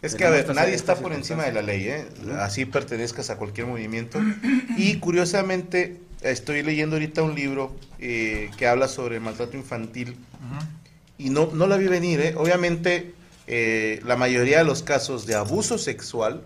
[0.00, 2.06] Es que, a ver, nadie está por encima de la ley, ¿eh?
[2.40, 4.18] Así pertenezcas a cualquier movimiento.
[4.78, 10.16] Y curiosamente, estoy leyendo ahorita un libro eh, que habla sobre el maltrato infantil.
[11.18, 12.34] Y no, no la vi venir, ¿eh?
[12.36, 13.14] Obviamente,
[13.46, 16.42] eh, la mayoría de los casos de abuso sexual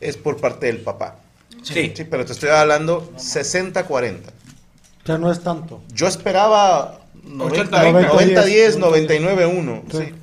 [0.00, 1.16] es por parte del papá.
[1.62, 1.92] Sí.
[1.94, 4.20] Sí, pero te estoy hablando 60-40.
[5.02, 5.82] O sea, no es tanto.
[5.92, 9.82] Yo esperaba 90, 90, 90-10, 90, 99-1.
[9.90, 9.98] Sí.
[9.98, 10.14] sí.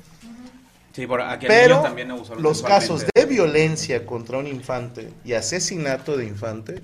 [0.92, 6.26] Sí, por aquí Pero también los casos de violencia contra un infante y asesinato de
[6.26, 6.82] infante,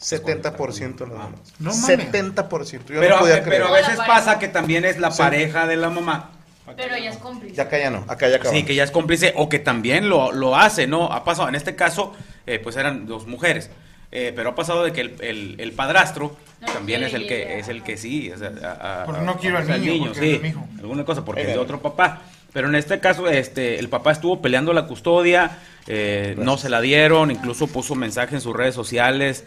[0.00, 1.40] 70% nada más.
[1.58, 1.86] No mames.
[2.12, 2.92] 70%.
[2.94, 3.84] Yo Pero, no podía pero a creer.
[3.86, 5.18] veces pasa que también es la Sí.
[5.18, 6.30] pareja de la mamá.
[6.76, 7.54] Pero ya es cómplice.
[7.54, 8.60] Ya acá ya no, acá ya acabamos.
[8.60, 11.12] Sí, que ya es cómplice o que también lo, lo hace, ¿no?
[11.12, 12.12] Ha pasado, en este caso,
[12.44, 13.70] eh, pues eran dos mujeres.
[14.12, 16.36] Eh, pero ha pasado de que el, el- el padrastro
[16.72, 19.58] también es el que es el que sí, o sea, a- a- Porque no quiero
[19.58, 20.66] al niño, porque sí, es mi hijo.
[20.78, 22.22] alguna cosa, porque Eh, es de otro papá.
[22.56, 26.80] Pero en este caso, este, el papá estuvo peleando la custodia, eh, no se la
[26.80, 29.44] dieron, incluso puso mensaje en sus redes sociales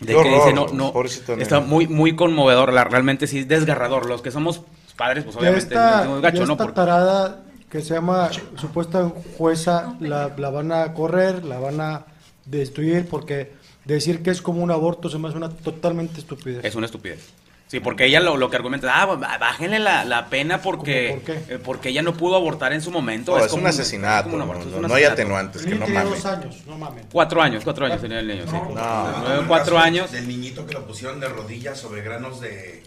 [0.00, 0.92] de Qué que horror, dice no, no,
[1.40, 4.04] está muy, muy conmovedor, la- realmente sí es desgarrador.
[4.04, 4.60] Los que somos
[4.98, 6.52] padres, pues obviamente esta, sentimos gacho, ¿no?
[6.52, 7.40] esta Por- tarada
[7.70, 12.04] que se llama supuesta jueza, la, la van a correr, la van a
[12.44, 13.52] destruir porque
[13.86, 16.66] decir que es como un aborto se me hace una totalmente estupidez.
[16.66, 17.30] Es una estupidez.
[17.70, 21.90] Sí, porque ella lo, lo que argumenta, ah, bájenle la, la pena porque, eh, porque
[21.90, 23.36] ella no pudo abortar en su momento.
[23.38, 25.12] No, es como un asesinato, como un no, aborto, es no, un no hay asesinato.
[25.22, 26.10] atenuantes, que no mames.
[26.10, 27.04] dos años, no mames.
[27.12, 28.52] Cuatro años, cuatro años tenía el niño, sí.
[28.74, 30.10] No, un cuatro años.
[30.10, 32.82] Del niñito que lo pusieron de rodillas sobre granos de,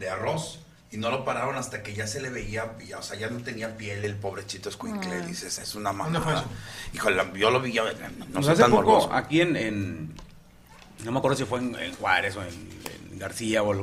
[0.00, 0.58] de arroz.
[0.90, 3.38] Y no lo pararon hasta que ya se le veía, ya, o sea, ya no
[3.40, 5.12] tenía piel el pobrecito escuincle.
[5.22, 5.26] Ah.
[5.26, 6.44] Dices, es una ¿Dónde fue mamada.
[6.92, 7.90] Híjole, yo lo vi, yo, no
[8.32, 9.12] Pues soy hace tan poco, morboso.
[9.12, 10.14] aquí en, en-
[11.04, 13.76] no me acuerdo si fue en, en Juárez o en, en García o a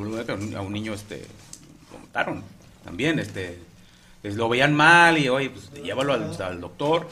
[0.61, 1.25] un niño este,
[1.91, 2.43] lo mataron
[2.83, 3.59] también, este,
[4.21, 7.07] pues, lo veían mal y oye, pues llévalo al, al doctor,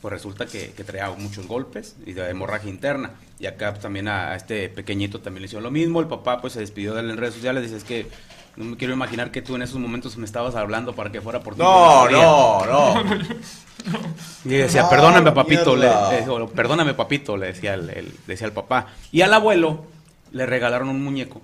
[0.00, 3.10] pues resulta que, que traía muchos golpes y de hemorragia interna.
[3.38, 6.40] Y acá pues, también a, a este pequeñito también le hicieron lo mismo, el papá
[6.40, 8.08] pues se despidió de él en redes sociales, dice es que
[8.56, 11.40] no me quiero imaginar que tú en esos momentos me estabas hablando para que fuera
[11.40, 11.60] por ti.
[11.62, 12.72] No, no, sabía".
[12.72, 13.32] no.
[14.44, 15.74] Y decía, perdóname, papito.
[15.74, 16.12] Le, mierda.
[16.12, 18.88] le dijo, perdóname, papito, le decía el, el- decía el papá.
[19.10, 19.86] Y al abuelo
[20.32, 21.40] le regalaron un muñeco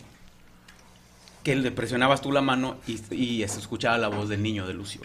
[1.49, 4.75] que le presionabas tú la mano y, y se escuchaba la voz del niño de
[4.75, 5.01] Lucio.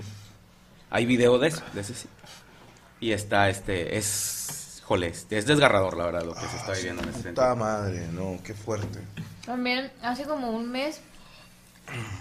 [0.90, 2.10] Hay video de eso, de ese sí.
[3.00, 7.02] Y está, este, es, jole, este, es desgarrador, la verdad, lo que se está viviendo
[7.04, 7.30] en ese.
[7.30, 9.00] Puta madre, no, qué fuerte.
[9.46, 11.00] También hace como un mes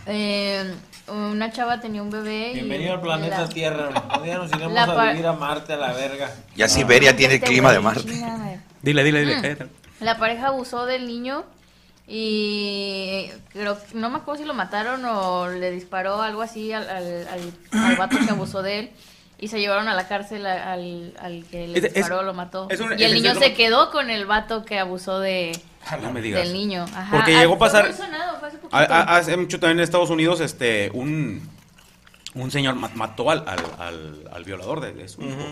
[0.06, 0.72] eh,
[1.08, 3.88] una chava tenía un bebé y Bienvenido al planeta la- Tierra.
[4.18, 6.32] Un día nos iremos a vivir a Marte a la verga.
[6.54, 8.12] Ya Siberia tiene Este clima de Marte.
[8.82, 9.38] Dile, dile, dile.
[9.38, 9.42] Mm.
[9.42, 9.66] cállate.
[9.98, 11.44] La pareja abusó del niño
[12.08, 16.88] y creo que- no me acuerdo si lo mataron o le disparó algo así al,
[16.88, 17.52] al, al-
[17.84, 18.90] al vato que abusó de él
[19.38, 22.34] y se llevaron a la cárcel a- al, al que le Es- es- disparó, lo
[22.34, 22.66] mató.
[22.70, 25.52] es un- y el niño se quedó con el vato que abusó de
[26.00, 26.42] No me digas.
[26.44, 26.84] del niño.
[26.94, 27.16] Ajá.
[27.16, 28.58] Porque Ah, llegó a pasar- muy sonado, fue hace
[28.92, 31.48] ha- Hace mucho también en Estados Unidos, este, un,
[32.34, 35.44] un señor ma- mató al, al, al- al violador de, de su hijo.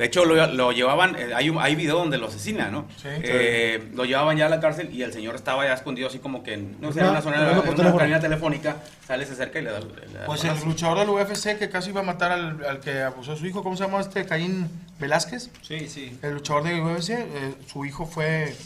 [0.00, 2.86] De hecho, lo, lo llevaban, eh, hay, un, hay video donde lo asesina, ¿no?
[2.96, 3.08] Sí.
[3.10, 6.42] Eh, Lo llevaban ya a la cárcel y el señor estaba ya escondido así como
[6.42, 7.98] que, en- no sé, en Una- zona, hablando en por una teléfono.
[7.98, 9.86] cabina telefónica, sale, se acerca y le da, le
[10.18, 13.32] da Pues el luchador del UFC que casi iba a matar al, al que abusó
[13.32, 14.24] a su hijo, ¿cómo se llama este?
[14.24, 15.50] Caín Velázquez.
[15.60, 16.18] Sí, sí.
[16.22, 18.56] El luchador del UFC, eh, su hijo fue...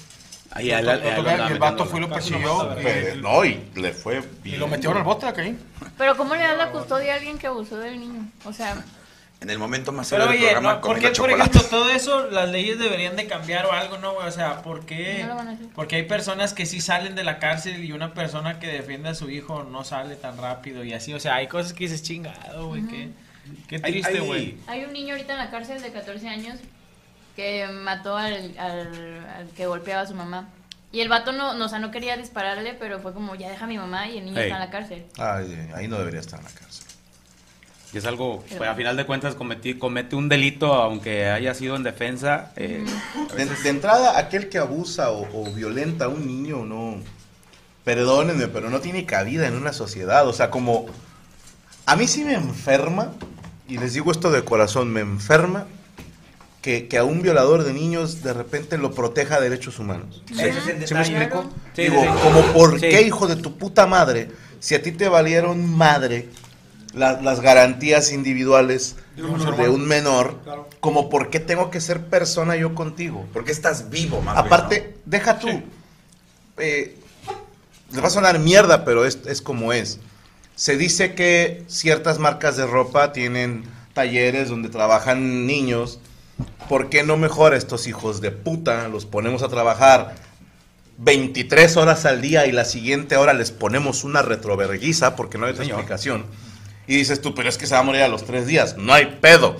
[0.52, 2.76] Ahí, y el vato fue y lo persiguió.
[2.80, 4.60] y- no, y le fue Y bien.
[4.60, 5.58] lo metieron al bote a Caín.
[5.98, 8.28] Pero ¿cómo le das la custodia a alguien que abusó del niño?
[8.44, 8.76] O sea,
[9.44, 10.81] En el momento más Pero serio del oye, programa ¿no?
[10.81, 14.26] ¿por qué, por ejemplo, todo eso, las leyes deberían de cambiar o algo, no, güey?
[14.26, 15.23] O sea, ¿por qué?
[15.28, 15.36] No.
[15.74, 19.14] Porque hay personas que sí salen de la cárcel y una persona que defiende a
[19.14, 21.12] su hijo no sale tan rápido y así.
[21.12, 23.10] O sea, hay cosas que dices chingado, güey, que...
[23.68, 24.56] Qué Hay- triste, hay- güey.
[24.66, 26.58] Hay un niño ahorita en la cárcel de 14 años
[27.36, 30.48] que mató al, al- al que golpeaba a su mamá.
[30.92, 33.64] Y el vato no, no, o sea, no quería dispararle, pero fue como, ya deja
[33.64, 35.05] a mi mamá y el niño está en la cárcel.
[35.18, 36.84] Ay, ahí no debería estar en la cárcel.
[37.94, 41.55] Y es algo, Pero- pues, a final de cuentas, cometí, comete un delito, aunque haya
[41.55, 42.52] sido en defensa.
[42.56, 42.84] eh,
[43.62, 46.97] De, entrada, aquel que abusa o, o violenta a un niño, no.
[47.84, 50.26] Perdónenme, pero no tiene cabida en una sociedad.
[50.26, 50.86] O sea, como.
[51.86, 53.12] A mí sí me enferma,
[53.68, 55.66] y les digo esto de corazón, me enferma
[56.62, 60.23] que, que a un violador de niños de repente lo proteja derechos humanos.
[60.26, 60.34] Sí.
[60.40, 61.44] Ese es el ¿Sí me explico?
[61.76, 62.89] Sí, Digo, como por Sí.
[62.89, 66.31] qué, hijo de tu puta madre, si a ti te valieron madre
[66.94, 69.68] la- las garantías individuales De un de menor.
[69.70, 70.40] un menor,
[70.81, 73.26] como por qué tengo que ser persona yo contigo.
[73.32, 75.48] Porque estás vivo, más bien, Aparte, deja tú.
[76.58, 76.97] eh,
[77.92, 79.98] les va a sonar mierda, pero es, es como es.
[80.56, 85.98] Se dice que ciertas marcas de ropa tienen talleres donde trabajan niños.
[86.68, 90.14] ¿Por qué no mejor a estos hijos de puta los ponemos a trabajar
[90.98, 95.52] 23 horas al día y la siguiente hora les ponemos una retroverguiza porque no hay
[95.52, 96.24] otra explicación?
[96.86, 98.76] Y dices tú, pero es que se va a morir a los tres días.
[98.76, 99.56] No hay pedo.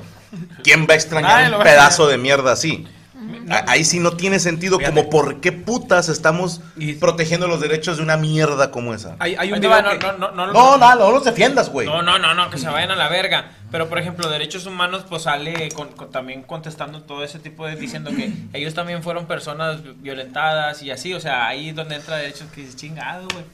[0.63, 2.87] ¿Quién va a extrañar un pedazo de mierda así?
[3.69, 6.61] Ahí sí no tiene sentido como por qué putas estamos
[7.01, 9.17] protegiendo los derechos de una mierda como esa.
[9.19, 11.87] Hay, hay un va, que- no, no, no, No, no, no los defiendas, güey.
[11.87, 13.51] No, no, no, no, que se vayan a la verga.
[13.71, 17.77] Pero, por ejemplo, Derechos Humanos, pues sale con, con- también contestando todo ese tipo de.
[17.77, 21.15] diciendo que ellos también fueron personas violentadas y así.
[21.15, 23.45] O sea, ahí es donde entra Derechos que dices, chingado, güey.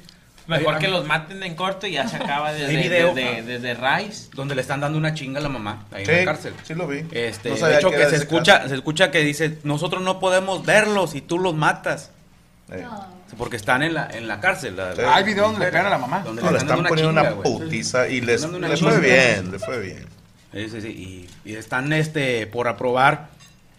[0.47, 4.29] Mejor que los maten en corto y ya se acaba desde, video desde, desde Rice.
[4.35, 6.55] donde le están dando una chinga a la mamá ahí Sí, en la cárcel.
[6.65, 7.05] sí lo vi.
[7.13, 8.69] Este, No de hecho que se escucha, caso.
[8.71, 12.11] se escucha que dice, nosotros no podemos verlos y tú los matas.
[12.73, 12.85] Eh.
[13.39, 14.77] Porque están en la, en la cárcel.
[14.77, 15.03] la- Sí.
[15.07, 16.21] Hay video donde le pegan a la mamá.
[16.25, 19.81] Donde No, le están poniendo una chinga, putiza y les, le fue bien, le fue
[19.81, 20.07] bien.
[20.53, 23.29] Sí, sí, sí, Y, y están este por aprobar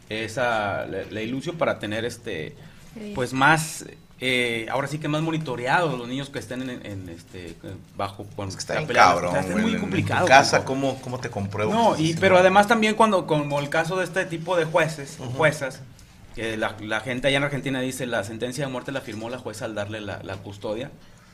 [0.09, 2.55] esa la, la ilusión para tener este
[2.93, 3.11] Sí.
[3.15, 3.85] pues más
[4.21, 7.55] eh, ahora sí que más monitoreados los niños que estén en, en, este
[7.97, 9.15] bajo cuando Está bien peleando.
[9.21, 9.63] cabrón, está güey.
[9.65, 10.27] muy En complicado.
[10.27, 10.67] casa, compa.
[10.67, 11.73] ¿cómo, ¿cómo te compruebo?
[11.73, 15.81] No, y, pero además también cuando, como el caso de este tipo de jueces juezas,
[16.35, 19.37] que la, la gente allá en Argentina dice la sentencia de muerte la firmó la
[19.39, 20.91] jueza al darle la, la custodia,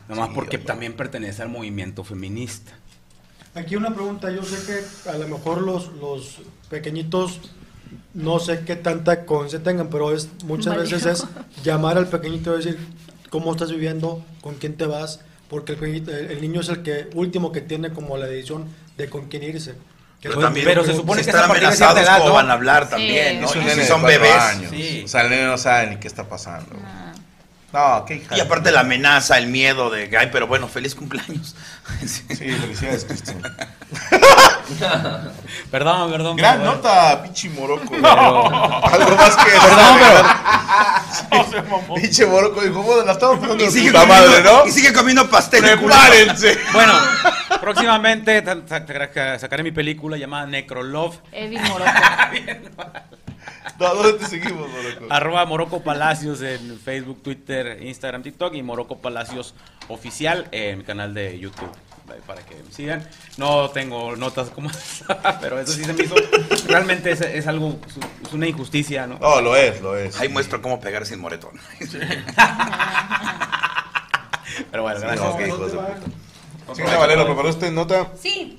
[0.07, 0.67] nomás Sí, porque hombre.
[0.67, 2.71] también pertenece al movimiento feminista.
[3.53, 6.37] Aquí una pregunta, yo sé que a lo mejor los, los
[6.69, 7.41] pequeñitos
[8.13, 11.25] no sé qué tanta conciencia tengan, pero es muchas veces es
[11.63, 12.77] llamar al pequeñito y decir
[13.29, 17.09] cómo estás viviendo, con quién te vas, porque el, pequeñito- el- niño es el que
[17.13, 18.65] último que tiene como la decisión
[18.97, 19.75] de con quién irse.
[20.21, 22.35] Que Pero también, pero se supone si que están amenazados, cierta edad, ¿cómo ¿no?
[22.35, 22.89] van a hablar Sí.
[22.89, 23.39] también?
[23.41, 23.47] ¿no?
[23.47, 24.31] Y si son bebés.
[24.31, 24.71] años.
[24.71, 25.03] Sí.
[25.05, 26.75] O sea, el nene no sabe ni qué está pasando.
[26.83, 27.06] Ah.
[27.73, 28.37] No, qué hija.
[28.37, 31.53] Y aparte la amenaza, el miedo de que, ay, pero bueno, feliz cumpleaños.
[32.05, 33.41] Sí, felicidades, Cristian.
[35.71, 36.35] Perdón, perdón.
[36.37, 37.89] Gran pero- nota, pinche moroco.
[37.89, 38.03] Pero-
[38.85, 41.95] Algo más que Perdón, pero.
[41.95, 44.65] Pinche moroco dijo, bueno, la estamos pasando Y sigue, puta comiendo, madre, ¿no?
[44.67, 45.61] y sigue comiendo pastel.
[45.61, 46.57] Prepárense.
[46.73, 46.93] Bueno,
[47.61, 48.43] próximamente
[49.39, 51.17] sacaré mi película llamada Necrolove.
[51.31, 51.91] Evis Morocco.
[53.79, 55.05] No, ¿dónde te seguimos, moroco?
[55.09, 59.53] Arroba Morocco Palacios en Facebook, Twitter, Instagram, TikTok y Morocco Palacios
[59.89, 61.69] Oficial en mi canal de YouTube.
[62.25, 63.05] Para que me sigan.
[63.35, 66.15] No tengo notas como esa, pero eso sí se me hizo.
[66.67, 67.77] Realmente es, es algo,
[68.25, 69.19] es una injusticia, ¿no?
[69.19, 70.17] No, lo es, lo es.
[70.19, 71.51] Ahí muestro cómo pegar sin moretón.
[74.71, 75.33] Pero bueno, Sí, gracias.
[75.33, 76.75] no, de puta.
[76.75, 78.07] Señora Valero, ¿preparó usted nota?
[78.19, 78.57] Sí.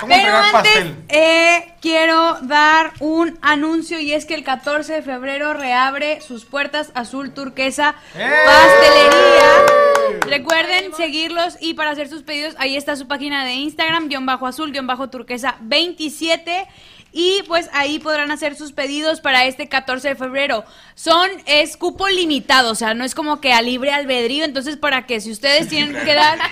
[0.00, 0.96] ¿Cómo Pero antes pastel?
[1.08, 6.90] eh, quiero dar un anuncio y es que el 14 de febrero reabre sus puertas
[6.94, 8.30] azul turquesa ¡Eh!
[8.46, 10.20] pastelería.
[10.26, 14.46] Recuerden seguirlos y para hacer sus pedidos ahí está su página de Instagram guion bajo
[14.46, 16.66] azul guion bajo turquesa 27
[17.12, 20.64] y pues ahí podrán hacer sus pedidos para este 14 de febrero.
[20.94, 25.06] Son, es cupo limitado, o sea, no es como que a libre albedrío, entonces para
[25.06, 26.38] que si ustedes tienen que dar...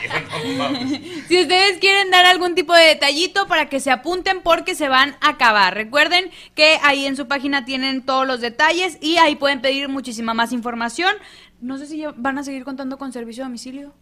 [1.28, 5.16] Si ustedes quieren dar algún tipo de detallito para que se apunten porque se van
[5.20, 5.74] a acabar.
[5.74, 10.32] Recuerden que ahí en su página tienen todos los detalles y ahí pueden pedir muchísima
[10.32, 11.14] más información.
[11.60, 13.92] No sé si van a seguir contando con servicio a domicilio.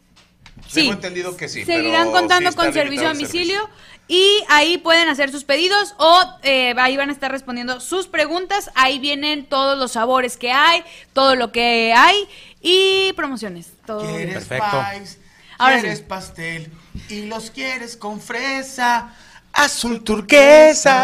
[0.73, 1.65] Tengo entendido que sí.
[1.65, 3.69] Seguirán pero contando sí con servicio a domicilio
[4.09, 8.71] y ahí pueden hacer sus pedidos o eh, ahí van a estar respondiendo sus preguntas.
[8.75, 12.29] Ahí vienen todos los sabores que hay, todo lo que hay
[12.61, 13.73] y promociones.
[13.85, 14.01] Todo.
[14.07, 14.85] ¿Quieres Perfecto.
[14.93, 15.19] pies?
[15.59, 16.05] Ahora ¿Quieres sí.
[16.07, 16.71] pastel?
[17.09, 19.13] Y los quieres con fresa,
[19.53, 20.95] azul turquesa.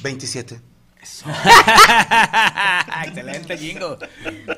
[0.00, 0.60] 27.
[3.04, 3.98] Excelente, Jingo.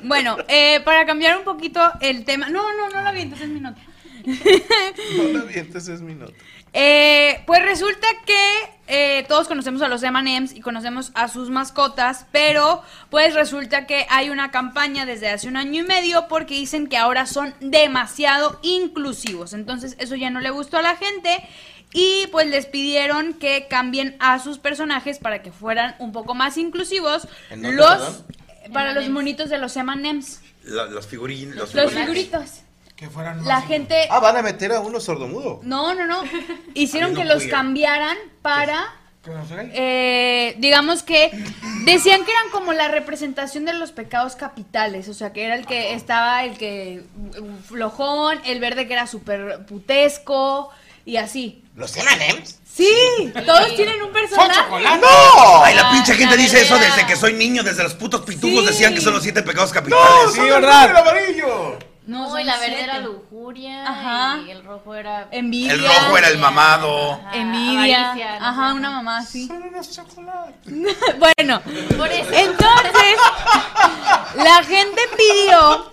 [0.03, 2.49] Bueno, eh, para cambiar un poquito el tema.
[2.49, 3.81] No, no, no lo avientes, es mi nota.
[5.15, 6.33] No la avientes, es mi nota.
[6.73, 8.43] Eh, pues resulta que
[8.87, 14.05] eh, todos conocemos a los M&M's y conocemos a sus mascotas, pero pues resulta que
[14.09, 18.59] hay una campaña desde hace un año y medio porque dicen que ahora son demasiado
[18.61, 19.53] inclusivos.
[19.53, 21.43] Entonces eso ya no le gustó a la gente
[21.91, 26.57] y pues les pidieron que cambien a sus personajes para que fueran un poco más
[26.57, 27.27] inclusivos.
[27.49, 28.25] ¿En dónde, Los perdón?
[28.73, 32.61] para los monitos de los M&M's, La- los figurín, los, los figuritos.
[32.99, 35.61] Que fueran La gente Ah, van a meter a uno sordomudo.
[35.63, 36.21] no, no, no.
[36.73, 39.69] Hicieron que los cambiaran para ¿Que no sé?
[39.73, 41.31] eh, digamos que
[41.85, 45.65] decían que eran como la representación de los pecados capitales, o sea, que era el
[45.65, 47.03] que estaba el que
[47.67, 50.69] flojón, el verde que era súper putesco
[51.05, 51.63] y así.
[51.75, 52.59] ¿Los M&M's?
[52.73, 54.61] Sí, todos tienen un personaje.
[55.01, 55.63] ¡No!
[55.63, 58.93] Ay, la pinche gente dice eso desde que soy niño, desde los putos pitufos decían
[58.93, 60.37] que son los siete pecados capitales.
[60.37, 61.77] el amarillo.
[62.09, 62.83] No, No, y la verde siete.
[62.83, 64.39] era lujuria Ajá.
[64.45, 65.73] y el rojo era Envidia.
[65.73, 67.13] El rojo era el mamado.
[67.13, 67.99] Ajá, Envidia.
[68.09, 68.73] avaricia, no Ajá, sé.
[68.75, 69.49] una mamá así.
[71.19, 71.61] Bueno,
[71.97, 72.29] Por eso.
[72.33, 73.15] entonces
[74.35, 75.89] la gente pidió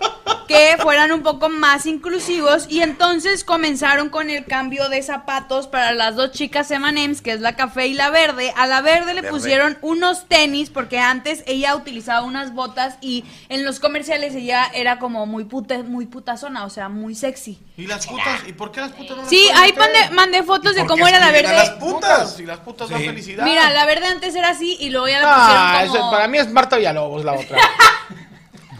[0.47, 5.91] que fueran un poco más inclusivos y entonces comenzaron con el cambio de zapatos para
[5.91, 8.53] las dos chicas M&M's, que es la café y la verde.
[8.55, 9.29] A la verde le Verde.
[9.37, 14.99] pusieron unos tenis porque antes ella utilizaba unas botas y en los comerciales ella era
[14.99, 17.59] como muy puta, muy putazona, o sea, muy sexy.
[17.77, 18.41] ¿Y las putas?
[18.47, 19.79] ¿Y por qué las putas no las Sí, pueden ahí meter?
[19.93, 21.53] mandé, mandé fotos de cómo era la verde.
[21.55, 22.39] las putas?
[22.39, 23.43] Y las putas dan felicidad.
[23.43, 25.37] Mira, la verde antes era así y luego ya la Ah,
[25.79, 26.05] pusieron como...
[26.05, 27.57] eso- para mí es Marta Villalobos la otra.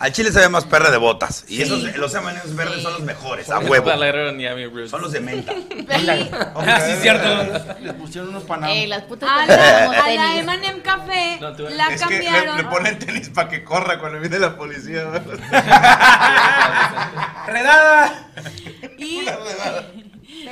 [0.00, 1.44] Al chile se ve más perra de botas.
[1.46, 3.90] Y esos, los M&M's verdes son los mejores, a huevo.
[4.88, 5.52] Son los de menta.
[6.56, 7.28] Ah, sí, cierto.
[7.80, 8.70] Les pusieron unos panam.
[8.70, 10.38] Ey, las putas A la, a la.
[10.38, 12.56] M&M Café No, tú- la Es que le, cambiaron.
[12.56, 15.04] le ponen tenis para que corra cuando viene la policía.
[17.46, 18.28] ¡Redada!
[18.98, 19.22] Y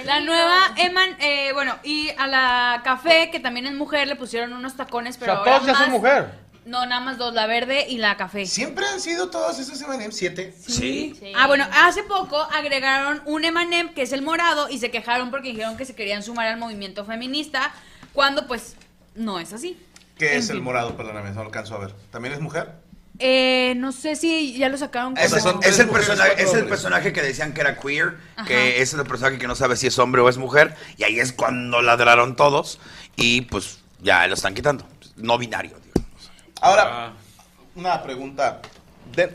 [0.05, 4.52] la nueva Eman, eh, bueno, y a la café, que también es mujer, le pusieron
[4.52, 6.48] unos tacones, O pero sea, ahora todos ya son más- mujer.
[6.68, 8.44] No, nada más dos, la verde y la café.
[8.44, 10.55] Siempre han sido todos esos M&M's, siete.
[10.60, 11.14] Sí.
[11.18, 11.32] Sí.
[11.34, 15.48] Ah, bueno, hace poco agregaron un M&M que es el morado y se quejaron porque
[15.48, 17.72] dijeron que se querían sumar al movimiento feminista,
[18.12, 18.76] cuando pues
[19.14, 19.78] no es así.
[20.18, 20.64] ¿Qué En es el fin.
[20.64, 20.94] morado?
[20.97, 21.94] Perdóname, no alcanzo a ver.
[22.10, 22.70] ¿También es mujer?
[23.18, 25.24] Eh, no sé si ya lo sacaron como...
[25.26, 26.70] Ese es, son es el mujeres, personaje, cuatro es el hombres.
[26.70, 28.47] personaje que decían que era queer, Ajá.
[28.47, 31.18] que es el personaje que no sabe si es hombre o es mujer, y ahí
[31.18, 32.78] es cuando ladraron todos,
[33.16, 34.86] y pues ya lo están quitando.
[35.16, 35.76] No binario,
[36.61, 37.15] Ahora,
[37.75, 38.61] una pregunta.
[39.15, 39.35] de-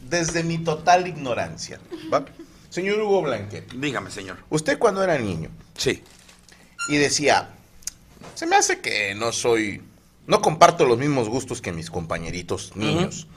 [0.00, 1.78] desde mi total ignorancia.
[2.12, 2.24] ¿va?
[2.68, 4.38] Señor Hugo Blanquet, Dígame, señor.
[4.50, 6.02] usted cuando era niño Sí.
[6.88, 7.50] y decía,
[8.34, 9.82] se me hace que no soy,
[10.26, 13.28] no comparto los mismos gustos que mis compañeritos niños.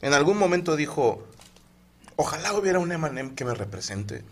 [0.00, 1.26] En algún momento dijo,
[2.16, 4.22] ojalá hubiera un M&M que me represente.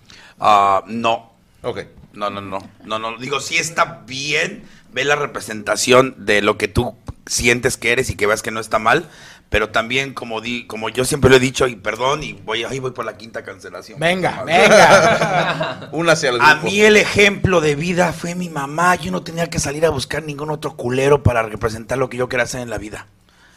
[0.41, 1.33] Ah, no.
[1.63, 1.81] Ok.
[2.15, 2.59] No, no, no.
[2.85, 3.19] No, no.
[3.19, 8.17] Digo, sí está bien ver la representación de lo que tú sientes que eres y
[8.17, 9.09] que veas que no está mal.
[9.53, 12.79] Pero también, como di, como yo siempre lo he dicho, y perdón, y voy, ahí
[12.79, 14.01] voy por la quinta cancelación.
[14.01, 15.89] Venga, venga.
[15.93, 18.95] Una hacia el A mí el ejemplo de vida fue mi mamá.
[18.95, 22.31] Yo no tenía que salir a buscar ningún otro culero para representar lo que yo
[22.31, 23.09] quería hacer en la vida.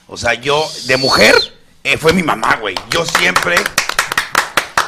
[0.08, 1.34] O sea, yo, de mujer,
[1.86, 2.76] eh, fue mi mamá, güey.
[2.90, 3.56] Yo siempre,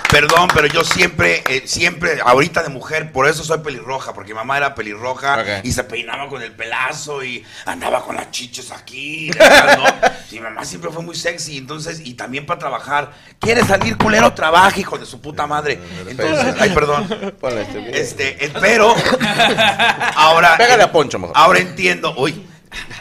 [0.10, 4.38] perdón, pero yo siempre, eh, siempre, ahorita de mujer, por eso soy pelirroja, porque mi
[4.38, 9.30] mamá era pelirroja y se peinaba con el pelazo y andaba con las chiches aquí.
[9.78, 9.84] ¿no?
[10.32, 13.12] Mi mamá siempre fue muy sexy, entonces, y también para trabajar.
[13.40, 14.34] ¿Quiere salir culero?
[14.34, 15.80] Trabaja, hijo de su puta madre.
[16.08, 17.08] Entonces, ay, perdón.
[17.48, 18.02] Este.
[18.02, 18.96] Este, eh, pero
[20.16, 21.36] ahora Pégale a Poncho mejor.
[21.38, 22.46] Ahora entiendo, uy.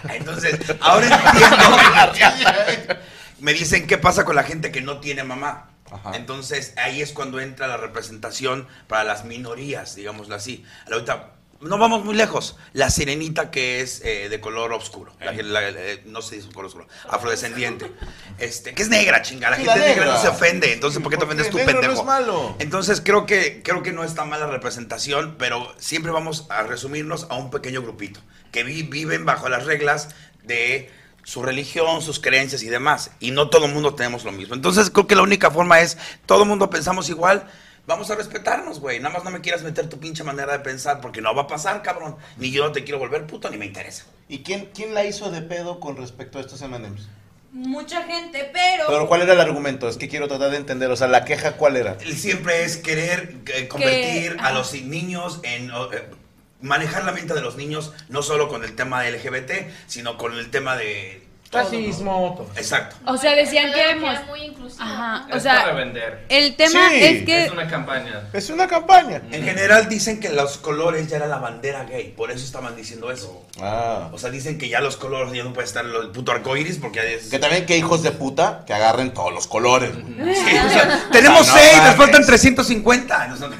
[0.08, 2.96] Entonces, ahora entiendo.
[3.40, 5.75] Me dicen qué pasa con la gente que no tiene mamá.
[6.14, 10.64] Entonces, ahí es cuando entra la representación para las minorías, digámoslo así.
[10.90, 12.56] Ahorita no vamos muy lejos.
[12.74, 16.48] La sirenita que es eh, de color oscuro, la que- la- eh, no se dice
[16.48, 17.90] color oscuro, afrodescendiente,
[18.38, 19.48] este, que es negra, chinga.
[19.48, 20.72] La Sí, gente la negra no se ofende.
[20.72, 22.00] Entonces, ¿por qué te ofendes tú, negro no pendejo?
[22.02, 22.56] es malo.
[22.58, 27.26] Entonces creo que, creo que no está mal la representación, pero siempre vamos a resumirnos
[27.30, 28.20] a un pequeño grupito
[28.52, 30.08] que vi- viven bajo las reglas
[30.42, 30.90] de
[31.26, 33.10] su religión, sus creencias y demás.
[33.18, 34.54] Y no todo el mundo tenemos lo mismo.
[34.54, 37.50] Entonces creo que la única forma es, todo el mundo pensamos igual,
[37.84, 39.00] vamos a respetarnos, güey.
[39.00, 41.46] Nada más no me quieras meter tu pinche manera de pensar porque no va a
[41.48, 42.14] pasar, cabrón.
[42.36, 44.04] Ni yo no te quiero volver puto, ni me interesa.
[44.28, 47.08] ¿Y quién, quién la hizo de pedo con respecto a estos M&M's?
[47.50, 48.84] Mucha gente, pero...
[48.86, 49.88] Pero ¿cuál era el argumento?
[49.88, 50.92] Es que quiero tratar de entender.
[50.92, 51.96] O sea, la queja, ¿cuál era?
[52.14, 55.70] Siempre es querer eh, convertir Que- a los niños en...
[55.70, 56.10] eh,
[56.60, 60.50] manejar la mente de los niños, no solo con el tema LGBT, sino con el
[60.50, 61.25] tema de
[61.64, 62.46] Racismo.
[62.56, 62.96] Exacto.
[63.06, 64.26] O sea, decían que Era éramos...
[64.26, 64.82] muy inclusivo.
[64.84, 66.24] Ajá, o Es sea, para vender.
[66.28, 67.02] el tema Sí.
[67.02, 67.44] es que...
[67.46, 68.22] Es una campaña.
[68.32, 69.22] Es una campaña.
[69.30, 73.10] En general dicen que los colores ya era la bandera gay, por eso estaban diciendo
[73.10, 73.44] eso.
[73.60, 74.08] Ah.
[74.12, 76.56] O sea, dicen que ya los colores ya no puede estar lo- el puto arco
[76.56, 77.28] iris porque ya es...
[77.28, 79.92] Que también que hijos de puta que agarren todos los colores.
[79.94, 80.34] güey.
[80.34, 81.96] Sí, o sea, tenemos No seis, nos mames.
[81.96, 83.26] faltan 350.
[83.28, 83.56] No son-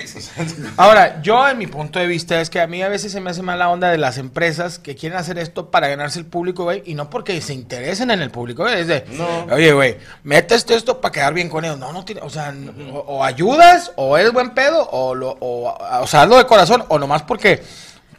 [0.77, 3.31] Ahora, yo en mi punto de vista es que a mí a veces se me
[3.31, 6.83] hace mala onda de las empresas que quieren hacer esto para ganarse el público, güey,
[6.87, 7.53] y no porque se
[7.87, 9.05] interesen en el público, es de,
[9.53, 11.79] oye, güey, metes esto para quedar bien con ellos.
[11.79, 12.53] No, no tiene, o sea,
[12.93, 16.85] o, o ayudas, o eres buen pedo, o, lo, o, o sea, hazlo de corazón,
[16.89, 17.63] o nomás porque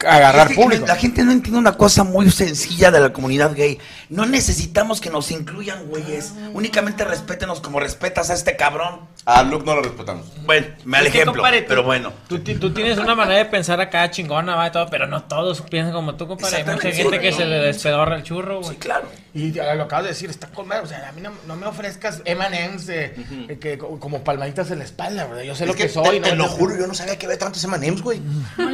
[0.06, 0.86] agarrar público.
[0.86, 3.78] La gente no entiende una cosa muy sencilla de la comunidad gay.
[4.08, 6.34] No necesitamos que nos incluyan, güeyes.
[6.52, 9.00] Únicamente respétenos como respetas a este cabrón.
[9.24, 10.26] A Luke no lo respetamos.
[10.44, 12.12] Bueno, mal Es ejemplo, pero bueno.
[12.28, 15.60] Tú, tú tienes una manera de pensar acá chingona, va, y todo, pero no todos
[15.62, 16.58] piensan como tú, compadre.
[16.58, 17.36] Hay mucha gente sí, que no.
[17.36, 18.76] se le despedorra el churro, güey.
[18.76, 19.08] claro.
[19.34, 21.66] Y lo acabas de decir, está con madre, O sea, a mí no, no me
[21.66, 23.14] ofrezcas M&M's eh,
[23.48, 25.42] eh, que, como palmaditas en la espalda, ¿verdad?
[25.42, 26.20] Yo sé lo que, que soy.
[26.20, 28.20] te, te no- lo juro, yo no sabía que había tantos M&M's, güey.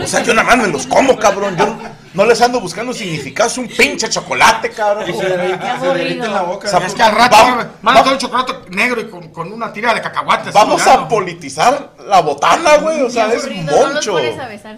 [0.02, 1.56] O sea, yo nada más me los como, cabrón.
[1.56, 1.76] Yo
[2.14, 3.48] no les ando buscando significado.
[3.50, 5.10] Es un pinche chocolate, cabrón.
[5.10, 6.68] Y se derrite- en la boca.
[6.68, 9.28] O sea, es que al rato va- manda va- todo el chocolate negro y con,
[9.30, 10.52] con una tira de cacahuates.
[10.54, 13.02] Vamos así, a politizar la botana, güey.
[13.02, 14.16] O sea, es moncho.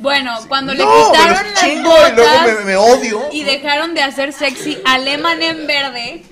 [0.01, 3.21] Bueno, cuando le quitaron las chingo y luego botas me- me odio.
[3.33, 5.07] y dejaron de hacer sexy al
[5.67, 6.23] verde,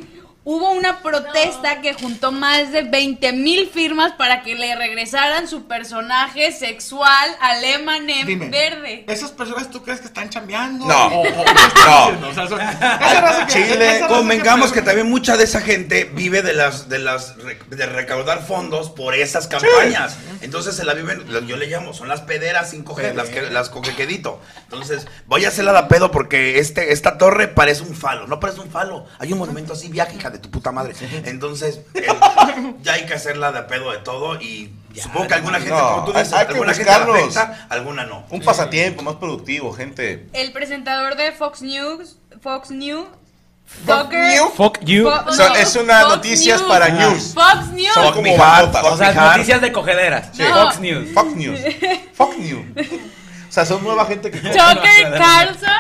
[0.45, 5.67] hubo una protesta que juntó más de 20 mil firmas para que le regresaran su
[5.67, 9.05] personaje sexual al Emanem Dime, verde.
[9.09, 10.85] ¿Esas personas tú crees que están chambeando?
[10.87, 11.07] No.
[11.07, 12.29] O- o- o- No.
[12.29, 16.05] O sea, son- esa raza que- Chile, convengamos que- que también mucha de esa gente
[16.05, 20.17] vive de las de las de recaudar fondos por esas campañas.
[20.43, 24.41] Entonces se la viven, yo le llamo, son las pederas 5G, las que las coquequedito.
[24.65, 28.61] Entonces, voy a hacerla de pedo porque este esta torre parece un falo, no parece
[28.61, 29.07] un falo.
[29.19, 30.95] Hay un movimiento así, viaja hija de tu puta madre.
[31.25, 32.07] Entonces, eh,
[32.83, 36.05] ya hay que hacerla de pedo de todo y supongo que alguna gente No, como
[36.07, 37.37] tú dices, hay que alguna gente la buscarlos.
[37.37, 38.27] afecta, alguna no.
[38.31, 40.27] Un pasatiempo más productivo, gente.
[40.33, 43.07] El presentador de Fox News, Fox News,
[43.87, 44.53] Fox Tucker- News?
[44.57, 45.05] Fuck you.
[45.09, 46.71] Fo- sea, no, es una Fox noticias News.
[46.71, 47.33] para news.
[47.35, 47.95] Fox News.
[47.95, 48.85] Son Fuck como batotas.
[48.93, 50.29] O sea, noticias de cogederas.
[50.37, 50.43] Sí.
[50.43, 51.09] Fox News.
[51.15, 51.61] Fox News.
[52.13, 52.67] Fox News.
[53.49, 54.39] O sea, son nueva gente que...
[54.39, 55.71] Tucker Carlson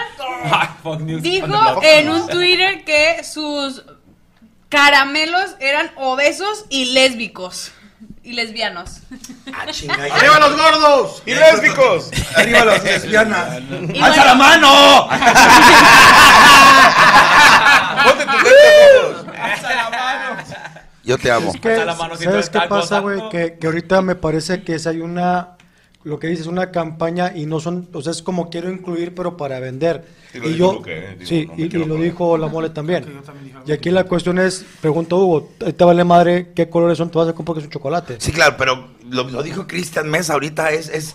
[1.20, 3.83] dijo en un Twitter que sus
[4.68, 7.73] caramelos eran obesos y lésbicos.
[8.23, 9.01] Y lesbianos.
[9.52, 9.67] Ah.
[9.67, 11.23] ¡Arriba los gordos!
[11.26, 12.10] ¡Y lésbicos!
[12.36, 13.60] Arriba las lesbianas.
[13.93, 15.09] Y ¡Alza bueno- la mano!
[18.05, 19.26] Ponte tus lentes,
[21.05, 21.52] Yo te amo.
[21.55, 23.28] Es que, Alza la mano si ¿sabes qué pasa, güey?
[23.28, 25.59] Que, que ahorita me parece que si hay una,
[26.02, 29.36] lo que dices, una campaña y no son, o sea, es como quiero incluir, pero
[29.36, 30.07] para vender.
[30.35, 32.71] Sí, lo y dijo yo, Luque, eh, sí, no y, y lo dijo la mole
[32.71, 33.07] también.
[33.67, 37.09] Y aquí la cuestión es, pregunto Hugo, ¿te vale madre qué colores son?
[37.09, 38.17] Te vas a comprar que es un chocolate.
[38.19, 41.15] Sí, claro, pero lo, lo dijo Cristian Mesa ahorita, es, es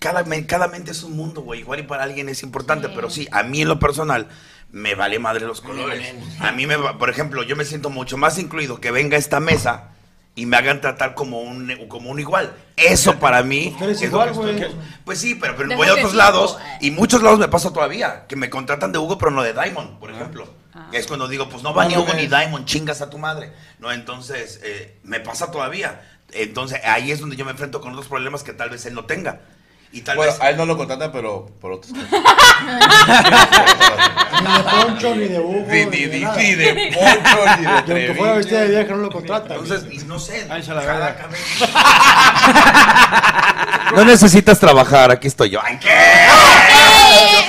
[0.00, 1.60] cada, me- cada mente es un mundo, güey.
[1.60, 4.26] Igual y para alguien es importante, pero sí, a mí en lo personal
[4.72, 6.12] me vale madre los colores.
[6.40, 9.38] A mí, me va- por ejemplo, yo me siento mucho más incluido que venga esta
[9.38, 9.92] mesa
[10.36, 12.54] y me hagan tratar como un, como un igual.
[12.76, 13.74] Eso para mí...
[13.80, 14.34] Eres es lo igual, que
[14.66, 14.86] estoy- güey.
[15.04, 18.26] Pues sí, pero, pero voy a otros lados o- y muchos lados me pasa todavía,
[18.28, 20.46] que me contratan de Hugo pero no de Diamond, por ejemplo.
[20.92, 23.50] Es cuando digo, pues no va ni Hugo ni Diamond, chingas a tu madre.
[23.80, 26.02] No, entonces eh, me pasa todavía.
[26.32, 29.04] Entonces ahí es donde yo me enfrento con otros problemas que tal vez él no
[29.06, 29.40] tenga.
[29.96, 30.40] Y tal Bueno, vez...
[30.42, 31.90] a él no lo contratan, pero por otros.
[34.36, 37.66] Ni de Poncho, ni de Hugo, Ni, ni ni, de ni, de Poncho, ni de
[37.66, 39.52] Y aunque fuera vestida de vieja, no lo contratan.
[39.52, 40.46] Entonces, y no sé.
[40.50, 41.16] Ay, se la cada
[43.96, 45.60] No necesitas trabajar, aquí estoy yo.
[45.64, 45.88] ¡Ay, qué!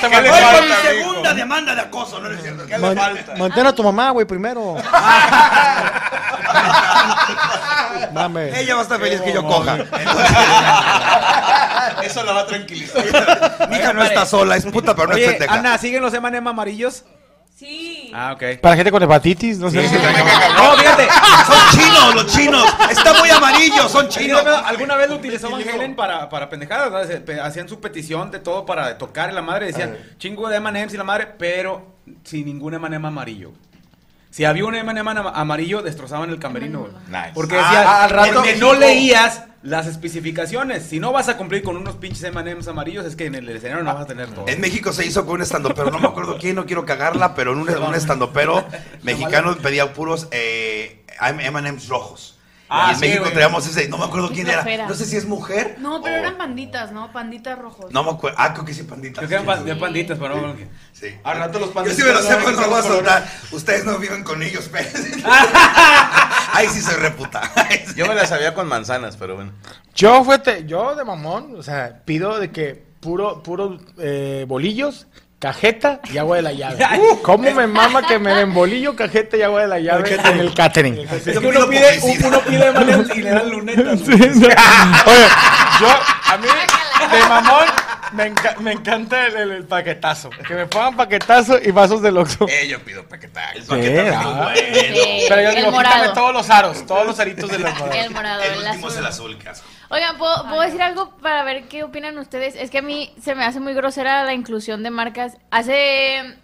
[0.00, 2.66] ¿Qué le Voy por mi segunda demanda de acoso, no es cierto.
[2.66, 3.34] ¿Qué le falta?
[3.36, 4.76] mantén a tu mamá, güey, primero.
[8.12, 8.56] Mames.
[8.56, 9.76] Ella va a estar feliz que yo coja.
[12.02, 13.04] Eso la va a tranquilizar.
[13.70, 15.54] Mi hija no está sola, es puta, pero no es Oye, pendeja.
[15.54, 17.04] Ana, ¿siguen los M&M amarillos?
[17.58, 18.12] Sí.
[18.14, 18.60] Ah, ok.
[18.60, 19.82] Para gente con hepatitis, no sé.
[19.82, 21.08] No, fíjate.
[21.46, 22.64] Son chinos, los chinos.
[22.88, 24.42] Está muy amarillo, son chinos.
[24.64, 27.08] ¿Alguna, vez lo utilizó Van Halen para, para pendejadas?
[27.42, 30.96] Hacían su petición de todo para tocar y la madre decían chingo de M&M's y
[30.96, 33.52] la madre, pero sin ningún M&M amarillo.
[34.30, 36.86] Si había un M&M ama- amarillo, destrozaban el camerino.
[37.08, 37.32] Nice.
[37.34, 40.84] Porque Ah, decía, al rato- en no leías las especificaciones.
[40.84, 43.82] Si no vas a cumplir con unos pinches M&M's amarillos, es que en el escenario
[43.84, 44.46] no vas a tener todo.
[44.48, 47.34] En México se hizo con un estando, pero no me acuerdo quién, no quiero cagarla,
[47.34, 48.64] pero en un, un estandopero
[49.02, 52.38] mexicano pedía puros eh, M&M's rojos.
[52.70, 54.62] y en sí, México traíamos ese, no me acuerdo quién era.
[54.86, 55.76] No sé si es mujer.
[55.80, 57.10] No, pero o- eran panditas, ¿no?
[57.12, 57.90] Panditas rojos.
[57.90, 58.36] No me acuerdo.
[58.38, 59.26] Ah, creo que sí, panditas.
[59.26, 60.54] Creo que eran de panditas, pero no.
[60.92, 61.14] Sí.
[61.24, 62.86] Al rato los Yo panditas sí me lo sé, pero no con voy a los
[62.86, 63.28] soltar.
[63.52, 64.88] Ustedes no viven con ellos, pero.
[66.58, 67.40] Ahí sí soy reputa.
[67.96, 69.52] Yo me la sabía con manzanas, pero bueno.
[69.94, 75.06] Yo, fuerte, yo de mamón, o sea, pido de que puro, puro eh, bolillos,
[75.38, 76.84] cajeta y agua de la llave.
[76.98, 80.38] Uh, ¿Cómo me mama que me den bolillo, cajeta y agua de la llave en
[80.40, 80.98] el catering?
[80.98, 82.72] Es que uno pide, uno pide
[83.16, 84.00] y le dan lunetas.
[84.04, 84.48] Sí, no.
[84.48, 85.28] Oye,
[85.80, 85.88] yo,
[86.26, 86.48] a mí,
[87.12, 87.66] de mamón,
[88.12, 90.30] me, enca- me encanta el, el- el paquetazo.
[90.30, 92.46] Que me pongan paquetazo y vasos del Oxxo.
[92.48, 93.74] Eh, yo pido paquetazo.
[93.80, 94.52] Sí, ah.
[94.54, 95.94] Sí, Pero yo el digo, morado.
[95.96, 97.96] quítame todos los aros, todos los aritos de los morados.
[97.96, 98.90] El morado, el, El último azul.
[98.90, 99.38] es el azul.
[99.90, 102.54] Oigan, ¿puedo, ¿puedo decir algo para ver qué opinan ustedes?
[102.56, 105.36] Es que a mí se me hace muy grosera la inclusión de marcas.
[105.50, 106.36] Hace...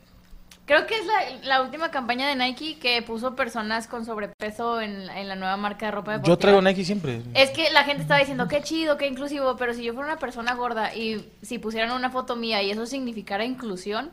[0.67, 5.11] Creo que es la, la última campaña de Nike que puso personas con sobrepeso en,
[5.11, 6.35] en la nueva marca de ropa deportiva.
[6.35, 7.21] Yo traigo Nike siempre.
[7.35, 10.19] Es que la gente estaba diciendo, qué chido, qué inclusivo, pero si yo fuera una
[10.19, 14.11] persona gorda y si pusieran una foto mía y eso significara inclusión,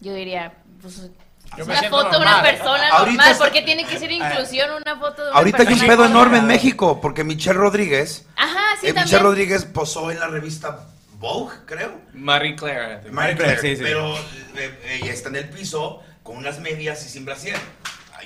[0.00, 1.10] yo diría, pues...
[1.58, 2.42] Yo una foto de una normal.
[2.44, 5.64] persona Ahorita normal, está- ¿por qué tiene que ser inclusión una foto de una Ahorita
[5.64, 8.24] hay un pedo enorme en México, porque Michelle Rodríguez.
[8.36, 9.04] Ajá, sí, eh, también.
[9.04, 10.86] Michelle Rodríguez posó en la revista
[11.20, 12.00] Vogue, creo.
[12.14, 13.08] Marie Claire.
[13.12, 13.82] Marie Claire, Sí, sí.
[13.84, 14.16] pero
[14.56, 17.56] eh, ella está en el piso con unas medias y sin brasier.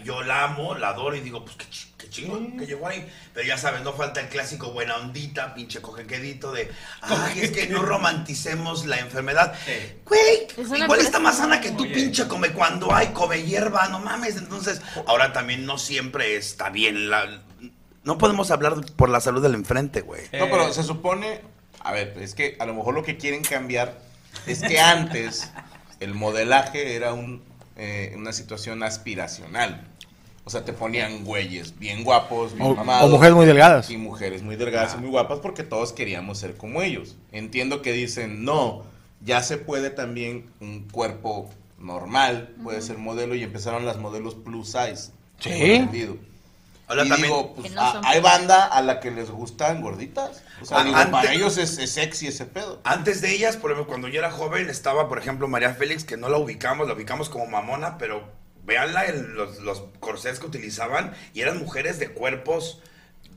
[0.05, 3.09] Yo la amo, la adoro y digo, pues qué, ch- qué chingón que llegó ahí.
[3.33, 6.71] Pero ya sabes, no falta el clásico buena ondita, pinche cojequedito de,
[7.03, 9.55] ay, es que no romanticemos la enfermedad.
[10.05, 14.01] Güey, Es igual está más sana que tú, pinche come cuando hay, come hierba, no
[14.01, 14.37] mames.
[14.37, 17.43] Entonces, ahora también no siempre está bien la...
[18.03, 20.23] No podemos hablar por la salud del enfrente, güey.
[20.33, 21.41] No, pero se supone,
[21.85, 23.99] a ver, es que a lo mejor lo que quieren cambiar
[24.47, 25.51] es que antes
[26.01, 27.43] el modelaje era un,
[27.77, 29.87] eh, una situación aspiracional.
[30.47, 33.07] O sea, te ponían güeyes bien guapos, bien O- mamados.
[33.09, 33.89] o mujeres muy delgadas.
[33.91, 37.17] Y mujeres muy delgadas y muy guapas porque todos queríamos ser como ellos.
[37.33, 38.83] Entiendo que dicen, no,
[39.25, 41.49] ya se puede también un cuerpo
[41.79, 45.13] normal, puede ser modelo y empezaron las modelos plus size.
[45.39, 45.87] Sí.
[46.87, 50.43] Ahora y también- digo, pues, no a- hay banda a la que les gustan gorditas.
[50.61, 52.81] O sea, Ah, digo, antes- para ellos es, es sexy ese pedo.
[52.85, 56.17] Antes de ellas, por ejemplo, cuando yo era joven, estaba, por ejemplo, María Félix, que
[56.17, 58.23] no la ubicamos, la ubicamos como mamona, pero
[58.65, 62.81] véanla, el- los, los corsés que utilizaban, y eran mujeres de cuerpos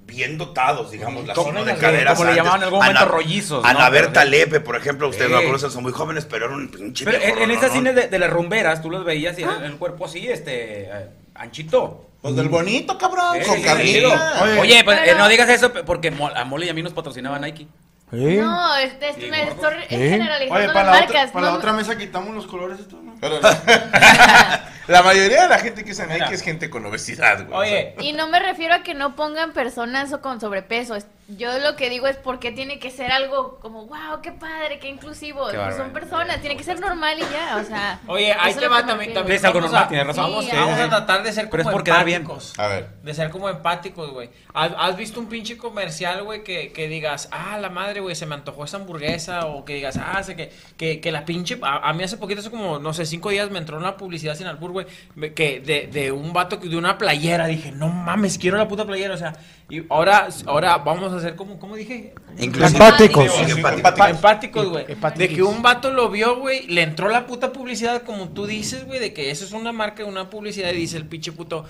[0.06, 2.17] bien dotados, digamos, las Como- uno de como caderas.
[2.17, 2.35] le antes.
[2.38, 3.67] llamaban en algún momento rollizos, ¿no?
[3.69, 6.56] Ana Berta Pero- Lepe, por ejemplo, ustedes no la conocen, son muy jóvenes, pero era
[6.56, 7.77] un pinche Pero en, viejo en esas rolonón.
[7.77, 11.09] cines de, de las rumberas, tú los veías y era el cuerpo así, este, eh,
[11.35, 12.06] anchito.
[12.21, 14.35] Pues del bonito, cabrón, Sí, con sí, carnita.
[14.37, 14.43] sí.
[14.43, 17.37] Oye, Oye, pues, eh, no digas eso porque a Mole y a mí nos patrocinaba
[17.39, 17.67] Nike.
[18.11, 19.69] No, este, este, Sí, me gordo.
[19.69, 20.09] estoy Sí.
[20.09, 21.09] generalizando Oye, las para la, marcas.
[21.09, 23.15] otra, para la no- otra mesa quitamos los colores estos, ¿no?
[23.19, 23.39] Pero-
[24.87, 27.57] la mayoría de la gente que usa Nike es gente con obesidad, güey.
[27.69, 30.95] Oye, Y no me refiero a que no pongan personas o con sobrepeso.
[31.30, 34.80] Es- Yo lo que digo es porque tiene que ser algo como, wow, qué padre,
[34.80, 35.47] qué inclusivo.
[35.49, 37.99] Qué Pues son personas, tiene que ser normal y ya, o sea.
[38.07, 39.14] Oye, ahí te es va también.
[39.14, 40.23] también Es algo normal, tienes razón.
[40.25, 40.83] Vamos, Sí, vamos ajá.
[40.85, 42.22] a tratar de ser Pero es como por bien.
[42.22, 42.53] empáticos.
[42.57, 42.89] A ver.
[43.03, 44.30] De ser como empáticos, güey.
[44.53, 48.25] ¿Has, has visto un pinche comercial, güey, que, que digas, ah, la madre, güey, se
[48.25, 49.45] me antojó esa hamburguesa?
[49.47, 51.59] O que digas, ah, sé que, que, que la pinche.
[51.61, 54.35] A, a mí hace poquito, hace como, no sé, cinco días me entró una publicidad
[54.35, 57.47] sin albur, güey, me- que de, de un vato, que- de una playera.
[57.47, 59.14] Dije, no mames, quiero la puta playera.
[59.14, 59.33] O sea,
[59.69, 62.13] y ahora, ahora vamos a hacer como, ¿cómo dije?
[62.39, 62.77] Inclusive.
[62.77, 63.25] Empáticos.
[63.49, 64.85] Empáticos, empáticos, güey.
[64.87, 65.19] Empáticos.
[65.29, 68.85] De que un vato lo vio, güey, le entró la puta publicidad, como tú dices,
[68.85, 71.65] güey, de que eso es una marca, una publicidad, y dice el pinche puto.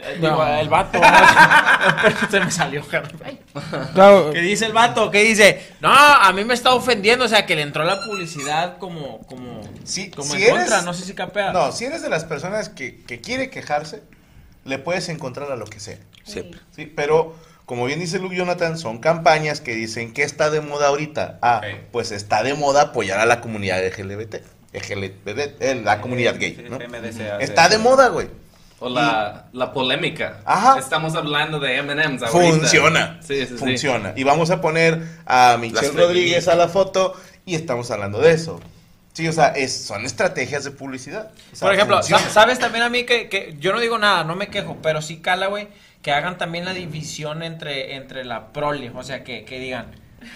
[0.00, 0.46] eh, Digo, No.
[0.58, 0.98] el vato.
[2.30, 2.82] Se me salió.
[3.94, 4.32] Claro.
[4.32, 5.10] ¿Qué dice el vato?
[5.10, 5.74] ¿Qué dice?
[5.80, 9.60] No, a mí me está ofendiendo, o sea, que le entró la publicidad como, como,
[9.84, 11.52] Sí, como si en eres- contra, no sé si capea.
[11.52, 14.02] No, si eres de las personas que, que quiere quejarse,
[14.64, 15.98] le puedes encontrar a lo que sea.
[16.24, 16.60] Siempre.
[16.74, 17.36] Sí, pero
[17.66, 21.38] como bien dice Luke Jonathan, son campañas que dicen que está de moda ahorita.
[21.42, 21.76] Ah, Sí.
[21.92, 24.36] pues está de moda apoyar a la comunidad LGBT.
[24.72, 26.78] LGBT, eh, la comunidad gay, ¿no?
[27.40, 28.28] Está de moda, güey.
[28.78, 30.40] O la, la polémica.
[30.44, 30.78] Ajá.
[30.78, 32.28] Estamos hablando de M&M's ahorita.
[32.58, 33.18] Funciona.
[33.22, 33.54] Sí, sí, sí.
[33.56, 34.12] Funciona.
[34.16, 37.14] Y vamos a poner a Michelle Las Rodríguez a la foto
[37.46, 38.60] y estamos hablando de eso.
[39.14, 41.30] Sí, o sea, es, son estrategias de publicidad.
[41.54, 42.22] O sea, Por ejemplo, funciona.
[42.24, 45.00] sa- ¿sabes también a mí que, que yo no digo nada, no me quejo, pero
[45.00, 45.68] sí cala, güey,
[46.06, 49.86] que hagan también la división entre, entre la prole, o sea, que, que digan,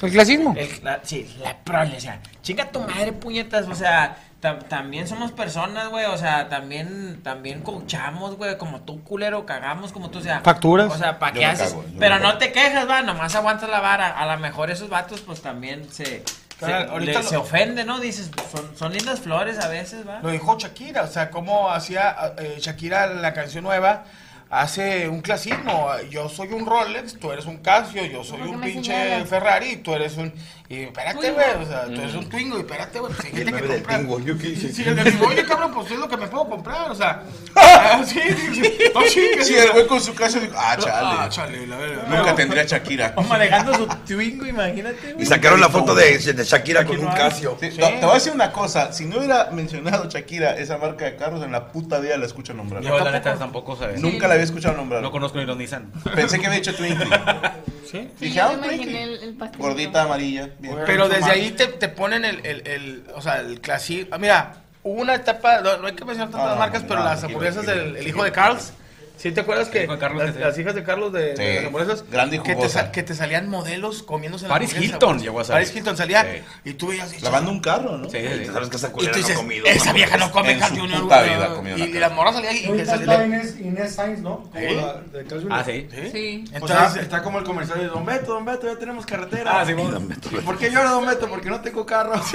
[0.03, 0.53] El clasismo.
[0.59, 5.07] el- la- sí, la prole, o sea, chinga tu madre, puñetas, o sea, tam- también
[5.07, 10.19] somos personas, güey, o sea, también, también coachamos, güey, como tú, culero, cagamos como tú,
[10.19, 10.41] o sea.
[10.41, 10.91] Facturas.
[10.93, 11.69] O sea, ¿para qué haces?
[11.69, 15.21] cago, Pero no te quejas, va, nomás aguantas la vara, a lo mejor esos vatos,
[15.21, 16.25] pues también se...
[16.59, 18.01] Se, ahorita le- lo- se ofende, ¿no?
[18.01, 20.19] Dices, son, son lindas flores a veces, ¿va?
[20.21, 24.05] Lo dijo Shakira, o sea, cómo hacía eh, Shakira la canción nueva.
[24.51, 25.89] Hace un clasismo.
[26.11, 29.29] Yo soy un Rolex, tú eres un Casio, yo soy ¿Por qué un pinche señalas?
[29.29, 30.33] Ferrari, tú eres un...
[30.71, 32.19] Y espérate, güey, o sea, tú eres Mm.
[32.19, 33.97] un Twingo, y espérate, güey, pues hay gente que del compra...
[33.97, 34.73] Twingo, ¿yo qué hice?
[34.73, 37.25] Sí, el de Twingo, oye, cabrón, pues es lo que me puedo comprar, o sea...
[37.57, 39.49] ah, sí, sí, sí, no chingues.
[39.49, 41.19] Sí, el güey con su caso dijo, ah, chale.
[41.19, 41.77] Ah, chale, la.
[42.09, 43.15] Nunca tendría Shakira.
[43.17, 45.17] O manejando su Twingo, imagínate.
[45.19, 47.59] Y sacaron la foto de, de Shakira con un Casio.
[47.61, 51.05] Sí, no, te voy a decir una cosa, si no hubiera mencionado Shakira esa marca
[51.07, 52.81] de carros, en la puta vida la escucho nombrar.
[52.81, 54.01] Yo, la neta, tampoco sabes.
[54.01, 55.03] Nunca la había escuchado nombrar.
[55.03, 55.91] No conozco ni los Nissan.
[56.15, 57.05] Pensé que había dicho Twinkie.
[57.05, 57.11] ¿Sí?
[57.91, 59.35] Sí, Dije, ah, Twinkie.
[59.59, 60.51] Gordita amarilla.
[60.87, 64.09] Pero desde ahí te, te ponen el, el, el, o sea, el clásico.
[64.13, 67.07] Ah, mira, hubo una etapa, no, no hay que mencionar tantas marcas, no, pero no,
[67.07, 68.73] las hamburguesas del el hijo de Carls.
[69.21, 70.41] ¿Sí te acuerdas que de las, sí.
[70.41, 71.55] las hijas de Carlos de, de Sí.
[71.57, 75.19] las hamburguesas Grande y que te, que te salían modelos comiéndose la Paris hamburguesa, Hilton
[75.21, 75.53] llegó a ser.
[75.55, 76.43] Paris Hilton salía Sí.
[76.71, 78.09] y tú veías Lavando un carro, ¿no?
[78.09, 78.45] Sí, Y sí.
[78.47, 79.67] tú sabes que esa culera no ha comido.
[79.67, 81.35] esa vieja no come En su Jr., puta güey".
[81.35, 83.95] vida ha comido y, y la morra salía y ¿No te está salía Inés, Inés
[83.95, 84.37] Sainz, no?
[84.39, 84.75] Como ¿Eh?
[84.75, 85.45] la de Carlos.
[85.51, 85.89] Ah, sí.
[86.13, 86.45] Sí.
[86.53, 89.61] O Entonces, sea, está como el comercial de Don Beto, Don Beto, ya tenemos carretera.
[89.61, 90.01] Ah, sí, bueno.
[90.31, 91.29] ¿Y ¿Por qué llora Don Beto?
[91.29, 92.15] Porque no tengo carro.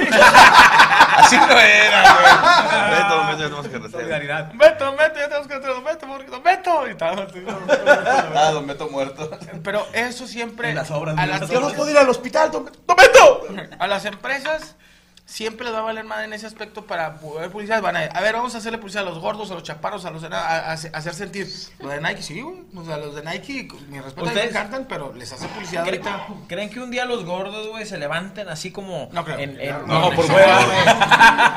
[1.15, 2.91] Así no era, güey.
[2.91, 3.91] Beto, Beto, ya tenemos carretera.
[3.91, 4.51] Solidaridad.
[4.53, 6.87] Beto, Beto, ya tenemos que hacer Don Beto, porque Don Beto.
[6.87, 7.27] Y tal.
[8.35, 9.29] Ah, Don Beto muerto.
[9.63, 10.69] Pero eso siempre.
[10.69, 12.79] En las obras a las Yo no puedo ir al hospital, Don Beto.
[12.85, 13.41] ¡Don Beto!
[13.79, 14.75] a las empresas
[15.25, 17.81] siempre les va a valer más en ese aspecto para poder publicidad.
[17.81, 20.11] Van a, a ver, vamos a hacerle publicidad a los gordos, a los chaparros, a
[20.11, 21.47] los ena- a, a- a hacer sentir.
[21.79, 22.57] Los de Nike, sí, güey.
[22.75, 26.27] O sea, los de Nike, mi respeto, encantan, pero les hace publicidad ¿Creen, ahorita.
[26.47, 29.09] creen que un día los gordos, güey, se levanten así como.
[29.11, 29.39] No creo.
[29.39, 30.63] En, en- No, por hueva.
[30.65, 30.77] güey.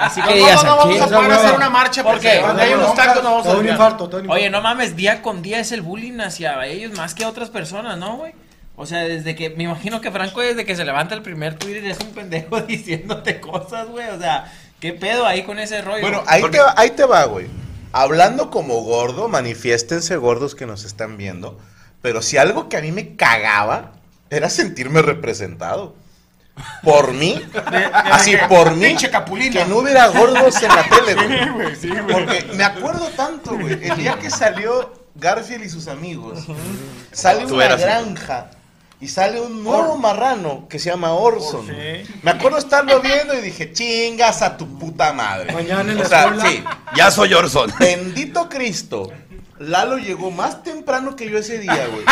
[0.01, 2.41] Así que No, no, no, vamos a poder hacer una marcha ¿Por porque qué?
[2.41, 5.83] donde hay unos tacos no vamos a Oye, no mames, día con día es el
[5.83, 8.33] bullying hacia ellos más que a otras personas, ¿no, güey?
[8.81, 11.85] O sea, desde que, me imagino que Franco desde que se levanta el primer Twitter
[11.85, 14.09] es un pendejo diciéndote cosas, güey.
[14.09, 16.01] O sea, ¿qué pedo ahí con ese rollo?
[16.01, 17.49] Bueno, ahí Porque- te, va, ahí te va, güey.
[17.91, 21.59] Hablando como gordo, manifiéstense gordos que nos están viendo.
[22.03, 23.95] Pero si algo que a mí me cagaba
[24.31, 25.97] era sentirme representado.
[26.85, 27.41] Por mí,
[27.93, 29.61] así por mí, Pinche capulina.
[29.63, 32.03] que no hubiera gordos en la tele, güey.
[32.13, 33.89] Porque me acuerdo tanto, güey.
[33.89, 36.45] El día que salió Garfield y sus amigos,
[37.11, 38.51] sale Tú una granja
[39.01, 41.67] y sale un nuevo marrano que se llama Orson.
[42.23, 45.53] Me acuerdo estarlo viendo y dije, chingas a tu puta madre.
[45.53, 46.45] Mañana en O la sea, escuela.
[46.49, 46.65] sí,
[46.97, 47.73] Ya soy Orson.
[47.79, 49.13] Bendito Cristo.
[49.59, 52.05] Lalo llegó más temprano que yo ese día, güey.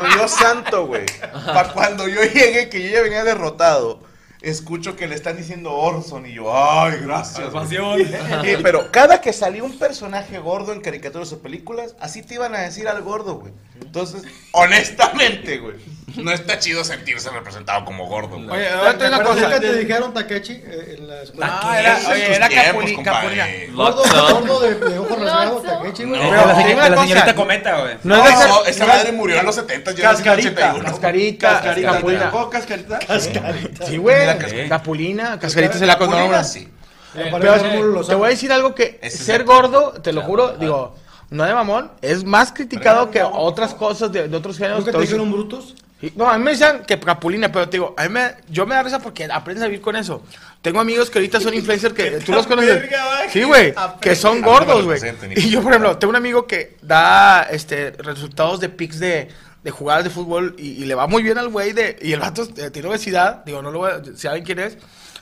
[0.00, 1.06] Por Dios santo, güey.
[1.46, 4.02] Para cuando yo llegué, que yo ya venía derrotado,
[4.42, 7.50] escucho que le están diciendo Orson y yo, ay, gracias.
[7.52, 7.66] güey".
[8.04, 12.54] Sí, pero cada que salía un personaje gordo en caricaturas o películas, así te iban
[12.54, 13.54] a decir al gordo, güey.
[13.80, 14.22] Entonces,
[14.52, 15.76] honestamente, güey,
[16.16, 18.48] no está chido sentirse representado como gordo, güey.
[18.50, 19.50] Oye, ¿Te ahora te una cosa.
[19.50, 21.60] que te dijeron Takechi eh, en la escuela?
[21.62, 23.36] No, era, Esos oye, tus era tiempos, capuli, compadre.
[23.36, 23.74] capulina.
[23.74, 25.78] Gordo, gordo de, de ojos rasgados, Lotso.
[25.78, 26.22] Takechi, güey.
[26.22, 26.30] No.
[26.30, 27.08] Pero la, señora- la cosa.
[27.08, 27.94] señorita comenta, güey.
[28.04, 30.36] No es de esa no es- madre murió en los 70, yo nací en el
[30.36, 30.84] Cascarita, 81.
[30.90, 32.30] cascarita, Cascarita, ¿te capulina.
[32.30, 32.98] tocó cascarita?
[33.86, 34.20] Sí, güey.
[34.20, 34.68] Mira, cascarita.
[34.78, 36.60] Capulina, cascarita se la Capulina, conoce.
[36.60, 36.68] sí.
[37.14, 40.22] Pero los te voy a decir algo que Ese es ser el- gordo, te lo
[40.22, 40.96] juro, digo,
[41.30, 44.80] no de mamón, es más criticado que otras cosas de, de otros géneros.
[44.80, 45.74] ¿Nunca te Te voy a decir- dijeron brutos?
[46.16, 48.74] No, a mí me dicen que capulina, pero te digo, a mí me, yo me
[48.74, 50.22] da risa porque aprendes a vivir con eso.
[50.62, 52.90] Tengo amigos que ahorita son influencers que tú los conoces.
[53.30, 55.00] Sí, güey, que son A mí no me gordos, güey.
[55.00, 59.28] presenten, Y yo, por ejemplo, tengo un amigo que da este resultados de pics de,
[59.62, 62.20] de jugadas de fútbol y, y le va muy bien al güey de y el
[62.20, 64.78] vato eh, tiene obesidad, digo, no lo voy a, si saben quién es,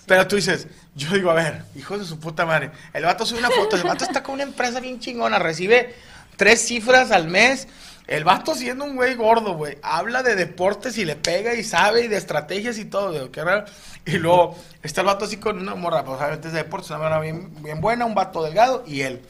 [0.06, 3.38] pero tú dices, yo digo, a ver, hijos de su puta madre, el vato sube
[3.38, 5.94] una foto, el vato está con una empresa bien chingona, recibe
[6.36, 7.68] tres cifras al mes.
[8.12, 12.04] El vato siendo un güey gordo, güey, habla de deportes y le pega y sabe
[12.04, 13.64] y de estrategias y todo, güey, qué raro.
[14.04, 16.98] Y luego está el vato así con una morra, pues obviamente es de deportes, una
[16.98, 19.22] morra bien, bien buena, un vato delgado y él.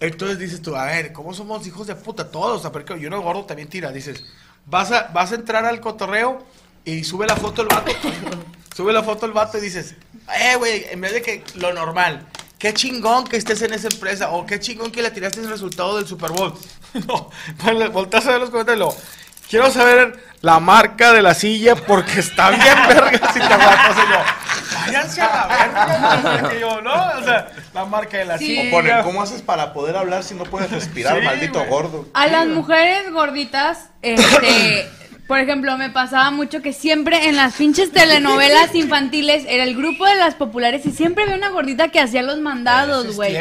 [0.00, 2.58] Entonces dices tú, a ver, ¿cómo somos hijos de puta todos?
[2.58, 3.92] O sea, porque yo no gordo también tira.
[3.92, 4.24] Dices,
[4.66, 6.44] vas a, vas a entrar al cotorreo
[6.84, 7.92] y sube la foto el vato.
[8.76, 9.94] sube la foto el vato y dices,
[10.40, 12.26] eh, güey, en vez de que lo normal,
[12.58, 15.96] qué chingón que estés en esa empresa o qué chingón que le tiraste el resultado
[15.96, 16.54] del Super Bowl.
[17.06, 17.30] no,
[17.90, 18.96] volteas a ver los comentarios
[19.48, 23.96] quiero saber la marca de la silla porque está bien verga si te aguantas.
[23.96, 26.52] Y yo, váyanse a la verga.
[26.56, 28.70] Y yo, no, o sea, la marca de la O silla.
[28.70, 32.06] ponen, ¿cómo haces para poder hablar si no puedes respirar, Sí, maldito gordo?
[32.14, 34.88] A las mujeres gorditas, este,
[35.28, 40.04] por ejemplo, me pasaba mucho que siempre en las pinches telenovelas infantiles era el grupo
[40.06, 43.36] de las populares y siempre había una gordita que hacía los mandados, güey.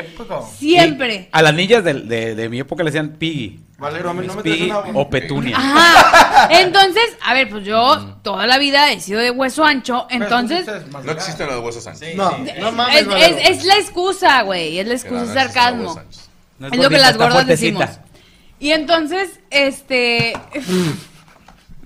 [0.60, 1.30] Siempre.
[1.32, 3.62] A las niñas de, de, de mi época le decían Piggy.
[3.80, 5.56] Valero, a mí no me Piggy una- o Petunia.
[5.58, 6.50] Ajá.
[6.62, 10.66] Entonces, a ver, pues yo toda la vida he sido de hueso ancho, entonces
[11.06, 12.08] No existen los huesos anchos.
[12.16, 13.08] No, no mames, es,
[13.38, 16.02] es- es la excusa, güey, es la excusa, es sarcasmo.
[16.60, 17.86] No Es lo que las gordas decimos.
[18.60, 20.34] Y entonces, este...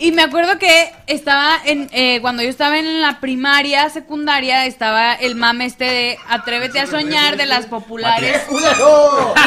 [0.00, 5.12] Y me acuerdo que estaba en, eh, cuando yo estaba en la primaria, secundaria, estaba
[5.12, 8.40] el mame este de Atrévete a soñar de las populares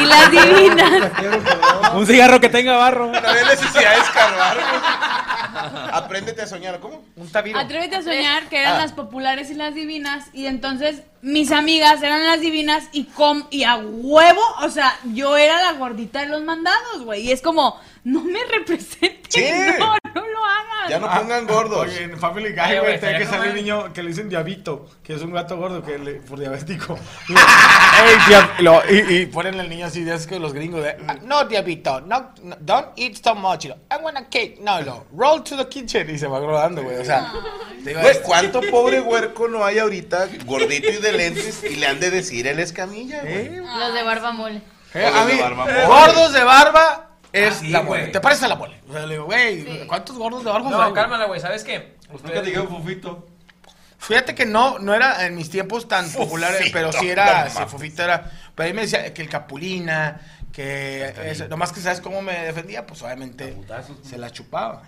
[0.00, 1.10] y las divinas.
[1.94, 3.08] Un cigarro que tenga barro.
[3.08, 4.58] No hay necesidad de escarbar.
[5.92, 7.02] Apréndete a soñar, ¿cómo?
[7.16, 7.58] Un tabiro.
[7.58, 8.78] Atrévete a soñar que eran Ah.
[8.78, 10.26] las populares y las divinas.
[10.32, 15.36] Y entonces mis amigas eran las divinas y com y a huevo, o sea, yo
[15.36, 17.22] era la gordita de los mandados, güey.
[17.22, 19.44] Y es como, no me representen, Sí.
[19.78, 20.90] no, no lo hagan.
[20.90, 21.86] Ya no pongan gordos.
[21.86, 25.14] Oye, en Family Guy, Ay, güey, tiene que salir niño que le dicen diabito, que
[25.14, 26.98] es un gato gordo que le, por diabético.
[27.28, 30.82] Y, "Ey, dia-" lo- y, y ponen al niño así, de es que los gringos
[30.82, 33.64] de, "Ah, no, diabito, no, no, don't eat so much.
[33.64, 34.58] Y lo, I want a cake.
[34.60, 36.10] No, lo, roll to the kitchen.
[36.10, 36.98] Y se va rodando, güey.
[36.98, 37.32] O sea,
[37.84, 42.00] te Güey, ¿cuánto pobre huerco no hay ahorita, gordito y de lentes, y le han
[42.00, 43.56] de decir el escamilla, güey?
[43.56, 44.60] Los de barba mole.
[44.94, 45.86] Eh, a mí, de barba mole.
[45.86, 48.00] gordos de barba es Ah, la güey.
[48.02, 48.12] mole.
[48.12, 48.80] ¿Te parece la mole?
[48.88, 51.40] O sea, le digo, güey, ¿cuántos gordos de barba No, cálmala, güey.
[51.40, 51.96] ¿Sabes qué?
[52.10, 53.26] Nunca te digo Fufito.
[53.98, 57.54] Fíjate que no, no era en mis tiempos tan populares, pero sí era, no sí,
[57.56, 57.70] mames.
[57.70, 58.30] Fufito era.
[58.54, 60.20] Pero ahí me decía que el Capulina,
[60.52, 63.56] que eso, nomás que sabes cómo me defendía, pues obviamente
[64.02, 64.82] se la chupaba.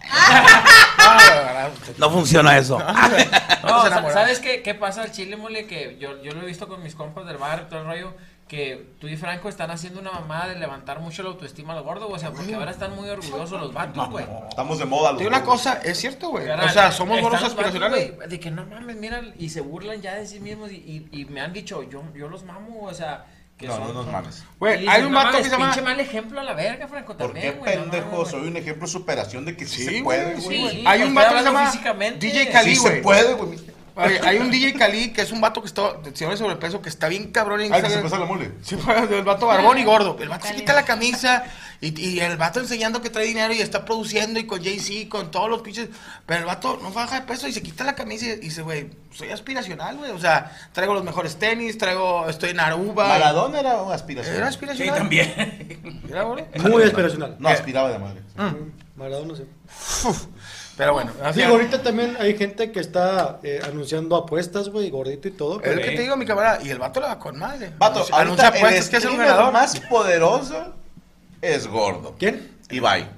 [1.99, 2.79] No funciona eso.
[2.79, 4.13] No, sa- enamorados.
[4.13, 5.67] ¿sabes qué, qué pasa al chile, mole?
[5.67, 8.15] Que yo, yo lo he visto con mis compas del bar y todo el rollo.
[8.49, 11.85] Que tú y Franco están haciendo una mamada de levantar mucho la autoestima a los
[11.85, 12.17] gordos, güey.
[12.17, 14.25] O sea, porque ahora están muy orgullosos los vatos, güey.
[14.49, 15.63] Estamos de moda los Te digo una gordos.
[15.65, 16.49] cosa, es cierto, güey.
[16.49, 18.15] O sea, somos están gordos los vatos, aspiracionales.
[18.15, 21.21] güey, De que no mames, mira, y se burlan ya de sí mismos y, y,
[21.21, 23.27] y me han dicho, yo, yo los mamo, o sea,
[23.59, 23.89] que No, son...
[23.89, 24.45] no nos mames.
[24.61, 26.87] Güey, hay un "No vato que mames, se llama- Pinche mal ejemplo a la verga,
[26.87, 28.11] Franco, ¿Por qué también, güey, no pendejo?
[28.13, 30.71] mames, Soy un ejemplo de superación de que sí, Sí, se puede, güey, güey.
[30.71, 30.85] sí.
[30.87, 32.27] Hay un estoy vato que se hablando llama físicamente.
[32.29, 32.95] DJ Cali, Sí güey.
[32.95, 33.59] se puede, güey.
[33.97, 36.91] Oye, hay un DJ Cali que es un vato que está, señor de sobrepeso, que
[36.91, 38.53] está bien cabrón en Ay, que se pasa la mole.
[38.63, 38.77] Sí,
[39.11, 40.19] el vato barbón y gordo.
[40.21, 41.45] El vato se quita la camisa
[41.81, 45.31] y, y el vato enseñando que trae dinero y está produciendo y con Jay-Z, con
[45.31, 45.89] todos los pinches.
[46.27, 48.91] Pero el vato no baja de peso y se quita la camisa y dice, güey,
[49.13, 50.11] soy aspiracional, güey.
[50.11, 53.09] O sea, traigo los mejores tenis, traigo, estoy en Aruba.
[53.09, 54.41] Maradona era un aspiracional.
[54.41, 54.95] Era aspiracional.
[54.95, 56.03] Sí, también.
[56.11, 56.45] Era, güey.
[56.71, 57.37] Muy aspiracional.
[57.39, 58.21] No, aspiraba de madre.
[58.95, 59.45] Maradona sí.
[60.77, 65.31] Pero bueno, Sí, ahorita también hay gente que está eh, anunciando apuestas, güey, gordito y
[65.31, 65.61] todo.
[65.63, 66.63] Es lo que te digo, mi camarada.
[66.63, 67.73] Y el vato le va con madre.
[67.79, 69.53] Vato, Anuncia- ahorita anuncia el apuestas que es un streamer ganador.
[69.55, 70.75] más poderoso
[71.41, 72.15] es gordo.
[72.19, 72.57] ¿Quién?
[72.71, 73.09] Ibai.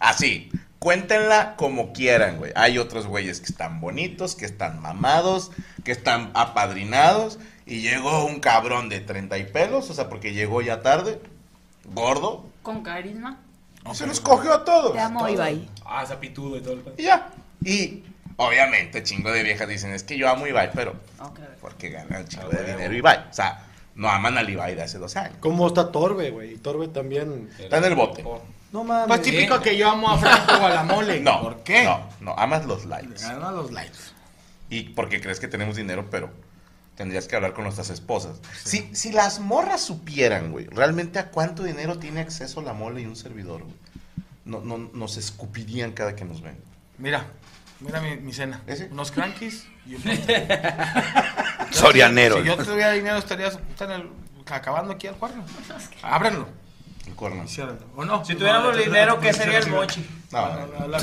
[0.00, 0.50] Así.
[0.80, 2.52] Cuéntenla como quieran, güey.
[2.56, 5.50] Hay otros güeyes que están bonitos, que están mamados,
[5.82, 7.38] que están apadrinados.
[7.66, 11.20] Y llegó un cabrón de 30 y pelos, o sea, porque llegó ya tarde,
[11.86, 12.44] gordo.
[12.62, 13.40] Con carisma.
[13.92, 14.92] Se los cogió a todos.
[14.92, 15.68] Te amo, Ibai.
[15.84, 16.94] Ah, zapitudo y todo el pedo.
[16.96, 17.30] Y ya.
[17.62, 18.02] Y
[18.36, 20.94] obviamente, chingo de viejas dicen, es que yo amo a Ibai, pero
[21.60, 23.26] porque gana un chingo de dinero Ibai.
[23.30, 25.36] O sea, no aman al Ibai de hace dos años.
[25.40, 26.54] ¿Cómo está Torbe, güey?
[26.54, 27.50] Y Torbe también.
[27.58, 28.24] Está en el bote.
[28.72, 29.06] No mames.
[29.06, 31.20] Pues típico que yo amo a Franco o a la mole.
[31.24, 31.42] No.
[31.42, 31.84] ¿Por qué?
[31.84, 33.22] No, no, amas los likes.
[33.22, 33.98] Gana los likes.
[34.68, 36.30] Y porque crees que tenemos dinero, pero
[36.96, 38.40] tendrías que hablar con nuestras esposas.
[38.62, 43.06] Si, si las morras supieran, güey, realmente a cuánto dinero tiene acceso la mole y
[43.06, 43.74] un servidor, güey,
[44.44, 46.56] no, no, nos escupirían cada que nos ven.
[46.98, 47.26] Mira,
[47.80, 48.62] mira mi, mi cena.
[48.90, 50.02] Unos crankies y un
[51.70, 52.38] Sorianero.
[52.40, 54.10] Si yo tuviera dinero, estarías en el-
[54.50, 55.44] acabando aquí al cuerno.
[56.02, 56.46] Ábranlo.
[57.06, 57.44] El cuerno.
[57.96, 58.24] ¿O no?
[58.24, 60.04] Si tuviéramos No, dinero, ¿qué sería el no, mochi?
[60.32, 60.98] No, No, no.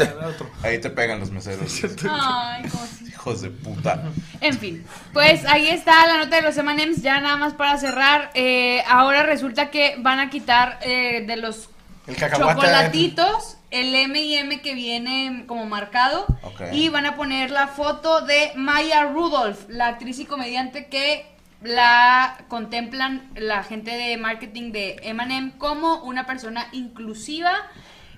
[0.64, 1.82] Ahí te pegan los meseros.
[2.10, 3.10] Ay, cosita.
[3.10, 4.04] Hijos de puta.
[4.40, 7.02] En fin, pues ahí está la nota de los M&M's.
[7.04, 8.32] Ya nada más para cerrar.
[8.34, 11.70] eh, ahora resulta que van a quitar eh, de los
[12.08, 16.26] El chocolatitos el M&M que viene como marcado
[16.74, 21.26] y van a poner la foto de Maya Rudolph, la actriz y comediante que
[21.64, 27.52] la contemplan la gente de marketing de M&M como una persona inclusiva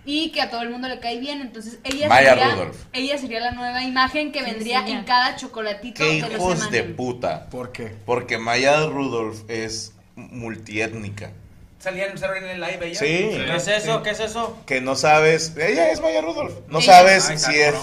[0.05, 1.41] y que a todo el mundo le cae bien.
[1.41, 2.77] Entonces ella Maya sería, Rudolph.
[2.93, 7.49] ella sería la nueva imagen que vendría en cada chocolatito ¡Qué de los de puta!
[7.49, 7.95] ¿Por qué?
[8.05, 11.31] Porque Maya Rudolph es multiétnica.
[11.79, 12.99] Salían, en el live ella.
[12.99, 13.05] Sí.
[13.05, 14.03] ¿Qué es eso?
[14.03, 14.57] ¿Qué es eso?
[14.65, 15.53] Que no sabes.
[15.57, 16.53] Ella es Maya Rudolph.
[16.69, 16.93] No Ella.
[16.93, 17.75] sabes Ay, si es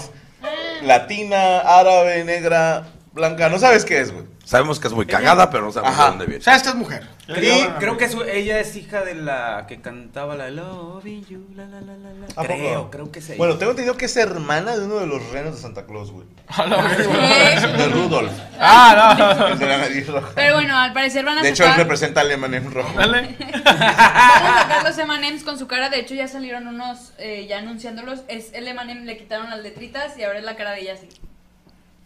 [0.81, 3.47] latina, árabe, negra, blanca.
[3.49, 4.25] No sabes qué es, güey.
[4.43, 6.03] Sabemos que es muy cagada, pero no sabemos Ajá.
[6.05, 6.39] de dónde viene.
[6.41, 7.07] O sea, esta es mujer.
[7.27, 11.65] Creo, creo que su- ella es hija de la que cantaba la Loving You, la
[11.67, 12.25] la la la la.
[12.35, 12.91] ¿A Creo, poco?
[12.91, 13.37] creo que es ella.
[13.37, 16.25] Bueno, tengo entendido que es hermana de uno de los renos de Santa Claus, güey.
[17.77, 18.31] De Rudolph.
[18.59, 19.47] Ah, no.
[19.47, 20.31] El de la nariz roja.
[20.35, 22.93] Pero bueno, al parecer van a De hecho, él sacar, representa al M&M rojo.
[22.95, 25.89] van a sacar los M&M's con su cara.
[25.89, 28.21] De hecho, ya salieron unos eh, ya anunciándolos.
[28.27, 31.07] Es el M&M, le quitaron las letritas y ahora es la cara de ella así.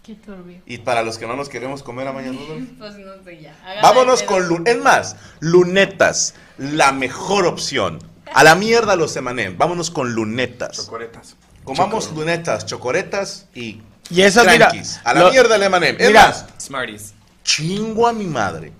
[0.05, 0.61] Qué turbio.
[0.67, 2.69] Y para los que no nos queremos comer a Maya Rudolph.
[2.77, 3.55] Pues no sé ya.
[3.81, 4.75] Vámonos con lunetas.
[4.75, 6.35] Es más, lunetas.
[6.57, 7.99] La mejor opción
[8.33, 9.55] A la mierda los M&M.
[9.57, 10.77] Vámonos con lunetas.
[10.77, 11.35] Chocoretas.
[11.63, 14.71] Comamos lunetas, chocoretas y Y esas, mira.
[15.03, 15.97] A la lo- mierda el M&M.
[15.99, 16.27] Es Mira.
[16.27, 17.13] más, Smarties.
[17.43, 18.71] chingo a mi madre.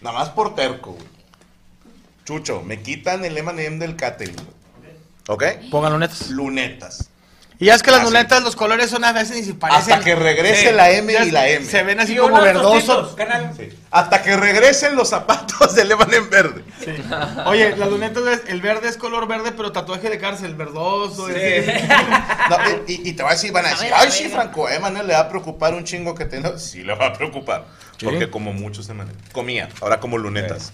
[0.00, 1.06] Nada más por terco, güey.
[2.24, 4.36] Chucho, me quitan el M&M del catering.
[5.28, 5.44] ¿Ok?
[5.70, 6.28] Pongan lunetas.
[6.30, 7.10] Lunetas.
[7.60, 8.10] Y ya es que las Así.
[8.10, 9.92] lunetas, los colores son a veces ni se parecen.
[9.94, 10.74] Hasta que regrese Sí.
[10.74, 11.64] la M y la M.
[11.64, 13.14] Se ven así Y como verdosos.
[13.92, 16.64] Hasta que regresen los zapatos del M&M verde.
[17.46, 21.28] Oye, las lunetas, es- el verde es color verde, pero tatuaje de cárcel, verdoso.
[21.28, 21.34] Sí.
[21.36, 21.86] ese-
[22.50, 22.56] No,
[22.88, 25.12] y, y te va a decir, van a decir, ay, sí, Franco, a Emanuel le
[25.14, 26.58] va a preocupar un chingo que tenga.
[26.58, 27.66] Sí, le va a preocupar.
[28.02, 29.16] Porque como muchos Emanuel.
[29.32, 30.72] Comía, ahora como lunetas.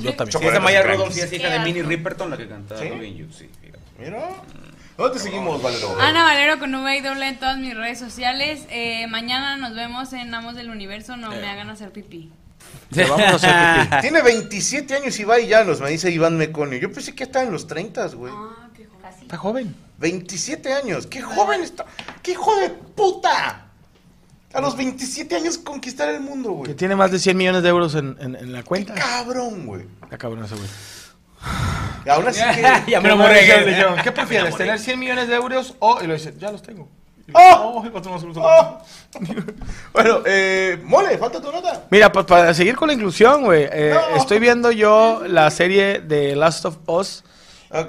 [0.00, 0.44] Yo también.
[0.44, 2.88] Esa Maya sí es hija de Minnie Riperton, la que cantaba ¿Sí?
[2.88, 3.50] Loving You, sí.
[3.98, 4.28] Mira.
[5.00, 5.98] ¿Dónde te seguimos, Valero?
[5.98, 8.66] Ana Valero con V y doble en todas mis redes sociales.
[8.70, 11.16] Eh, mañana nos vemos en Amos del Universo.
[11.16, 12.30] No me hagan hacer pipí.
[12.92, 13.96] Te vamos a hacer pipí.
[14.02, 16.78] Tiene 27 años Ibai Llanos, me dice Iván Meconio.
[16.78, 18.32] Yo pensé que estaba en los 30, güey.
[19.22, 19.74] Está joven.
[19.98, 21.06] 27 años.
[21.06, 21.86] ¡Qué joven está!
[22.22, 23.66] ¡Qué hijo de puta!
[24.52, 26.68] A los 27 años conquistar el mundo, güey.
[26.68, 28.94] Que tiene más de 100 millones de euros en, en- en la cuenta.
[28.94, 29.86] Cabrón, güey.
[30.02, 30.68] Está cabrón ese güey.
[32.04, 32.90] Y aún así que...
[32.90, 34.56] Ya me dijeron, Dijeron, ¿Qué prefieres?
[34.56, 35.98] ¿Tener 100 millones de euros o.?
[36.02, 36.88] Y lo dice, ya los tengo.
[37.26, 37.84] Y ¡Oh!
[37.84, 38.40] oh.
[38.40, 38.78] ¡Oh!
[39.92, 41.84] Bueno, eh, mole, falta tu nota.
[41.90, 46.36] Mira, pues para seguir con la inclusión, güey, eh, estoy viendo yo la serie de
[46.36, 47.24] Last of Us.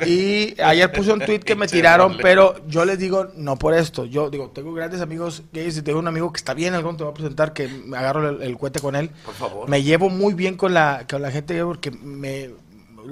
[0.05, 4.05] Y ayer puse un tweet que me tiraron, pero yo les digo, no por esto.
[4.05, 7.03] Yo digo, tengo grandes amigos gays y tengo un amigo que está bien, algún te
[7.03, 9.09] voy a presentar, que me agarro el, el cohete con él.
[9.25, 9.67] Por favor.
[9.67, 12.49] Me llevo muy bien con la, con la gente porque me...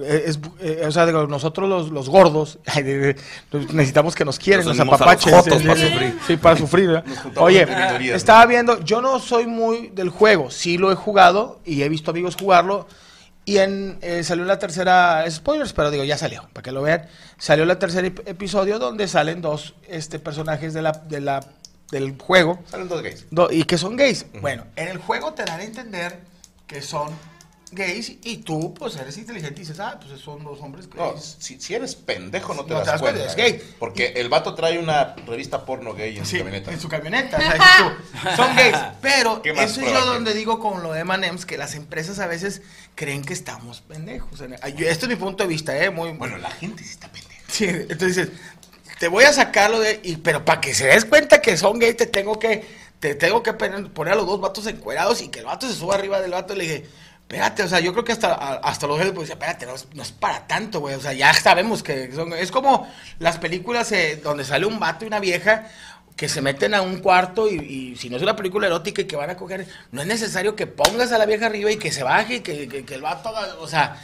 [0.06, 2.60] Es, eh, o sea, digo, nosotros los, los gordos
[3.74, 5.34] necesitamos que nos quieran, Nos los unimos a los apapaches.
[5.34, 6.20] jotos sí, para sufrir.
[6.28, 6.90] Sí, para sufrir.
[6.90, 7.04] Nos
[7.38, 7.68] Oye,
[8.14, 12.12] estaba viendo, yo no soy muy del juego, sí lo he jugado y he visto
[12.12, 12.88] amigos jugarlo.
[13.46, 17.08] Y en, eh, salió la tercera, spoilers, pero digo, ya salió, para que lo vean.
[17.40, 21.40] Salió la tercer ep- episodio donde salen dos este, personajes de la, de la,
[21.90, 22.60] del juego.
[22.70, 23.26] Salen dos gays.
[23.32, 24.28] Do- y que son gays.
[24.40, 26.20] Bueno, en el juego te dan a entender
[26.68, 27.10] que son
[27.72, 31.14] gays y tú, pues, eres inteligente y dices, ah, pues son dos hombres gays.
[31.16, 33.26] No, si, si eres pendejo no te No das te das cuenta.
[33.26, 33.62] es gay.
[33.80, 36.72] Porque el vato trae una revista porno gay en su camioneta.
[36.72, 37.38] En su camioneta.
[37.38, 38.78] o sea, dices tú, son gays.
[39.02, 42.20] Pero ¿Qué más eso es yo donde digo con lo de M&M's que las empresas
[42.20, 42.62] a veces
[42.96, 44.42] creen que estamos pendejos.
[44.42, 45.90] Este es mi punto de vista, ¿eh?
[45.90, 47.42] Muy, bueno, la gente sí está pendeja.
[47.48, 48.30] Sí, entonces dices,
[49.00, 50.00] te voy a sacarlo de...
[50.04, 52.90] Y, pero para que se des cuenta que son gays, te tengo que...
[53.00, 55.74] Te tengo que poner poner a los dos vatos encuerados y que el vato se
[55.74, 56.90] suba arriba del vato y le dije...
[57.30, 60.02] Espérate, o sea, yo creo que hasta, hasta los jefes pues espérate, no es, no
[60.02, 60.96] es para tanto, güey.
[60.96, 62.34] O sea, ya sabemos que son...
[62.34, 62.88] Es como
[63.20, 65.68] las películas eh, donde sale un vato y una vieja
[66.20, 69.06] que se meten a un cuarto y, y si no es una película erótica y
[69.06, 71.94] que van a coger, no es necesario que pongas a la vieja arriba y que
[71.94, 73.32] se baje y que, que- que el vato
[73.62, 73.96] o sea,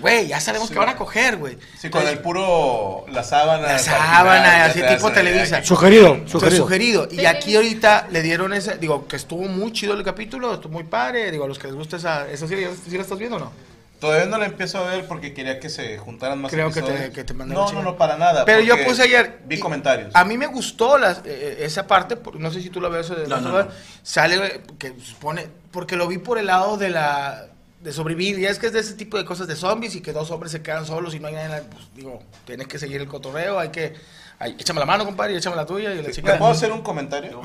[0.00, 0.72] güey, ya sabemos Sí.
[0.72, 1.58] que van a coger, güey.
[1.78, 3.04] Sí, con el puro.
[3.12, 3.66] La sábana.
[3.68, 5.62] La sábana, así tipo Televisa.
[5.62, 6.56] Sugerido, sugerido.
[6.64, 7.08] sugerido.
[7.10, 10.84] Y aquí ahorita le dieron ese, digo, que estuvo muy chido el capítulo, estuvo muy
[10.84, 13.40] padre, digo, a los que les gusta esa, esa serie, ¿sí la estás viendo o
[13.40, 13.52] no?
[14.00, 17.10] Todavía no la empiezo a ver porque quería que se juntaran más Creo que te-
[17.10, 18.44] que te mandé No, la no, no, para nada.
[18.44, 20.10] Pero yo puse ayer- Vi comentarios.
[20.14, 23.08] A mí me gustó las- eh, esa parte, por- no sé si tú lo ves,
[23.08, 23.70] de No, no, la- no.
[24.04, 27.46] sale eh, que supone, porque lo vi por el lado de la
[27.80, 30.12] de sobrevivir, ya es que es de ese tipo de cosas de zombies y que
[30.12, 32.76] dos hombres se quedan solos y no hay nadie, en la- pues, digo, tienes que
[32.78, 33.94] seguir el cotorreo, hay que,
[34.40, 36.38] ay, échame la mano, compadre, y échame la tuya y la ¿Me chica.
[36.38, 37.40] puedo hacer un comentario?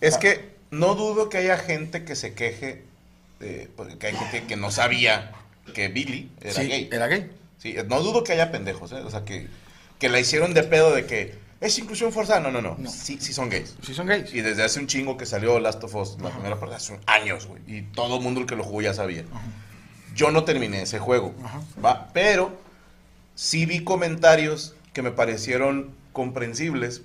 [0.00, 2.84] Es que no dudo que haya gente que se queje,
[3.40, 5.32] eh, porque hay gente que no sabía
[5.74, 6.88] que Billy era Sí, gay.
[6.92, 7.30] era gay.
[7.58, 8.96] Sí, no dudo que haya pendejos, ¿eh?
[9.04, 9.48] O sea, que,
[9.98, 12.40] que la hicieron de pedo de que es inclusión forzada.
[12.40, 12.76] No, no, no.
[12.90, 13.74] Sí, sí son gays.
[13.82, 14.32] Sí son gays.
[14.34, 17.46] Y desde hace un chingo que salió Last of Us, la primera parte, hace años,
[17.46, 17.62] güey.
[17.66, 19.24] Y todo el mundo el que lo jugó ya sabía.
[20.14, 21.34] Yo no terminé ese juego,
[21.84, 22.10] ¿va?
[22.12, 22.56] Pero
[23.34, 27.02] sí vi comentarios que me parecieron comprensibles,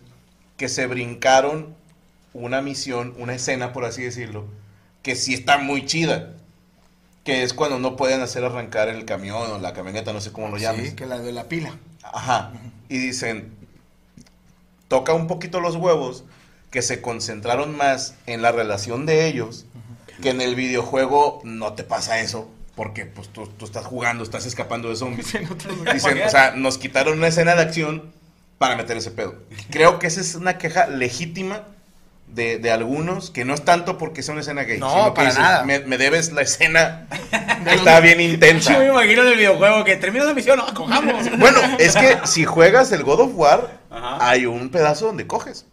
[0.57, 1.75] que se brincaron
[2.33, 4.45] una misión, una escena, por así decirlo,
[5.01, 6.35] que sí está muy chida.
[7.23, 10.49] Que es cuando no pueden hacer arrancar el camión o la camioneta, no sé cómo
[10.49, 10.89] lo llames.
[10.89, 11.77] Sí, que la de la pila.
[12.03, 12.51] Ajá.
[12.89, 13.53] Y dicen,
[14.87, 16.23] toca un poquito los huevos
[16.71, 19.65] que se concentraron más en la relación de ellos
[20.21, 22.49] que en el videojuego no te pasa eso.
[22.75, 25.33] Porque pues tú, tú estás jugando, estás escapando de zombies.
[25.93, 28.13] Dicen, o sea, nos quitaron una escena de acción
[28.57, 29.35] para meter ese pedo.
[29.69, 31.63] Creo que esa es una queja legítima
[32.33, 34.79] de, de algunos, que no es tanto porque sea una escena gay.
[34.79, 35.63] No, sino que para dices, nada.
[35.65, 37.07] Me, me debes la escena
[37.65, 38.73] que está bien intensa.
[38.73, 41.25] Yo me imagino en el videojuego que termina la misión, no, cojamos.
[41.37, 44.17] Bueno, es que si juegas el God of War, Ajá.
[44.29, 45.65] hay un pedazo donde coges.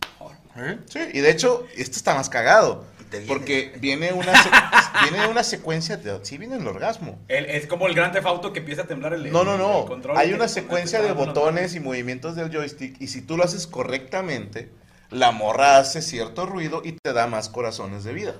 [0.86, 2.84] Sí, y de hecho, esto está más cagado.
[3.26, 4.32] Porque viene una,
[5.10, 7.18] viene una secuencia, de, sí viene el orgasmo.
[7.28, 9.86] El- es como el gran tefauto que empieza a temblar el No, no, el no.
[9.86, 13.44] control Hay que- una secuencia de botones y movimientos del joystick y si tú lo
[13.44, 14.68] haces correctamente,
[15.10, 18.34] la morra hace cierto ruido y te da más corazones de vida.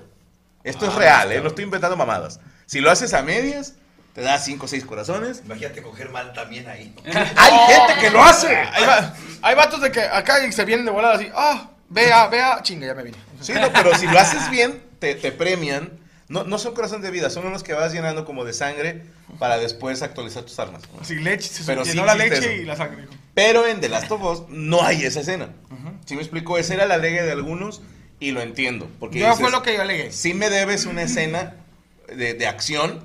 [0.63, 1.41] Esto es real, ¿eh?
[1.41, 2.39] No estoy inventando mamadas.
[2.65, 3.73] Si lo haces a medias,
[4.13, 5.41] te da 5 o 6 corazones.
[5.45, 6.93] Imagínate coger mal también ahí.
[7.05, 8.55] Hay gente que lo hace.
[8.55, 12.59] Hay, va- hay vatos de que acá se vienen de volada así, ah, vea, vea,
[12.61, 13.17] chinga, ya me vine.
[13.41, 15.89] Sí, no, pero si lo haces bien, te, te premian.
[16.29, 19.01] No, no son corazones de vida, son unos que vas llenando como de sangre
[19.39, 20.83] para después actualizar tus armas.
[21.01, 22.61] Sí, leche, se Pero llenó sí la existe leche eso.
[22.61, 23.07] y la sangre.
[23.33, 25.49] Pero en The Last of Us no hay esa escena.
[26.05, 26.57] Si me explico?
[26.57, 27.81] Esa era la alegue de algunos
[28.19, 28.87] y lo entiendo.
[28.99, 30.11] Porque Yo dices, fue lo que yo alegué.
[30.11, 31.55] Sí me debes una escena
[32.15, 33.03] de, de acción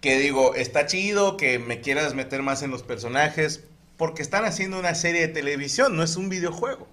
[0.00, 3.64] que digo, está chido que me quieras meter más en los personajes
[3.96, 6.86] porque están haciendo una serie de televisión, no es un videojuego.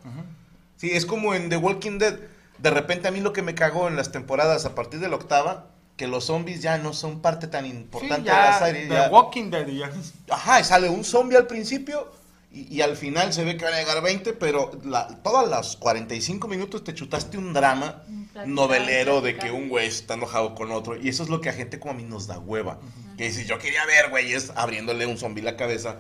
[0.78, 2.18] Sí, es como en The Walking Dead.
[2.58, 5.16] De repente a mí lo que me cagó en las temporadas a partir de la
[5.16, 5.68] octava,
[5.98, 8.88] que los zombies ya no son parte tan importante de la serie.
[8.88, 9.92] The ya- Walking Dead ya.
[10.30, 12.12] Ajá, y sale un zombie al principio
[12.52, 15.76] y, y al final se ve que van a llegar 20, pero la, todas las
[15.78, 18.02] 45 minutos te chutaste un drama
[18.46, 20.96] novelero de que un güey está enojado con otro.
[21.00, 22.80] Y eso es lo que a gente como a mí nos da hueva.
[23.18, 25.98] Que dice, yo quería ver güeyes abriéndole un zombie la cabeza.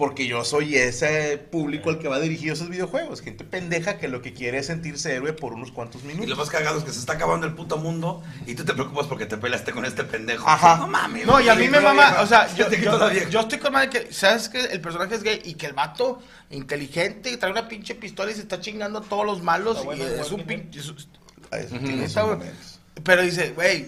[0.00, 3.20] Porque yo soy ese público al que va dirigido esos videojuegos.
[3.20, 6.30] Gente pendeja que lo que quiere es sentirse héroe por unos cuantos Y minutos.
[6.30, 9.06] lo más cagado es que se está acabando el puto mundo y tú te preocupas
[9.06, 10.48] porque te peleaste con este pendejo.
[10.48, 10.78] Ajá.
[10.78, 11.26] No mames.
[11.26, 14.10] No, y a mí me mama, o sea, yo, yo, yo estoy con madre que,
[14.10, 18.30] ¿sabes que El personaje es gay y que el vato inteligente trae una pinche pistola
[18.30, 20.80] y se está chingando a todos los malos bueno y el es un pinche...
[20.80, 21.70] es-
[22.16, 22.80] momentos.
[23.04, 23.86] Pero dice, güey,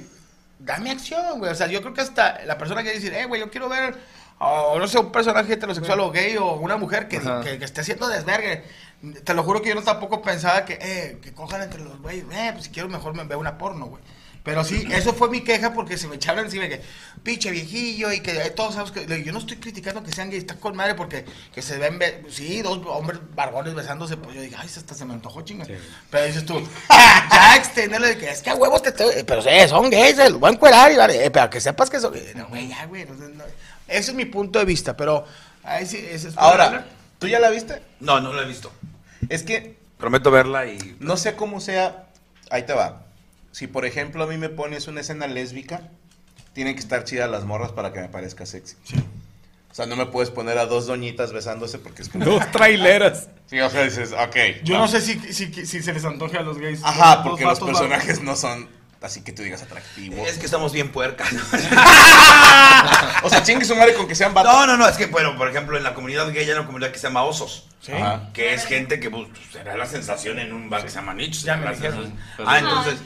[0.59, 1.51] dame acción, güey.
[1.53, 3.97] O sea, yo creo que hasta la persona que dice, eh, güey, yo quiero ver,
[4.45, 7.81] o no sé, un personaje heterosexual o gay o una mujer que, que, que esté
[7.83, 8.65] haciendo desvergue.
[9.25, 12.25] Te lo juro que yo no tampoco pensaba que, eh, que cojan entre los güeyes.
[12.33, 14.03] Eh, pues si quiero mejor me veo una porno, güey.
[14.45, 16.81] Pero sí, eso fue mi queja porque se me echaron encima que,
[17.23, 19.23] pinche viejillo, y que eh, todos sabemos que.
[19.23, 22.61] Yo no estoy criticando que sean gays, está con madre porque que se ven, sí,
[22.61, 24.17] dos hombres barbones besándose.
[24.17, 25.65] Pues yo dije, ay, hasta se me antojó chinga.
[26.11, 26.61] Pero dices tú,
[27.31, 29.23] ya extenderle de que es que a huevos te estoy.
[29.25, 32.01] Pero sí, son gays, los voy a encuerar, y vale, eh, pero que sepas que
[32.01, 32.13] son.
[32.17, 33.05] eh, No, güey, ya, güey.
[33.05, 33.45] no, no,
[33.93, 35.25] ese es mi punto de vista, pero.
[35.63, 36.87] Ahí sí, ese es Ahora,
[37.19, 37.83] ¿tú ya la viste?
[38.01, 38.73] No, no lo he visto.
[39.29, 40.97] Es que Prometo verla y.
[40.99, 42.09] No sé cómo sea.
[42.51, 43.03] Ahí te va.
[43.53, 45.91] Si por ejemplo a mí me pones una escena lésbica,
[46.55, 48.75] tienen que estar chidas las morras para que me parezca sexy.
[49.71, 52.25] O sea, no me puedes poner a dos doñitas besándose porque es como.
[52.25, 53.29] Dos traileras.
[53.47, 54.65] Sí, o sea, dices, ok.
[54.65, 56.81] Yo no sé si, si, si se les antoje a los gays.
[56.83, 58.69] Ajá, porque los vatos personajes no son
[59.03, 60.29] así que tú digas atractivos.
[60.29, 61.29] Es que estamos bien puercas.
[63.23, 64.53] o sea, chingue su madre con que sean vatos.
[64.53, 66.91] No, no, no, es que, bueno, por ejemplo, en la comunidad gay hay una comunidad
[66.91, 67.69] que se llama osos.
[67.81, 67.93] Sí.
[67.93, 68.29] Ajá.
[68.33, 71.43] Que es gente que pues, será la sensación en un bar que se llama nichos.
[71.43, 72.15] Ya me dijeron.
[72.47, 72.99] Ah, entonces.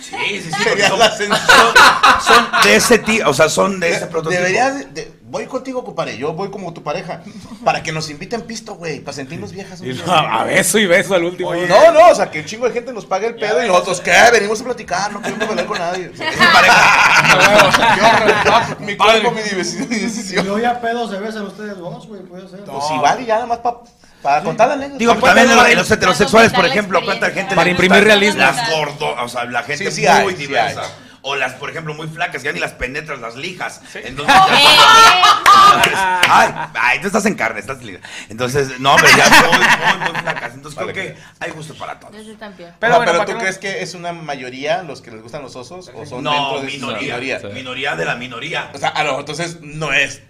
[0.00, 0.82] Sí, sí, sí.
[0.86, 1.48] son, la sensación.
[1.48, 4.42] son- son de ese tipo, o sea, son de ese prototipo.
[4.42, 6.16] Deberías de, de- voy contigo, compadre.
[6.18, 7.22] Yo voy como tu pareja.
[7.64, 9.00] Para que nos inviten pisto, güey.
[9.00, 9.80] Para sentirnos viejas.
[9.82, 11.54] Y no, a beso y beso al último.
[11.54, 14.00] No, no, o sea, que un chingo de gente nos pague el pedo y nosotros,
[14.00, 14.12] ¿qué?
[14.32, 16.10] Venimos a platicar, no queremos hablar con nadie.
[16.18, 18.76] Es mi pareja.
[18.80, 20.46] mi cuerpo, mi decisión.
[20.46, 22.60] no ya pedos se besan ustedes dos, güey, puede ser.
[22.64, 23.80] Pues si vale, ya nada más pa-
[24.22, 24.98] para contar la anécdota.
[24.98, 28.40] Digo, también en, pa- lo- en los heterosexuales, por ejemplo, cuánta gente Para imprimir realismo.
[28.40, 30.82] Las gordo, o sea, la gente Sí, sí muy hay, sí diversa.
[30.82, 31.07] hay.
[31.30, 33.82] O las, por ejemplo, muy flacas, ya ni las penetras, las lijas.
[33.94, 38.00] Entonces, ya- ay, ay, tú estás en carne, estás lija.
[38.30, 40.54] Entonces, no, pero ya muy, muy, muy flacas.
[40.54, 42.12] Entonces, Vale, creo que hay gusto para todos.
[42.38, 42.38] También.
[42.56, 45.22] Pero, Pero bueno, pero para ¿tú no- crees que es una mayoría los que les
[45.22, 47.40] gustan los osos o son No, dentro de minoría, minoría?
[47.52, 48.70] minoría de la minoría.
[48.74, 50.22] O sea, a lo, entonces no es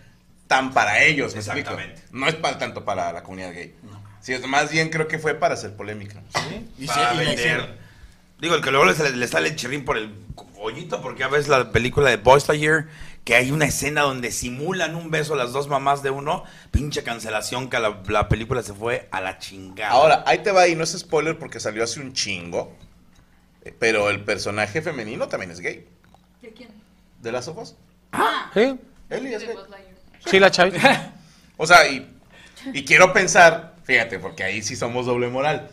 [0.48, 1.70] tan para ellos, ¿me explico?
[1.70, 2.02] Exactamente.
[2.10, 3.72] No es para tanto para la comunidad gay.
[4.20, 6.20] Sí, es- más bien creo que fue para hacer polémica.
[6.76, 7.87] Y para sí, y vender.
[8.40, 10.14] Digo, el que luego le, le sale el chirrín por el
[10.60, 12.86] hoyito, porque ya ves la película de Boys Lightyear,
[13.24, 17.68] que hay una escena donde simulan un beso las dos mamás de uno, pinche cancelación
[17.68, 19.90] que la, la película se fue a la chingada.
[19.92, 22.74] Ahora, ahí te va y no es spoiler porque salió hace un chingo,
[23.64, 25.86] eh, pero el personaje femenino también es gay.
[26.40, 26.70] ¿De quién?
[27.20, 27.76] ¿De las ojos?
[28.54, 28.78] Sí,
[29.10, 29.56] Eli es gay.
[30.24, 31.14] sí, la chavita.
[31.60, 32.08] O sea, y,
[32.72, 35.68] y quiero pensar, fíjate, porque ahí sí somos doble moral.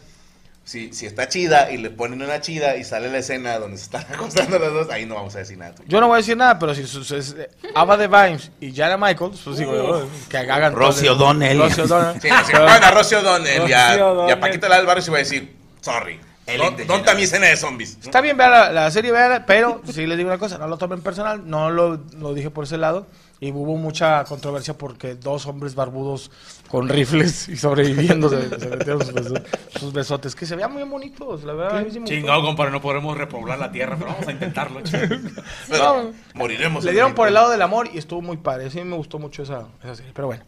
[0.65, 3.83] Si, si está chida y le ponen una chida y sale la escena donde se
[3.83, 5.75] están acostando las dos, ahí no vamos a decir nada.
[5.87, 8.97] Yo no voy a decir nada, pero si es, eh, Ava de Vimes y Jana
[8.97, 10.73] Michaels, pues digo, yo, que hagan.
[10.73, 10.79] el-
[11.11, 11.59] O'Donnell.
[11.59, 12.19] Rosie O'Donnell.
[12.21, 13.95] Sí, si ponen a Rocío O'Donnell y a,
[14.31, 14.35] y.
[14.39, 16.19] Paquita Álvarez y va a decir, sorry.
[16.47, 17.97] El ¿Dó- ente ¿Dónde mi escena de zombies?
[18.03, 20.77] Está bien ver la, la serie, véala, pero sí les digo una cosa, no lo
[20.77, 23.07] tomen personal, no lo, lo dije por ese lado.
[23.39, 26.29] Y hubo mucha controversia porque dos hombres barbudos
[26.75, 29.43] con rifles y sobreviviendo se, se metieron sus, beso-
[29.79, 31.87] sus besotes, que se veían muy bonitos, la verdad.
[32.03, 34.81] Chingado, compadre, no podremos repoblar la tierra, pero vamos a intentarlo.
[35.69, 36.83] No, moriremos.
[36.83, 38.69] Le dieron el por el lado del amor y estuvo muy padre.
[38.69, 40.43] Sí me gustó mucho esa, esa serie, pero bueno.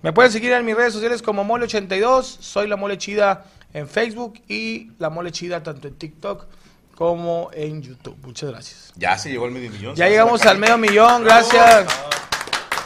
[0.00, 4.40] Me pueden seguir en mis redes sociales como Mole82, soy la Mole Chida en Facebook
[4.48, 6.46] y la Mole Chida tanto en TikTok
[6.94, 8.16] como en YouTube.
[8.22, 8.92] Muchas gracias.
[8.96, 9.94] Ya se llegó el medio millón.
[9.94, 11.84] Ya llegamos al medio millón, gracias.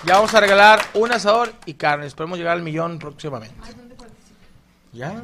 [0.05, 2.07] Ya vamos a regalar un asador y carne.
[2.07, 3.55] Esperemos llegar al millón próximamente.
[4.93, 5.23] Ya,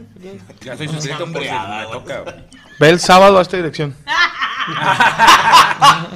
[0.60, 2.24] Ya soy suscrito por si me toca.
[2.78, 3.96] Ve el sábado a esta dirección.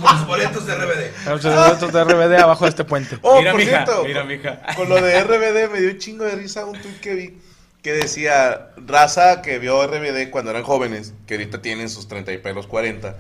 [0.02, 1.26] Los boletos de RBD.
[1.26, 3.18] Los boletos de RBD abajo de este puente.
[3.22, 4.60] Oh, Mira, por mija, cierto, mira, mija.
[4.76, 7.38] con lo de RBD me dio un chingo de risa un tweet que vi
[7.82, 12.38] que decía raza que vio RBD cuando eran jóvenes, que ahorita tienen sus 30 y
[12.38, 13.16] pelos 40.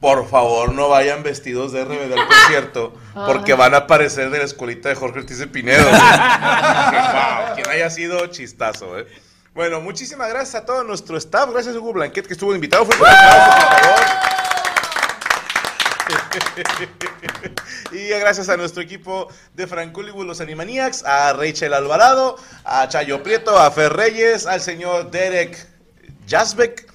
[0.00, 2.94] Por favor, no vayan vestidos de RBD al concierto,
[3.26, 5.84] porque van a aparecer de la escuelita de Jorge Ortiz de Pinedo.
[5.90, 9.06] "Wow, quien haya sido chistazo, eh.
[9.54, 11.48] Bueno, muchísimas gracias a todo nuestro staff.
[11.50, 12.84] Gracias a Hugo Blanquet que estuvo invitado.
[12.84, 14.04] Fue un aplauso, por favor.
[17.92, 23.58] y gracias a nuestro equipo de Franculibus, los Animaniacs, a Rachel Alvarado, a Chayo Prieto,
[23.58, 25.66] a Fer Reyes, al señor Derek
[26.28, 26.86] Jasbeck,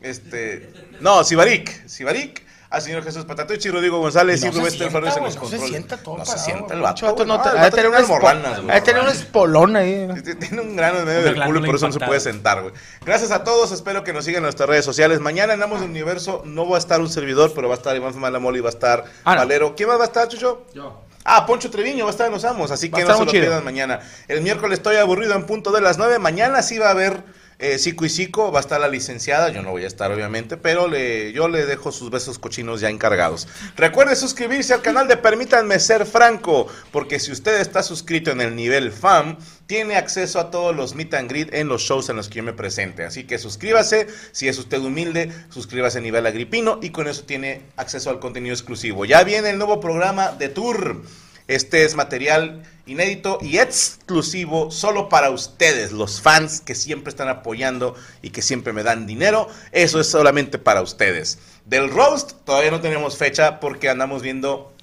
[0.00, 5.16] este, no, Sibarik, Sibarik, al señor Jesús Patatucci, Rodrigo González y, No se Rubén Fernández
[5.16, 7.00] en los no se sienta todo No se sienta el vato.
[7.00, 8.82] Chato, no el vato tiene una morranas, güey.
[8.82, 10.08] tener una espolona ahí.
[10.40, 12.74] Tiene un grano en medio del culo y por eso no se puede sentar, güey.
[13.04, 15.20] Gracias a todos, espero que nos sigan en nuestras redes sociales.
[15.20, 17.96] Mañana en Amos del Universo no va a estar un servidor, pero va a estar
[17.96, 19.36] Iván Mala y va a estar Ah.
[19.36, 19.74] Valero.
[19.74, 20.66] ¿Quién más va a estar, Chucho?
[20.74, 21.02] Yo.
[21.24, 23.64] Ah, Poncho Treviño va a estar en Los Amos, así que no se lo pierdan
[23.64, 24.00] mañana.
[24.28, 26.18] El miércoles estoy aburrido en punto de las 9.
[26.18, 27.22] Mañana sí va a haber
[27.58, 29.48] eh, Cico y Cico, va a estar la licenciada.
[29.48, 32.88] Yo no voy a estar, obviamente, pero le, yo le dejo sus besos cochinos ya
[32.88, 33.48] encargados.
[33.76, 38.54] Recuerde suscribirse al canal de Permítanme Ser Franco, porque si usted está suscrito en el
[38.54, 42.28] nivel FAM, tiene acceso a todos los meet and greet en los shows en los
[42.28, 43.04] que yo me presente.
[43.04, 47.62] Así que suscríbase, si es usted humilde, suscríbase a nivel agripino y con eso tiene
[47.76, 49.04] acceso al contenido exclusivo.
[49.04, 51.02] Ya viene el nuevo programa de Tour.
[51.48, 57.94] Este es material inédito y exclusivo solo para ustedes, los fans que siempre están apoyando
[58.20, 59.48] y que siempre me dan dinero.
[59.72, 61.38] Eso es solamente para ustedes.
[61.64, 64.74] Del roast todavía no tenemos fecha porque andamos viendo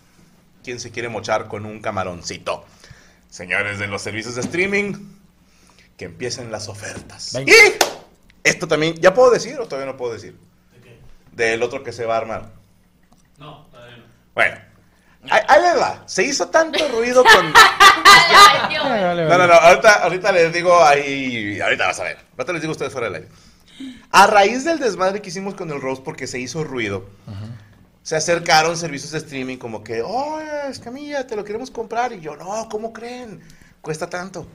[0.63, 2.65] quién se quiere mochar con un camaroncito.
[3.29, 4.93] Señores de los servicios de streaming,
[5.97, 7.33] que empiecen las ofertas.
[7.33, 7.51] Venga.
[7.53, 7.55] Y
[8.43, 10.35] esto también, ¿ya puedo decir o todavía no puedo decir?
[11.31, 12.53] Del otro que se va a armar.
[13.37, 14.05] No, todavía no.
[14.33, 14.57] Bueno,
[15.29, 16.03] ahí, ahí les va.
[16.05, 17.53] Se hizo tanto ruido con...
[18.27, 22.17] No, no, no, ahorita, ahorita les digo ahí, ahorita vas a ver.
[22.37, 23.29] Ahorita les digo a ustedes fuera del aire.
[24.11, 27.07] A raíz del desmadre que hicimos con el Rose porque se hizo ruido,
[28.03, 32.13] se acercaron servicios de streaming como que, oye, Escamilla, te lo queremos comprar.
[32.13, 33.41] Y yo, no, ¿cómo creen?
[33.81, 34.47] Cuesta tanto.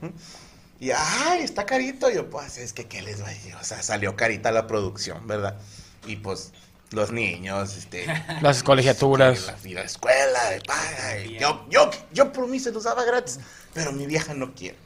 [0.79, 2.11] Y, ay, está carito.
[2.11, 3.55] Y yo, pues, es que, ¿qué les va a decir?
[3.57, 5.59] O sea, salió carita la producción, ¿verdad?
[6.07, 6.53] Y pues,
[6.91, 8.07] los niños, este...
[8.43, 9.49] Las colegiaturas.
[9.49, 13.39] A la escuela, y paga, y yo, yo, yo por mí se los daba gratis,
[13.73, 14.77] pero mi vieja no quiere.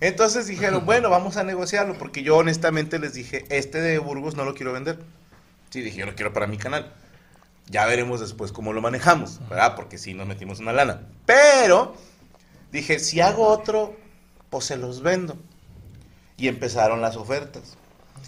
[0.00, 4.44] Entonces dijeron, bueno, vamos a negociarlo, porque yo honestamente les dije, este de Burgos no
[4.44, 4.98] lo quiero vender.
[5.70, 6.92] Sí, dije, yo lo quiero para mi canal.
[7.66, 9.74] Ya veremos después cómo lo manejamos, ¿verdad?
[9.74, 11.02] Porque sí nos metimos una lana.
[11.24, 11.96] Pero
[12.72, 13.96] dije, si hago otro,
[14.50, 15.36] pues se los vendo.
[16.36, 17.76] Y empezaron las ofertas.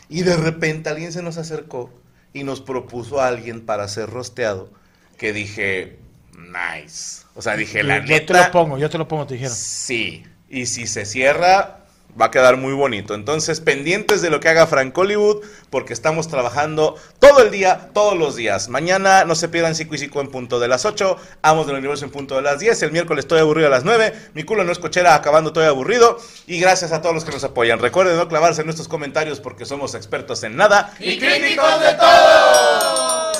[0.08, 1.90] Y de repente alguien se nos acercó
[2.36, 4.68] y nos propuso a alguien para ser rosteado.
[5.16, 5.97] Que dije,
[6.36, 7.24] nice.
[7.34, 8.26] O sea, dije, la yo, yo neta.
[8.26, 9.56] te lo pongo, yo te lo pongo, te dijeron.
[9.56, 10.24] Sí.
[10.50, 11.85] Y si se cierra,
[12.20, 13.14] va a quedar muy bonito.
[13.14, 18.16] Entonces, pendientes de lo que haga Frank Hollywood, porque estamos trabajando todo el día, todos
[18.16, 18.68] los días.
[18.68, 22.04] Mañana no se pierdan Cico y Cico en punto de las 8, Amos del Universo
[22.04, 24.72] en punto de las 10, el miércoles estoy aburrido a las 9, mi culo no
[24.72, 26.18] es cochera acabando estoy aburrido.
[26.46, 27.78] Y gracias a todos los que nos apoyan.
[27.78, 30.94] Recuerden no clavarse en nuestros comentarios porque somos expertos en nada.
[30.98, 33.32] Y críticos de todo.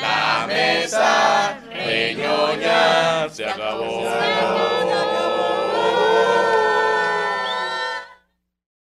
[0.00, 4.67] La mesa reñoña se acabó.